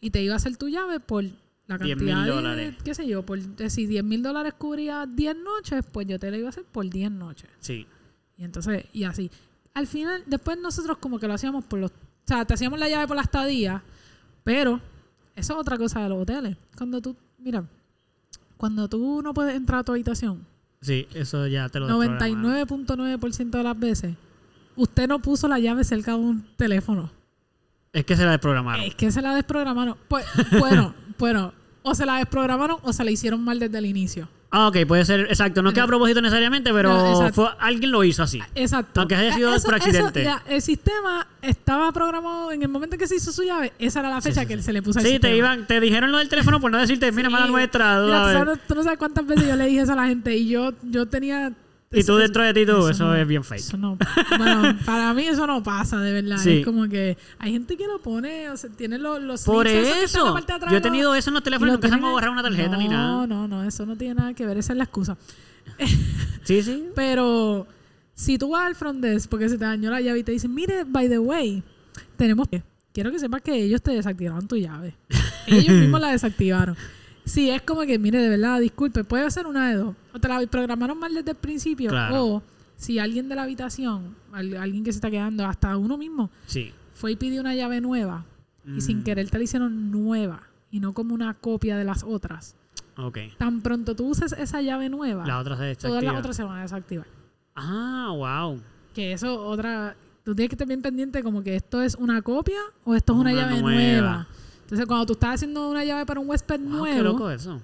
Y 0.03 0.11
te 0.11 0.22
iba 0.22 0.34
a 0.34 0.36
hacer 0.36 0.57
tu 0.59 0.68
llave 0.68 1.00
por 1.00 1.24
la 1.24 1.78
10.000 1.78 1.78
cantidad 1.78 2.24
de, 2.24 2.30
dólares. 2.30 2.74
qué 2.84 2.94
sé 2.94 3.07
yo, 3.07 3.22
por 3.24 3.38
de- 3.40 3.70
si 3.70 3.86
10 3.86 4.05
mil 4.05 4.22
dólares 4.22 4.53
cubría 4.59 5.07
10 5.07 5.36
noches, 5.36 5.82
pues 5.90 6.07
yo 6.09 6.18
te 6.18 6.30
la 6.30 6.36
iba 6.36 6.48
a 6.48 6.50
hacer 6.50 6.64
por 6.64 6.84
10 6.90 7.11
noches. 7.11 7.48
Sí. 7.61 7.86
Y 8.36 8.44
entonces, 8.44 8.84
y 8.92 9.05
así. 9.05 9.30
Al 9.72 9.86
final, 9.86 10.22
después 10.26 10.59
nosotros 10.59 10.98
como 10.98 11.18
que 11.18 11.26
lo 11.28 11.34
hacíamos 11.34 11.64
por 11.64 11.78
los... 11.78 11.90
O 11.90 11.94
sea, 12.26 12.44
te 12.44 12.53
hacíamos 12.53 12.78
la 12.78 12.88
llave 12.88 13.07
por 13.07 13.16
la 13.16 13.22
estadía, 13.22 13.82
pero 14.44 14.80
eso 15.36 15.53
es 15.55 15.59
otra 15.59 15.78
cosa 15.78 16.03
de 16.03 16.09
los 16.11 16.18
hoteles. 16.22 16.57
Cuando 16.76 17.00
tú, 17.00 17.16
mira, 17.38 17.64
cuando 18.59 18.88
tú 18.88 19.22
no 19.22 19.32
puedes 19.32 19.55
entrar 19.55 19.80
a 19.80 19.84
tu 19.84 19.92
habitación, 19.92 20.44
Sí, 20.80 21.07
eso 21.14 21.46
ya 21.46 21.68
te 21.68 21.78
lo 21.78 21.86
desprogramaron. 21.86 22.42
99.9% 22.44 23.50
de 23.50 23.62
las 23.62 23.78
veces, 23.78 24.16
usted 24.74 25.07
no 25.07 25.22
puso 25.22 25.46
la 25.46 25.61
llave 25.61 25.84
cerca 25.84 26.11
de 26.12 26.18
un 26.18 26.44
teléfono. 26.57 27.09
Es 27.93 28.05
que 28.05 28.16
se 28.16 28.24
la 28.24 28.30
desprogramaron. 28.32 28.84
Es 28.84 28.95
que 28.95 29.11
se 29.12 29.20
la 29.20 29.34
desprogramaron. 29.34 29.97
Pues, 30.09 30.24
bueno, 30.59 30.95
bueno, 31.18 31.53
o 31.82 31.95
se 31.95 32.07
la 32.07 32.16
desprogramaron 32.16 32.78
o 32.82 32.93
se 32.93 33.05
la 33.05 33.11
hicieron 33.11 33.45
mal 33.45 33.59
desde 33.59 33.78
el 33.78 33.86
inicio. 33.86 34.28
Ah, 34.55 34.68
ok, 34.68 34.78
puede 34.86 35.05
ser, 35.07 35.20
exacto. 35.20 35.62
No 35.62 35.70
es 35.70 35.74
que 35.74 35.80
a 35.80 35.86
propósito 35.86 36.20
necesariamente, 36.20 36.72
pero 36.74 36.93
No, 36.93 37.32
fue- 37.32 37.49
alguien 37.59 37.90
lo 37.90 38.05
hizo 38.05 38.22
así. 38.22 38.38
Exacto. 38.55 39.01
Aunque 39.01 39.14
haya 39.14 39.32
sido 39.34 39.55
Eso- 39.55 39.64
por 39.66 39.76
eso, 39.78 39.86
accidente. 39.86 40.24
ya, 40.24 40.43
el 40.47 40.61
sistema 40.61 41.26
estaba 41.40 41.90
programado 41.93 42.53
en 42.53 42.62
el 42.62 42.68
momento 42.68 42.97
en 42.97 43.01
que 43.01 43.07
se 43.07 43.16
hizo 43.16 43.32
su 43.32 43.45
llave. 43.45 43.72
Esa 43.78 44.01
era 44.01 44.11
la 44.11 44.20
Sí, 44.20 44.28
fecha 44.28 44.43
sí, 44.43 44.47
que 44.49 44.57
sí. 44.59 44.62
se 44.62 44.72
le 44.74 44.82
puso 44.82 44.99
al 44.99 45.07
Sí, 45.07 45.18
te 45.18 45.34
iban, 45.34 45.66
te 45.66 45.80
dijeron 45.80 46.12
lo 46.12 46.18
del 46.18 46.28
teléfono 46.28 46.61
por 46.61 46.70
no 46.70 46.76
decirte, 46.78 47.11
mira, 47.12 47.28
Sí. 47.28 47.32
mala 47.32 47.47
nuestra. 47.47 48.01
Mira, 48.03 48.05
tú, 48.05 48.11
sabes. 48.12 48.34
sabes- 48.38 48.59
tú 48.68 48.74
no 48.74 48.82
sabes 48.82 48.99
cuántas 48.99 49.26
veces 49.26 49.49
yo 49.49 49.57
le 49.57 49.66
dije 49.66 49.80
eso 49.80 49.93
a 49.93 49.97
la 49.97 50.07
gente 50.07 50.36
y 50.36 50.49
yo, 50.49 50.72
yo 50.82 51.07
tenía... 51.07 51.53
Y 51.93 52.05
tú 52.05 52.16
dentro 52.16 52.43
de 52.43 52.55
ti, 52.55 52.64
tú, 52.66 52.88
eso, 52.88 53.05
no- 53.05 53.14
es 53.14 53.26
bien 53.26 53.45
fake. 53.45 53.61
Eso 53.61 53.76
no, 53.76 53.99
bueno, 54.38 54.76
para 54.86 55.12
mí 55.14 55.24
eso 55.24 55.47
no 55.47 55.62
pasa, 55.62 56.01
de 56.01 56.12
verdad. 56.12 56.38
Sí. 56.38 56.59
Es 56.61 56.64
como 56.64 56.88
que 56.88 57.16
hay 57.38 57.53
gente 57.53 57.76
que 57.76 57.86
lo 57.86 58.01
pone, 58.01 58.49
o 58.51 58.57
sea, 58.57 58.70
tiene 58.70 58.99
los, 58.99 59.20
los 59.22 59.45
Por 59.45 59.66
eso. 59.66 60.32
parte 60.32 60.53
de 60.53 60.57
atrás, 60.57 60.70
Yo 60.72 60.78
he 60.78 60.80
¿no? 60.80 60.82
tenido 60.82 61.14
eso 61.14 61.30
en 61.30 61.34
los 61.34 61.43
teléfonos 61.43 61.72
y 61.72 61.76
nunca 61.76 61.88
se 61.88 61.97
me 61.97 62.11
borrado 62.11 62.32
una 62.32 62.43
tarjeta 62.43 62.70
no, 62.72 62.78
ni 62.78 62.88
nada. 62.88 63.26
No, 63.26 63.47
no, 63.49 63.64
eso 63.64 63.84
no 63.86 63.97
tiene 63.97 64.14
nada 64.14 64.34
que 64.34 64.47
ver, 64.47 64.57
esa 64.59 64.72
es 64.72 64.76
la 64.78 64.84
excusa. 64.84 65.16
Sí, 66.45 66.61
sí. 66.62 66.88
Pero 66.97 67.66
si 68.14 68.36
tú 68.36 68.51
vas 68.51 68.66
al 68.66 68.74
front 68.74 69.01
desk 69.01 69.30
porque 69.30 69.49
se 69.49 69.57
te 69.59 69.64
dañó 69.64 69.90
la 69.90 70.01
llave 70.01 70.18
y 70.18 70.22
te 70.24 70.32
dicen, 70.32 70.53
mire, 70.53 70.84
by 70.84 71.09
the 71.09 71.18
way, 71.20 71.62
tenemos 72.16 72.49
que... 72.49 72.62
Quiero 72.93 73.11
que 73.11 73.18
sepas 73.18 73.40
que 73.43 73.55
ellos 73.55 73.80
te 73.80 73.93
desactivaron 73.93 74.47
tu 74.49 74.57
llave. 74.57 74.95
ellos 75.47 75.70
mismos 75.74 76.01
la 76.01 76.09
desactivaron. 76.12 76.76
Sí, 77.24 77.49
es 77.49 77.62
como 77.62 77.82
que, 77.82 77.99
mire, 77.99 78.18
de 78.18 78.28
verdad, 78.28 78.61
disculpe, 78.61 79.05
puede 79.05 79.30
ser 79.30 79.47
una 79.47 79.70
de 79.70 79.76
dos. 79.76 79.95
O 80.14 80.18
te 80.20 80.28
la 80.28 80.40
programaron 80.46 80.98
mal 80.98 81.14
desde 81.14 81.30
el 81.32 81.36
principio, 81.36 81.90
Claro. 81.90 82.24
o 82.24 82.42
si 82.76 82.98
alguien 82.98 83.28
de 83.28 83.34
la 83.34 83.42
habitación, 83.44 84.14
al- 84.32 84.56
alguien 84.56 84.84
que 84.84 84.92
se 84.92 84.98
está 84.98 85.10
quedando, 85.10 85.46
hasta 85.46 85.76
uno 85.76 85.96
mismo, 85.96 86.30
Sí. 86.46 86.72
fue 86.94 87.12
y 87.12 87.16
pidió 87.16 87.40
una 87.40 87.54
llave 87.54 87.80
nueva 87.80 88.24
y 88.66 88.80
sin 88.80 89.00
Mm, 89.00 89.04
querer 89.04 89.30
te 89.30 89.38
la 89.38 89.44
hicieron 89.44 89.90
nueva 89.90 90.42
y 90.70 90.80
no 90.80 90.92
como 90.92 91.14
una 91.14 91.34
copia 91.34 91.76
de 91.76 91.84
las 91.84 92.02
otras. 92.04 92.54
Ok. 92.96 93.18
Tan 93.38 93.60
pronto 93.62 93.96
tú 93.96 94.06
uses 94.08 94.32
esa 94.32 94.60
llave 94.60 94.88
nueva, 94.90 95.26
La 95.26 95.38
otra 95.38 95.56
se 95.56 95.74
todas 95.76 96.02
las 96.04 96.14
otras 96.18 96.36
se 96.36 96.42
van 96.44 96.58
a 96.58 96.62
desactivar. 96.62 97.06
Ah, 97.56 98.10
wow. 98.14 98.60
Que 98.94 99.12
eso 99.12 99.42
otra... 99.46 99.96
Tú 100.24 100.34
tienes 100.36 100.50
que 100.50 100.54
estar 100.54 100.68
bien 100.68 100.82
pendiente 100.82 101.22
como 101.22 101.42
que 101.42 101.56
esto 101.56 101.82
es 101.82 101.96
una 101.96 102.22
copia 102.22 102.58
o 102.84 102.94
esto 102.94 103.12
es 103.14 103.18
una, 103.18 103.32
Una 103.32 103.40
llave 103.42 103.60
nueva. 103.60 104.00
nueva. 104.00 104.26
Entonces, 104.62 104.86
cuando 104.86 105.06
tú 105.06 105.12
estás 105.14 105.34
haciendo 105.34 105.68
una 105.68 105.84
llave 105.84 106.06
para 106.06 106.20
un 106.20 106.28
huésped 106.28 106.60
Wow, 106.60 106.68
nuevo, 106.70 106.96
qué 106.96 107.02
loco 107.02 107.30
eso. 107.30 107.60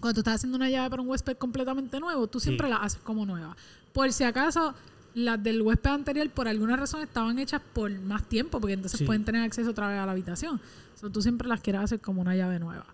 Cuando 0.00 0.14
tú 0.14 0.20
estás 0.20 0.36
haciendo 0.36 0.56
una 0.56 0.68
llave 0.70 0.90
para 0.90 1.02
un 1.02 1.08
huésped 1.08 1.36
completamente 1.36 2.00
nuevo, 2.00 2.26
tú 2.26 2.40
siempre 2.40 2.66
Sí. 2.66 2.70
la 2.72 2.76
haces 2.78 3.00
como 3.02 3.24
nueva. 3.26 3.56
Por 3.92 4.12
si 4.12 4.24
acaso 4.24 4.74
las 5.14 5.42
del 5.42 5.60
huésped 5.62 5.90
anterior 5.90 6.30
por 6.30 6.46
alguna 6.48 6.76
razón 6.76 7.02
estaban 7.02 7.38
hechas 7.38 7.60
por 7.72 7.90
más 8.00 8.28
tiempo, 8.28 8.60
porque 8.60 8.74
entonces 8.74 8.98
Sí. 8.98 9.04
pueden 9.04 9.24
tener 9.24 9.42
acceso 9.42 9.70
otra 9.70 9.88
vez 9.88 9.98
a 9.98 10.06
la 10.06 10.12
habitación. 10.12 10.60
So, 10.94 11.10
tú 11.10 11.20
siempre 11.22 11.48
las 11.48 11.60
quieres 11.60 11.82
hacer 11.82 12.00
como 12.00 12.20
una 12.20 12.34
llave 12.36 12.58
nueva. 12.58 12.86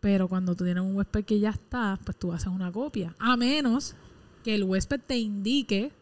Pero 0.00 0.28
cuando 0.28 0.54
tú 0.54 0.64
tienes 0.64 0.82
un 0.82 0.94
huésped 0.96 1.24
que 1.24 1.38
ya 1.40 1.50
está, 1.50 1.98
pues 2.04 2.18
tú 2.18 2.32
haces 2.32 2.48
una 2.48 2.70
copia. 2.72 3.14
A 3.18 3.36
menos 3.36 3.94
que 4.42 4.54
el 4.54 4.64
huésped 4.64 5.00
te 5.06 5.16
indique 5.16 5.92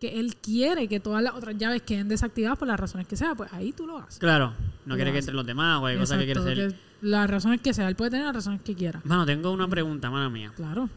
que 0.00 0.18
él 0.18 0.34
quiere 0.36 0.88
que 0.88 0.98
todas 0.98 1.22
las 1.22 1.34
otras 1.34 1.56
llaves 1.56 1.82
queden 1.82 2.08
desactivadas 2.08 2.58
por 2.58 2.66
las 2.66 2.80
razones 2.80 3.06
que 3.06 3.16
sea, 3.16 3.36
pues 3.36 3.52
ahí 3.52 3.72
tú 3.72 3.86
lo 3.86 3.98
haces. 3.98 4.18
Claro. 4.18 4.52
No 4.84 4.96
quiere 4.96 5.12
que 5.12 5.18
entren 5.18 5.36
los 5.36 5.46
demás 5.46 5.80
o 5.80 5.86
hay 5.86 5.96
cosas 5.96 6.18
que 6.18 6.24
quiere 6.24 6.40
hacer. 6.40 6.70
que 6.70 6.76
Las 7.02 7.28
razones 7.28 7.60
que 7.60 7.74
sea, 7.74 7.88
él 7.88 7.96
puede 7.96 8.12
tener 8.12 8.24
las 8.26 8.34
razones 8.34 8.62
que 8.62 8.74
quiera. 8.74 9.00
Mano, 9.04 9.26
tengo 9.26 9.50
una 9.50 9.68
pregunta, 9.68 10.08
mala 10.10 10.28
mía. 10.30 10.52
Claro. 10.56 10.88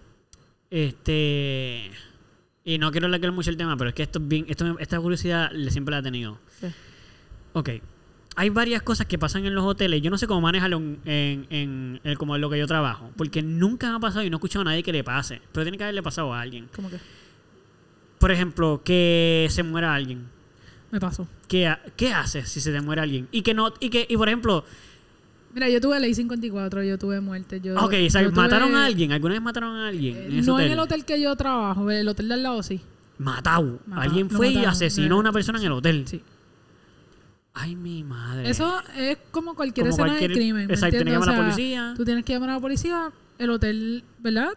Este. 0.69 1.91
Y 2.63 2.77
no 2.77 2.91
quiero 2.91 3.05
hablar 3.07 3.31
mucho 3.31 3.49
el 3.49 3.57
tema, 3.57 3.75
pero 3.77 3.89
es 3.89 3.95
que 3.95 4.03
esto 4.03 4.19
es 4.19 4.27
bien. 4.27 4.45
Esto, 4.47 4.77
esta 4.79 4.99
curiosidad 4.99 5.51
siempre 5.69 5.91
la 5.93 5.99
he 5.99 6.03
tenido. 6.03 6.37
Sí. 6.59 6.67
Ok. 7.53 7.69
Hay 8.37 8.49
varias 8.49 8.81
cosas 8.81 9.07
que 9.07 9.17
pasan 9.17 9.45
en 9.45 9.55
los 9.55 9.63
hoteles. 9.63 10.01
Yo 10.01 10.09
no 10.11 10.17
sé 10.17 10.27
cómo 10.27 10.41
manejarlo 10.41 10.77
en, 10.77 10.99
en, 11.05 11.47
en- 11.49 12.01
en- 12.03 12.15
como 12.17 12.35
en 12.35 12.41
lo 12.41 12.49
que 12.49 12.57
yo 12.59 12.67
trabajo. 12.67 13.09
Porque 13.15 13.41
nunca 13.41 13.89
me 13.89 13.95
ha 13.95 13.99
pasado 13.99 14.23
y 14.25 14.29
no 14.29 14.35
he 14.35 14.39
escuchado 14.39 14.61
a 14.61 14.65
nadie 14.65 14.83
que 14.83 14.91
le 14.91 15.03
pase. 15.03 15.41
Pero 15.53 15.63
tiene 15.63 15.77
que 15.77 15.83
haberle 15.85 16.03
pasado 16.03 16.33
a 16.33 16.41
alguien. 16.41 16.67
Como 16.75 16.89
que 16.89 16.97
Por 18.19 18.31
ejemplo, 18.31 18.81
que 18.83 19.47
se 19.51 19.63
muera 19.63 19.93
alguien. 19.95 20.27
me 20.91 20.99
pasó. 20.99 21.27
¿Qué, 21.47 21.73
qué 21.95 22.11
haces 22.13 22.49
si 22.49 22.59
se 22.61 22.71
te 22.73 22.81
muere 22.81 23.01
alguien? 23.01 23.27
Y 23.31 23.41
que 23.41 23.53
no. 23.53 23.73
Y 23.79 23.89
que, 23.89 24.05
y 24.09 24.17
por 24.17 24.27
ejemplo. 24.27 24.65
Mira, 25.55 25.69
yo 25.69 25.79
tuve 25.81 25.99
ley 25.99 26.13
54, 26.13 26.83
yo 26.83 26.97
tuve 26.99 27.19
muerte. 27.21 27.59
Yo, 27.61 27.75
Ok, 27.75 27.93
o 28.05 28.09
sea, 28.09 28.21
yo 28.21 28.29
tuve- 28.31 28.35
¿mataron 28.43 28.75
a 28.75 28.85
alguien? 28.85 29.11
¿Alguna 29.13 29.33
vez 29.35 29.41
mataron 29.41 29.75
a 29.77 29.87
alguien? 29.87 30.17
En 30.17 30.39
ese 30.39 30.47
no 30.47 30.55
hotel? 30.55 30.67
en 30.67 30.73
el 30.73 30.79
hotel 30.79 31.05
que 31.05 31.19
yo 31.21 31.35
trabajo, 31.35 31.89
el 31.89 32.07
hotel 32.07 32.27
de 32.27 32.33
al 32.35 32.43
lado 32.43 32.61
sí. 32.61 32.81
Matado. 33.17 33.79
Matado, 33.87 34.01
Alguien 34.01 34.29
fue 34.29 34.49
y 34.49 34.65
asesinó 34.65 35.15
a 35.15 35.19
una 35.19 35.31
persona 35.31 35.57
en 35.59 35.65
el 35.65 35.71
hotel. 35.71 36.03
Sí. 36.07 36.21
Ay, 37.53 37.75
mi 37.77 38.03
madre. 38.03 38.49
Eso 38.49 38.81
es 38.97 39.17
como 39.31 39.55
cualquier 39.55 39.85
Como 39.85 39.91
escena 39.95 40.07
cualquier- 40.09 40.31
de 40.31 40.35
crimen. 40.35 40.67
¿me 40.67 40.73
exacto, 40.73 40.97
tiene 40.97 41.05
que 41.05 41.11
llamar 41.13 41.29
a 41.29 41.31
la 41.31 41.37
policía. 41.43 41.93
Tú 41.95 42.03
tienes 42.03 42.25
que 42.25 42.33
llamar 42.33 42.49
a 42.49 42.53
la 42.55 42.59
policía, 42.59 43.11
el 43.37 43.49
hotel, 43.49 44.03
¿verdad? 44.19 44.49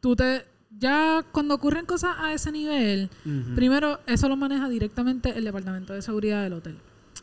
Tú 0.00 0.16
te. 0.16 0.46
Ya 0.76 1.22
cuando 1.30 1.54
ocurren 1.54 1.84
cosas 1.86 2.16
a 2.18 2.32
ese 2.32 2.50
nivel, 2.50 3.08
primero 3.54 4.00
eso 4.06 4.28
lo 4.28 4.36
maneja 4.36 4.68
directamente 4.68 5.36
el 5.38 5.44
departamento 5.44 5.92
de 5.92 6.00
seguridad 6.02 6.42
del 6.42 6.54
hotel. 6.54 6.76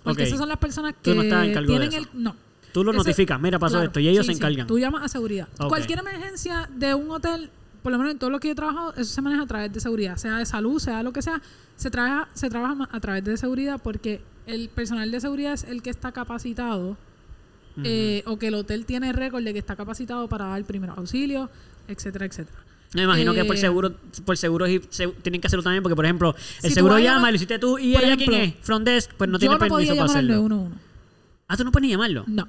Porque 0.04 0.22
Ok. 0.22 0.28
esas 0.28 0.40
son 0.40 0.48
las 0.50 0.58
personas 0.60 0.94
que 1.02 1.14
no 1.16 1.22
tienen 1.66 1.94
el. 1.94 2.08
No. 2.14 2.36
Tú 2.74 2.84
lo 2.84 2.92
Ese- 2.92 2.98
notificas, 3.00 3.40
mira, 3.42 3.60
pasó 3.60 3.74
Claro, 3.76 3.88
esto, 3.88 4.00
y 4.00 4.08
ellos 4.08 4.26
sí, 4.26 4.32
se 4.34 4.38
sí. 4.38 4.40
encargan. 4.40 4.68
Tú 4.68 4.80
llamas 4.80 5.04
a 5.04 5.08
seguridad. 5.08 5.48
Ok. 5.60 5.70
Cualquier 5.70 6.00
emergencia 6.00 6.70
de 6.74 6.94
un 6.96 7.12
hotel, 7.12 7.50
por 7.84 7.92
lo 7.92 7.98
menos 7.98 8.14
en 8.14 8.20
todo 8.20 8.30
lo 8.30 8.40
que 8.40 8.48
yo 8.50 8.52
he 8.54 8.56
trabajado, 8.56 8.94
eso 8.94 9.06
se 9.14 9.22
maneja 9.22 9.44
a 9.44 9.48
través 9.48 9.74
de 9.74 9.80
seguridad, 9.80 10.16
sea 10.18 10.38
de 10.38 10.46
salud, 10.46 10.80
sea 10.80 11.04
lo 11.04 11.12
que 11.12 11.22
sea, 11.22 11.42
se 11.76 11.90
trabaja, 11.90 12.30
se 12.34 12.50
trabaja 12.50 12.76
ma- 12.76 12.90
a 12.92 13.00
través 13.00 13.24
de 13.24 13.36
seguridad 13.38 13.80
porque 13.84 14.22
el 14.48 14.70
personal 14.70 15.10
de 15.12 15.20
seguridad 15.20 15.54
es 15.54 15.64
el 15.66 15.82
que 15.82 15.90
está 15.90 16.12
capacitado 16.12 16.92
Ujú. 16.92 17.82
eh, 17.84 18.24
o 18.26 18.38
que 18.38 18.48
el 18.48 18.56
hotel 18.56 18.86
tiene 18.86 19.12
récord 19.14 19.44
de 19.44 19.54
que 19.54 19.60
está 19.60 19.76
capacitado 19.76 20.28
para 20.28 20.46
dar 20.46 20.64
primeros 20.66 20.98
auxilios, 20.98 21.50
etcétera, 21.88 22.26
etcétera. 22.26 22.58
Me 22.94 23.04
imagino 23.04 23.34
que 23.34 23.46
por 23.46 23.56
eh, 23.56 23.60
seguro, 23.60 23.94
por 24.26 24.38
seguro 24.38 24.68
y 24.68 24.82
se- 24.90 25.08
tienen 25.08 25.40
que 25.40 25.48
hacerlo 25.48 25.64
también, 25.64 25.82
porque 25.82 25.96
por 25.96 26.04
ejemplo, 26.06 26.36
el 26.36 26.42
Si 26.62 26.68
tú 26.70 26.74
seguro 26.76 26.94
vas 26.96 27.02
a 27.02 27.04
llama, 27.06 27.18
llamar- 27.20 27.32
lo 27.32 27.36
hiciste 27.38 27.58
tú, 27.60 27.78
y 27.80 27.94
por 27.94 28.04
ella 28.04 28.14
ejemplo, 28.16 28.26
quién 28.38 28.42
es, 28.50 28.56
front 28.62 28.86
desk, 28.86 29.12
pues 29.18 29.30
no 29.30 29.36
yo 29.36 29.40
tiene 29.40 29.56
no 29.56 29.60
permiso 29.60 29.76
podía 29.76 29.88
para 29.92 29.96
llamar 29.96 30.10
al 30.18 30.26
hacerlo. 30.26 30.36
911. 30.50 30.78
Ah, 31.48 31.58
tú 31.58 31.64
no 31.64 31.72
puedes 31.72 31.84
ni 31.88 31.92
llamarlo. 31.92 32.24
No. 32.28 32.48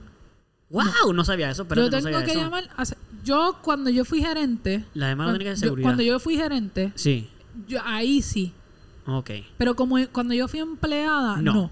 Wow, 0.72 1.12
no, 1.12 1.24
sabía 1.24 1.50
eso, 1.50 1.66
pero 1.66 1.82
yo 1.82 1.90
no 1.90 1.90
tengo 1.98 2.02
sabía 2.10 2.24
que 2.24 2.32
eso. 2.32 2.40
llamar. 2.40 2.68
a 2.76 2.84
yo, 3.22 3.58
cuando 3.62 3.90
yo 3.90 4.04
fui 4.04 4.20
gerente. 4.22 4.84
La 4.94 5.14
no 5.14 5.24
que 5.24 5.44
cuando, 5.44 5.44
yo, 5.50 5.56
seguridad. 5.56 5.86
cuando 5.86 6.02
yo 6.02 6.18
fui 6.18 6.36
gerente, 6.36 6.92
Sí, 6.94 7.28
yo, 7.68 7.78
ahí 7.84 8.22
sí. 8.22 8.52
ok. 9.06 9.30
Pero 9.58 9.76
como 9.76 9.96
cuando 10.10 10.34
yo 10.34 10.48
fui 10.48 10.60
empleada, 10.60 11.36
No. 11.42 11.52
no. 11.54 11.70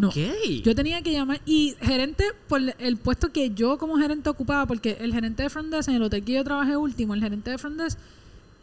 No. 0.00 0.08
Ok. 0.08 0.14
Yo 0.62 0.74
tenía 0.74 1.02
que 1.02 1.12
llamar. 1.12 1.40
Y 1.44 1.74
gerente, 1.80 2.24
por 2.46 2.60
el 2.78 2.96
puesto 2.98 3.32
que 3.32 3.50
yo 3.50 3.78
como 3.78 3.96
gerente 3.98 4.28
ocupaba, 4.30 4.66
porque 4.66 4.98
el 5.00 5.12
gerente 5.12 5.42
de 5.42 5.50
front 5.50 5.70
desk 5.70 5.88
en 5.88 5.96
el 5.96 6.02
hotel 6.02 6.22
que 6.22 6.34
yo 6.34 6.44
trabajé 6.44 6.76
último, 6.76 7.14
el 7.14 7.20
gerente 7.22 7.50
de 7.50 7.58
front 7.58 7.78
desk, 7.80 7.98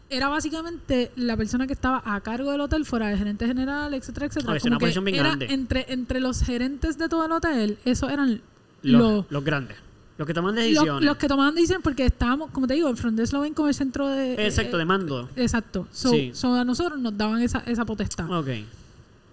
era 0.08 0.28
básicamente 0.28 1.10
la 1.16 1.36
persona 1.36 1.66
que 1.66 1.72
estaba 1.72 2.02
a 2.04 2.20
cargo 2.20 2.50
del 2.52 2.60
hotel, 2.62 2.86
fuera 2.86 3.12
el 3.12 3.18
gerente 3.18 3.46
general, 3.46 3.92
etcétera, 3.92 4.26
etcétera. 4.26 4.56
Es 4.56 4.62
Como 4.62 4.76
una 4.76 4.78
que 4.92 5.00
bien 5.00 5.14
era 5.16 5.28
grande. 5.28 5.46
Entre, 5.50 5.92
entre 5.92 6.20
los 6.20 6.42
gerentes 6.42 6.96
de 6.96 7.08
todo 7.08 7.26
el 7.26 7.32
hotel, 7.32 7.78
esos 7.84 8.10
eran 8.10 8.40
Los, 8.82 9.00
los, 9.00 9.24
los 9.30 9.44
grandes. 9.44 9.76
Los 10.18 10.26
que 10.26 10.34
toman 10.34 10.54
los, 10.54 10.64
decisiones. 10.64 11.04
los 11.04 11.16
que 11.16 11.28
tomaban 11.28 11.54
decisiones 11.54 11.82
porque 11.82 12.04
estábamos, 12.04 12.50
como 12.50 12.66
te 12.66 12.74
digo, 12.74 12.88
el 12.90 12.96
front 12.98 13.16
desk 13.16 13.32
lo 13.32 13.40
ven 13.40 13.54
como 13.54 13.68
el 13.68 13.74
centro 13.74 14.06
de... 14.08 14.34
Exacto, 14.44 14.76
eh, 14.76 14.80
de 14.80 14.84
mando. 14.84 15.30
Exacto. 15.34 15.88
So, 15.90 16.10
Sí. 16.10 16.30
so 16.34 16.54
a 16.54 16.64
nosotros 16.64 17.00
nos 17.00 17.16
daban 17.16 17.40
esa, 17.40 17.60
esa 17.60 17.86
potestad. 17.86 18.30
Ok. 18.30 18.48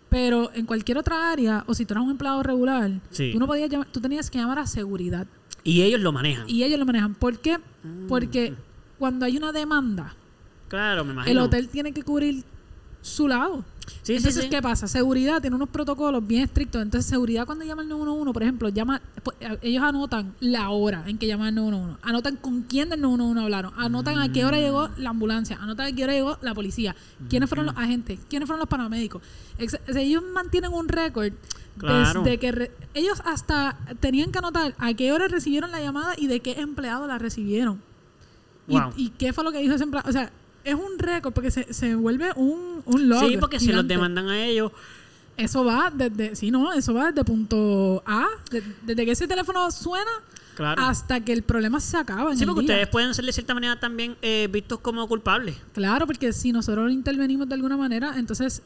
Pero 0.10 0.50
en 0.54 0.66
cualquier 0.66 0.98
otra 0.98 1.30
área, 1.32 1.66
o 1.68 1.74
si 1.74 1.86
tú 1.86 1.94
eras 1.94 2.06
un 2.06 2.12
empleado 2.12 2.42
regular, 2.42 2.92
Sí. 3.10 3.32
tú 3.34 3.40
no 3.40 3.48
podías 3.48 3.70
llamar, 3.70 3.88
tú 3.92 4.00
tenías 4.00 4.32
que 4.32 4.38
llamar 4.38 4.60
a 4.60 4.68
seguridad. 4.68 5.28
Y 5.66 5.82
ellos 5.82 6.00
lo 6.00 6.14
manejan. 6.14 6.46
Y 6.50 6.64
ellos 6.64 6.80
lo 6.80 6.86
manejan. 6.86 7.14
¿Por 7.16 7.40
qué? 7.40 7.58
Mm. 7.58 8.08
Porque 8.08 8.54
cuando 8.98 9.26
hay 9.26 9.36
una 9.36 9.52
demanda, 9.52 10.16
Claro, 10.70 11.04
me 11.04 11.12
imagino. 11.12 11.32
el 11.32 11.46
hotel 11.46 11.68
tiene 11.68 11.92
que 11.92 12.04
cubrir 12.04 12.46
su 13.08 13.28
lado. 13.28 13.64
Sí, 14.04 14.16
Entonces, 14.16 14.36
sí, 14.36 14.42
sí. 14.44 14.50
¿qué 14.50 14.62
pasa? 14.62 14.88
Seguridad 14.88 15.40
tiene 15.42 15.56
unos 15.56 15.70
protocolos 15.70 16.26
bien 16.26 16.44
estrictos. 16.44 16.82
Entonces, 16.82 17.10
seguridad 17.10 17.46
cuando 17.46 17.64
llama 17.66 17.82
al 17.84 17.88
911, 17.90 18.34
por 18.34 18.44
ejemplo, 18.44 18.70
llama, 18.70 19.02
pues, 19.24 19.38
ellos 19.62 19.82
anotan 19.84 20.36
la 20.42 20.70
hora 20.72 21.04
en 21.08 21.18
que 21.18 21.26
llaman 21.28 21.48
al 21.48 21.56
911. 21.56 22.00
Anotan 22.04 22.36
con 22.36 22.64
quién 22.64 22.90
del 22.90 23.00
911 23.02 23.42
hablaron. 23.44 23.74
Anotan 23.78 24.20
a 24.20 24.32
qué 24.32 24.44
hora 24.46 24.58
llegó 24.60 24.90
la 24.98 25.10
ambulancia. 25.12 25.58
Anotan 25.62 25.88
a 25.88 25.92
qué 25.96 26.04
hora 26.04 26.14
llegó 26.14 26.38
la 26.42 26.54
policía. 26.54 26.96
¿Quiénes 27.30 27.48
fueron 27.50 27.66
los 27.68 27.78
agentes? 27.78 28.20
¿Quiénes 28.30 28.46
fueron 28.48 28.60
los 28.60 28.70
paramédicos? 28.70 29.22
Ex- 29.58 29.80
ellos 29.96 30.22
mantienen 30.34 30.74
un 30.74 30.88
récord 30.90 31.32
Claro. 31.78 32.24
desde 32.24 32.40
que... 32.40 32.52
re- 32.52 32.72
ellos 32.94 33.22
hasta 33.26 33.78
tenían 34.00 34.32
que 34.32 34.40
anotar 34.40 34.76
a 34.80 34.94
qué 34.96 35.12
hora 35.14 35.28
recibieron 35.28 35.72
la 35.72 35.80
llamada 35.82 36.14
y 36.18 36.28
de 36.28 36.40
qué 36.42 36.60
empleado 36.60 37.08
la 37.08 37.18
recibieron. 37.20 37.82
Y- 38.68 38.74
Wow. 38.80 38.92
Y, 38.98 39.10
qué 39.12 39.32
fue 39.32 39.44
lo 39.46 39.52
que 39.54 39.60
dijo 39.60 39.74
ese 39.76 39.84
empleado. 39.86 40.10
O 40.10 40.12
sea, 40.12 40.30
es 40.70 40.76
un 40.76 40.98
récord 41.00 41.34
porque 41.34 41.52
se, 41.52 41.74
se 41.74 41.96
vuelve 41.96 42.32
un, 42.36 42.82
un 42.86 43.10
log. 43.10 43.28
Sí, 43.28 43.38
porque 43.38 43.60
si 43.60 43.68
los 43.68 43.76
gigante. 43.76 43.94
demandan 43.96 44.30
a 44.30 44.46
ellos. 44.46 44.72
Eso 45.38 45.64
va 45.64 45.92
desde, 45.94 46.36
sí, 46.36 46.50
no, 46.50 46.74
eso 46.74 46.94
va 46.96 47.12
desde 47.12 47.24
punto 47.24 48.02
A, 48.08 48.26
de- 48.50 48.64
desde 48.84 49.06
que 49.06 49.12
ese 49.12 49.28
teléfono 49.28 49.70
suena 49.70 50.10
Claro. 50.56 50.82
hasta 50.82 51.20
que 51.24 51.32
el 51.32 51.44
problema 51.44 51.80
se 51.80 51.96
acaba. 51.98 52.32
en 52.32 52.38
Sí, 52.38 52.44
el 52.44 52.50
porque 52.50 52.62
día. 52.66 52.72
ustedes 52.74 52.88
pueden 52.90 53.14
ser 53.14 53.24
de 53.26 53.32
cierta 53.32 53.54
manera 53.54 53.80
también 53.80 54.16
eh, 54.24 54.48
vistos 54.52 54.80
como 54.80 55.08
culpables. 55.08 55.56
Claro, 55.74 56.08
porque 56.08 56.34
si 56.34 56.52
nosotros 56.52 56.92
intervenimos 56.92 57.48
de 57.48 57.54
alguna 57.54 57.78
manera, 57.78 58.14
entonces 58.18 58.64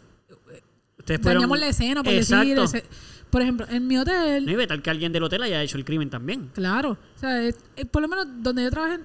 Ustedes 0.97 1.19
fueron- 1.21 1.41
dañamos 1.41 1.59
la 1.59 1.67
escena, 1.67 2.03
por 2.03 2.13
Exacto. 2.13 2.61
decir. 2.61 2.83
por 3.29 3.41
ejemplo, 3.41 3.65
en 3.69 3.87
mi 3.87 3.97
hotel, 3.97 4.45
No, 4.45 4.61
y 4.61 4.67
tal 4.67 4.81
que 4.81 4.89
alguien 4.89 5.11
del 5.13 5.23
hotel 5.23 5.41
haya 5.43 5.63
hecho 5.63 5.77
el 5.77 5.85
crimen 5.85 6.09
también. 6.09 6.49
claro, 6.53 6.91
o 7.15 7.19
sea, 7.19 7.41
es- 7.43 7.55
eh, 7.77 7.85
por 7.85 8.01
lo 8.01 8.07
menos 8.09 8.27
donde 8.39 8.63
yo 8.63 8.69
trabajé, 8.69 8.99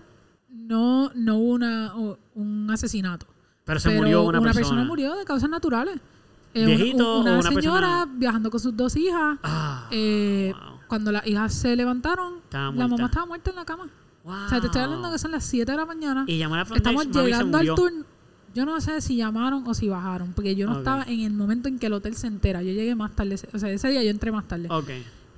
no, 0.56 1.10
no 1.14 1.36
hubo 1.36 1.54
una, 1.54 1.94
un 2.34 2.70
asesinato. 2.70 3.26
Pero 3.64 3.80
se 3.80 3.88
Pero 3.88 4.00
murió 4.00 4.22
una, 4.22 4.40
persona. 4.40 4.54
persona. 4.54 4.84
murió 4.84 5.16
de 5.16 5.24
causas 5.24 5.50
naturales. 5.50 5.98
Eh, 6.54 6.64
¿Viejito 6.64 7.20
una, 7.20 7.32
una 7.32 7.40
una 7.40 7.48
señora 7.50 7.88
persona? 7.88 8.18
viajando 8.18 8.50
con 8.50 8.60
sus 8.60 8.76
dos 8.76 8.96
hijas. 8.96 9.38
Ah, 9.42 9.88
eh, 9.90 10.54
wow. 10.54 10.78
Cuando 10.88 11.12
las 11.12 11.26
hijas 11.26 11.52
se 11.52 11.74
levantaron, 11.74 12.34
la 12.50 12.70
mamá 12.70 13.06
estaba 13.06 13.26
muerta 13.26 13.50
en 13.50 13.56
la 13.56 13.64
cama. 13.64 13.88
O 14.24 14.48
sea, 14.48 14.60
te 14.60 14.66
estoy 14.66 14.82
hablando 14.82 15.10
que 15.12 15.18
son 15.18 15.30
las 15.30 15.44
7 15.44 15.70
de 15.70 15.76
la 15.76 15.86
mañana. 15.86 16.24
Y 16.26 16.42
a 16.42 16.62
Estamos 16.74 17.08
llegando 17.10 17.58
al 17.58 17.74
turno. 17.74 18.04
Yo 18.54 18.64
no 18.64 18.80
sé 18.80 19.02
si 19.02 19.16
llamaron 19.16 19.64
o 19.66 19.74
si 19.74 19.88
bajaron, 19.88 20.32
porque 20.32 20.56
yo 20.56 20.66
no 20.66 20.78
estaba 20.78 21.02
en 21.04 21.20
el 21.20 21.32
momento 21.32 21.68
en 21.68 21.78
que 21.78 21.86
el 21.86 21.92
hotel 21.92 22.14
se 22.14 22.26
entera. 22.26 22.62
Yo 22.62 22.72
llegué 22.72 22.94
más 22.94 23.14
tarde. 23.14 23.36
O 23.52 23.58
sea, 23.58 23.68
ese 23.70 23.88
día 23.90 24.02
yo 24.02 24.10
entré 24.10 24.32
más 24.32 24.48
tarde. 24.48 24.68
Ok. 24.70 24.88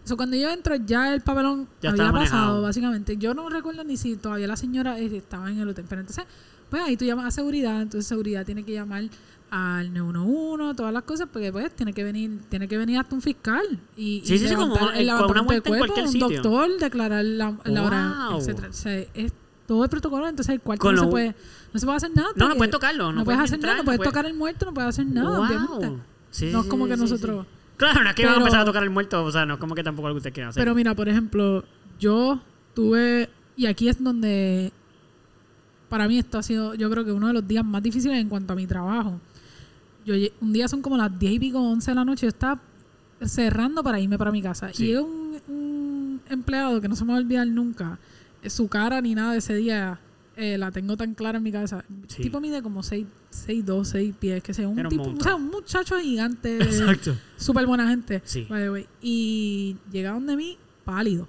So, 0.09 0.17
cuando 0.17 0.37
yo 0.37 0.51
entro, 0.51 0.75
ya 0.77 1.13
el 1.15 1.21
papelón 1.21 1.69
Ya 1.81 1.91
había 1.91 2.05
pasado, 2.05 2.13
manejado. 2.13 2.63
básicamente. 2.63 3.17
Yo 3.17 3.35
no 3.35 3.49
recuerdo 3.49 3.85
ni 3.85 3.97
si 3.97 4.17
todavía 4.17 4.47
la 4.49 4.57
señora 4.57 4.99
eh, 4.99 5.17
estaba 5.17 5.51
en 5.51 5.59
el 5.61 5.69
hotel. 5.69 5.85
Pero 5.89 6.01
entonces, 6.01 6.25
pues 6.71 6.83
ahí 6.83 6.97
tú 6.97 7.05
llamas 7.05 7.27
a 7.27 7.31
seguridad. 7.31 7.81
Entonces, 7.83 8.07
seguridad 8.09 8.45
tiene 8.47 8.65
que 8.65 8.73
llamar 8.73 9.05
al 9.51 9.93
911, 9.95 10.75
todas 10.77 10.93
las 10.93 11.05
cosas, 11.05 11.29
porque 11.33 11.51
pues 11.51 11.75
tiene 11.75 11.93
que 11.95 12.05
venir 12.05 12.41
tiene 12.51 12.69
que 12.69 12.77
venir 12.77 12.99
hasta 12.99 13.15
un 13.15 13.23
fiscal. 13.23 13.65
Y, 13.97 14.21
Sí, 14.25 14.35
y 14.35 14.39
sí, 14.41 14.49
sí, 14.49 14.55
como 14.55 14.75
levantar 14.75 14.97
el- 15.01 15.09
con 15.09 15.31
una 15.31 15.41
de 15.41 15.47
cuerpo, 15.63 15.79
cualquier 15.79 16.07
un 16.07 16.13
sitio. 16.13 16.29
doctor, 16.43 16.79
declarar 16.79 17.25
la, 17.25 17.57
la 17.65 17.83
hora, 17.83 18.15
Wow. 18.31 18.39
etcétera. 18.41 18.69
O 18.69 18.73
sea, 18.73 18.99
es 19.15 19.33
todo 19.67 19.85
el 19.85 19.91
protocolo. 19.91 20.29
Entonces, 20.29 20.55
el 20.55 20.61
cuarto 20.61 20.83
Con 20.83 20.95
no 20.97 21.01
se 21.01 21.05
lo- 21.07 21.11
puede, 21.11 21.35
no 21.73 21.81
se 21.81 21.87
puede 21.87 21.97
hacer 21.97 22.11
nada. 22.15 22.29
No, 22.37 22.49
no 22.49 22.57
puedes 22.57 22.71
tocarlo. 22.73 23.05
No, 23.13 23.19
No, 23.21 23.25
puedes 23.25 23.41
hacer 23.41 23.55
entrar, 23.55 23.73
nada, 23.73 23.83
no 23.83 23.85
puedes 23.87 23.99
puedes- 23.99 24.11
tocar 24.13 24.27
el 24.27 24.35
muerto, 24.35 24.67
no 24.67 24.75
puedes 24.75 24.89
hacer 24.89 25.07
nada, 25.07 25.31
Wow. 25.39 25.47
obviamente. 25.47 26.03
Sí, 26.31 26.51
no 26.53 26.61
es 26.61 26.67
como 26.67 26.87
que 26.87 26.97
nosotros... 26.99 27.47
Claro, 27.79 28.03
no 28.03 28.11
es 28.11 28.15
que 28.17 28.25
vamos 28.25 28.39
a 28.39 28.41
empezar 28.43 28.61
a 28.61 28.65
tocar 28.65 28.83
el 28.83 28.91
muerto. 28.91 29.25
O 29.25 29.33
sea, 29.33 29.47
no 29.47 29.55
es 29.55 29.61
como 29.61 29.75
que 29.75 29.83
tampoco 29.83 30.09
algo 30.09 30.17
que 30.17 30.29
usted 30.29 30.33
quiera 30.35 30.51
hacer. 30.51 30.61
Pero 30.61 30.75
mira, 30.75 30.95
por 30.95 31.09
ejemplo, 31.09 31.65
yo 31.99 32.41
tuve, 32.75 33.31
y 33.57 33.67
aquí 33.67 33.89
es 33.89 34.03
donde 34.03 34.73
para 35.89 36.07
mí 36.07 36.19
esto 36.19 36.39
ha 36.39 36.43
sido, 36.43 36.75
yo 36.75 36.91
creo 36.91 37.05
que 37.05 37.13
uno 37.13 37.29
de 37.29 37.33
los 37.33 37.47
días 37.47 37.65
más 37.65 37.83
difíciles 37.83 38.19
en 38.19 38.29
cuanto 38.29 38.53
a 38.53 38.57
mi 38.57 38.67
trabajo. 38.67 39.21
Yo 40.05 40.15
un 40.41 40.53
día 40.53 40.69
son 40.69 40.83
como 40.83 40.97
las 40.97 41.17
10 41.19 41.33
y 41.35 41.39
pico, 41.39 41.61
11 41.61 41.91
de 41.91 41.95
la 41.95 42.05
noche, 42.05 42.27
yo 42.27 42.29
estaba 42.29 42.61
cerrando 43.23 43.83
para 43.83 44.01
irme 44.01 44.19
para 44.19 44.33
mi 44.33 44.43
casa. 44.43 44.71
Sí. 44.73 44.85
Y 44.85 44.87
llega 44.89 45.03
un, 45.03 45.41
un 45.49 46.21
empleado 46.29 46.81
que 46.81 46.89
no 46.89 46.97
se 46.97 47.05
me 47.05 47.13
va 47.13 47.19
a 47.19 47.21
olvidar 47.21 47.47
nunca, 47.47 47.99
eh, 48.43 48.51
su 48.51 48.69
cara 48.69 49.01
ni 49.01 49.15
nada 49.15 49.33
de 49.33 49.39
ese 49.39 49.55
día. 49.55 49.99
Eh, 50.39 50.57
la 50.57 50.71
tengo 50.71 50.97
tan 50.97 51.15
clara 51.15 51.39
en 51.39 51.45
mi 51.45 51.51
cabeza. 51.53 51.85
El 51.89 52.09
Sí. 52.09 52.23
tipo 52.23 52.41
mide 52.41 52.63
como 52.63 52.83
6, 52.83 53.07
6, 53.31 53.67
2, 53.67 53.89
6 53.89 54.15
pies, 54.19 54.43
que 54.43 54.55
sea 54.55 54.69
un 54.69 54.79
Era 54.79 54.89
un 54.89 54.97
tipo, 54.97 55.11
o 55.11 55.21
sea, 55.21 55.35
un 55.35 55.49
muchacho 55.49 55.99
gigante. 55.99 56.57
Exacto. 56.63 57.17
Súper 57.37 57.67
buena 57.67 57.89
gente. 57.89 58.23
Sí. 58.25 58.47
Y 59.03 59.77
llegaron 59.91 60.27
de 60.27 60.37
mí 60.37 60.57
pálido. 60.85 61.27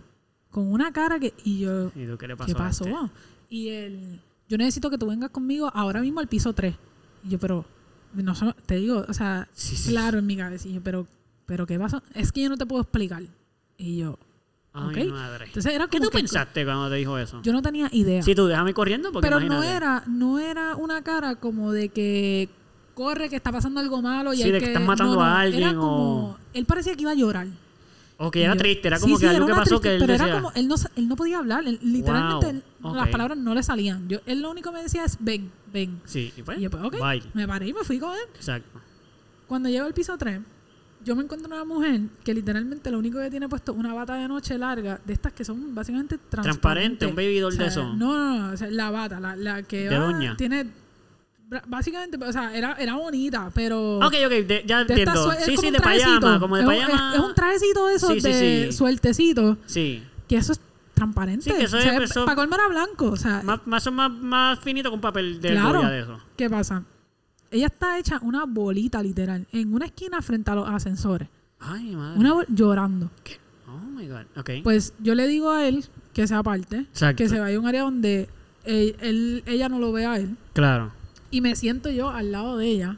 Con 0.51 0.72
una 0.72 0.91
cara 0.93 1.20
que. 1.20 1.34
Y 1.43 1.60
yo. 1.60 1.91
¿Y 1.95 2.05
tú 2.05 2.18
qué 2.18 2.28
le 2.28 2.38
pasó? 2.38 2.45
¿Qué 2.47 2.51
a 2.53 2.66
pasó? 2.66 2.86
este? 2.86 3.12
Y 3.49 3.70
él. 3.70 4.22
Yo 4.47 4.57
necesito 4.57 4.89
que 4.89 4.97
tú 4.97 5.07
vengas 5.07 5.30
conmigo 5.32 5.70
ahora 5.74 6.01
mismo 6.01 6.20
al 6.20 6.28
piso 6.28 6.53
3. 6.53 6.76
Y 7.24 7.30
yo, 7.30 7.39
pero. 7.39 7.66
No 8.14 8.34
te 8.66 8.76
digo, 8.76 9.05
o 9.07 9.14
sea, 9.14 9.47
sí. 9.53 9.89
claro 9.91 10.18
en 10.20 10.26
mi 10.26 10.36
cabeza. 10.38 10.68
Y 10.68 10.74
yo, 10.74 10.82
pero. 10.82 11.07
¿Pero 11.45 11.66
qué 11.66 11.80
pasó? 11.80 12.01
Es 12.14 12.32
que 12.32 12.41
yo 12.43 12.49
no 12.49 12.57
te 12.57 12.66
puedo 12.66 12.82
explicar. 12.84 13.24
Y 13.78 13.97
yo. 13.97 14.18
Ay, 14.80 15.08
ok. 15.08 15.14
madre. 15.14 15.46
Entonces 15.46 15.74
era 15.74 15.88
¿Qué 15.88 16.00
tú 16.00 16.10
que- 16.10 16.20
pensaste 16.20 16.64
cuando 16.66 16.90
te 16.90 16.96
dijo 16.96 17.18
eso? 17.18 17.42
Yo 17.44 17.54
no 17.54 17.62
tenía 17.62 17.90
idea. 17.92 18.22
Sí, 18.24 18.36
tú 18.36 18.48
déjame 18.48 18.74
corriendo 18.74 19.12
porque 19.12 19.28
pero 19.28 19.40
no 19.40 19.64
era, 19.64 20.04
no 20.08 20.40
era 20.40 20.76
una 20.76 21.02
cara 21.04 21.36
como 21.36 21.72
de 21.72 21.90
que 21.90 22.50
corre, 22.96 23.30
que 23.30 23.36
está 23.38 23.52
pasando 23.52 23.80
algo 23.80 24.02
malo 24.02 24.34
y 24.34 24.38
Sí, 24.38 24.44
hay 24.44 24.52
de 24.52 24.60
que 24.60 24.66
que 24.66 24.72
estás 24.74 24.86
matando 24.86 25.14
no, 25.16 25.20
no, 25.22 25.26
a 25.26 25.40
alguien 25.42 25.64
Era 25.64 25.72
o- 25.72 25.82
como, 25.82 26.38
él 26.54 26.66
parecía 26.66 26.96
que 26.96 27.02
iba 27.04 27.12
a 27.12 27.16
llorar. 27.16 27.48
O 28.22 28.30
que 28.32 28.44
era 28.44 28.54
yo- 28.54 28.60
triste, 28.60 28.88
era 28.90 28.98
Sí, 28.98 29.04
como 29.04 29.16
sí, 29.18 29.22
que 29.22 29.30
algo 29.30 29.46
era 29.46 29.54
que 29.56 29.60
pasó 29.62 29.80
triste- 29.80 29.88
que 29.88 29.94
él 29.96 30.00
pero 30.02 30.12
decía. 30.14 30.28
era 30.28 30.36
como 30.42 30.52
él 30.54 30.68
no 30.68 30.76
él 30.98 31.08
no 31.08 31.16
podía 31.16 31.38
hablar, 31.38 31.66
él- 31.66 31.80
literalmente 31.82 32.46
Wow, 32.48 32.52
él- 32.56 32.64
ok. 32.82 32.96
las 32.98 33.08
palabras 33.08 33.38
no 33.38 33.56
le 33.56 33.64
salían. 33.64 34.10
Yo 34.10 34.20
él 34.26 34.42
lo 34.42 34.52
único 34.52 34.72
que 34.72 34.78
me 34.78 34.84
decía 34.84 35.06
es 35.06 35.16
ven, 35.22 35.50
ven. 35.72 36.02
Sí, 36.04 36.34
y 36.36 36.42
pues, 36.44 36.58
Y 36.58 36.64
yo 36.64 36.70
pues, 36.70 36.82
me 37.34 37.48
paré 37.48 37.70
y 37.70 37.74
me 37.74 37.84
fui 37.86 37.98
con 37.98 38.12
él. 38.12 38.20
Exacto. 38.36 38.82
Cuando 39.48 39.70
llego 39.70 39.86
al 39.86 39.94
piso 39.94 40.18
3, 40.18 40.42
yo 41.04 41.16
me 41.16 41.24
encuentro 41.24 41.47
una 41.47 41.64
mujer 41.66 42.02
que 42.24 42.34
literalmente 42.34 42.91
lo 42.91 43.00
único 43.00 43.20
que 43.20 43.30
tiene 43.30 43.47
puesto 43.47 43.74
una 43.74 43.93
bata 43.93 44.16
de 44.16 44.28
noche 44.28 44.58
larga, 44.58 45.00
de 45.06 45.14
estas 45.14 45.34
que 45.34 45.43
son 45.45 45.74
básicamente 45.74 46.18
transparentes. 46.18 46.62
Transparente, 46.62 47.06
un 47.08 47.16
baby 47.16 47.39
doll 47.39 47.54
O 47.54 47.56
sea, 47.56 47.64
de 47.66 47.70
eso. 47.72 47.93
No, 47.95 48.18
no, 48.18 48.47
no, 48.47 48.54
o 48.54 48.58
sea, 48.58 48.70
la 48.70 48.89
bata, 48.91 49.20
la, 49.20 49.36
la 49.36 49.64
que 49.64 49.89
De 49.89 49.97
va, 49.97 50.06
doña. 50.06 50.36
tiene 50.38 50.68
básicamente, 51.68 52.18
o 52.24 52.32
sea, 52.32 52.56
era, 52.56 52.74
era 52.76 52.95
bonita, 52.95 53.50
pero 53.56 53.97
Ok, 53.97 54.14
ok, 54.26 54.32
de- 54.45 54.64
ya 54.68 54.84
de 54.84 54.93
entiendo. 54.93 55.12
estas 55.14 55.24
sue- 55.24 55.38
es 55.39 55.45
Sí, 55.45 55.58
sí, 55.58 55.72
de 55.72 55.80
payama, 55.80 56.39
como 56.39 56.58
de 56.58 56.64
payama. 56.66 57.12
Es, 57.14 57.20
es 57.20 57.26
un 57.26 57.34
trajecito 57.34 57.88
de 57.88 57.95
esos 57.95 58.10
Sí, 58.14 58.22
sí, 58.22 58.28
de 58.28 58.68
sí. 58.72 58.78
sueltecito, 58.78 59.58
Sí. 59.66 60.04
que 60.28 60.36
eso 60.38 60.52
es 60.52 60.62
transparente. 60.93 61.43
Sí, 61.50 61.52
que 61.58 61.64
eso 61.64 61.78
o 61.78 61.82
sea, 61.82 61.97
es- 62.04 62.14
para 62.14 62.36
colmar 62.36 62.60
era 62.60 62.70
blanco, 62.70 63.08
o 63.12 63.16
sea, 63.18 63.41
Más, 63.43 63.66
más, 63.66 63.91
más, 63.91 64.12
más 64.12 64.60
finito 64.60 64.91
con 64.91 65.02
papel 65.02 65.41
de 65.41 65.52
Claro. 65.52 65.82
de 65.88 66.02
eso. 66.02 66.20
¿qué 66.38 66.50
pasa? 66.50 66.84
Ella 67.52 67.68
está 67.68 67.97
hecha 67.97 68.20
una 68.22 68.45
bolita 68.45 69.02
literal 69.02 69.47
en 69.52 69.74
una 69.74 69.86
esquina 69.86 70.22
frente 70.22 70.52
a 70.52 70.56
los 70.56 70.70
ascensores, 70.70 71.28
Ay, 71.60 71.95
madre. 71.95 72.20
una 72.20 72.45
llorando. 72.47 73.10
Oh 73.68 73.80
my 73.80 74.08
god. 74.08 74.26
Ok. 74.38 74.50
Pues 74.64 74.93
yo 75.00 75.16
le 75.16 75.28
digo 75.28 75.52
a 75.52 75.68
él 75.68 75.86
que 76.14 76.28
se 76.28 76.36
aparte, 76.36 76.78
Exacto. 76.80 77.18
que 77.18 77.30
se 77.30 77.39
vaya 77.39 77.58
a 77.58 77.60
un 77.60 77.68
área 77.68 77.82
donde 77.84 78.30
él- 78.66 78.95
él- 79.02 79.43
ella 79.45 79.70
no 79.70 79.80
lo 79.80 79.91
vea 79.91 80.14
a 80.14 80.18
él. 80.20 80.36
Claro. 80.54 80.91
Y 81.32 81.41
me 81.41 81.56
siento 81.56 81.89
yo 81.89 82.10
al 82.10 82.32
lado 82.32 82.58
de 82.58 82.67
ella, 82.67 82.97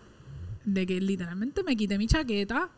de 0.66 0.86
que 0.86 1.00
literalmente 1.02 1.64
me 1.64 1.76
quité 1.76 1.98
mi 1.98 2.08
chaqueta, 2.08 2.70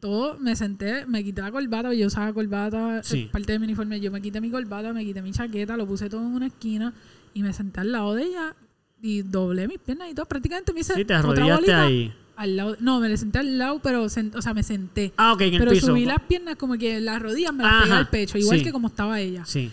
todo, 0.00 0.38
me 0.38 0.54
senté, 0.54 1.06
me 1.06 1.24
quité 1.24 1.40
la 1.40 1.50
corbata, 1.50 1.92
yo 1.94 2.06
usaba 2.06 2.32
corbata, 2.32 3.02
Sí. 3.02 3.22
es 3.22 3.30
parte 3.30 3.52
de 3.52 3.58
mi 3.58 3.64
uniforme, 3.64 3.98
yo 4.00 4.10
me 4.12 4.20
quité 4.20 4.40
mi 4.40 4.50
corbata, 4.50 4.92
me 4.92 5.04
quité 5.04 5.22
mi 5.22 5.32
chaqueta, 5.32 5.76
lo 5.76 5.86
puse 5.86 6.08
todo 6.08 6.20
en 6.20 6.34
una 6.34 6.46
esquina 6.46 6.92
y 7.34 7.42
me 7.42 7.52
senté 7.52 7.80
al 7.80 7.92
lado 7.92 8.14
de 8.14 8.24
ella 8.24 8.54
y 9.02 9.22
doblé 9.22 9.68
mis 9.68 9.78
piernas 9.78 10.10
y 10.10 10.14
todo. 10.14 10.26
Prácticamente 10.26 10.72
me 10.72 10.80
hice 10.80 10.94
Sí, 10.94 11.04
te 11.04 11.14
otra 11.16 11.44
bolita 11.56 11.82
ahí. 11.84 12.12
al 12.36 12.56
lado. 12.56 12.76
No, 12.80 13.00
me 13.00 13.08
le 13.08 13.16
senté 13.16 13.38
al 13.38 13.58
lado, 13.58 13.80
pero, 13.82 14.04
sen- 14.06 14.34
o 14.34 14.42
sea, 14.42 14.54
me 14.54 14.62
senté. 14.62 15.12
Ah, 15.16 15.32
ok, 15.32 15.40
en 15.42 15.54
el 15.54 15.58
Pero 15.60 15.70
piso. 15.72 15.86
subí 15.88 16.04
las 16.04 16.20
piernas 16.22 16.56
como 16.56 16.74
que 16.78 17.00
las 17.00 17.20
rodillas 17.22 17.52
me 17.54 17.62
las 17.64 17.72
pegué 17.82 17.92
Ajá, 17.92 17.98
al 18.00 18.08
pecho, 18.08 18.38
igual 18.38 18.58
sí. 18.58 18.64
que 18.64 18.72
como 18.72 18.88
estaba 18.88 19.20
ella. 19.20 19.44
Sí. 19.44 19.70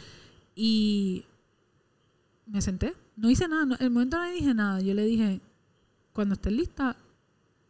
Y 0.55 1.23
me 2.47 2.61
senté. 2.61 2.93
No 3.15 3.29
hice 3.29 3.47
nada. 3.47 3.65
no- 3.65 3.75
el 3.79 3.89
momento 3.89 4.17
no 4.17 4.25
le 4.25 4.33
dije 4.33 4.53
nada. 4.53 4.81
Yo 4.81 4.93
le 4.93 5.05
dije, 5.05 5.39
cuando 6.13 6.33
estés 6.35 6.53
lista, 6.53 6.95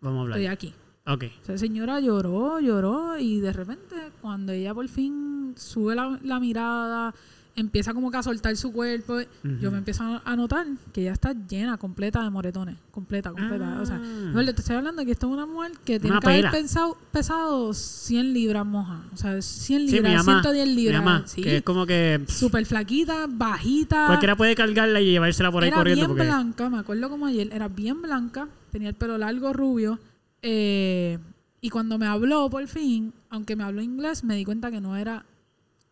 Vamos 0.02 0.20
a 0.20 0.22
hablar. 0.24 0.38
estoy 0.40 0.48
aquí. 0.54 0.74
Ok. 1.06 1.24
Esa 1.44 1.58
señora 1.58 2.00
lloró, 2.00 2.60
lloró 2.62 3.18
y 3.20 3.40
de 3.42 3.52
repente 3.52 3.96
cuando 4.22 4.54
ella 4.54 4.74
por 4.74 4.88
fin 4.88 5.54
sube 5.58 5.96
la, 5.96 6.18
la 6.24 6.40
mirada 6.40 7.14
empieza 7.56 7.94
como 7.94 8.10
que 8.10 8.18
a 8.18 8.24
soltar 8.24 8.56
su 8.58 8.72
cuerpo. 8.72 9.20
Yo 9.62 9.70
me 9.72 9.78
empiezo 9.78 10.04
a- 10.26 10.36
notar 10.36 10.66
que 10.92 11.02
ella 11.02 11.14
está 11.14 11.34
llena, 11.34 11.78
completa 11.78 12.24
de 12.24 12.30
moretones. 12.32 12.76
Completa, 12.90 13.32
completa. 13.32 13.80
O 13.82 13.86
sea, 13.86 13.98
Ah. 13.98 14.32
no, 14.34 14.44
te 14.44 14.52
estoy 14.62 14.76
hablando 14.76 15.02
de 15.02 15.06
que 15.06 15.12
esto 15.12 15.28
es 15.28 15.34
una 15.34 15.46
mujer 15.46 15.72
que 15.86 16.00
tiene 16.00 16.18
Una 16.18 16.20
que 16.22 16.30
haber 16.30 16.50
pensado, 16.52 16.98
pesado 17.12 17.74
100 17.74 18.34
libras 18.34 18.66
moja. 18.66 19.04
O 19.14 19.18
sea, 19.18 19.40
100 19.42 19.88
Sí, 19.88 19.94
mi 19.96 20.08
libras, 20.08 20.26
mamá. 20.26 20.42
110 20.42 20.68
mi 20.68 20.74
libras. 20.76 21.04
mamá, 21.04 21.24
sí. 21.28 21.42
que 21.44 21.58
es 21.58 21.64
como 21.64 21.86
que 21.86 22.22
Súper 22.28 22.66
flaquita, 22.66 23.28
bajita. 23.30 24.08
cualquiera 24.08 24.36
puede 24.36 24.56
cargarla 24.56 25.00
y 25.02 25.12
llevársela 25.12 25.52
por 25.52 25.64
ahí 25.64 25.68
era 25.70 25.78
corriendo. 25.78 26.00
bien 26.06 26.10
Porque... 26.10 26.24
blanca, 26.24 26.70
me 26.70 26.80
acuerdo 26.80 27.10
como 27.10 27.28
ayer, 27.28 27.50
era 27.54 27.68
bien 27.68 28.02
blanca, 28.02 28.48
tenía 28.72 28.90
el 28.90 28.96
pelo 28.96 29.18
largo, 29.18 29.54
rubio. 29.54 30.00
eh, 30.42 31.20
y 31.62 31.70
cuando 31.70 31.98
me 31.98 32.06
habló 32.08 32.50
por 32.50 32.68
fin, 32.68 33.14
aunque 33.30 33.56
me 33.56 33.64
habló 33.64 33.82
inglés, 33.82 34.24
me 34.26 34.36
di 34.36 34.44
cuenta 34.44 34.70
que 34.70 34.82
no 34.82 34.98
era 34.98 35.24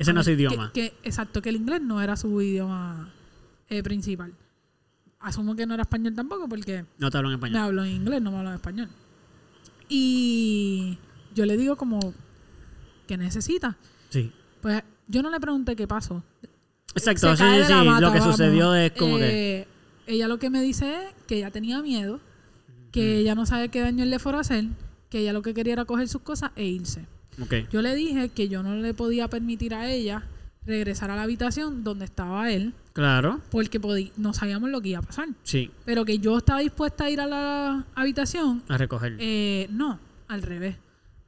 Ese 0.02 0.14
no 0.14 0.19
es 0.22 0.26
su 0.26 0.30
que- 0.30 0.34
idioma. 0.36 0.72
que- 0.73 0.94
exacto, 1.03 1.41
que 1.41 1.49
el 1.49 1.56
inglés 1.56 1.82
no 1.82 2.02
era 2.02 2.15
su 2.15 2.41
idioma 2.41 3.14
eh, 3.69 3.82
principal. 3.84 4.34
Asumo 5.19 5.56
que 5.56 5.65
no 5.65 5.73
era 5.76 5.84
español 5.84 6.14
tampoco 6.15 6.49
porque 6.49 6.84
No 6.98 7.10
te 7.11 7.18
hablo 7.18 7.30
en 7.30 7.34
me 7.40 7.48
español. 7.48 7.57
habló 7.68 7.84
en 7.86 7.91
inglés, 7.91 8.22
no 8.22 8.32
me 8.32 8.38
habló 8.38 8.49
en 8.49 8.56
español. 8.56 8.90
Y 9.90 10.98
yo 11.36 11.45
le 11.45 11.57
digo 11.57 11.76
como, 11.76 12.14
¿qué 13.07 13.18
necesita? 13.18 13.78
Sí. 14.10 14.32
Pues 14.61 14.84
yo 15.07 15.22
no 15.22 15.30
le 15.30 15.40
pregunté 15.40 15.76
qué 15.76 15.88
pasó. 15.88 16.23
Exacto, 16.95 17.36
sí, 17.36 17.44
sí, 17.68 17.73
mata, 17.73 18.02
Lo 18.02 18.11
que 18.11 18.19
vamos. 18.19 18.36
sucedió 18.36 18.73
es 18.76 18.91
como 18.94 19.18
que. 19.18 19.60
Eh, 19.61 19.68
Ella 20.07 20.28
lo 20.28 20.40
que 20.40 20.49
me 20.49 20.61
dice 20.61 20.94
es 21.07 21.14
que 21.28 21.38
ella 21.38 21.52
tenía 21.52 21.82
miedo, 21.82 22.19
que 22.91 23.18
ella 23.19 23.36
no 23.36 23.45
sabe 23.45 23.69
qué 23.69 23.80
daño 23.80 24.03
él 24.03 24.10
le 24.10 24.19
fuera 24.19 24.40
a 24.40 24.41
hacer, 24.41 24.65
que 25.10 25.19
ella 25.19 25.32
lo 25.32 25.41
que 25.41 25.53
quería 25.53 25.73
era 25.73 25.86
coger 25.86 26.10
sus 26.10 26.22
cosas 26.22 26.52
e 26.56 26.65
irse. 26.65 27.06
Yo 27.72 27.81
le 27.81 27.95
dije 27.95 28.30
que 28.30 28.47
yo 28.49 28.63
no 28.63 28.76
le 28.76 28.93
podía 28.93 29.27
permitir 29.27 29.73
a 29.73 29.89
ella 29.89 30.23
regresar 30.65 31.09
a 31.11 31.15
la 31.15 31.23
habitación 31.23 31.84
donde 31.84 32.05
estaba 32.05 32.51
él, 32.51 32.73
Claro. 32.93 33.39
porque 33.49 33.80
no 34.18 34.34
sabíamos 34.34 34.69
lo 34.69 34.81
que 34.81 34.89
iba 34.89 34.99
a 34.99 35.01
pasar. 35.01 35.30
Sí. 35.43 35.72
Pero 35.85 36.05
que 36.05 36.19
yo 36.19 36.38
estaba 36.38 36.59
dispuesta 36.59 37.05
a 37.05 37.09
ir 37.09 37.19
a 37.22 37.26
la 37.27 37.85
habitación, 37.95 38.61
A 38.69 38.77
recoger. 38.77 39.15
eh, 39.19 39.68
no, 39.72 39.99
al 40.27 40.41
revés, 40.43 40.76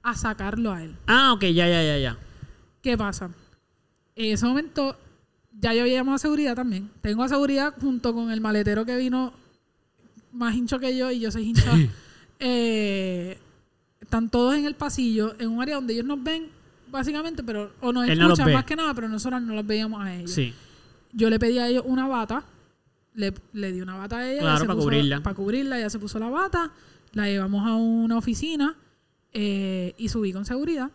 a 0.03 0.15
sacarlo 0.15 0.71
a 0.71 0.83
él. 0.83 0.95
Ah, 1.07 1.33
ok, 1.33 1.41
ya, 1.45 1.67
ya, 1.67 1.81
ya, 1.83 1.97
ya. 1.97 2.17
¿Qué 2.81 2.97
pasa? 2.97 3.29
En 4.15 4.33
ese 4.33 4.45
momento 4.45 4.95
ya 5.59 5.73
yo 5.73 5.81
había 5.81 5.95
llamado 5.95 6.15
a 6.15 6.19
seguridad 6.19 6.55
también. 6.55 6.89
Tengo 7.01 7.23
a 7.23 7.29
seguridad 7.29 7.73
junto 7.81 8.13
con 8.13 8.29
el 8.29 8.41
maletero 8.41 8.85
que 8.85 8.95
vino 8.97 9.33
más 10.31 10.53
hincho 10.55 10.79
que 10.79 10.95
yo 10.97 11.09
y 11.11 11.19
yo 11.19 11.31
soy 11.31 11.43
hincha. 11.49 11.71
Eh, 12.45 13.37
están 14.13 14.29
todos 14.29 14.53
en 14.55 14.65
el 14.65 14.75
pasillo, 14.75 15.33
en 15.39 15.49
un 15.49 15.59
área 15.59 15.73
donde 15.75 15.93
ellos 15.93 16.05
nos 16.05 16.21
ven, 16.23 16.47
básicamente, 16.91 17.43
pero 17.43 17.71
o 17.81 17.91
nos 17.91 18.07
Él 18.07 18.19
no 18.19 18.27
los 18.27 18.33
escuchan 18.37 18.45
ve. 18.47 18.53
más 18.53 18.65
que 18.65 18.75
nada, 18.75 18.93
pero 18.93 19.09
nosotros 19.09 19.41
no 19.41 19.55
los 19.55 19.65
veíamos 19.65 19.99
a 20.05 20.13
ellos. 20.13 20.29
Sí. 20.31 20.53
Yo 21.13 21.31
le 21.31 21.39
pedí 21.39 21.57
a 21.57 21.67
ellos 21.67 21.83
una 21.87 22.07
bata, 22.07 22.43
le, 23.15 23.33
le 23.53 23.71
di 23.71 23.81
una 23.81 23.97
bata 23.97 24.17
a 24.19 24.29
ella. 24.31 24.41
Claro, 24.41 24.51
ella 24.53 24.59
se 24.59 24.65
para 24.67 24.75
puso- 24.77 24.83
cubrirla. 24.85 25.23
Para 25.23 25.35
cubrirla, 25.35 25.79
ella 25.79 25.89
se 25.89 25.97
puso 25.97 26.19
la 26.19 26.29
bata, 26.29 26.71
la 27.13 27.25
llevamos 27.25 27.65
a 27.67 27.73
una 27.73 28.15
oficina 28.19 28.75
eh, 29.33 29.95
y 29.97 30.09
subí 30.09 30.31
con 30.31 30.45
seguridad. 30.45 30.91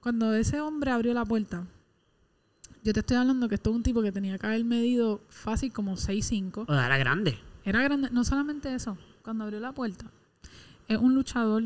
Cuando 0.00 0.32
ese 0.34 0.58
hombre 0.62 0.90
abrió 0.90 1.12
la 1.12 1.26
puerta, 1.26 1.66
yo 2.82 2.94
te 2.94 3.00
estoy 3.00 3.18
hablando 3.18 3.46
que 3.46 3.56
esto 3.56 3.68
es 3.68 3.76
un 3.76 3.82
tipo 3.82 4.00
que 4.00 4.10
tenía 4.10 4.38
que 4.38 4.46
haber 4.46 4.64
medido 4.64 5.20
fácil 5.28 5.70
como 5.70 5.96
6'5". 5.96 6.64
O 6.66 6.72
era 6.72 6.96
grande. 6.96 7.38
Era 7.64 7.82
grande, 7.82 8.08
no 8.10 8.24
solamente 8.24 8.74
eso, 8.74 8.96
cuando 9.22 9.44
abrió 9.44 9.60
la 9.60 9.72
puerta, 9.72 10.06
es 10.88 10.96
un 10.96 11.14
luchador 11.14 11.64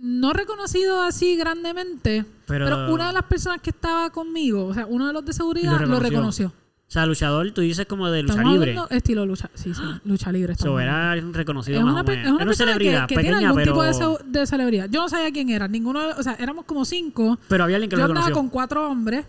no 0.00 0.32
reconocido 0.32 1.02
así 1.02 1.36
grandemente, 1.36 2.24
Pero- 2.46 2.64
pero, 2.66 2.92
una 2.92 3.08
de 3.08 3.12
las 3.12 3.24
personas 3.24 3.60
que 3.60 3.70
estaba 3.70 4.10
conmigo, 4.10 4.66
o 4.66 4.74
sea, 4.74 4.86
uno 4.86 5.06
de 5.06 5.12
los 5.12 5.24
de 5.24 5.32
seguridad, 5.32 5.78
Lo 5.80 5.86
lo 5.86 6.00
reconoció. 6.00 6.48
O 6.48 6.92
sea, 6.92 7.06
luchador, 7.06 7.48
tú 7.52 7.60
dices 7.60 7.86
como 7.86 8.10
de 8.10 8.22
lucha 8.22 8.34
Estamos 8.34 8.52
libre. 8.54 8.76
estilo 8.90 9.24
lucha, 9.24 9.48
sí, 9.54 9.72
sí, 9.74 9.82
lucha 10.04 10.32
libre. 10.32 10.54
Estamos 10.54 10.82
era 10.82 11.14
reconocido 11.14 11.78
es 11.78 11.84
más 11.84 11.92
una, 11.92 12.00
o 12.00 12.04
menos. 12.04 12.24
es 12.24 12.30
una 12.32 12.36
Era 12.42 12.46
persona 12.46 12.72
celebridad, 12.72 13.06
que, 13.06 13.14
que 13.14 13.20
tiene 13.20 13.36
algún 13.46 13.54
pero... 13.62 13.72
tipo 13.74 13.82
de, 13.84 13.94
ce- 13.94 14.24
de 14.26 14.46
celebridad. 14.46 14.88
Yo 14.90 15.00
no 15.02 15.08
sabía 15.08 15.30
quién 15.30 15.50
era, 15.50 15.68
ninguno, 15.68 16.00
de- 16.00 16.12
o 16.14 16.22
sea, 16.24 16.34
éramos 16.40 16.64
como 16.64 16.84
cinco. 16.84 17.38
Pero 17.48 17.62
había 17.62 17.76
alguien 17.76 17.90
que 17.90 17.94
Yo 17.94 17.98
lo 17.98 18.04
andaba 18.06 18.26
reconoció. 18.26 18.34
con 18.42 18.48
cuatro 18.50 18.90
hombres 18.90 19.24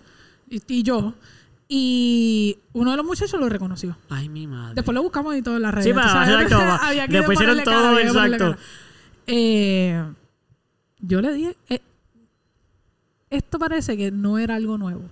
y, 0.49 0.60
y 0.68 0.81
yo. 0.81 1.14
Y 1.68 2.57
uno 2.73 2.91
de 2.91 2.98
los 2.98 3.06
muchachos 3.06 3.39
lo 3.39 3.48
reconoció. 3.48 3.95
Ay, 4.10 4.27
mi 4.27 4.48
madre. 4.48 4.73
Después 4.76 4.95
lo 4.95 5.03
buscamos 5.03 5.35
y 5.35 5.43
todo 5.43 5.57
en 5.57 5.61
las 5.61 5.72
redes. 5.73 5.85
Sí, 5.85 5.93
para- 5.93 6.41
exacto, 6.41 7.07
Después 7.11 7.39
hicieron 7.39 7.64
todo, 7.64 7.99
exacto. 7.99 8.56
Eh, 9.27 10.03
yo 11.02 11.22
le 11.22 11.34
dije, 11.34 11.57
eh, 11.69 11.82
esto 13.30 13.60
parece 13.60 13.98
que 13.98 14.11
no 14.11 14.38
era 14.38 14.56
algo 14.56 14.78
nuevo. 14.78 15.03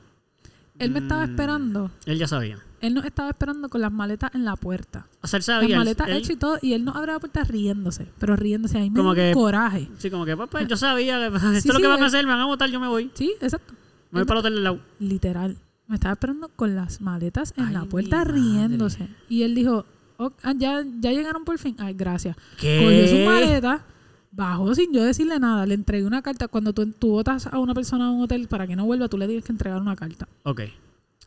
Él 0.78 0.92
me 0.92 1.00
estaba 1.00 1.26
Mm. 1.26 1.30
esperando. 1.32 1.92
Él 2.06 2.18
ya 2.20 2.28
sabía. 2.28 2.58
Él 2.82 2.94
nos 2.94 3.04
estaba 3.04 3.30
esperando 3.30 3.68
con 3.68 3.82
las 3.82 3.92
maletas 3.92 4.34
en 4.34 4.46
la 4.46 4.56
puerta. 4.56 5.08
O 5.22 5.28
sea, 5.28 5.38
él 5.38 5.40
Las 5.42 5.46
sabía. 5.46 5.68
él- 5.76 5.78
maletas 5.80 6.08
él- 6.08 6.18
hechas 6.18 6.30
y 6.32 6.36
todo. 6.38 6.58
Y 6.62 6.74
él 6.74 6.86
nos 6.86 6.96
abre 6.96 7.12
la 7.12 7.20
puerta 7.20 7.44
riéndose. 7.44 8.08
Pero 8.20 8.36
riéndose. 8.38 8.78
Ahí 8.78 8.90
me 8.90 8.96
Como 8.98 9.14
dio 9.14 9.24
que- 9.24 9.34
coraje. 9.34 9.90
Sí, 9.98 10.10
como 10.10 10.26
que, 10.26 10.38
papá, 10.38 10.64
yo 10.64 10.78
sabía 10.78 11.20
que 11.20 11.36
esto 11.36 11.52
es 11.52 11.64
Sí, 11.64 11.70
lo 11.70 11.80
que 11.80 11.88
van 11.88 12.02
a 12.02 12.06
hacer, 12.06 12.26
me 12.26 12.32
van 12.32 12.42
a 12.42 12.46
votar, 12.46 12.70
yo 12.70 12.80
me 12.80 12.88
voy. 12.88 13.12
Sí, 13.14 13.34
exacto. 13.42 13.74
Me 14.12 14.22
voy 14.22 14.26
para 14.28 14.40
el 14.40 14.46
hotel 14.46 14.56
del 14.56 14.64
lado. 14.64 14.80
Literal. 15.00 15.58
Me 15.88 15.96
estaba 15.96 16.14
esperando 16.14 16.48
con 16.50 16.76
las 16.76 17.02
maletas 17.02 17.54
en 17.58 17.66
Ay, 17.66 17.74
la 17.74 17.84
puerta 17.86 18.24
riéndose. 18.24 19.10
Y 19.28 19.44
él 19.44 19.56
dijo, 19.56 19.86
"Oh, 20.18 20.32
ah, 20.44 20.54
ya, 20.56 20.84
ya 21.00 21.12
llegaron 21.12 21.44
por 21.44 21.58
fin. 21.58 21.76
Ay, 21.80 21.94
gracias. 21.96 22.38
¿Qué? 22.60 22.80
Cogió 22.84 23.08
su 23.08 23.26
maleta, 23.26 23.84
bajó 24.32 24.74
sin 24.76 24.94
yo 24.94 25.04
decirle 25.04 25.40
nada. 25.40 25.66
Le 25.66 25.74
entregué 25.74 26.06
una 26.06 26.22
carta. 26.22 26.48
Cuando 26.48 26.74
tú, 26.74 26.86
tú 26.92 27.10
votas 27.12 27.48
a 27.48 27.60
una 27.60 27.74
persona 27.74 28.08
a 28.08 28.12
un 28.12 28.22
hotel 28.24 28.48
para 28.48 28.68
que 28.68 28.76
no 28.76 28.86
vuelva, 28.86 29.08
tú 29.08 29.18
le 29.18 29.26
tienes 29.28 29.46
que 29.46 29.52
entregar 29.52 29.82
una 29.82 29.96
carta. 29.96 30.28
Ok, 30.44 30.62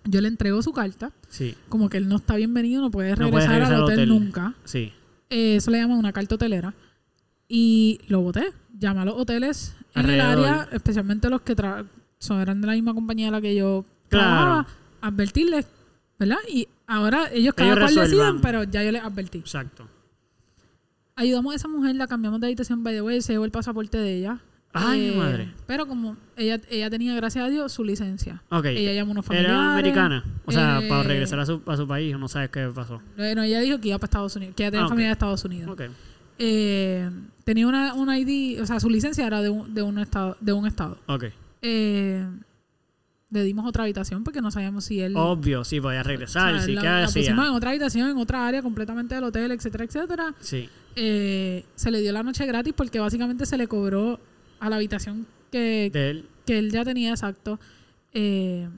Yo 0.05 0.21
le 0.21 0.29
entrego 0.29 0.61
su 0.63 0.73
carta. 0.73 1.13
sí, 1.29 1.55
Como 1.69 1.89
que 1.89 1.97
él 1.99 2.09
no 2.09 2.17
está 2.17 2.35
bienvenido, 2.37 2.81
no 2.83 2.91
puede 2.91 3.11
No 3.11 3.17
regresar, 3.17 3.33
puede 3.33 3.49
regresar 3.49 3.75
al 3.75 3.83
hotel, 3.85 3.99
hotel. 3.99 4.09
nunca. 4.09 4.55
sí. 4.65 4.93
Eh, 5.31 5.57
eso 5.57 5.71
le 5.71 5.79
llaman 5.79 5.97
una 5.97 6.13
carta 6.13 6.35
hotelera. 6.35 6.75
Y 7.49 8.01
lo 8.09 8.21
voté. 8.21 8.53
Llamé 8.79 9.01
a 9.01 9.05
los 9.07 9.15
hoteles 9.15 9.75
en 9.95 10.11
el 10.11 10.21
área, 10.21 10.69
especialmente 10.73 11.29
los 11.31 11.41
que 11.43 11.57
tra- 11.57 11.87
son, 12.19 12.41
eran 12.41 12.61
de 12.61 12.67
la 12.67 12.73
misma 12.75 12.93
compañía 12.95 13.27
en 13.27 13.33
la 13.33 13.41
que 13.41 13.55
yo 13.55 13.85
Claro. 14.09 14.27
trabajaba, 14.29 14.67
advertirles, 15.01 15.67
¿verdad? 16.19 16.37
Y 16.51 16.69
ahora 16.87 17.31
ellos 17.33 17.55
cada 17.55 17.71
Ellos 17.73 17.79
cual 17.79 17.89
resuelvan. 17.95 18.11
deciden, 18.37 18.41
pero 18.43 18.65
ya 18.65 18.83
yo 18.85 18.93
les 18.93 19.03
advertí. 19.03 19.39
Exacto. 19.39 19.87
Ayudamos 21.17 21.53
a 21.53 21.57
esa 21.57 21.69
mujer, 21.69 21.95
la 21.97 22.07
cambiamos 22.07 22.41
de 22.41 22.47
habitación, 22.47 22.83
by 22.83 22.95
the 22.95 23.03
way, 23.03 23.21
se 23.21 23.33
llevó 23.35 23.45
el 23.45 23.51
pasaporte 23.51 23.99
de 23.99 24.17
ella. 24.19 24.39
Ay, 24.75 25.09
Eh, 25.09 25.11
mi 25.13 25.17
madre. 25.19 25.49
Pero 25.67 25.87
como 25.87 26.17
ella, 26.37 26.59
ella 26.71 26.89
tenía, 26.89 27.15
gracias 27.15 27.45
a 27.45 27.49
Dios, 27.51 27.73
su 27.73 27.85
licencia. 27.85 28.43
Ok. 28.51 28.65
Ella 28.67 28.95
llamó 28.95 29.11
a 29.11 29.13
unos 29.13 29.27
familiares. 29.27 29.55
Era 29.55 29.73
americana. 29.75 30.25
O 30.47 30.53
sea, 30.53 30.81
eh, 30.83 30.89
para 30.89 31.03
regresar 31.03 31.39
a 31.41 31.45
su, 31.47 31.61
a 31.67 31.77
su 31.77 31.87
país, 31.87 32.19
no 32.19 32.27
sabes 32.29 32.49
qué 32.49 32.67
pasó. 32.75 33.03
Bueno, 33.17 33.43
ella 33.43 33.61
dijo 33.61 33.79
que 33.81 33.89
iba 33.89 33.99
para 33.99 34.07
Estados 34.07 34.35
Unidos, 34.37 34.55
que 34.57 34.63
ella 34.63 34.71
tenía 34.71 34.87
Ah, 34.87 34.89
familia 34.89 35.09
de 35.09 35.13
Estados 35.13 35.45
Unidos. 35.45 35.71
Ok. 35.71 35.83
Eh, 36.39 37.11
tenía 37.45 37.67
una, 37.67 37.93
una 37.95 38.19
ID, 38.19 38.63
o 38.63 38.67
sea, 38.67 38.81
su 38.81 38.89
licencia 38.89 39.27
era 39.27 39.43
de 39.43 39.51
un, 39.51 39.75
de 39.75 39.83
un 39.83 39.99
estado. 39.99 40.37
De 40.41 40.53
un 40.55 40.67
estado. 40.67 40.99
Ok. 41.07 41.25
Eh, 41.61 42.27
le 43.31 43.43
dimos 43.45 43.67
otra 43.67 43.85
habitación 43.85 44.25
porque 44.25 44.41
no 44.41 44.51
sabíamos 44.51 44.85
si 44.85 45.01
él... 45.01 45.15
Obvio, 45.17 45.65
sí, 45.65 45.81
podía 45.81 46.03
regresar, 46.03 46.55
o 46.55 46.57
sea, 46.57 46.67
sí, 46.67 46.73
la, 46.73 46.81
¿qué 46.81 46.87
la 46.89 47.07
pusimos 47.07 47.47
en 47.47 47.53
otra 47.55 47.71
habitación, 47.71 48.11
en 48.11 48.17
otra 48.19 48.47
área 48.47 48.63
completamente 48.63 49.15
del 49.15 49.25
hotel, 49.25 49.53
etcétera, 49.53 49.85
etcétera. 49.85 50.35
Sí. 50.41 50.69
Eh, 50.97 51.65
se 51.75 51.91
le 51.91 52.01
dio 52.01 52.13
la 52.13 52.23
noche 52.23 52.45
gratis 52.47 52.75
porque 52.77 53.01
básicamente 53.01 53.47
se 53.47 53.57
le 53.57 53.67
cobró 53.67 54.21
a 54.61 54.69
la 54.69 54.77
habitación 54.77 55.27
que, 55.51 55.91
De 55.93 56.11
él. 56.11 56.29
que 56.47 56.59
él 56.59 56.71
ya 56.71 56.85
tenía 56.85 57.11
exacto. 57.11 57.59
Eh, 58.13 58.69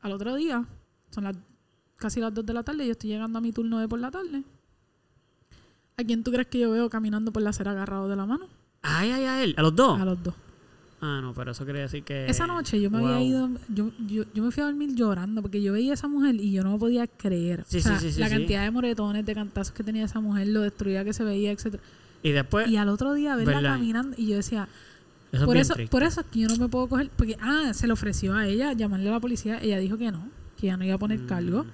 al 0.00 0.12
otro 0.12 0.34
día, 0.34 0.64
son 1.10 1.24
las 1.24 1.36
casi 1.96 2.20
las 2.20 2.32
2 2.32 2.46
de 2.46 2.54
la 2.54 2.62
tarde, 2.62 2.86
yo 2.86 2.92
estoy 2.92 3.10
llegando 3.10 3.38
a 3.38 3.42
mi 3.42 3.52
turno 3.52 3.78
de 3.78 3.86
por 3.86 3.98
la 4.00 4.10
tarde. 4.10 4.42
¿A 5.98 6.04
quién 6.04 6.24
tú 6.24 6.32
crees 6.32 6.46
que 6.48 6.58
yo 6.58 6.70
veo 6.70 6.88
caminando 6.88 7.30
por 7.30 7.42
la 7.42 7.50
acera 7.50 7.72
agarrado 7.72 8.08
de 8.08 8.16
la 8.16 8.24
mano? 8.24 8.46
Ay, 8.80 9.10
ay, 9.10 9.24
a 9.24 9.42
él. 9.42 9.54
¿A 9.58 9.62
los 9.62 9.76
dos? 9.76 10.00
A 10.00 10.04
los 10.06 10.22
dos. 10.22 10.34
Ah, 11.02 11.20
no, 11.22 11.32
pero 11.32 11.52
eso 11.52 11.64
quiere 11.64 11.80
decir 11.80 12.02
que. 12.04 12.26
Esa 12.26 12.46
noche 12.46 12.80
yo 12.80 12.90
me 12.90 12.98
había 12.98 13.22
ido, 13.22 13.48
yo, 13.68 13.90
yo, 14.06 14.24
yo 14.34 14.42
me 14.44 14.50
fui 14.50 14.62
a 14.62 14.66
dormir 14.66 14.94
llorando 14.94 15.40
porque 15.40 15.62
yo 15.62 15.72
veía 15.72 15.92
a 15.92 15.94
esa 15.94 16.08
mujer 16.08 16.34
y 16.34 16.52
yo 16.52 16.62
no 16.62 16.72
me 16.72 16.78
podía 16.78 17.06
creer. 17.06 17.64
Sí, 17.66 17.78
o 17.78 17.80
sea, 17.80 17.98
sí, 17.98 18.12
sí, 18.12 18.20
la 18.20 18.28
cantidad 18.28 18.64
de 18.64 18.70
moretones, 18.70 19.24
de 19.24 19.34
cantazos 19.34 19.72
que 19.74 19.82
tenía 19.82 20.04
esa 20.04 20.20
mujer, 20.20 20.48
lo 20.48 20.60
destruida 20.60 21.02
que 21.04 21.12
se 21.14 21.24
veía, 21.24 21.52
etcétera. 21.52 21.82
Y 22.22 22.32
después. 22.32 22.68
Y 22.68 22.76
al 22.76 22.90
otro 22.90 23.14
día 23.14 23.34
verla 23.34 23.54
¿verdad? 23.56 23.70
caminando 23.76 24.14
y 24.18 24.26
yo 24.26 24.36
decía, 24.36 24.68
eso 25.32 25.42
es 25.42 25.46
por 25.46 25.54
bien 25.54 25.62
eso, 25.62 25.74
triste. 25.74 25.90
por 25.90 26.02
eso 26.02 26.20
es 26.20 26.26
que 26.26 26.40
yo 26.40 26.48
no 26.48 26.56
me 26.56 26.68
puedo 26.68 26.86
coger, 26.86 27.08
porque 27.16 27.36
ah, 27.40 27.72
se 27.72 27.86
le 27.86 27.94
ofreció 27.94 28.34
a 28.34 28.46
ella 28.46 28.74
llamarle 28.74 29.08
a 29.08 29.12
la 29.12 29.20
policía, 29.20 29.58
ella 29.62 29.78
dijo 29.78 29.96
que 29.96 30.12
no, 30.12 30.28
que 30.58 30.66
ya 30.66 30.76
no 30.76 30.84
iba 30.84 30.96
a 30.96 30.98
poner 30.98 31.24
cargo. 31.24 31.64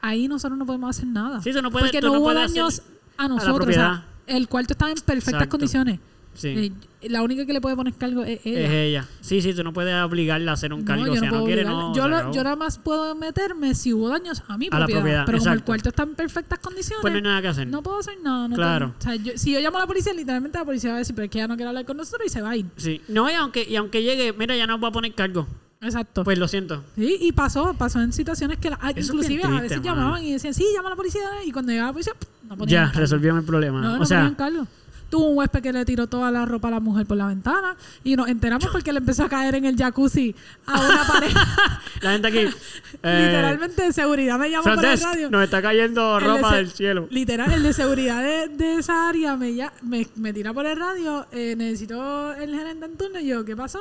Ahí 0.00 0.26
nosotros 0.26 0.58
no 0.58 0.66
podemos 0.66 0.90
hacer 0.90 1.06
nada. 1.06 1.38
Mm. 1.38 1.42
Sí, 1.42 1.50
eso 1.50 1.62
no 1.62 1.70
puede- 1.70 1.86
porque 1.86 2.00
no, 2.00 2.12
no 2.12 2.20
hubo 2.20 2.34
daños 2.34 2.82
a 3.16 3.28
nosotros. 3.28 3.54
o 3.54 3.56
propiedad. 3.58 4.04
sea, 4.26 4.36
el 4.36 4.48
cuarto 4.48 4.72
estaba 4.72 4.90
en 4.90 4.96
perfectas 4.96 5.34
Exacto. 5.34 5.50
condiciones. 5.50 6.00
Sí. 6.34 6.72
Eh, 7.00 7.08
la 7.08 7.22
única 7.22 7.44
que 7.46 7.52
le 7.52 7.60
puede 7.60 7.76
poner 7.76 7.94
cargo 7.94 8.22
es 8.24 8.40
ella. 8.44 8.60
Es 8.60 8.70
ella. 8.70 9.08
Sí, 9.20 9.40
sí, 9.42 9.54
tú 9.54 9.62
no 9.62 9.72
puedes 9.72 9.94
obligarla 10.02 10.50
a 10.50 10.54
hacer 10.54 10.72
un 10.72 10.84
cargo. 10.84 11.06
No, 11.06 11.12
o 11.12 11.16
sea, 11.16 11.30
no 11.30 11.38
no, 11.40 11.44
quiere, 11.44 11.64
no. 11.64 11.94
yo, 11.94 12.08
lo- 12.08 12.32
yo 12.32 12.42
nada 12.42 12.56
más 12.56 12.78
puedo 12.78 13.14
meterme 13.14 13.74
si 13.74 13.92
hubo 13.92 14.08
daños 14.08 14.42
a 14.48 14.56
mi 14.58 14.66
A 14.66 14.78
la 14.78 14.86
propiedad. 14.86 15.00
propiedad, 15.00 15.22
pero 15.26 15.38
como 15.38 15.48
el 15.50 15.52
exacto. 15.54 15.66
cuarto 15.66 15.88
está 15.90 16.02
en 16.04 16.14
perfectas 16.14 16.58
condiciones, 16.58 17.02
Pues 17.02 17.12
no 17.12 17.16
hay 17.18 17.22
nada 17.22 17.42
que 17.42 17.48
hacer. 17.48 17.66
no 17.68 17.82
puedo 17.82 17.98
hacer 17.98 18.14
nada. 18.22 18.48
No 18.48 18.56
Claro. 18.56 18.94
tengo- 18.98 18.98
o 18.98 19.02
sea, 19.02 19.32
yo- 19.32 19.38
si 19.38 19.52
yo 19.52 19.60
llamo 19.60 19.76
a 19.76 19.80
la 19.80 19.86
policía, 19.86 20.12
literalmente 20.12 20.58
la 20.58 20.64
policía 20.64 20.90
va 20.90 20.96
a 20.96 20.98
decir, 21.00 21.14
pero 21.14 21.24
es 21.26 21.30
que 21.30 21.38
ella 21.38 21.48
no 21.48 21.56
quiere 21.56 21.68
hablar 21.68 21.84
con 21.84 21.96
nosotros 21.96 22.26
y 22.26 22.30
se 22.30 22.40
va 22.42 22.50
a 22.50 22.56
ir. 22.56 22.66
Sí. 22.76 23.00
No, 23.08 23.30
y 23.30 23.34
aunque, 23.34 23.66
y 23.68 23.76
aunque 23.76 24.02
llegue, 24.02 24.32
mira, 24.32 24.56
ya 24.56 24.66
no 24.66 24.78
va 24.80 24.88
a 24.88 24.92
poner 24.92 25.14
cargo. 25.14 25.46
Exacto. 25.82 26.24
Pues 26.24 26.38
lo 26.38 26.48
siento. 26.48 26.82
Sí, 26.96 27.18
y 27.20 27.32
pasó, 27.32 27.74
pasó 27.74 28.00
en 28.00 28.10
situaciones 28.14 28.56
que 28.56 28.70
la- 28.70 28.78
ah, 28.80 28.92
inclusive 28.96 29.42
a 29.44 29.60
veces 29.60 29.82
llamaban 29.82 30.24
y 30.24 30.32
decían, 30.32 30.54
sí, 30.54 30.64
llama 30.74 30.88
a 30.88 30.90
la 30.92 30.96
policía. 30.96 31.20
Y 31.44 31.52
cuando 31.52 31.72
llegaba 31.72 31.88
la 31.88 31.92
policía, 31.92 32.14
pff, 32.18 32.28
no 32.48 32.56
ponían 32.56 32.90
Ya, 32.90 32.98
resolvieron 32.98 33.40
el 33.40 33.44
problema. 33.44 33.82
No, 33.82 33.96
no 33.98 34.02
o 34.02 34.06
sea, 34.06 34.20
ponían 34.20 34.34
cargo. 34.34 34.66
Tuvo 35.14 35.26
un 35.28 35.38
huésped 35.38 35.62
que 35.62 35.72
le 35.72 35.84
tiró 35.84 36.08
toda 36.08 36.32
la 36.32 36.44
ropa 36.44 36.66
a 36.66 36.70
la 36.72 36.80
mujer 36.80 37.06
por 37.06 37.16
la 37.16 37.28
ventana 37.28 37.76
y 38.02 38.16
nos 38.16 38.26
enteramos 38.26 38.66
porque 38.72 38.92
le 38.92 38.98
empezó 38.98 39.22
a 39.22 39.28
caer 39.28 39.54
en 39.54 39.64
el 39.64 39.76
jacuzzi 39.76 40.34
a 40.66 40.80
una 40.80 41.04
pareja. 41.06 41.80
la 42.00 42.10
gente 42.10 42.26
aquí. 42.26 42.38
eh, 43.04 43.22
Literalmente 43.26 43.82
de 43.82 43.92
seguridad 43.92 44.40
me 44.40 44.50
llamó 44.50 44.64
por 44.64 44.84
el 44.84 45.00
radio. 45.00 45.30
nos 45.30 45.44
está 45.44 45.62
cayendo 45.62 46.18
El 46.18 46.24
de 46.24 46.30
ropa 46.30 46.50
se- 46.50 46.56
del 46.56 46.70
cielo. 46.72 47.06
Literal, 47.10 47.52
el 47.52 47.62
de 47.62 47.72
seguridad 47.82 48.22
de, 48.24 48.48
de 48.48 48.74
esa 48.78 49.08
área 49.08 49.36
me, 49.36 49.54
ya- 49.54 49.72
me, 49.82 50.04
me 50.16 50.32
tira 50.32 50.52
por 50.52 50.66
el 50.66 50.76
radio. 50.76 51.26
eh, 51.30 51.54
necesito 51.56 52.32
el 52.34 52.52
gerente 52.52 52.86
en 52.86 52.96
turno. 52.96 53.20
Y 53.20 53.26
yo, 53.28 53.44
¿qué 53.44 53.54
pasó? 53.54 53.78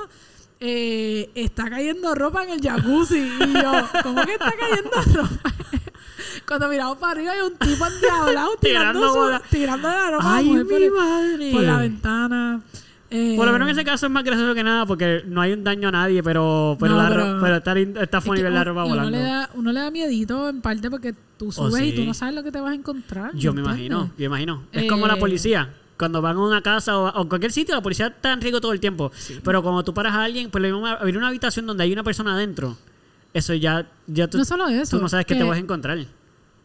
Eh, 0.60 1.32
está 1.34 1.68
cayendo 1.68 2.14
ropa 2.14 2.44
en 2.44 2.52
el 2.52 2.62
jacuzzi. 2.62 3.18
Y 3.18 3.54
yo, 3.54 3.72
¿cómo 4.04 4.24
que 4.24 4.34
está 4.34 4.52
cayendo 4.52 4.92
ropa? 5.20 5.52
Cuando 6.48 6.68
miramos 6.70 6.98
para 6.98 7.12
arriba 7.14 7.32
hay 7.34 7.42
un 7.42 7.56
tipo 7.58 7.86
endiablado 7.86 8.52
tirando, 8.62 9.00
Tirando 9.00 9.08
su- 9.14 9.20
bola. 9.20 9.42
tirando 9.50 9.88
la 9.88 10.12
ropa 10.12 10.30
a 10.30 10.32
la 10.32 10.38
Ay, 10.38 10.48
por, 10.48 10.66
mi 10.80 10.90
madre. 10.90 11.52
por 11.52 11.62
la 11.64 11.78
ventana. 11.78 12.62
Eh, 13.16 13.36
Por 13.38 13.46
lo 13.46 13.52
menos 13.54 13.68
en 13.68 13.76
ese 13.76 13.86
caso 13.86 14.08
es 14.08 14.12
más 14.12 14.24
gracioso 14.24 14.56
que 14.56 14.64
nada 14.64 14.88
porque 14.88 15.22
no 15.28 15.40
hay 15.40 15.54
un 15.54 15.64
daño 15.64 15.90
a 15.90 15.92
nadie, 15.92 16.24
pero, 16.24 16.76
pero, 16.80 16.96
No, 16.96 17.04
la 17.04 17.10
pero- 17.10 17.34
ro- 17.36 17.40
pero 17.42 17.56
está, 17.58 17.80
está 18.02 18.18
es 18.18 18.24
que 18.24 18.50
la 18.50 18.64
ropa 18.64 18.86
uno 18.86 18.96
volando. 18.96 19.18
Oh, 19.18 19.22
le, 19.22 19.28
da, 19.28 19.50
uno 19.54 19.72
le 19.72 19.80
da 19.82 19.92
miedito 19.92 20.50
en 20.50 20.62
parte 20.62 20.90
porque 20.90 21.14
tú 21.38 21.52
subes 21.52 21.84
y 21.84 21.92
tú 21.94 22.06
no 22.06 22.16
sabes 22.16 22.34
lo 22.34 22.42
que 22.42 22.52
te 22.52 22.60
vas 22.60 22.72
a 22.72 22.76
encontrar. 22.76 23.30
Yo 23.36 23.54
me 23.54 23.60
¿entiendes? 23.62 23.86
imagino, 23.88 24.06
yo 24.18 24.18
me 24.18 24.26
imagino. 24.26 24.64
Es 24.72 24.90
como 24.90 25.06
la 25.06 25.14
Eh, 25.14 25.20
policía. 25.20 25.70
Cuando 25.96 26.24
van 26.24 26.38
a 26.38 26.40
una 26.40 26.62
casa 26.64 26.98
o, 26.98 27.08
o 27.22 27.30
cualquier 27.30 27.52
sitio, 27.52 27.76
la 27.76 27.82
policía 27.84 28.08
está 28.08 28.34
en 28.34 28.42
riesgo 28.42 28.60
todo 28.60 28.74
el 28.74 28.80
tiempo. 28.80 29.12
Pero 29.44 29.62
cuando 29.62 29.84
tú 29.84 29.94
paras 29.94 30.16
a 30.16 30.24
alguien, 30.24 30.50
pues 30.50 30.64
lo 30.64 30.70
mismo 30.76 30.88
abrir 30.88 31.16
una 31.16 31.28
habitación 31.28 31.68
donde 31.68 31.84
hay 31.84 31.94
una 31.94 32.04
persona 32.04 32.34
adentro. 32.34 32.76
Eso 33.34 33.54
ya, 33.54 33.90
ya 34.08 34.28
tú, 34.30 34.38
No 34.38 34.46
solo 34.46 34.68
eso. 34.68 34.98
tú 34.98 35.02
no 35.02 35.10
sabes 35.10 35.26
qué 35.26 35.36
te 35.36 35.44
vas 35.44 35.58
a 35.58 35.60
encontrar. 35.60 35.98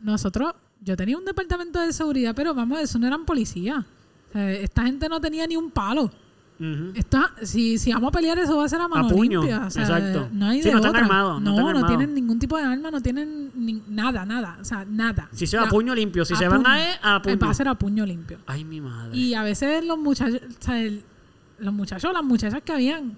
Nosotros, 0.00 0.52
yo 0.82 0.96
tenía 0.96 1.16
un 1.16 1.24
departamento 1.24 1.80
de 1.80 1.92
seguridad, 1.92 2.34
pero 2.34 2.54
vamos, 2.54 2.78
eso 2.80 2.98
no 2.98 3.06
eran 3.06 3.24
policías. 3.24 3.84
O 4.28 4.32
sea, 4.32 4.52
esta 4.52 4.82
gente 4.84 5.08
no 5.08 5.20
tenía 5.20 5.46
ni 5.46 5.56
un 5.56 5.70
palo. 5.70 6.10
Ujú. 6.60 6.90
Está, 6.94 7.32
si, 7.42 7.78
si 7.78 7.92
vamos 7.92 8.08
a 8.08 8.10
pelear, 8.10 8.36
eso 8.38 8.56
va 8.56 8.64
a 8.64 8.68
ser 8.68 8.80
a 8.80 8.88
mano 8.88 9.08
puño, 9.08 9.40
limpia. 9.42 9.66
O 9.66 9.70
sea, 9.70 9.82
exacto. 9.82 10.28
No 10.32 10.46
hay 10.46 10.60
Sí, 10.60 10.68
de 10.68 10.74
no 10.74 10.80
están 10.80 10.96
armados, 10.96 11.40
no 11.40 11.52
No, 11.56 11.68
están 11.68 11.80
no, 11.82 11.86
tienen 11.86 12.14
ningún 12.14 12.38
tipo 12.40 12.56
de 12.56 12.64
arma, 12.64 12.90
no 12.90 13.00
tienen 13.00 13.52
ni- 13.54 13.82
nada, 13.88 14.26
nada. 14.26 14.58
O 14.60 14.64
sea, 14.64 14.84
nada. 14.84 15.28
Si 15.32 15.46
se 15.46 15.56
va 15.56 15.64
a 15.64 15.68
puño 15.68 15.94
limpio, 15.94 16.24
si 16.24 16.34
a 16.34 16.36
se 16.36 16.48
van 16.48 16.66
a 16.66 16.80
E, 16.82 16.98
a 17.00 17.16
Eh, 17.16 17.20
puño. 17.22 17.38
Va 17.38 17.50
a 17.50 17.54
ser 17.54 17.68
a 17.68 17.74
puño 17.76 18.04
limpio. 18.04 18.38
Ay, 18.46 18.64
mi 18.64 18.80
madre. 18.80 19.16
Y 19.16 19.34
a 19.34 19.42
veces 19.44 19.84
los 19.84 19.98
muchachos, 19.98 20.40
o 20.48 20.62
sea, 20.62 20.82
el- 20.82 21.02
los 21.60 21.72
muchachos, 21.72 22.12
las 22.12 22.24
muchachas 22.24 22.60
que 22.62 22.72
habían, 22.72 23.16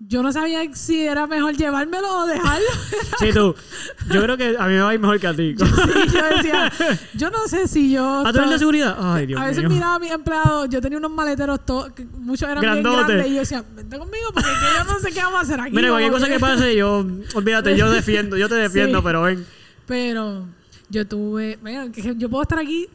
yo 0.00 0.22
no 0.22 0.32
sabía 0.32 0.60
si 0.74 1.00
era 1.06 1.26
mejor 1.26 1.56
llevármelo 1.56 2.22
o 2.22 2.26
dejarlo. 2.26 2.66
Sí, 3.18 3.30
tú. 3.32 3.54
Yo 4.12 4.22
creo 4.22 4.36
que 4.36 4.56
a 4.58 4.66
mí 4.66 4.74
me 4.74 4.80
va 4.80 4.90
a 4.90 4.94
ir 4.94 5.00
mejor 5.00 5.18
que 5.20 5.26
a 5.28 5.34
ti. 5.34 5.54
Y 5.54 6.10
yo 6.12 6.24
decía, 6.36 6.72
yo 7.14 7.30
no 7.30 7.46
sé 7.48 7.68
si 7.68 7.90
yo. 7.92 8.24
¿A 8.26 8.30
estaba- 8.30 8.50
de 8.50 8.58
seguridad? 8.58 8.96
Ay, 8.98 9.26
Dios 9.26 9.40
a 9.40 9.44
veces 9.46 9.62
mío. 9.64 9.70
miraba 9.70 9.94
a 9.94 9.98
mis 9.98 10.10
empleados, 10.10 10.68
yo 10.68 10.80
tenía 10.80 10.98
unos 10.98 11.10
maleteros, 11.12 11.64
todos, 11.64 11.92
muchos 12.18 12.48
eran 12.48 12.60
bien 12.60 12.72
Grandotes. 12.82 13.06
grandes, 13.06 13.26
y 13.28 13.34
yo 13.34 13.40
decía, 13.40 13.64
vente 13.74 13.98
conmigo 13.98 14.26
porque 14.34 14.48
yo 14.78 14.84
no 14.92 14.98
sé 15.00 15.10
qué 15.12 15.20
vamos 15.20 15.38
a 15.38 15.42
hacer 15.42 15.60
aquí. 15.60 15.70
Mira, 15.74 15.88
cualquier 15.90 16.12
cosa 16.12 16.26
que 16.28 16.38
pase, 16.40 16.76
yo, 16.76 17.06
olvídate, 17.34 17.76
yo 17.76 17.90
defiendo, 17.92 18.36
yo 18.36 18.48
te 18.48 18.56
defiendo, 18.56 18.98
Sí. 18.98 19.04
pero 19.04 19.22
ven. 19.22 19.46
Pero 19.86 20.46
yo 20.90 21.06
tuve, 21.06 21.58
que 21.92 22.14
yo 22.16 22.28
puedo 22.28 22.42
estar 22.42 22.58
aquí 22.58 22.88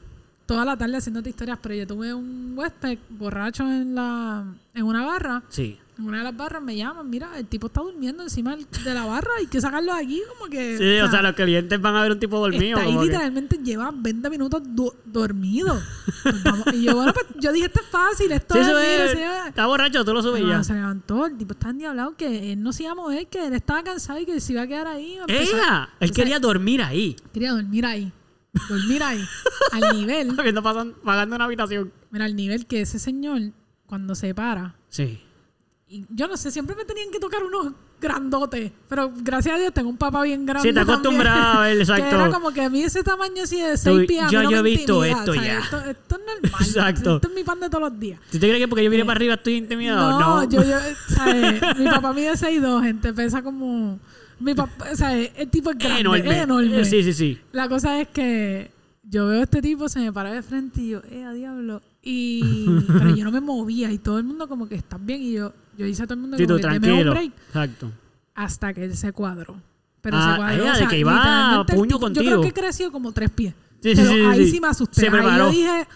toda 0.46 0.66
la 0.66 0.76
tarde 0.78 0.98
haciéndote 0.98 1.30
historias, 1.30 1.58
pero 1.62 1.76
yo 1.76 1.86
tuve 1.88 2.14
un 2.14 2.54
huésped 2.58 2.98
borracho 3.10 3.64
en 3.64 3.96
la 3.96 4.44
en 4.74 4.84
una 4.84 5.06
barra. 5.06 5.44
Sí. 5.50 5.78
En 6.00 6.06
una 6.06 6.20
de 6.20 6.24
las 6.24 6.38
barras 6.38 6.62
me 6.64 6.78
llaman, 6.78 7.10
mira, 7.10 7.38
el 7.38 7.46
tipo 7.46 7.68
está 7.68 7.82
durmiendo 7.82 8.24
encima 8.24 8.56
de 8.56 8.94
la 8.94 9.06
barra, 9.06 9.32
hay 9.38 9.48
que 9.48 9.60
sacarlo 9.60 9.94
de 9.94 10.02
aquí, 10.02 10.22
como 10.38 10.50
que... 10.50 10.78
Sí, 10.78 11.00
o 11.02 11.12
sea, 11.12 11.22
los 11.22 11.34
clientes 11.34 11.82
van 11.82 11.94
a 11.98 12.02
ver 12.04 12.14
un 12.14 12.20
tipo 12.20 12.40
dormido. 12.40 12.78
Está 12.78 12.82
ahí 12.82 12.88
como 12.88 13.02
que- 13.02 13.06
literalmente 13.08 13.58
lleva 13.62 13.92
20 13.94 14.30
minutos 14.30 14.62
du- 14.66 14.94
dormido. 15.06 15.78
Pues 16.24 16.42
vamos- 16.44 16.68
y 16.74 16.84
yo, 16.84 16.96
bueno, 16.96 17.12
pues 17.14 17.26
yo 17.42 17.52
dije, 17.52 17.66
esto 17.68 17.82
es 17.82 17.88
fácil, 17.88 18.32
esto 18.32 18.54
Sí, 18.54 18.62
es, 18.62 19.12
señora. 19.12 19.48
Está 19.50 19.66
borracho, 19.66 20.06
tú 20.06 20.14
lo 20.14 20.24
subes 20.24 20.42
No, 20.42 20.48
ya. 20.50 20.64
se 20.64 20.74
levantó, 20.74 21.26
el 21.26 21.38
tipo 21.38 21.52
está 21.52 21.70
endiablado 21.72 22.16
que 22.16 22.54
él 22.54 22.64
no 22.64 22.72
se 22.72 22.84
iba 22.84 22.94
a 22.94 22.96
mover, 22.96 23.28
que 23.28 23.46
él 23.48 23.54
estaba 23.54 23.84
cansado 23.84 24.20
y 24.20 24.26
que 24.26 24.40
se 24.40 24.54
iba 24.54 24.62
a 24.62 24.68
quedar 24.68 24.88
ahí. 24.88 25.18
Empezó- 25.20 25.58
¡Ella! 25.58 25.90
Él 26.00 26.12
quería 26.14 26.40
dormir 26.40 26.82
ahí. 26.82 27.18
quería 27.34 27.52
dormir 27.52 27.86
ahí. 27.86 28.12
Dormir 28.70 29.04
ahí. 29.04 29.22
al 29.74 29.98
nivel, 29.98 30.32
Viendo 30.42 30.64
pasan- 30.64 30.94
pagando 31.04 31.36
una 31.36 31.44
habitación. 31.46 31.92
mira, 32.10 32.24
al 32.24 32.36
nivel 32.38 32.66
que 32.68 32.82
ese 32.82 33.00
señor, 33.00 33.42
cuando 33.86 34.16
se 34.16 34.34
para, 34.34 34.76
Sí. 34.88 35.20
Y 35.90 36.06
yo 36.10 36.28
no 36.28 36.38
sé, 36.38 36.52
siempre 36.52 36.76
me 36.76 36.86
tenían 36.86 37.10
que 37.12 37.20
tocar 37.20 37.44
unos 37.44 37.74
grandotes, 38.00 38.72
pero 38.88 39.12
gracias 39.24 39.56
a 39.56 39.58
Dios 39.60 39.74
tengo 39.74 39.90
un 39.90 39.98
papá 39.98 40.22
bien 40.24 40.46
grande. 40.46 40.70
Sí, 40.70 40.74
te 40.74 40.76
también, 40.76 41.00
acostumbrado 41.00 41.60
a 41.60 41.62
ver, 41.64 41.76
Que 41.78 41.82
exacto. 41.82 42.16
era 42.16 42.30
como 42.30 42.52
que 42.52 42.62
a 42.62 42.70
mí 42.70 42.82
ese 42.84 43.04
tamaño 43.04 43.44
así 43.44 43.60
de 43.60 43.72
Tú- 43.72 43.78
6 43.98 44.08
pies. 44.08 44.24
yo- 44.32 44.44
no 44.44 44.52
yo 44.52 44.58
he 44.58 44.62
visto 44.62 45.04
intimida, 45.06 45.20
esto 45.20 45.32
o 45.32 45.34
sea, 45.34 45.44
ya. 45.44 45.60
Esto, 45.60 45.78
esto 45.80 46.16
es 46.16 46.22
normal. 46.44 46.62
Exacto. 46.68 47.16
Esto 47.16 47.28
es 47.28 47.34
mi 47.36 47.44
pan 47.44 47.60
de 47.60 47.70
todos 47.70 47.90
los 47.90 48.00
días. 48.00 48.20
¿Tú 48.32 48.38
te 48.40 48.48
crees 48.48 48.60
que 48.60 48.68
porque 48.68 48.84
yo 48.84 48.90
vine 48.92 49.04
Eh, 49.04 49.06
para 49.06 49.18
arriba 49.18 49.34
estoy 49.34 49.56
intimidado? 49.56 50.12
No, 50.20 50.42
No. 50.44 50.50
yo, 50.50 50.64
yo, 50.64 50.78
¿sabes? 51.10 51.62
Mi 51.78 51.86
papá 51.86 52.14
mide 52.14 52.34
6'2, 52.34 52.84
gente, 52.84 53.14
pesa 53.14 53.42
como... 53.42 54.00
Mi 54.40 54.54
papá, 54.54 54.96
¿sabes? 54.96 55.32
El 55.36 55.50
tipo 55.50 55.72
es 55.72 55.78
grande, 55.78 56.00
enorme. 56.02 56.30
es 56.32 56.44
enorme. 56.44 56.82
Eh, 56.82 56.86
Sí, 56.86 57.04
sí, 57.04 57.14
sí. 57.14 57.38
La 57.52 57.68
cosa 57.68 58.00
es 58.00 58.08
que 58.08 58.72
yo 59.04 59.26
veo 59.28 59.42
a 59.42 59.44
este 59.44 59.62
tipo, 59.62 59.90
se 59.90 60.00
me 60.00 60.14
para 60.14 60.32
de 60.32 60.42
frente 60.44 60.82
y 60.82 60.90
yo, 60.90 61.02
eh, 61.12 61.26
a 61.26 61.34
diablo. 61.34 61.82
Y, 62.02 62.66
pero 62.88 63.14
yo 63.14 63.26
no 63.26 63.32
me 63.32 63.42
movía 63.42 63.92
y 63.92 63.98
todo 63.98 64.18
el 64.20 64.24
mundo 64.24 64.48
como 64.48 64.70
que 64.70 64.76
estás 64.76 65.04
bien 65.06 65.22
y 65.22 65.34
yo, 65.34 65.52
yo 65.80 65.86
hice 65.88 66.04
a 66.04 66.06
todo 66.06 66.14
el 66.16 66.20
mundo 66.22 66.38
como 66.38 66.48
tú, 66.48 66.56
que 66.58 66.62
"Deme 66.62 66.76
un 66.76 66.82
tranquilo. 66.82 67.12
break 67.12 67.32
Exacto. 67.48 67.92
hasta 68.36 68.74
que 68.74 68.84
él 68.86 68.96
se 68.98 69.12
cuadró. 69.14 69.60
Pero 70.02 70.18
Ah, 70.18 70.32
se 70.32 70.38
cuadró. 70.38 70.64
o 70.72 70.78
de 70.78 70.88
que 70.88 71.00
iba 71.00 71.12
a 71.12 71.16
literalmente 71.16 71.74
el 71.74 71.78
puño 71.80 71.96
tipo- 71.96 72.08
Yo 72.10 72.14
creo 72.22 72.36
contigo. 72.38 72.42
que 72.42 72.54
creció 72.62 72.92
como 72.92 73.12
tres 73.12 73.30
pies. 73.32 73.54
Sí, 73.82 73.96
sí, 73.96 73.96
pero 73.96 74.10
sí, 74.12 74.20
ahí 74.22 74.46
sí. 74.46 74.52
sí 74.52 74.60
me 74.62 74.68
asusté. 74.68 75.02
Se 75.02 75.08
ahí 75.08 75.12
preparó. 75.12 75.46
yo 75.46 75.52
dije, 75.52 75.88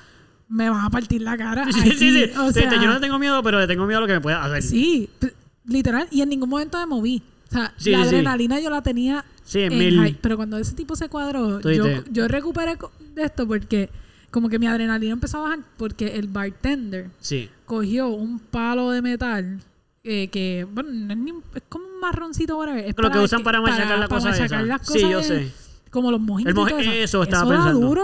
me 0.50 0.70
van 0.70 0.86
a 0.86 0.90
partir 0.90 1.22
la 1.22 1.38
cara. 1.38 1.66
Sí, 1.72 1.74
sí, 1.74 1.90
aquí". 1.90 1.98
sí. 1.98 2.24
O 2.40 2.48
Sí, 2.52 2.60
sea, 2.62 2.74
yo 2.76 2.88
no 2.88 2.94
le 2.96 3.00
tengo 3.00 3.20
miedo, 3.20 3.42
pero 3.44 3.60
le 3.60 3.68
tengo 3.68 3.86
miedo 3.86 4.00
a 4.00 4.02
lo 4.02 4.08
que 4.08 4.14
me 4.14 4.22
pueda 4.22 4.44
hacer. 4.44 4.62
Sí, 4.64 5.10
p- 5.20 5.34
literal. 5.66 6.08
Y 6.12 6.22
en 6.22 6.30
ningún 6.30 6.50
momento 6.50 6.78
me 6.80 6.86
moví. 6.86 7.22
O 7.50 7.54
sea, 7.54 7.74
Sí, 7.78 7.92
la 7.92 8.00
sí, 8.00 8.04
sí. 8.04 8.10
adrenalina 8.10 8.60
yo 8.60 8.70
la 8.70 8.82
tenía 8.82 9.24
Sí, 9.44 9.60
en 9.60 9.72
en 9.74 9.78
mil. 9.80 10.00
high. 10.00 10.18
Pero 10.22 10.38
cuando 10.38 10.58
ese 10.58 10.74
tipo 10.76 10.96
se 10.96 11.08
cuadró, 11.10 11.60
Tú 11.60 11.70
yo, 11.72 11.86
dijiste- 11.86 12.10
yo 12.12 12.28
recuperé 12.28 12.78
co- 12.78 12.92
de 13.14 13.24
esto 13.24 13.48
porque 13.48 13.90
como 14.32 14.50
que 14.50 14.58
mi 14.60 14.66
adrenalina 14.68 15.14
empezó 15.14 15.38
a 15.38 15.42
bajar 15.42 15.60
porque 15.78 16.16
el 16.18 16.28
bartender 16.28 17.10
Sí. 17.20 17.50
cogió 17.66 18.08
un 18.08 18.40
palo 18.40 18.90
de 18.92 19.02
metal 19.04 19.60
eh, 20.04 20.28
que, 20.30 20.68
bueno, 20.70 20.90
no 20.92 21.14
es, 21.14 21.18
ni 21.20 21.32
un- 21.32 21.44
es 21.56 21.64
como 21.70 21.86
un 21.86 22.00
marroncito, 22.00 22.58
whatever. 22.58 22.86
Es 22.86 22.96
Lo 22.98 23.10
que 23.10 23.20
usan 23.20 23.42
para 23.44 23.62
machacar 23.62 23.98
la 24.00 24.08
cosa 24.08 24.30
machacar 24.32 24.46
esa. 24.46 24.62
las 24.64 24.82
Sí, 24.88 24.94
cosas 25.02 25.10
yo 25.10 25.18
de- 25.20 25.24
sé. 25.24 25.52
Como 25.90 26.12
los 26.12 26.20
mojitos. 26.20 26.54
Todo 26.54 26.68
eso 26.80 27.24
estaba 27.24 27.44
eso 27.44 27.52
da 27.52 27.58
pensando. 27.58 27.80
duro 27.88 28.04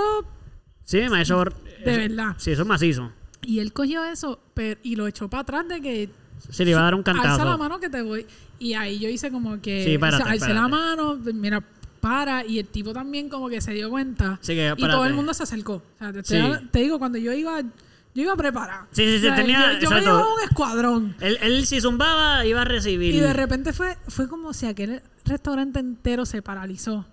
Sí, 0.85 0.99
eso. 0.99 1.43
de 1.85 1.97
verdad. 1.97 2.35
Sí, 2.37 2.51
eso 2.51 2.61
es 2.61 2.67
macizo. 2.67 3.11
Y 3.41 3.59
él 3.59 3.73
cogió 3.73 4.03
eso 4.05 4.39
pero, 4.53 4.79
y 4.83 4.95
lo 4.95 5.07
echó 5.07 5.27
para 5.29 5.41
atrás 5.41 5.67
de 5.67 5.81
que 5.81 6.09
Se 6.49 6.63
le 6.65 6.71
iba 6.71 6.79
a 6.79 6.83
dar 6.83 6.95
un 6.95 7.01
alza 7.01 7.13
la 7.13 7.21
cantazo. 7.21 7.57
mano 7.57 7.79
que 7.79 7.89
te 7.89 8.01
voy. 8.01 8.25
Y 8.59 8.73
ahí 8.75 8.99
yo 8.99 9.09
hice 9.09 9.29
como 9.31 9.59
que. 9.61 9.83
Sí, 9.83 9.97
párate, 9.97 10.23
o 10.23 10.25
sea, 10.25 10.33
alcé 10.33 10.53
la 10.53 10.67
mano, 10.67 11.15
mira, 11.33 11.61
para. 11.99 12.45
Y 12.45 12.59
el 12.59 12.67
tipo 12.67 12.93
también 12.93 13.27
como 13.27 13.49
que 13.49 13.59
se 13.59 13.73
dio 13.73 13.89
cuenta. 13.89 14.37
Sí, 14.41 14.53
que 14.53 14.73
y 14.77 14.81
todo 14.81 15.05
el 15.05 15.13
mundo 15.13 15.33
se 15.33 15.43
acercó. 15.43 15.75
O 15.75 15.97
sea, 15.97 16.13
te, 16.13 16.23
Sí. 16.23 16.35
te- 16.35 16.65
te 16.71 16.79
digo, 16.79 16.97
cuando 16.99 17.17
yo 17.17 17.33
iba. 17.33 17.61
Yo 18.19 18.25
iba 18.25 18.35
preparada. 18.35 18.87
Sí, 18.91 19.03
sí, 19.05 19.11
sí, 19.19 19.27
O 19.27 19.29
sea, 19.29 19.35
tenía- 19.35 19.73
Yo, 19.79 19.79
yo 19.79 19.89
me 19.91 20.01
llevaba 20.01 20.33
un 20.33 20.41
escuadrón. 20.43 21.15
Él, 21.21 21.37
él 21.41 21.65
si 21.65 21.79
zumbaba 21.79 22.45
iba 22.45 22.61
a 22.61 22.65
recibir. 22.65 23.15
Y 23.15 23.19
de 23.19 23.31
repente 23.33 23.71
fue, 23.73 23.97
fue 24.07 24.27
como 24.27 24.53
si 24.53 24.65
aquel 24.65 25.01
restaurante 25.25 25.79
entero 25.79 26.25
se 26.25 26.41
paralizó. 26.41 27.05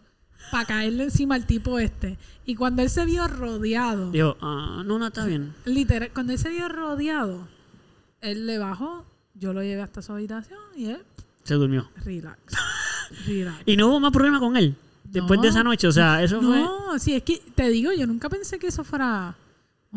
Para 0.50 0.64
caerle 0.64 1.04
encima 1.04 1.34
al 1.34 1.46
tipo 1.46 1.78
este. 1.78 2.18
Y 2.44 2.54
cuando 2.54 2.82
él 2.82 2.90
se 2.90 3.04
vio 3.04 3.26
rodeado. 3.28 4.10
Dijo, 4.10 4.36
ah, 4.40 4.82
no, 4.84 4.98
no, 4.98 5.06
está 5.08 5.24
bien. 5.26 5.54
Literal, 5.64 6.10
cuando 6.12 6.32
él 6.32 6.38
se 6.38 6.50
vio 6.50 6.68
rodeado, 6.68 7.48
él 8.20 8.46
le 8.46 8.58
bajó, 8.58 9.04
yo 9.34 9.52
lo 9.52 9.62
llevé 9.62 9.82
hasta 9.82 10.02
su 10.02 10.12
habitación 10.12 10.58
y 10.76 10.86
él, 10.86 11.02
Se 11.44 11.54
durmió. 11.54 11.88
relax. 12.04 12.38
relax. 13.26 13.62
Y 13.66 13.76
no 13.76 13.88
hubo 13.88 14.00
más 14.00 14.12
problema 14.12 14.38
con 14.40 14.56
él. 14.56 14.74
Después 15.04 15.38
No. 15.38 15.42
de 15.42 15.48
esa 15.48 15.62
noche, 15.62 15.86
o 15.86 15.92
sea, 15.92 16.22
eso 16.22 16.40
fue. 16.40 16.58
No, 16.58 16.98
sí, 16.98 17.14
es 17.14 17.22
que 17.22 17.40
te 17.54 17.68
digo, 17.68 17.92
yo 17.92 18.06
nunca 18.06 18.28
pensé 18.28 18.58
que 18.58 18.66
eso 18.68 18.82
fuera 18.84 19.34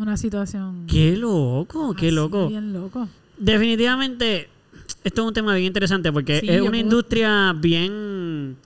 una 0.02 0.16
situación. 0.16 0.86
Qué 0.86 1.16
loco, 1.16 1.94
qué 1.94 2.10
loco. 2.12 2.48
Bien 2.48 2.72
loco. 2.72 3.08
Definitivamente, 3.38 4.48
esto 5.04 5.22
es 5.22 5.28
un 5.28 5.34
tema 5.34 5.54
bien 5.54 5.66
interesante 5.66 6.12
porque 6.12 6.40
Sí, 6.40 6.48
es 6.48 6.60
una 6.60 6.70
puedo- 6.70 6.80
industria 6.82 7.52
bien. 7.56 8.56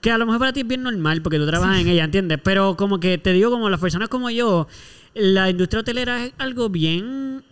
que 0.00 0.10
a 0.10 0.18
lo 0.18 0.26
mejor 0.26 0.40
para 0.40 0.52
ti 0.52 0.60
es 0.60 0.66
bien 0.66 0.82
normal 0.82 1.22
porque 1.22 1.38
tú 1.38 1.46
trabajas 1.46 1.80
en 1.80 1.88
ella, 1.88 2.04
¿entiendes? 2.04 2.38
Pero 2.42 2.76
como 2.76 2.98
que 2.98 3.18
te 3.18 3.32
digo, 3.32 3.50
como 3.50 3.70
las 3.70 3.78
personas 3.80 4.08
como 4.08 4.30
yo, 4.30 4.66
la 5.14 5.48
industria 5.50 5.80
hotelera 5.80 6.24
es 6.24 6.32
algo 6.38 6.68
bien. 6.68 7.44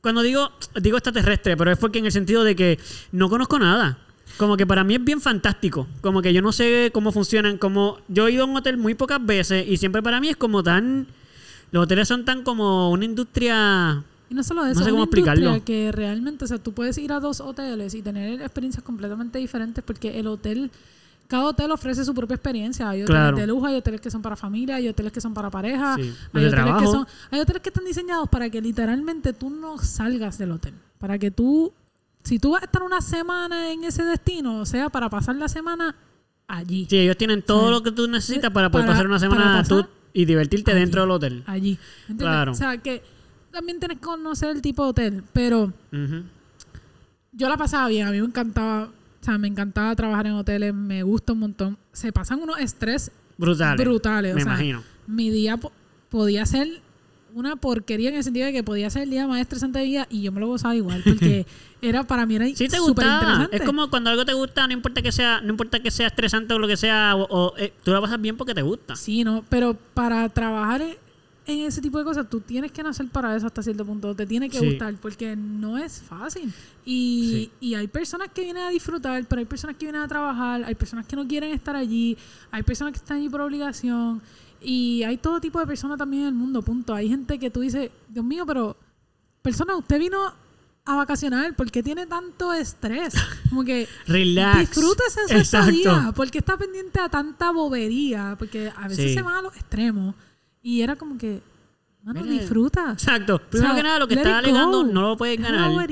cuando 0.00 0.22
digo, 0.22 0.50
digo 0.80 0.96
extraterrestre, 0.96 1.56
pero 1.56 1.70
es 1.70 1.78
porque 1.78 2.00
en 2.00 2.06
el 2.06 2.10
sentido 2.12 2.42
de 2.42 2.56
que 2.56 2.76
no 3.12 3.28
conozco 3.28 3.56
nada. 3.60 3.98
Como 4.36 4.56
que 4.56 4.66
para 4.66 4.82
mí 4.82 4.96
es 4.96 5.04
bien 5.04 5.20
fantástico. 5.20 5.86
Como 6.00 6.22
que 6.22 6.32
yo 6.32 6.42
no 6.42 6.50
sé 6.50 6.90
cómo 6.92 7.12
funcionan. 7.12 7.56
Como 7.56 7.98
yo 8.08 8.26
he 8.26 8.32
ido 8.32 8.42
a 8.42 8.46
un 8.46 8.56
hotel 8.56 8.78
muy 8.78 8.94
pocas 8.96 9.24
veces 9.24 9.64
y 9.68 9.76
siempre 9.76 10.02
para 10.02 10.18
mí 10.20 10.28
es 10.28 10.36
como 10.36 10.60
tan. 10.64 11.06
Los 11.72 11.84
hoteles 11.84 12.06
son 12.06 12.24
tan 12.24 12.42
como 12.44 12.90
una 12.90 13.04
industria 13.04 14.04
Y 14.30 14.34
no 14.34 14.42
solo 14.42 14.64
eso, 14.66 14.78
No 14.80 14.84
sé 14.86 14.90
cómo 14.92 15.02
explicarlo. 15.04 15.62
que 15.64 15.90
realmente, 15.92 16.44
o 16.44 16.48
sea, 16.48 16.58
tú 16.58 16.72
puedes 16.72 16.96
ir 16.98 17.12
a 17.12 17.18
dos 17.20 17.40
hoteles 17.40 17.94
y 17.94 18.02
tener 18.02 18.40
experiencias 18.40 18.84
completamente 18.84 19.38
diferentes 19.38 19.82
porque 19.84 20.18
el 20.20 20.26
hotel, 20.26 20.70
cada 21.28 21.44
hotel 21.46 21.70
ofrece 21.70 22.04
su 22.04 22.14
propia 22.14 22.34
experiencia. 22.36 22.88
Hay 22.88 23.02
hoteles 23.02 23.20
Claro. 23.20 23.36
de 23.36 23.46
lujo, 23.46 23.66
hay 23.66 23.74
hoteles 23.76 24.00
que 24.00 24.10
son 24.10 24.22
para 24.22 24.36
familia, 24.36 24.76
hay 24.76 24.88
hoteles 24.88 25.12
que 25.12 25.20
son 25.20 25.34
para 25.34 25.50
pareja, 25.50 25.96
Sí. 25.96 26.12
Hay, 26.32 26.44
hoteles 26.46 26.74
que 26.80 26.86
son, 26.86 27.06
hay 27.30 27.40
hoteles 27.40 27.62
que 27.62 27.68
están 27.70 27.84
diseñados 27.84 28.28
para 28.28 28.48
que 28.48 28.60
literalmente 28.60 29.32
tú 29.32 29.50
no 29.50 29.76
salgas 29.78 30.38
del 30.38 30.52
hotel. 30.52 30.74
Para 30.98 31.18
que 31.18 31.30
tú, 31.30 31.72
si 32.22 32.38
tú 32.38 32.52
vas 32.52 32.62
a 32.62 32.66
estar 32.66 32.82
una 32.82 33.00
semana 33.00 33.70
en 33.72 33.84
ese 33.84 34.04
destino, 34.04 34.60
o 34.60 34.66
sea, 34.66 34.88
para 34.90 35.08
pasar 35.10 35.36
la 35.36 35.48
semana 35.48 35.94
allí. 36.48 36.86
Sí, 36.88 36.98
ellos 36.98 37.16
tienen 37.16 37.42
todo 37.42 37.66
Sí. 37.66 37.70
lo 37.72 37.82
que 37.82 37.92
tú 37.92 38.06
necesitas 38.08 38.50
para 38.50 38.70
poder 38.70 38.86
Para- 38.86 38.94
pasar 38.98 39.06
una 39.08 39.18
semana 39.18 39.44
pasar 39.44 39.68
tú 39.68 39.86
y 40.12 40.24
divertirte 40.24 40.70
allí. 40.72 40.80
dentro 40.80 41.02
del 41.02 41.10
hotel. 41.10 41.42
Allí. 41.46 41.78
¿entiendes? 42.02 42.24
Claro. 42.24 42.52
O 42.52 42.54
sea, 42.54 42.78
que 42.78 43.02
también 43.50 43.78
tienes 43.78 43.98
que 43.98 44.04
conocer 44.04 44.50
el 44.50 44.62
tipo 44.62 44.82
de 44.84 44.90
hotel, 44.90 45.24
pero 45.32 45.72
yo 47.32 47.48
la 47.48 47.56
pasaba 47.56 47.88
bien, 47.88 48.06
a 48.06 48.10
mí 48.10 48.20
me 48.20 48.26
encantaba, 48.26 48.84
o 48.84 49.24
sea, 49.24 49.38
me 49.38 49.48
encantaba 49.48 49.94
trabajar 49.96 50.26
en 50.26 50.32
hoteles, 50.34 50.74
me 50.74 51.02
gusta 51.02 51.32
un 51.32 51.40
montón. 51.40 51.78
Se 51.92 52.12
pasan 52.12 52.40
unos 52.40 52.58
estrés 52.58 53.10
Brutales. 53.38 53.84
brutales, 53.86 54.32
o 54.32 54.36
Me 54.36 54.42
sea, 54.42 54.52
imagino. 54.52 54.82
mi 55.06 55.30
día 55.30 55.56
po- 55.56 55.72
podía 56.10 56.44
ser 56.46 56.68
una 57.34 57.56
porquería 57.56 58.08
en 58.10 58.16
el 58.16 58.24
sentido 58.24 58.46
de 58.46 58.52
que 58.52 58.62
podía 58.62 58.88
ser 58.90 59.02
el 59.02 59.10
día 59.10 59.26
más 59.26 59.40
estresante 59.40 59.78
de 59.78 59.84
vida 59.86 60.06
y 60.10 60.22
yo 60.22 60.32
me 60.32 60.40
lo 60.40 60.46
gozaba 60.48 60.74
igual 60.76 61.02
porque 61.04 61.46
era 61.82 62.04
para 62.04 62.26
mí 62.26 62.36
era 62.36 62.46
Sí 62.46 62.54
te 62.68 62.76
súper 62.76 62.80
gusta. 63.06 63.14
interesante. 63.14 63.56
Es 63.56 63.62
como 63.62 63.88
cuando 63.90 64.10
algo 64.10 64.24
te 64.24 64.32
gusta, 64.34 64.66
no 64.66 64.72
importa 64.72 65.02
que 65.02 65.12
sea, 65.12 65.40
no 65.40 65.50
importa 65.50 65.80
que 65.80 65.90
sea 65.90 66.06
estresante 66.08 66.52
o 66.54 66.58
lo 66.58 66.68
que 66.68 66.76
sea, 66.76 67.16
o, 67.16 67.26
o, 67.28 67.54
eh, 67.56 67.72
tú 67.82 67.90
la 67.92 68.00
pasas 68.00 68.20
bien 68.20 68.36
porque 68.36 68.54
te 68.54 68.62
gusta. 68.62 68.96
Sí, 68.96 69.24
no, 69.24 69.44
pero 69.48 69.74
para 69.94 70.28
trabajar 70.28 70.82
en, 70.82 70.96
en 71.44 71.60
ese 71.66 71.80
tipo 71.80 71.98
de 71.98 72.04
cosas 72.04 72.28
tú 72.30 72.40
tienes 72.40 72.70
que 72.70 72.82
nacer 72.84 73.08
para 73.08 73.34
eso 73.36 73.46
hasta 73.46 73.62
cierto 73.62 73.84
punto, 73.84 74.14
te 74.14 74.26
tiene 74.26 74.48
que 74.48 74.58
Sí. 74.58 74.64
gustar 74.66 74.94
porque 75.00 75.34
no 75.34 75.76
es 75.78 76.00
fácil. 76.02 76.52
Y, 76.84 77.50
y 77.60 77.74
hay 77.74 77.86
personas 77.88 78.28
que 78.34 78.42
vienen 78.42 78.62
a 78.64 78.68
disfrutar, 78.70 79.24
pero 79.26 79.40
hay 79.40 79.46
personas 79.46 79.76
que 79.76 79.86
vienen 79.86 80.02
a 80.02 80.08
trabajar, 80.08 80.62
hay 80.64 80.74
personas 80.74 81.06
que 81.06 81.16
no 81.16 81.26
quieren 81.26 81.52
estar 81.52 81.74
allí, 81.76 82.16
hay 82.50 82.62
personas 82.62 82.92
que 82.92 82.98
están 82.98 83.16
allí 83.18 83.28
por 83.28 83.40
obligación 83.40 84.20
y 84.64 85.02
hay 85.04 85.16
todo 85.16 85.40
tipo 85.40 85.58
de 85.60 85.66
personas 85.66 85.98
también 85.98 86.22
en 86.22 86.28
el 86.28 86.34
mundo, 86.34 86.62
punto. 86.62 86.94
Hay 86.94 87.08
gente 87.08 87.38
que 87.38 87.50
tú 87.50 87.60
dices, 87.60 87.90
Dios 88.08 88.24
mío, 88.24 88.44
pero 88.46 88.76
persona, 89.42 89.76
usted 89.76 89.98
vino 89.98 90.32
a 90.84 90.96
vacacionar, 90.96 91.54
¿por 91.54 91.70
qué 91.70 91.82
tiene 91.82 92.06
tanto 92.06 92.52
estrés? 92.52 93.14
Como 93.48 93.64
que 93.64 93.88
Relax. 94.06 94.58
disfrútese 94.60 95.20
ese 95.26 95.38
Exacto. 95.38 95.70
día, 95.70 96.12
porque 96.16 96.38
está 96.38 96.56
pendiente 96.56 96.98
a 97.00 97.08
tanta 97.08 97.50
bobería, 97.52 98.34
porque 98.38 98.72
a 98.76 98.88
veces 98.88 99.08
Sí. 99.10 99.14
se 99.14 99.22
van 99.22 99.36
a 99.36 99.42
los 99.42 99.54
extremos 99.56 100.14
y 100.62 100.80
era 100.80 100.96
como 100.96 101.18
que, 101.18 101.40
mano, 102.02 102.22
disfruta. 102.24 102.92
Exacto. 102.92 103.38
Primero 103.38 103.72
O 103.72 103.74
sea, 103.74 103.76
que 103.76 103.82
nada, 103.86 103.98
lo 103.98 104.08
que 104.08 104.14
estás 104.14 104.32
alegando 104.34 104.84
no 104.84 105.00
lo 105.02 105.16
puedes 105.16 105.38
una 105.38 105.50
ganar. 105.50 105.90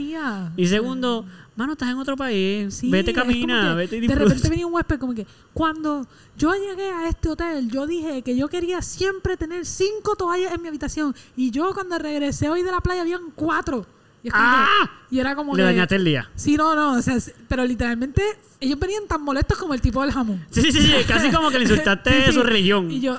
Y 0.57 0.67
segundo, 0.67 1.25
mano, 1.57 1.73
estás 1.73 1.91
en 1.91 1.99
otro 1.99 2.17
país. 2.17 2.75
Sí, 2.75 2.91
vete, 2.91 3.13
camina, 3.13 3.75
vete 3.75 3.97
y 3.97 4.01
De 4.01 4.07
disfruta. 4.09 4.29
repente 4.29 4.49
venía 4.49 4.67
un 4.67 4.75
huésped 4.75 4.99
como 4.99 5.15
que, 5.15 5.27
cuando 5.53 6.07
yo 6.37 6.53
llegué 6.55 6.91
a 6.91 7.09
este 7.09 7.29
hotel, 7.29 7.71
yo 7.71 7.87
dije 7.87 8.23
que 8.23 8.37
yo 8.37 8.49
quería 8.49 8.83
siempre 8.83 9.37
tener 9.37 9.65
cinco 9.67 10.17
toallas 10.17 10.53
en 10.53 10.63
mi 10.63 10.69
habitación. 10.69 11.15
Y 11.37 11.51
yo 11.51 11.73
cuando 11.75 11.99
regresé 11.99 12.49
hoy 12.49 12.63
de 12.63 12.71
la 12.71 12.81
playa 12.81 13.03
habían 13.03 13.31
cuatro. 13.35 13.87
Y, 14.23 14.29
es 14.29 14.35
como 14.35 14.45
¡Ah! 14.47 14.67
que- 15.09 15.17
y 15.17 15.19
era 15.19 15.35
como 15.35 15.55
Le 15.57 15.63
que... 15.63 15.67
dañaste 15.67 15.97
el 15.97 16.05
día. 16.05 16.31
Sí, 16.35 16.57
no, 16.57 16.75
no, 16.75 16.93
o 16.99 17.03
sea, 17.03 17.17
pero 17.49 17.65
literalmente 17.65 18.23
ellos 18.61 18.79
venían 18.79 19.07
tan 19.09 19.23
molestos 19.23 19.57
como 19.57 19.73
el 19.73 19.81
tipo 19.81 20.03
del 20.03 20.13
jamón. 20.13 20.45
Sí, 20.51 20.61
sí, 20.61 20.73
sí, 20.73 20.81
sí, 20.83 20.93
casi 21.09 21.31
como 21.31 21.51
que 21.51 21.59
le 21.59 21.65
insultaste 21.65 22.11
de 22.15 22.27
sí. 22.27 22.33
su 22.33 22.43
religión. 22.43 22.91
Y 22.91 23.01
yo, 23.01 23.19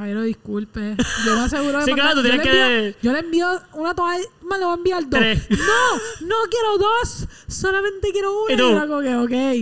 caballero, 0.00 0.22
disculpe. 0.22 0.96
Yo 1.26 1.34
me 1.36 1.40
aseguro 1.42 1.78
de 1.78 1.84
Sí, 1.84 1.92
claro, 1.92 2.14
tú 2.16 2.22
tienes 2.22 2.40
que- 2.42 2.78
envío, 2.78 2.94
yo 3.02 3.12
le 3.12 3.18
envío 3.20 3.46
una 3.74 3.94
toalla, 3.94 4.24
me 4.42 4.58
lo 4.58 4.66
voy 4.66 4.74
a 4.74 4.76
enviar 4.76 5.02
dos. 5.08 5.20
Tres. 5.20 5.50
No, 5.50 6.26
no 6.26 6.34
quiero 6.50 6.78
dos, 6.78 7.26
solamente 7.48 8.08
quiero 8.12 8.32
una. 8.44 8.52
¿Y 8.52 8.54
Y, 8.54 8.58
tú? 8.58 8.68
era 8.70 8.86
como 8.86 9.00
que, 9.00 9.16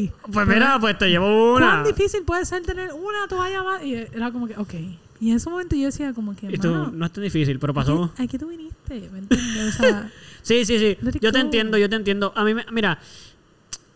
ok. 0.08 0.32
Pues 0.32 0.46
mira, 0.46 0.78
pues 0.80 0.96
te 0.98 1.08
llevo 1.10 1.54
una. 1.56 1.82
¿Cuán 1.82 1.84
difícil 1.84 2.22
puede 2.22 2.44
ser 2.44 2.62
tener 2.62 2.92
una 2.92 3.26
toalla 3.28 3.62
más? 3.62 3.84
Y 3.84 3.94
era 3.94 4.30
como 4.32 4.46
que, 4.48 4.56
ok. 4.56 4.74
Y 5.20 5.30
en 5.30 5.36
ese 5.36 5.50
momento 5.50 5.74
yo 5.74 5.86
decía 5.86 6.12
como 6.14 6.36
que, 6.36 6.46
Y 6.46 6.58
tú, 6.58 6.68
"Mano, 6.70 6.92
no 6.94 7.06
es 7.06 7.12
tan 7.12 7.24
difícil, 7.24 7.58
pero 7.58 7.72
¿a 7.72 7.74
pasó. 7.74 8.12
¿A 8.16 8.26
qué 8.26 8.38
tú 8.38 8.46
viniste? 8.48 9.08
¿Me 9.12 9.18
entiendes? 9.18 9.74
O 9.74 9.82
sea, 9.82 10.12
Sí, 10.42 10.64
sí, 10.64 10.78
sí. 10.78 10.96
Yo 11.20 11.32
te 11.32 11.40
entiendo, 11.40 11.76
yo 11.76 11.88
te 11.90 11.96
entiendo. 11.96 12.32
A 12.36 12.44
mí, 12.44 12.54
me- 12.54 12.64
mira, 12.70 12.98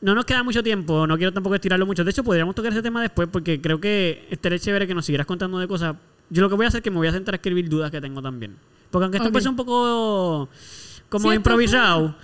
no 0.01 0.15
nos 0.17 0.25
queda 0.25 0.43
mucho 0.43 0.63
tiempo, 0.65 1.07
no 1.07 1.17
quiero 1.17 1.33
tampoco 1.33 1.55
estirarlo 1.55 1.87
mucho. 1.87 2.03
De 2.03 2.11
hecho, 2.11 2.25
podríamos 2.25 2.55
tocar 2.57 2.73
ese 2.73 2.83
tema 2.83 3.01
después 3.01 3.29
porque 3.31 3.61
creo 3.61 3.81
que 3.81 4.27
estaría 4.31 4.59
chévere 4.59 4.87
que 4.89 4.95
nos 4.95 5.07
siguieras 5.07 5.27
contando 5.29 5.59
de 5.61 5.69
cosas. 5.69 5.95
Yo 6.33 6.41
lo 6.41 6.49
que 6.49 6.55
voy 6.55 6.65
a 6.65 6.69
hacer 6.69 6.79
es 6.79 6.83
que 6.83 6.91
me 6.91 6.97
voy 6.97 7.09
a 7.09 7.13
sentar 7.13 7.35
a 7.35 7.37
escribir 7.37 7.69
dudas 7.69 7.91
que 7.91 8.01
tengo 8.01 8.23
también. 8.23 8.57
Porque 8.91 9.05
aunque 9.05 9.19
esto 9.19 9.29
Ok. 9.29 9.33
puede 9.33 9.43
ser 9.43 9.51
un 9.51 9.57
poco 9.57 10.49
como 11.11 11.33
improvisado, 11.33 12.15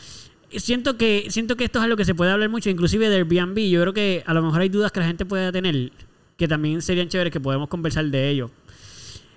siento 0.56 0.96
que, 0.96 1.26
siento 1.28 1.56
que 1.56 1.64
esto 1.64 1.78
es 1.78 1.84
algo 1.84 1.96
que 1.96 2.06
se 2.06 2.14
puede 2.14 2.30
hablar 2.30 2.48
mucho, 2.48 2.70
inclusive 2.70 3.10
de 3.10 3.16
Airbnb. 3.16 3.58
Yo 3.68 3.82
creo 3.82 3.92
que 3.92 4.22
a 4.26 4.32
lo 4.32 4.42
mejor 4.42 4.62
hay 4.62 4.70
dudas 4.70 4.90
que 4.92 5.00
la 5.00 5.06
gente 5.06 5.26
pueda 5.26 5.52
tener 5.52 5.92
que 6.38 6.48
también 6.48 6.80
serían 6.80 7.08
chéveres 7.08 7.32
que 7.32 7.40
podemos 7.40 7.68
conversar 7.68 8.06
de 8.06 8.30
ello. 8.30 8.50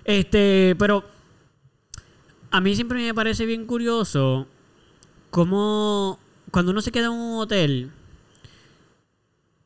Este, 0.04 0.74
pero 0.78 1.04
a 2.50 2.60
mí 2.60 2.74
siempre 2.74 2.98
me 2.98 3.12
parece 3.12 3.44
bien 3.44 3.66
curioso 3.66 4.46
cómo 5.30 6.18
cuando 6.50 6.70
uno 6.72 6.80
se 6.80 6.92
queda 6.92 7.06
en 7.06 7.12
un 7.12 7.40
hotel. 7.40 7.90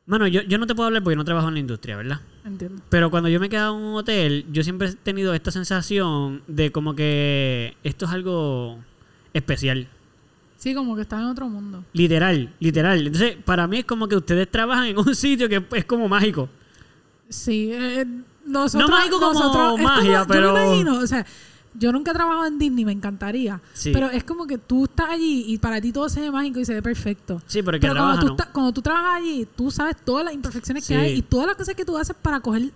Mano, 0.07 0.25
yo, 0.27 0.41
yo 0.41 0.57
no 0.57 0.65
te 0.67 0.73
puedo 0.73 0.87
hablar 0.87 1.03
porque 1.03 1.15
no 1.17 1.25
trabajo 1.25 1.49
en 1.49 1.55
la 1.55 1.59
industria, 1.59 1.97
¿verdad? 1.97 2.21
entiendo. 2.45 2.81
Pero 2.89 3.11
cuando 3.11 3.27
yo 3.29 3.39
me 3.41 3.47
he 3.47 3.49
quedado 3.49 3.77
en 3.77 3.83
un 3.83 3.95
hotel, 3.95 4.45
yo 4.51 4.63
siempre 4.63 4.87
he 4.87 4.93
tenido 4.93 5.33
esta 5.33 5.51
sensación 5.51 6.41
de 6.47 6.71
como 6.71 6.95
que 6.95 7.75
esto 7.83 8.05
es 8.05 8.11
algo 8.11 8.79
especial. 9.33 9.87
Sí, 10.55 10.73
como 10.73 10.95
que 10.95 11.01
estás 11.01 11.19
en 11.21 11.27
otro 11.27 11.49
mundo. 11.49 11.83
Literal, 11.93 12.53
literal. 12.59 13.05
Entonces, 13.05 13.35
para 13.43 13.67
mí 13.67 13.79
es 13.79 13.85
como 13.85 14.07
que 14.07 14.15
ustedes 14.15 14.49
trabajan 14.49 14.85
en 14.85 14.97
un 14.97 15.13
sitio 15.13 15.49
que 15.49 15.61
es 15.75 15.85
como 15.85 16.07
mágico. 16.07 16.47
Sí, 17.29 17.69
eh, 17.73 18.05
nosotros, 18.45 18.89
No 18.89 18.95
mágico 18.95 19.19
como 19.19 19.33
nosotros- 19.33 19.81
magia, 19.81 20.21
yo 20.21 20.27
pero- 20.27 20.53
me 20.53 20.63
imagino, 20.67 20.99
o 20.99 21.05
sea, 21.07 21.25
yo 21.79 21.91
nunca 21.91 22.11
he 22.11 22.13
trabajado 22.13 22.45
en 22.47 22.57
Disney, 22.59 22.85
me 22.85 22.91
encantaría. 22.91 23.61
Sí. 23.73 23.91
Pero 23.93 24.09
es 24.09 24.23
como 24.23 24.47
que 24.47 24.57
tú 24.57 24.85
estás 24.85 25.09
allí 25.09 25.45
y 25.47 25.57
para 25.57 25.79
ti 25.79 25.91
todo 25.91 26.09
se 26.09 26.21
ve 26.21 26.31
mágico 26.31 26.59
y 26.59 26.65
se 26.65 26.73
ve 26.73 26.81
perfecto. 26.81 27.41
Sí, 27.47 27.61
pero 27.61 27.79
Pero 27.79 27.93
trabaja 27.93 28.13
cuando 28.15 28.21
tú, 28.21 28.27
no. 28.27 28.33
estás- 28.33 28.47
cuando 28.53 28.71
tú 28.73 28.81
trabajas 28.81 29.15
allí, 29.17 29.47
tú 29.55 29.69
sabes 29.71 29.95
todas 30.03 30.25
las 30.25 30.33
imperfecciones 30.33 30.83
Sí. 30.85 30.93
que 30.93 30.99
hay 30.99 31.13
y 31.17 31.21
todas 31.21 31.47
las 31.47 31.55
cosas 31.55 31.75
que 31.75 31.85
tú 31.85 31.97
haces 31.97 32.15
para 32.21 32.39
coger 32.39 32.71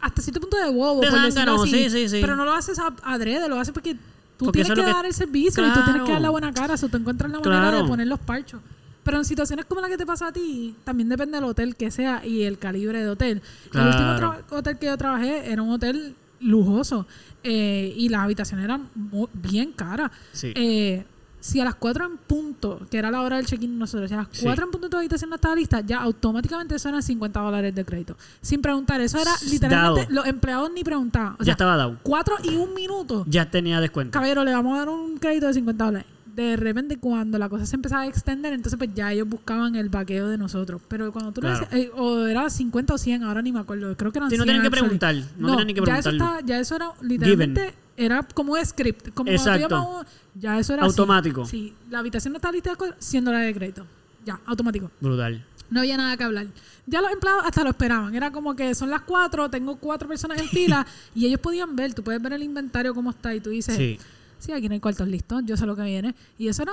hasta 0.00 0.20
cierto 0.20 0.40
punto 0.40 0.56
de 0.56 0.70
bobo, 0.70 1.00
De 1.00 1.10
por 1.10 1.22
decirlo 1.22 1.62
así. 1.62 1.70
sí, 1.70 1.90
sí, 1.90 2.08
sí. 2.08 2.18
Pero 2.20 2.34
no 2.36 2.44
lo 2.44 2.52
haces 2.52 2.78
a- 2.78 2.92
adrede, 3.04 3.48
lo 3.48 3.58
haces 3.60 3.72
porque 3.72 3.94
tú 4.36 4.46
Porque 4.46 4.64
tienes 4.64 4.84
que, 4.84 4.92
dar 4.92 5.06
el 5.06 5.14
servicio 5.14 5.64
y 5.64 5.70
tú 5.72 5.80
tienes 5.84 6.02
que 6.02 6.12
dar 6.12 6.20
la 6.20 6.28
Claro. 6.28 6.32
buena 6.32 6.52
cara, 6.52 6.74
o 6.74 6.76
sea, 6.76 6.88
tú 6.88 6.96
encuentras 6.96 7.30
la 7.30 7.38
manera 7.38 7.60
Claro. 7.60 7.82
de 7.84 7.88
poner 7.88 8.06
los 8.08 8.18
parchos. 8.18 8.60
Pero 9.04 9.18
en 9.18 9.24
situaciones 9.24 9.64
como 9.66 9.80
la 9.80 9.88
que 9.88 9.96
te 9.96 10.06
pasa 10.06 10.28
a 10.28 10.32
ti, 10.32 10.74
también 10.84 11.08
depende 11.08 11.36
del 11.36 11.44
hotel 11.44 11.76
que 11.76 11.90
sea 11.90 12.24
y 12.26 12.42
el 12.42 12.58
calibre 12.58 13.02
de 13.02 13.10
hotel. 13.10 13.42
El 13.72 13.80
último 13.86 14.16
Claro. 14.16 14.36
hotel 14.50 14.78
que 14.78 14.86
yo 14.86 14.96
trabajé 14.96 15.50
era 15.52 15.62
un 15.62 15.70
hotel 15.70 16.14
lujoso 16.42 17.06
eh, 17.44 17.92
y 17.96 18.08
las 18.08 18.20
habitaciones 18.22 18.64
eran 18.64 18.88
bien 19.32 19.72
caras. 19.72 20.10
Sí. 20.32 20.52
Eh, 20.54 21.04
si 21.40 21.58
a 21.58 21.64
las 21.64 21.74
4 21.74 22.04
en 22.06 22.16
punto, 22.18 22.86
que 22.88 22.98
era 22.98 23.10
la 23.10 23.20
hora 23.20 23.36
del 23.36 23.46
check-in 23.46 23.76
nosotros, 23.76 24.08
si 24.08 24.14
a 24.14 24.18
las 24.18 24.28
Sí. 24.30 24.44
4 24.44 24.64
en 24.64 24.70
punto 24.70 24.88
tu 24.88 24.96
habitación 24.96 25.28
no 25.28 25.34
estaba 25.36 25.56
lista, 25.56 25.80
ya 25.80 26.00
automáticamente 26.00 26.76
eso 26.76 26.88
eran 26.88 27.02
50 27.02 27.40
dólares 27.40 27.74
de 27.74 27.84
crédito. 27.84 28.16
Sin 28.40 28.62
preguntar, 28.62 29.00
eso 29.00 29.18
era 29.18 29.32
literalmente, 29.50 30.02
Dado. 30.02 30.14
los 30.14 30.26
empleados 30.26 30.70
ni 30.72 30.84
preguntaban. 30.84 31.34
O 31.40 31.42
ya 31.42 31.52
estaba 31.52 31.76
dado. 31.76 31.98
4 32.04 32.36
y 32.44 32.54
un 32.54 32.72
minuto. 32.74 33.24
Ya 33.26 33.50
tenía 33.50 33.80
descuento. 33.80 34.12
Caballero, 34.12 34.44
le 34.44 34.52
vamos 34.52 34.74
a 34.76 34.78
dar 34.78 34.88
un 34.90 35.18
crédito 35.18 35.48
de 35.48 35.54
50 35.54 35.84
dólares. 35.84 36.06
De 36.34 36.56
repente, 36.56 36.96
cuando 36.96 37.38
la 37.38 37.48
cosa 37.48 37.66
se 37.66 37.76
empezaba 37.76 38.02
a 38.02 38.06
extender, 38.06 38.52
entonces 38.54 38.78
pues 38.78 38.90
ya 38.94 39.12
ellos 39.12 39.28
buscaban 39.28 39.76
el 39.76 39.90
vaqueo 39.90 40.28
de 40.28 40.38
nosotros. 40.38 40.80
Pero 40.88 41.12
cuando 41.12 41.30
tú 41.32 41.40
Claro. 41.42 41.60
decías, 41.70 41.72
eh, 41.74 41.90
o 41.94 42.26
era 42.26 42.48
50 42.48 42.94
o 42.94 42.98
100, 42.98 43.22
ahora 43.22 43.42
ni 43.42 43.52
me 43.52 43.60
acuerdo. 43.60 43.94
Creo 43.96 44.12
que 44.12 44.18
eran 44.18 44.30
Sí, 44.30 44.36
no 44.38 44.44
100 44.44 44.46
tienen 44.54 44.62
que 44.62 44.70
preguntar. 44.70 45.14
No, 45.36 45.48
tienen 45.48 45.66
ni 45.66 45.74
que 45.74 45.80
está, 45.90 46.40
ya 46.44 46.58
eso 46.58 46.76
era 46.76 46.92
literalmente, 47.02 47.74
era 47.96 48.22
como 48.34 48.54
un 48.54 48.64
script. 48.64 49.10
Como 49.12 49.30
Exacto. 49.30 49.68
llamabas, 49.68 50.06
ya 50.34 50.58
eso 50.58 50.72
era 50.72 50.84
así. 50.84 50.90
Automático. 50.90 51.44
Sí, 51.44 51.74
la 51.90 51.98
habitación 51.98 52.32
no 52.32 52.38
está 52.38 52.50
lista 52.50 52.76
100 52.98 53.24
dólares 53.24 53.48
de 53.48 53.54
crédito. 53.54 53.86
Ya, 54.24 54.40
automático. 54.46 54.90
Brutal. 55.00 55.44
No 55.68 55.80
había 55.80 55.96
nada 55.96 56.16
que 56.16 56.24
hablar. 56.24 56.46
Ya 56.86 57.00
los 57.00 57.12
empleados 57.12 57.42
hasta 57.44 57.62
lo 57.64 57.70
esperaban. 57.70 58.14
Era 58.14 58.30
como 58.32 58.54
que 58.56 58.74
son 58.74 58.90
las 58.90 59.02
cuatro, 59.02 59.48
tengo 59.50 59.76
cuatro 59.76 60.08
personas 60.08 60.40
en 60.40 60.48
fila 60.48 60.86
y 61.14 61.26
ellos 61.26 61.40
podían 61.40 61.74
ver, 61.76 61.92
tú 61.94 62.02
puedes 62.02 62.20
ver 62.22 62.32
el 62.32 62.42
inventario 62.42 62.94
cómo 62.94 63.10
está 63.10 63.34
y 63.34 63.40
tú 63.40 63.50
dices, 63.50 63.76
Sí. 63.76 63.98
Sí, 64.42 64.52
aquí 64.52 64.68
no 64.68 64.74
hay 64.74 64.80
cuartos 64.80 65.08
listos, 65.08 65.42
yo 65.46 65.56
sé 65.56 65.66
lo 65.66 65.76
que 65.76 65.82
viene. 65.82 66.14
Y 66.38 66.48
eso 66.48 66.62
era... 66.62 66.72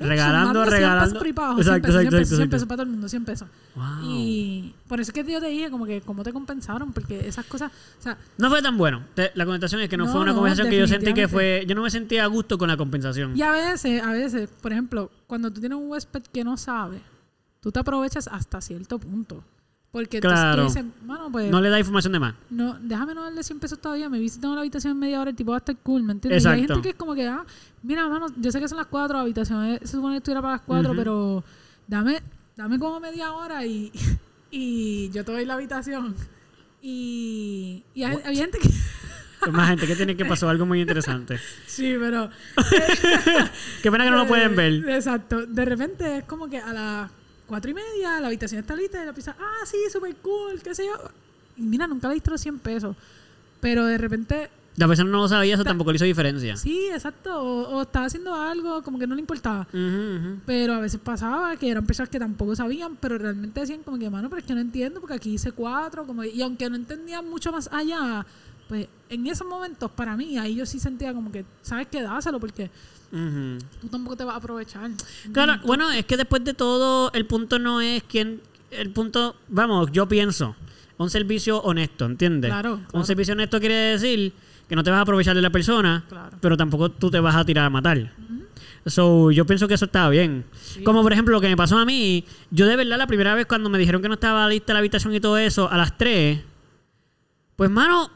Regalando, 0.00 0.50
sumando 0.50 0.70
100 0.70 0.70
regalando. 0.70 1.20
pesos 1.20 1.58
Exacto, 1.58 1.62
100 1.64 1.82
pesos, 1.82 1.82
100 1.82 2.04
exacto, 2.04 2.18
pesos, 2.18 2.28
100 2.28 2.42
exacto. 2.42 2.50
pesos 2.50 2.68
para 2.68 2.76
todo 2.76 2.82
el 2.84 2.90
mundo, 2.90 3.08
100 3.08 3.24
pesos. 3.24 3.48
Wow. 3.74 3.84
Y 4.04 4.74
por 4.86 5.00
eso 5.00 5.10
es 5.10 5.14
que 5.24 5.32
yo 5.32 5.40
te 5.40 5.48
dije 5.48 5.70
como 5.70 5.86
que 5.86 6.00
cómo 6.02 6.22
te 6.22 6.32
compensaron, 6.32 6.92
porque 6.92 7.26
esas 7.26 7.44
cosas, 7.46 7.72
o 7.98 8.02
sea, 8.02 8.16
No 8.36 8.48
fue 8.48 8.62
tan 8.62 8.78
bueno. 8.78 9.02
La 9.34 9.44
contestación 9.44 9.80
es 9.80 9.88
que 9.88 9.96
no, 9.96 10.06
No, 10.06 10.12
fue 10.12 10.20
una 10.20 10.30
no, 10.30 10.36
conversación 10.36 10.70
que 10.70 10.78
yo 10.78 10.86
sentí 10.86 11.12
que 11.14 11.26
fue. 11.26 11.64
Yo 11.66 11.74
no 11.74 11.82
me 11.82 11.90
sentía 11.90 12.22
a 12.22 12.26
gusto 12.28 12.58
con 12.58 12.68
la 12.68 12.76
compensación. 12.76 13.36
y 13.36 13.42
a 13.42 13.50
veces, 13.50 14.00
a 14.02 14.12
veces, 14.12 14.48
por 14.60 14.72
ejemplo, 14.72 15.10
cuando 15.26 15.52
tú 15.52 15.58
tienes 15.60 15.76
un 15.76 15.90
huésped 15.90 16.22
que 16.32 16.44
no 16.44 16.56
sabe, 16.56 17.00
tú 17.60 17.72
te 17.72 17.80
aprovechas 17.80 18.28
hasta 18.28 18.60
cierto 18.60 19.00
punto. 19.00 19.42
Porque 19.90 20.18
entonces 20.18 20.54
tú 20.54 20.62
dices, 20.64 20.84
mano, 21.06 21.32
pues... 21.32 21.50
No 21.50 21.60
le 21.62 21.70
da 21.70 21.78
información 21.78 22.12
de 22.12 22.18
más. 22.20 22.34
No, 22.50 22.78
déjame 22.80 23.14
no 23.14 23.22
darle 23.22 23.42
100 23.42 23.58
pesos 23.58 23.80
todavía. 23.80 24.08
Me 24.10 24.18
visitando 24.18 24.54
la 24.54 24.60
habitación 24.60 24.92
en 24.92 24.98
media 24.98 25.20
hora, 25.20 25.30
el 25.30 25.36
tipo 25.36 25.52
va 25.52 25.56
a 25.56 25.60
estar 25.60 25.76
cool, 25.78 26.02
¿me 26.02 26.12
entiendes? 26.12 26.44
Y 26.44 26.46
hay 26.48 26.54
Exacto. 26.60 26.74
gente 26.74 26.82
que 26.82 26.90
es 26.90 26.94
como 26.96 27.14
que, 27.14 27.26
ah, 27.26 27.44
mira, 27.82 28.06
mano, 28.06 28.26
yo 28.36 28.52
sé 28.52 28.60
que 28.60 28.68
son 28.68 28.76
las 28.78 28.86
4, 28.86 29.16
la 29.16 29.22
habitación 29.22 29.64
es- 29.64 29.80
se 29.80 29.96
supone 29.96 30.14
que 30.14 30.18
estuviera 30.18 30.42
para 30.42 30.54
las 30.54 30.62
4, 30.62 30.90
Ujú. 30.90 30.98
pero 30.98 31.44
dame, 31.86 32.22
dame 32.54 32.78
como 32.78 33.00
media 33.00 33.32
hora 33.32 33.64
y, 33.64 33.90
y 34.50 35.08
yo 35.10 35.24
te 35.24 35.32
doy 35.32 35.46
la 35.46 35.54
habitación. 35.54 36.14
Y, 36.82 37.82
y 37.94 38.02
hay, 38.04 38.36
gente 38.36 38.58
que... 38.58 38.68
Más 39.50 39.68
gente 39.70 39.86
que 39.86 39.96
tiene 39.96 40.16
que 40.16 40.24
pasar 40.24 40.50
algo 40.50 40.66
muy 40.66 40.80
interesante. 40.80 41.38
sí, 41.66 41.94
pero... 41.98 42.28
Qué 43.82 43.90
pena 43.90 44.04
que 44.04 44.10
no 44.10 44.18
lo 44.18 44.26
pueden 44.26 44.54
ver. 44.54 44.88
Exacto. 44.90 45.46
De 45.46 45.64
repente 45.64 46.18
es 46.18 46.24
como 46.24 46.48
que 46.48 46.58
a 46.58 46.72
las 46.72 47.10
cuatro 47.48 47.70
y 47.70 47.74
media 47.74 48.20
la 48.20 48.26
habitación 48.28 48.60
está 48.60 48.76
lista 48.76 49.02
y 49.02 49.06
la 49.06 49.12
pizza, 49.12 49.34
ah, 49.38 49.64
sí, 49.66 49.76
súper 49.90 50.14
cool, 50.16 50.60
qué 50.62 50.74
sé 50.74 50.84
yo. 50.86 50.92
Y 51.56 51.62
mira, 51.62 51.86
nunca 51.86 52.06
le 52.08 52.14
diste 52.14 52.30
los 52.30 52.40
100 52.40 52.58
pesos. 52.60 52.94
Pero 53.60 53.84
de 53.86 53.98
repente, 53.98 54.48
La 54.76 54.86
persona 54.86 55.10
no 55.10 55.18
lo 55.22 55.28
sabía, 55.28 55.54
eso 55.54 55.64
tampoco 55.64 55.90
le 55.90 55.96
hizo 55.96 56.04
diferencia. 56.04 56.56
sí, 56.56 56.88
exacto. 56.92 57.42
O, 57.42 57.78
o 57.78 57.82
estaba 57.82 58.06
haciendo 58.06 58.32
algo 58.34 58.82
como 58.84 58.96
que 58.98 59.06
no 59.08 59.16
le 59.16 59.20
importaba. 59.20 59.66
Ujú, 59.72 59.78
ujú. 59.78 60.36
Pero 60.46 60.74
a 60.74 60.78
veces 60.80 61.00
pasaba 61.02 61.56
que 61.56 61.68
eran 61.68 61.84
personas 61.84 62.08
que 62.10 62.20
tampoco 62.20 62.54
sabían, 62.54 62.94
pero 62.96 63.18
realmente 63.18 63.58
decían 63.58 63.82
como 63.82 63.98
que, 63.98 64.08
mano, 64.08 64.28
pero 64.30 64.38
es 64.40 64.46
que 64.46 64.54
no 64.54 64.60
entiendo, 64.60 65.00
porque 65.00 65.14
aquí 65.14 65.30
hice 65.34 65.50
cuatro, 65.50 66.06
como, 66.06 66.22
y 66.22 66.40
aunque 66.42 66.70
no 66.70 66.76
entendían 66.76 67.28
mucho 67.28 67.50
más 67.50 67.68
allá, 67.72 68.24
pues 68.68 68.86
en 69.08 69.26
esos 69.26 69.46
momentos, 69.48 69.90
para 69.90 70.16
mí, 70.16 70.38
ahí 70.38 70.54
yo 70.54 70.64
sí 70.66 70.78
sentía 70.78 71.12
como 71.12 71.32
que, 71.32 71.44
¿sabes 71.62 71.88
qué? 71.90 72.02
Dáselo, 72.02 72.38
porque 72.38 72.70
Ujú. 73.10 73.58
tú 73.80 73.88
tampoco 73.88 74.16
te 74.16 74.24
vas 74.24 74.34
a 74.34 74.38
aprovechar. 74.38 74.90
Claro, 75.32 75.54
bueno, 75.64 75.90
es 75.90 76.04
que 76.04 76.16
después 76.16 76.44
de 76.44 76.54
todo, 76.54 77.10
el 77.14 77.24
punto 77.26 77.58
no 77.58 77.80
es 77.80 78.02
quién. 78.04 78.40
El 78.70 78.90
punto, 78.90 79.34
vamos, 79.48 79.90
yo 79.92 80.06
pienso, 80.06 80.54
un 80.98 81.08
servicio 81.08 81.58
honesto, 81.62 82.04
¿entiendes? 82.04 82.50
Claro, 82.50 82.74
Un 82.74 82.84
claro. 82.84 83.04
servicio 83.06 83.32
honesto 83.32 83.58
quiere 83.60 83.74
decir 83.74 84.32
que 84.68 84.76
no 84.76 84.82
te 84.82 84.90
vas 84.90 84.98
a 84.98 85.02
aprovechar 85.02 85.34
de 85.34 85.40
la 85.40 85.48
persona, 85.50 86.04
Claro. 86.08 86.36
pero 86.40 86.56
tampoco 86.56 86.90
tú 86.90 87.10
te 87.10 87.18
vas 87.20 87.34
a 87.34 87.44
tirar 87.44 87.64
a 87.64 87.70
matar. 87.70 88.12
So, 88.84 89.30
yo 89.30 89.44
pienso 89.46 89.66
que 89.68 89.74
eso 89.74 89.86
estaba 89.86 90.08
bien. 90.10 90.44
Sí. 90.60 90.82
Como 90.82 91.02
por 91.02 91.12
ejemplo 91.12 91.32
lo 91.34 91.40
que 91.40 91.48
me 91.48 91.56
pasó 91.56 91.78
a 91.78 91.84
mí, 91.84 92.24
yo 92.50 92.66
de 92.66 92.76
verdad 92.76 92.96
la 92.98 93.06
primera 93.06 93.34
vez 93.34 93.46
cuando 93.46 93.68
me 93.70 93.78
dijeron 93.78 94.00
que 94.02 94.08
no 94.08 94.14
estaba 94.14 94.46
lista 94.48 94.72
la 94.72 94.78
habitación 94.80 95.14
y 95.14 95.20
todo 95.20 95.36
eso, 95.38 95.70
a 95.70 95.76
las 95.76 95.96
3, 95.98 96.40
pues 97.56 97.70
mano, 97.70 98.10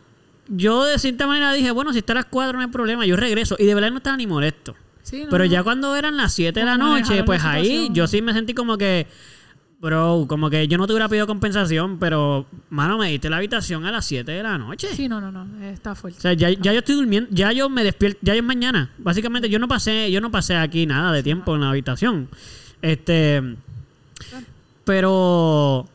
yo 0.48 0.84
de 0.84 0.98
cierta 0.98 1.26
manera 1.26 1.52
dije, 1.52 1.70
bueno, 1.70 1.92
si 1.92 1.98
está 1.98 2.12
a 2.12 2.16
las 2.16 2.24
4 2.26 2.52
no 2.54 2.60
hay 2.64 2.70
problema, 2.70 3.06
yo 3.06 3.16
regreso. 3.16 3.56
Y 3.58 3.64
de 3.66 3.74
verdad 3.74 3.90
no 3.90 3.98
estaba 3.98 4.16
ni 4.16 4.26
molesto. 4.26 4.74
Sí, 5.02 5.24
no, 5.24 5.30
Pero 5.30 5.44
ya 5.44 5.62
cuando 5.62 5.94
eran 5.96 6.16
las 6.16 6.32
7 6.32 6.58
de 6.60 6.66
la 6.66 6.76
noche, 6.78 7.24
pues 7.24 7.42
la 7.42 7.52
ahí 7.52 7.88
yo 7.92 8.06
sí 8.06 8.22
me 8.22 8.32
sentí 8.32 8.54
como 8.54 8.78
que, 8.78 9.06
bro, 9.80 10.26
como 10.28 10.48
que 10.48 10.68
yo 10.68 10.78
no 10.78 10.86
te 10.86 10.92
hubiera 10.92 11.08
pedido 11.08 11.26
compensación, 11.26 11.98
pero, 11.98 12.46
mano, 12.70 12.98
me 12.98 13.08
diste 13.10 13.28
la 13.28 13.38
habitación 13.38 13.84
a 13.84 13.90
las 13.90 14.04
7 14.06 14.30
de 14.30 14.42
la 14.42 14.58
noche. 14.58 14.88
Sí, 14.94 15.08
no, 15.08 15.20
no, 15.20 15.32
no, 15.32 15.46
está 15.64 15.92
O 15.92 15.94
fuerte. 15.96 16.20
sea, 16.20 16.32
ya, 16.34 16.50
ya 16.50 16.72
yo 16.72 16.78
estoy 16.78 16.94
durmiendo, 16.94 17.28
ya 17.32 17.50
yo 17.52 17.68
me 17.68 17.82
despierto, 17.82 18.20
ya 18.22 18.34
es 18.34 18.42
mañana. 18.44 18.90
Básicamente 18.98 19.48
yo 19.50 19.58
no 19.58 19.66
pasé, 19.66 20.10
yo 20.12 20.20
no 20.20 20.30
pasé 20.30 20.54
aquí 20.56 20.86
nada 20.86 21.10
de 21.12 21.22
tiempo 21.24 21.54
en 21.56 21.62
la 21.62 21.70
habitación. 21.70 22.28
Este, 22.80 23.42
pero, 24.84 25.88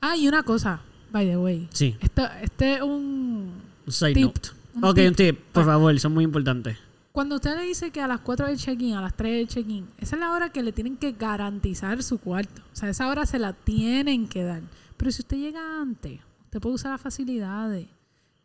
Ah, 0.00 0.16
y 0.16 0.28
una 0.28 0.42
cosa, 0.42 0.80
by 1.14 1.26
the 1.26 1.36
way. 1.38 1.68
sí, 1.72 1.96
Esto, 2.00 2.28
este 2.42 2.74
es 2.74 2.82
un... 2.82 3.52
un 3.86 3.92
side 3.92 4.12
Tip, 4.14 4.24
note. 4.26 4.48
un 4.74 4.84
ok, 4.84 4.94
tip. 4.96 5.08
un 5.08 5.14
tip, 5.14 5.38
por 5.52 5.62
Ah. 5.62 5.66
favor, 5.66 5.98
son 6.00 6.12
muy 6.12 6.24
importantes. 6.24 6.76
Cuando 7.12 7.36
usted 7.36 7.56
le 7.56 7.62
dice 7.62 7.90
que 7.92 8.00
a 8.00 8.08
las 8.08 8.20
4 8.20 8.48
del 8.48 8.58
check-in, 8.58 8.94
a 8.96 9.00
las 9.00 9.14
3 9.14 9.32
del 9.36 9.46
check-in, 9.48 9.86
esa 9.98 10.16
es 10.16 10.20
la 10.20 10.32
hora 10.32 10.48
que 10.50 10.62
le 10.64 10.72
tienen 10.72 10.96
que 10.96 11.12
garantizar 11.12 12.02
su 12.02 12.18
cuarto. 12.18 12.60
O 12.72 12.76
sea, 12.76 12.88
esa 12.90 13.06
hora 13.08 13.24
se 13.24 13.38
la 13.38 13.52
tienen 13.52 14.26
que 14.26 14.42
dar. 14.42 14.62
Pero 14.96 15.12
si 15.12 15.22
usted 15.22 15.36
llega 15.36 15.80
antes, 15.80 16.18
usted 16.46 16.60
puede 16.60 16.74
usar 16.74 16.90
las 16.90 17.00
facilidades. 17.00 17.86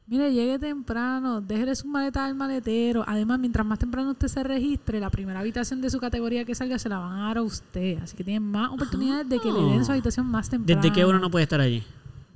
Mire, 0.06 0.32
llegue 0.34 0.58
temprano, 0.60 1.40
déjele 1.42 1.76
su 1.76 1.88
maleta 1.88 2.26
al 2.26 2.34
maletero. 2.36 3.04
Además, 3.08 3.40
mientras 3.40 3.66
más 3.66 3.78
temprano 3.80 4.12
usted 4.12 4.28
se 4.28 4.44
registre, 4.44 5.00
la 5.00 5.10
primera 5.12 5.40
habitación 5.40 5.82
de 5.82 5.90
su 5.90 6.00
categoría 6.00 6.46
que 6.46 6.54
salga 6.56 6.78
se 6.80 6.90
la 6.90 6.98
van 7.00 7.20
a 7.20 7.28
dar 7.28 7.38
a 7.40 7.42
usted. 7.44 7.98
Así 8.04 8.16
que 8.18 8.24
tienen 8.24 8.44
más 8.44 8.72
oportunidades 8.72 9.28
de 9.30 9.40
que 9.40 9.52
le 9.52 9.62
den 9.62 9.86
su 9.86 9.92
habitación 9.92 10.26
más 10.28 10.50
temprano. 10.50 10.82
¿Desde 10.82 10.94
qué 10.96 11.06
hora 11.06 11.18
no 11.20 11.30
puede 11.32 11.44
estar 11.44 11.60
allí? 11.62 11.84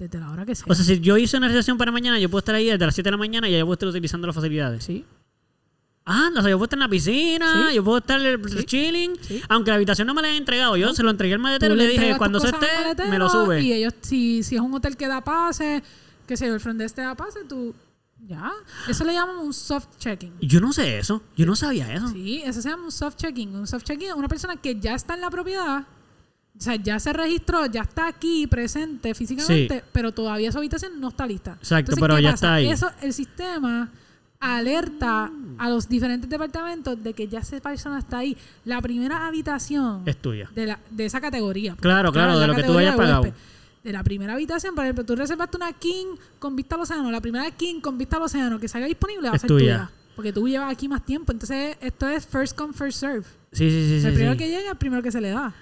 Desde 0.03 0.19
la 0.19 0.31
hora 0.31 0.45
que 0.45 0.53
sea. 0.55 0.65
O 0.69 0.75
sea, 0.75 0.83
si 0.83 0.99
yo 0.99 1.17
hice 1.17 1.37
una 1.37 1.47
reservación 1.47 1.77
para 1.77 1.91
mañana, 1.91 2.19
yo 2.19 2.29
puedo 2.29 2.39
estar 2.39 2.55
ahí 2.55 2.65
desde 2.69 2.85
las 2.85 2.93
7 2.95 3.07
de 3.07 3.11
la 3.11 3.17
mañana 3.17 3.47
y 3.47 3.51
ya 3.53 3.59
yo 3.59 3.65
puedo 3.65 3.73
estar 3.73 3.87
utilizando 3.89 4.27
las 4.27 4.35
facilidades. 4.35 4.83
sí. 4.83 5.05
Ah, 6.05 6.29
o 6.37 6.41
sea, 6.41 6.49
yo 6.49 6.57
puedo 6.57 6.65
estar 6.65 6.75
en 6.77 6.81
la 6.81 6.89
piscina, 6.89 7.67
Sí. 7.69 7.75
yo 7.75 7.83
puedo 7.85 7.99
estar 7.99 8.19
Sí. 8.49 8.63
chilling. 8.65 9.13
Sí. 9.21 9.41
Aunque 9.47 9.71
la 9.71 9.75
habitación 9.75 10.05
no 10.05 10.13
me 10.13 10.21
la 10.21 10.27
hayan 10.27 10.39
entregado, 10.39 10.75
yo 10.75 10.93
se 10.93 11.01
lo 11.01 11.09
entregué 11.09 11.35
al 11.35 11.39
maletero 11.39 11.75
y 11.75 11.77
le 11.77 11.87
le 11.87 11.93
dije, 11.93 12.17
cuando 12.17 12.41
se 12.41 12.47
esté, 12.47 12.67
maletero 12.81 13.09
me 13.09 13.17
lo 13.17 13.29
sube. 13.29 13.61
Y 13.61 13.71
ellos, 13.71 13.93
si, 14.01 14.43
si 14.43 14.55
es 14.55 14.61
un 14.61 14.73
hotel 14.73 14.97
que 14.97 15.07
da 15.07 15.23
pase, 15.23 15.81
que 16.27 16.35
yo, 16.35 16.53
el 16.53 16.59
front 16.59 16.77
desk 16.79 16.95
te 16.95 17.01
da 17.03 17.15
pase, 17.15 17.45
tú. 17.47 17.73
Ya. 18.27 18.51
Eso 18.89 19.05
le 19.05 19.13
llaman 19.13 19.37
un 19.37 19.53
soft 19.53 19.97
checking. 19.97 20.33
Yo 20.41 20.59
no 20.59 20.73
sé 20.73 20.97
eso, 20.99 21.21
yo 21.37 21.45
no 21.45 21.55
sabía 21.55 21.93
eso. 21.93 22.09
Sí, 22.09 22.41
eso 22.43 22.61
se 22.61 22.69
llama 22.69 22.83
un 22.83 22.91
soft 22.91 23.15
checking. 23.15 23.55
Un 23.55 23.65
soft 23.67 23.83
checking 23.83 24.09
es 24.09 24.13
una 24.13 24.27
persona 24.27 24.57
que 24.57 24.77
ya 24.77 24.95
está 24.95 25.13
en 25.13 25.21
la 25.21 25.29
propiedad. 25.29 25.85
O 26.57 26.61
sea, 26.61 26.75
ya 26.75 26.99
se 26.99 27.11
registró, 27.13 27.65
ya 27.65 27.81
está 27.81 28.07
aquí 28.07 28.47
presente 28.47 29.13
físicamente, 29.15 29.83
pero 29.91 30.11
todavía 30.11 30.51
su 30.51 30.59
habitación 30.59 30.99
no 31.01 31.09
está 31.09 31.25
lista. 31.27 31.53
Exacto, 31.59 31.91
Entonces, 31.93 32.01
pero 32.01 32.15
¿qué 32.17 32.21
ya 32.23 32.31
pasa? 32.31 32.45
está 32.45 32.53
ahí. 32.53 32.69
Eso, 32.69 32.89
el 33.01 33.13
sistema 33.13 33.89
alerta 34.39 35.31
a 35.57 35.69
los 35.69 35.87
diferentes 35.87 36.29
departamentos 36.29 37.01
de 37.01 37.13
que 37.13 37.27
ya 37.27 37.39
esa 37.39 37.59
persona 37.59 37.99
está 37.99 38.19
ahí. 38.19 38.37
La 38.65 38.81
primera 38.81 39.25
habitación 39.27 40.03
Es 40.05 40.17
tuya. 40.17 40.49
de, 40.53 40.67
la, 40.67 40.79
de 40.91 41.05
esa 41.05 41.21
categoría. 41.21 41.75
Claro, 41.79 42.11
claro, 42.11 42.37
de 42.37 42.47
lo 42.47 42.53
que 42.55 42.63
tú 42.63 42.77
hayas 42.77 42.95
pagado. 42.95 43.33
De 43.83 43.91
la 43.91 44.03
primera 44.03 44.33
habitación, 44.33 44.75
por 44.75 44.83
ejemplo, 44.85 45.03
tú 45.05 45.15
reservaste 45.15 45.57
una 45.57 45.73
King 45.73 46.15
con 46.39 46.55
vista 46.55 46.75
al 46.75 46.81
océano. 46.81 47.11
La 47.11 47.19
primera 47.21 47.49
King 47.51 47.81
con 47.81 47.97
vista 47.97 48.17
al 48.17 48.23
océano 48.23 48.59
que 48.59 48.67
salga 48.67 48.87
disponible 48.87 49.27
va 49.27 49.33
a 49.33 49.35
Es 49.35 49.41
ser 49.41 49.47
tuya. 49.49 49.65
tuya. 49.87 49.91
Porque 50.15 50.31
tú 50.31 50.47
llevas 50.47 50.71
aquí 50.71 50.87
más 50.87 51.03
tiempo. 51.05 51.31
Entonces, 51.31 51.75
esto 51.81 52.07
es 52.07 52.25
first 52.25 52.55
come, 52.55 52.73
first 52.73 52.99
serve. 52.99 53.23
Sí, 53.51 53.69
sí, 53.69 53.87
sí. 53.87 53.93
el 53.95 54.01
sí, 54.01 54.07
primero 54.11 54.31
sí. 54.33 54.37
que 54.37 54.47
llega, 54.49 54.71
el 54.71 54.77
primero 54.77 55.01
que 55.01 55.11
se 55.11 55.19
le 55.19 55.31
da. 55.31 55.53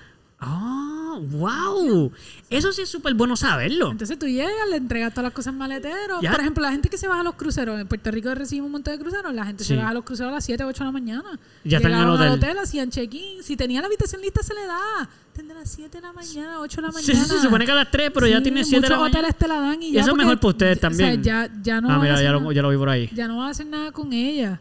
Ah, 0.44 1.20
wow. 1.20 2.12
Eso 2.50 2.72
sí 2.74 2.82
es 2.82 2.90
súper 2.90 3.14
bueno 3.14 3.36
saberlo. 3.36 3.92
Entonces 3.92 4.18
tú 4.18 4.26
llegas, 4.28 4.52
le 4.72 4.78
entregas 4.78 5.12
todas 5.14 5.26
las 5.26 5.34
cosas 5.34 5.54
al 5.54 5.60
maletero. 5.60 6.20
Ya. 6.20 6.32
Por 6.32 6.40
ejemplo, 6.42 6.64
la 6.64 6.72
gente 6.72 6.90
que 6.90 6.98
se 6.98 7.08
baja 7.08 7.22
a 7.22 7.24
los 7.24 7.36
cruceros. 7.36 7.80
En 7.80 7.88
Puerto 7.88 8.10
Rico 8.10 8.34
recibimos 8.34 8.66
un 8.68 8.72
montón 8.74 8.98
de 8.98 9.00
cruceros. 9.04 9.32
La 9.34 9.46
gente 9.46 9.64
Sí. 9.64 9.70
se 9.70 9.76
baja 9.78 9.90
a 9.90 9.94
los 9.94 10.04
cruceros 10.04 10.32
a 10.32 10.36
las 10.36 10.44
7, 10.46 10.64
8 10.64 10.84
de 10.84 10.86
la 10.88 10.92
mañana. 10.92 11.40
Ya 11.64 11.78
están 11.78 11.92
en 11.94 12.00
el 12.00 12.10
hotel. 12.10 12.30
hotel, 12.30 12.58
hacían 12.58 12.90
check-in. 12.90 13.44
Si 13.44 13.56
tenía 13.56 13.82
la 13.82 13.88
habitación 13.88 14.22
lista, 14.22 14.42
se 14.42 14.56
le 14.56 14.66
da. 14.66 15.08
Tendrá 15.34 15.58
a 15.58 15.60
las 15.60 15.70
7 15.72 15.98
de 16.00 16.02
la 16.02 16.12
mañana, 16.14 16.60
8 16.60 16.82
de 16.82 16.88
la 16.88 16.92
Sí, 16.94 17.08
mañana. 17.12 17.26
sí, 17.28 17.36
se 17.36 17.42
supone 17.42 17.66
que 17.66 17.72
a 17.72 17.76
las 17.76 17.92
3, 17.92 18.10
pero 18.12 18.26
ya 18.28 18.38
Sí, 18.38 18.44
tiene 18.44 18.64
7 18.64 18.82
de 18.82 18.90
la 18.90 18.96
muchos 18.98 19.12
mañana. 19.14 19.20
hoteles 19.30 19.38
te 19.38 19.48
la 19.48 19.60
dan 19.62 19.84
y 19.84 19.88
Y 19.90 19.92
ya. 19.94 20.02
eso 20.02 20.12
es 20.12 20.18
mejor 20.18 20.40
para 20.40 20.50
ustedes 20.50 20.78
o 20.78 20.80
sea, 20.82 20.90
también. 20.90 21.24
ya, 21.24 21.50
ya 21.62 21.80
no 21.82 21.90
ah, 21.92 22.00
mira, 22.00 22.16
ya 22.16 22.32
nada- 22.32 22.40
lo, 22.40 22.52
ya 22.52 22.62
lo 22.64 22.70
vi 22.70 22.78
por 22.78 22.90
ahí. 22.90 23.10
ya 23.14 23.28
no 23.28 23.38
van 23.38 23.48
a 23.48 23.52
hacer 23.52 23.68
nada 23.68 23.92
con 23.92 24.12
ella. 24.12 24.60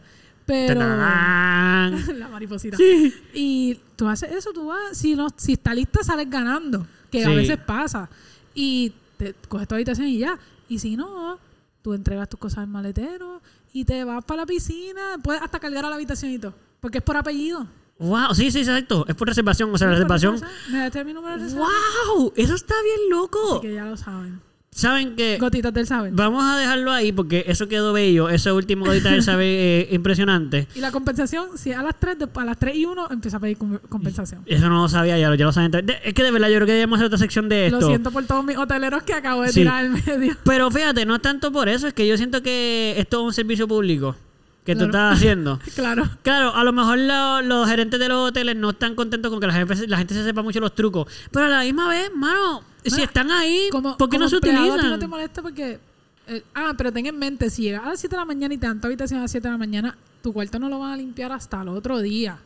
Pero. 0.51 0.81
La 0.81 2.27
mariposita. 2.29 2.75
Sí. 2.75 3.13
Y 3.33 3.79
tú 3.95 4.07
haces 4.07 4.31
eso, 4.33 4.51
tú 4.51 4.65
vas. 4.67 4.97
Si, 4.97 5.15
no, 5.15 5.29
si 5.37 5.53
está 5.53 5.73
lista, 5.73 6.03
sales 6.03 6.29
ganando. 6.29 6.85
Que 7.09 7.23
a 7.23 7.29
veces 7.29 7.57
pasa. 7.57 8.09
Y 8.53 8.91
te 9.17 9.33
coges 9.47 9.67
tu 9.67 9.75
habitación 9.75 10.07
y 10.07 10.19
ya. 10.19 10.37
Y 10.67 10.79
si 10.79 10.97
no, 10.97 11.39
tú 11.81 11.93
entregas 11.93 12.27
tus 12.27 12.39
cosas 12.39 12.59
al 12.59 12.67
maletero 12.67 13.41
y 13.71 13.85
te 13.85 14.03
vas 14.03 14.25
para 14.25 14.41
la 14.41 14.45
piscina. 14.45 15.17
Puedes 15.23 15.41
hasta 15.41 15.59
cargar 15.59 15.85
a 15.85 15.89
la 15.89 15.95
habitación 15.95 16.31
y 16.31 16.39
todo. 16.39 16.53
Porque 16.81 16.97
es 16.97 17.03
por 17.03 17.15
apellido. 17.15 17.65
Wow, 17.99 18.33
sí, 18.33 18.51
sí, 18.51 18.59
exacto. 18.59 19.05
Es 19.07 19.15
por 19.15 19.27
reservación, 19.27 19.73
o 19.73 19.77
sea, 19.77 19.87
la 19.87 19.93
reservación. 19.93 20.41
Me 20.69 20.87
este 20.87 21.03
mi 21.05 21.13
número 21.13 21.37
de 21.37 21.43
reservación. 21.43 21.69
¡Wow! 22.17 22.33
Eso 22.35 22.55
está 22.55 22.73
bien 22.83 23.09
loco. 23.09 23.57
Así 23.57 23.67
que 23.67 23.73
ya 23.73 23.85
lo 23.85 23.95
saben. 23.95 24.41
¿Saben 24.73 25.17
qué? 25.17 25.37
Gotitas 25.37 25.73
del 25.73 25.85
saber. 25.85 26.13
Vamos 26.13 26.43
a 26.45 26.57
dejarlo 26.57 26.91
ahí 26.93 27.11
porque 27.11 27.43
eso 27.47 27.67
quedó 27.67 27.91
bello. 27.91 28.29
Ese 28.29 28.53
último 28.53 28.85
gotita 28.85 29.09
del 29.11 29.21
saber 29.21 29.45
eh, 29.49 29.89
impresionante. 29.91 30.65
Y 30.75 30.79
la 30.79 30.91
compensación, 30.91 31.57
si 31.57 31.73
a 31.73 31.83
las 31.83 31.99
3, 31.99 32.15
a 32.33 32.45
las 32.45 32.57
3 32.57 32.75
y 32.77 32.85
1 32.85 33.09
empieza 33.11 33.37
a 33.37 33.39
pedir 33.41 33.57
com- 33.57 33.79
compensación. 33.89 34.43
Eso 34.45 34.69
no 34.69 34.81
lo 34.83 34.87
sabía, 34.87 35.17
ya 35.19 35.29
lo, 35.29 35.35
ya 35.35 35.43
lo 35.45 35.51
saben. 35.51 35.71
De- 35.71 35.99
Es 36.05 36.13
que 36.13 36.23
de 36.23 36.31
verdad 36.31 36.47
yo 36.47 36.55
creo 36.55 36.67
que 36.67 36.73
debemos 36.73 36.97
hacer 36.97 37.07
otra 37.07 37.17
sección 37.19 37.49
de 37.49 37.65
esto. 37.67 37.81
Lo 37.81 37.87
siento 37.87 38.11
por 38.11 38.23
todos 38.25 38.45
mis 38.45 38.57
hoteleros 38.57 39.03
que 39.03 39.13
acabo 39.13 39.41
de 39.41 39.49
Sí. 39.49 39.55
tirar 39.59 39.75
al 39.85 39.89
medio. 39.91 40.37
Pero 40.45 40.71
fíjate, 40.71 41.05
no 41.05 41.15
es 41.15 41.21
tanto 41.21 41.51
por 41.51 41.67
eso, 41.67 41.87
es 41.87 41.93
que 41.93 42.07
yo 42.07 42.15
siento 42.15 42.41
que 42.41 42.95
esto 42.97 43.19
es 43.19 43.25
un 43.25 43.33
servicio 43.33 43.67
público 43.67 44.15
que 44.63 44.75
tú 44.75 44.87
Claro. 44.87 44.91
estás 44.91 45.17
haciendo. 45.17 45.59
claro. 45.75 46.09
Claro, 46.23 46.55
a 46.55 46.63
lo 46.63 46.71
mejor 46.73 46.97
lo- 46.99 47.41
los 47.41 47.67
gerentes 47.67 47.99
de 47.99 48.07
los 48.09 48.29
hoteles 48.29 48.55
no 48.55 48.69
están 48.71 48.95
contentos 48.95 49.31
con 49.31 49.39
que 49.39 49.47
la 49.47 49.53
gente, 49.53 49.87
la 49.87 49.97
gente 49.97 50.13
se 50.13 50.23
sepa 50.23 50.41
mucho 50.43 50.59
los 50.59 50.75
trucos. 50.75 51.07
Pero 51.31 51.45
a 51.45 51.49
la 51.49 51.61
misma 51.63 51.87
vez, 51.87 52.11
mano, 52.15 52.61
si 52.85 53.01
están 53.01 53.31
ahí, 53.31 53.69
Como, 53.71 53.97
¿por 53.97 54.09
qué 54.09 54.17
no 54.19 54.29
se 54.29 54.35
utilizan? 54.37 54.79
A 54.79 54.83
ti 54.83 54.87
no 54.89 54.99
te 54.99 55.07
molesta 55.07 55.41
porque. 55.41 55.79
eh, 56.27 56.43
ah, 56.53 56.73
pero 56.77 56.91
ten 56.93 57.05
en 57.07 57.17
mente, 57.17 57.49
si 57.49 57.63
llegas 57.63 57.83
a 57.83 57.89
las 57.89 57.99
7 57.99 58.15
de 58.15 58.19
la 58.19 58.25
mañana 58.25 58.53
y 58.53 58.57
te 58.57 58.67
dan 58.67 58.79
tu 58.79 58.87
habitación 58.87 59.19
a 59.19 59.23
las 59.23 59.31
7 59.31 59.47
de 59.47 59.51
la 59.51 59.57
mañana, 59.57 59.97
tu 60.21 60.31
cuarto 60.31 60.59
no 60.59 60.69
lo 60.69 60.79
van 60.79 60.91
a 60.91 60.97
limpiar 60.97 61.31
hasta 61.31 61.61
el 61.61 61.69
otro 61.69 61.99
día. 61.99 62.37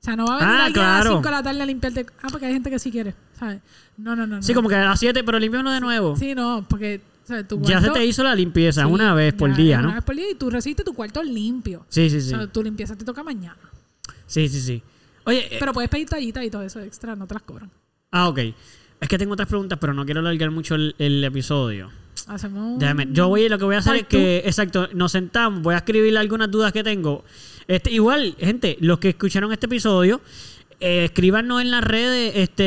O 0.00 0.04
sea, 0.06 0.14
no 0.14 0.26
va 0.26 0.36
a 0.36 0.38
venir 0.38 0.54
Ah, 0.60 0.64
alguien 0.66 0.84
a 0.84 0.88
las 0.88 1.00
claro. 1.02 1.16
5 1.16 1.22
de 1.28 1.30
la 1.34 1.42
tarde 1.42 1.62
a 1.62 1.66
limpiarte. 1.66 2.06
Ah, 2.22 2.28
porque 2.30 2.46
hay 2.46 2.52
gente 2.52 2.70
que 2.70 2.78
sí 2.78 2.92
quiere, 2.92 3.14
¿sabes? 3.38 3.60
No, 3.96 4.14
no, 4.14 4.26
no. 4.26 4.36
no. 4.36 4.42
Sí, 4.42 4.54
como 4.54 4.68
que 4.68 4.76
a 4.76 4.84
las 4.84 5.00
7, 5.00 5.24
pero 5.24 5.38
limpiamelo 5.40 5.70
de 5.72 5.80
nuevo. 5.80 6.14
Sí, 6.16 6.34
no, 6.36 6.64
porque 6.68 7.00
ya 7.62 7.80
se 7.80 7.90
te 7.90 8.04
hizo 8.06 8.22
la 8.22 8.34
limpieza 8.34 8.82
sí, 8.84 8.88
una 8.90 9.14
vez 9.14 9.34
por 9.34 9.50
ya, 9.50 9.56
día, 9.56 9.78
Una 9.80 9.88
¿no? 9.88 9.94
vez 9.94 10.04
por 10.04 10.14
día 10.16 10.30
y 10.30 10.34
tú 10.34 10.50
recibiste 10.50 10.84
tu 10.84 10.94
cuarto 10.94 11.22
limpio. 11.22 11.84
Sí, 11.88 12.08
sí, 12.10 12.20
sí. 12.20 12.34
O 12.34 12.38
sea, 12.38 12.46
tu 12.46 12.62
limpieza 12.62 12.96
te 12.96 13.04
toca 13.04 13.22
mañana. 13.22 13.58
Sí, 14.26 14.48
sí, 14.48 14.60
sí. 14.60 14.82
Oye, 15.24 15.46
eh, 15.54 15.56
Pero 15.58 15.72
puedes 15.72 15.90
pedir 15.90 16.08
toallitas 16.08 16.44
y 16.44 16.50
todo 16.50 16.62
eso 16.62 16.80
extra, 16.80 17.16
no 17.16 17.26
te 17.26 17.34
las 17.34 17.42
cobran. 17.42 17.70
ah, 18.12 18.28
ok. 18.28 18.38
Es 18.98 19.08
que 19.10 19.18
tengo 19.18 19.34
otras 19.34 19.48
preguntas, 19.48 19.78
pero 19.78 19.92
no 19.92 20.04
quiero 20.06 20.20
alargar 20.20 20.50
mucho 20.50 20.74
el, 20.74 20.94
el 20.98 21.22
episodio. 21.22 21.90
Hacemos 22.28 22.74
un- 22.74 22.78
Déjame. 22.78 23.08
Yo 23.12 23.28
voy, 23.28 23.46
lo 23.48 23.58
que 23.58 23.64
voy 23.66 23.74
a 23.74 23.78
hacer 23.78 23.96
es 23.96 24.06
que, 24.06 24.38
exacto, 24.46 24.88
nos 24.94 25.12
sentamos, 25.12 25.60
voy 25.62 25.74
a 25.74 25.78
escribir 25.78 26.16
algunas 26.16 26.50
dudas 26.50 26.72
que 26.72 26.82
tengo. 26.82 27.22
Este, 27.68 27.90
igual, 27.92 28.34
gente, 28.38 28.78
los 28.80 28.98
que 28.98 29.10
escucharon 29.10 29.52
este 29.52 29.66
episodio, 29.66 30.22
eh, 30.80 31.04
escríbanos 31.04 31.62
en 31.62 31.70
las 31.70 31.82
redes, 31.82 32.32
este, 32.36 32.60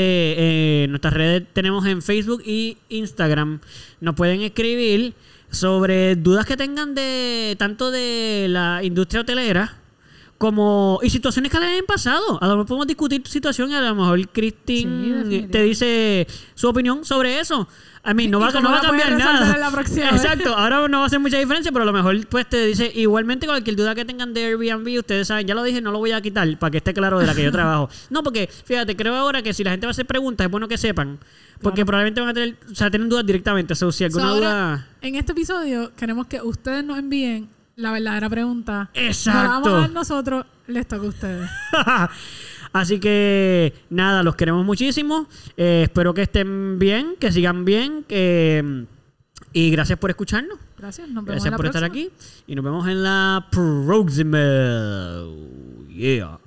eh, 0.84 0.88
nuestras 0.90 1.14
redes 1.14 1.44
tenemos 1.53 1.86
en 1.86 2.02
Facebook 2.02 2.41
y 2.45 2.77
Instagram. 2.90 3.60
Nos 4.02 4.15
pueden 4.15 4.41
escribir 4.41 5.14
sobre 5.52 6.15
dudas 6.15 6.45
que 6.45 6.57
tengan 6.57 6.95
de 6.95 7.56
tanto 7.57 7.91
de 7.91 8.48
la 8.49 8.81
industria 8.84 9.22
hotelera 9.22 9.78
como 10.39 10.99
y 11.03 11.09
situaciones 11.11 11.51
que 11.51 11.59
le 11.59 11.65
hayan 11.67 11.85
pasado. 11.85 12.39
A 12.41 12.47
lo 12.47 12.53
mejor 12.53 12.65
podemos 12.65 12.87
discutir 12.87 13.21
tu 13.21 13.29
situación 13.29 13.69
y 13.69 13.75
a 13.75 13.81
lo 13.81 13.93
mejor 13.93 14.17
Sí, 14.19 14.25
Christine 14.31 14.91
definitivamente. 15.01 15.47
te 15.51 15.63
dice 15.63 16.27
su 16.55 16.67
opinión 16.69 17.03
sobre 17.05 17.39
eso. 17.39 17.67
A 18.01 18.13
mí 18.13 18.29
no 18.29 18.39
va, 18.39 18.49
no 18.49 18.71
va 18.71 18.77
a 18.77 18.81
cambiar 18.81 19.17
nada. 19.17 19.53
en 19.53 19.59
la 19.59 19.69
próxima. 19.69 20.09
Exacto, 20.11 20.55
ahora 20.55 20.87
no 20.87 20.99
va 20.99 21.03
a 21.03 21.07
hacer 21.07 21.19
mucha 21.19 21.37
diferencia, 21.37 21.73
pero 21.73 21.83
a 21.83 21.85
lo 21.85 21.91
mejor 21.91 22.25
pues 22.27 22.47
te 22.47 22.65
dice 22.67 22.89
igualmente 22.95 23.45
cualquier 23.45 23.75
duda 23.75 23.93
que 23.93 24.05
tengan 24.05 24.33
de 24.33 24.45
Airbnb, 24.45 24.97
ustedes 24.99 25.27
saben, 25.27 25.45
ya 25.45 25.53
lo 25.53 25.61
dije, 25.61 25.81
no 25.81 25.91
lo 25.91 25.99
voy 25.99 26.13
a 26.13 26.21
quitar 26.21 26.57
para 26.57 26.71
que 26.71 26.77
esté 26.77 26.93
claro 26.93 27.19
de 27.19 27.27
la 27.27 27.35
que 27.35 27.43
yo 27.43 27.51
trabajo. 27.51 27.89
No, 28.09 28.23
porque 28.23 28.47
fíjate, 28.47 28.95
creo 28.95 29.13
ahora 29.15 29.41
que 29.41 29.53
si 29.53 29.65
la 29.65 29.71
gente 29.71 29.85
va 29.85 29.89
a 29.89 29.91
hacer 29.91 30.05
preguntas, 30.05 30.45
es 30.45 30.51
bueno 30.51 30.69
que 30.69 30.77
sepan, 30.77 31.19
porque 31.61 31.75
Claro. 31.83 31.85
probablemente 31.87 32.21
van 32.21 32.29
a 32.29 32.33
tener, 32.33 32.55
o 32.71 32.75
sea, 32.75 32.89
tienen 32.89 33.09
dudas 33.09 33.25
directamente, 33.25 33.73
o 33.73 33.75
sea, 33.75 33.91
si 33.91 33.97
So, 33.97 34.05
alguna 34.05 34.29
ahora, 34.29 34.49
duda 34.49 34.87
En 35.01 35.15
este 35.15 35.33
episodio 35.33 35.91
queremos 35.97 36.27
que 36.27 36.41
ustedes 36.41 36.85
nos 36.85 36.97
envíen 36.97 37.49
la 37.80 37.91
verdadera 37.91 38.30
pregunta. 38.30 38.89
No 38.93 39.01
la 39.01 39.07
Exacto. 39.07 39.49
vamos 39.49 39.68
a 39.68 39.72
dar 39.72 39.91
nosotros, 39.91 40.45
les 40.68 40.88
toca 40.88 41.06
a 41.06 41.10
ustedes. 41.10 41.49
Así 42.73 42.99
que 42.99 43.73
nada, 43.89 44.22
los 44.22 44.35
queremos 44.35 44.64
muchísimo. 44.65 45.27
Eh, 45.57 45.81
espero 45.85 46.14
que 46.14 46.22
estén 46.23 46.77
bien, 46.77 47.15
que 47.19 47.31
sigan 47.31 47.65
bien. 47.65 48.06
eh, 48.10 48.85
y 49.51 49.72
gracias 49.72 49.97
por 49.97 50.11
escucharnos. 50.11 50.60
Gracias, 50.77 51.07
nos 51.07 51.26
vemos 51.26 51.43
Gracias 51.43 51.45
en 51.45 51.51
la 51.51 51.57
por 51.57 51.65
estar 51.65 51.84
aquí. 51.84 52.10
Y 52.45 52.56
nos 52.56 52.64
vemos 52.64 52.88
en 52.88 53.01
la 53.01 53.47
próxima. 53.49 54.38
Yeah. 55.89 56.39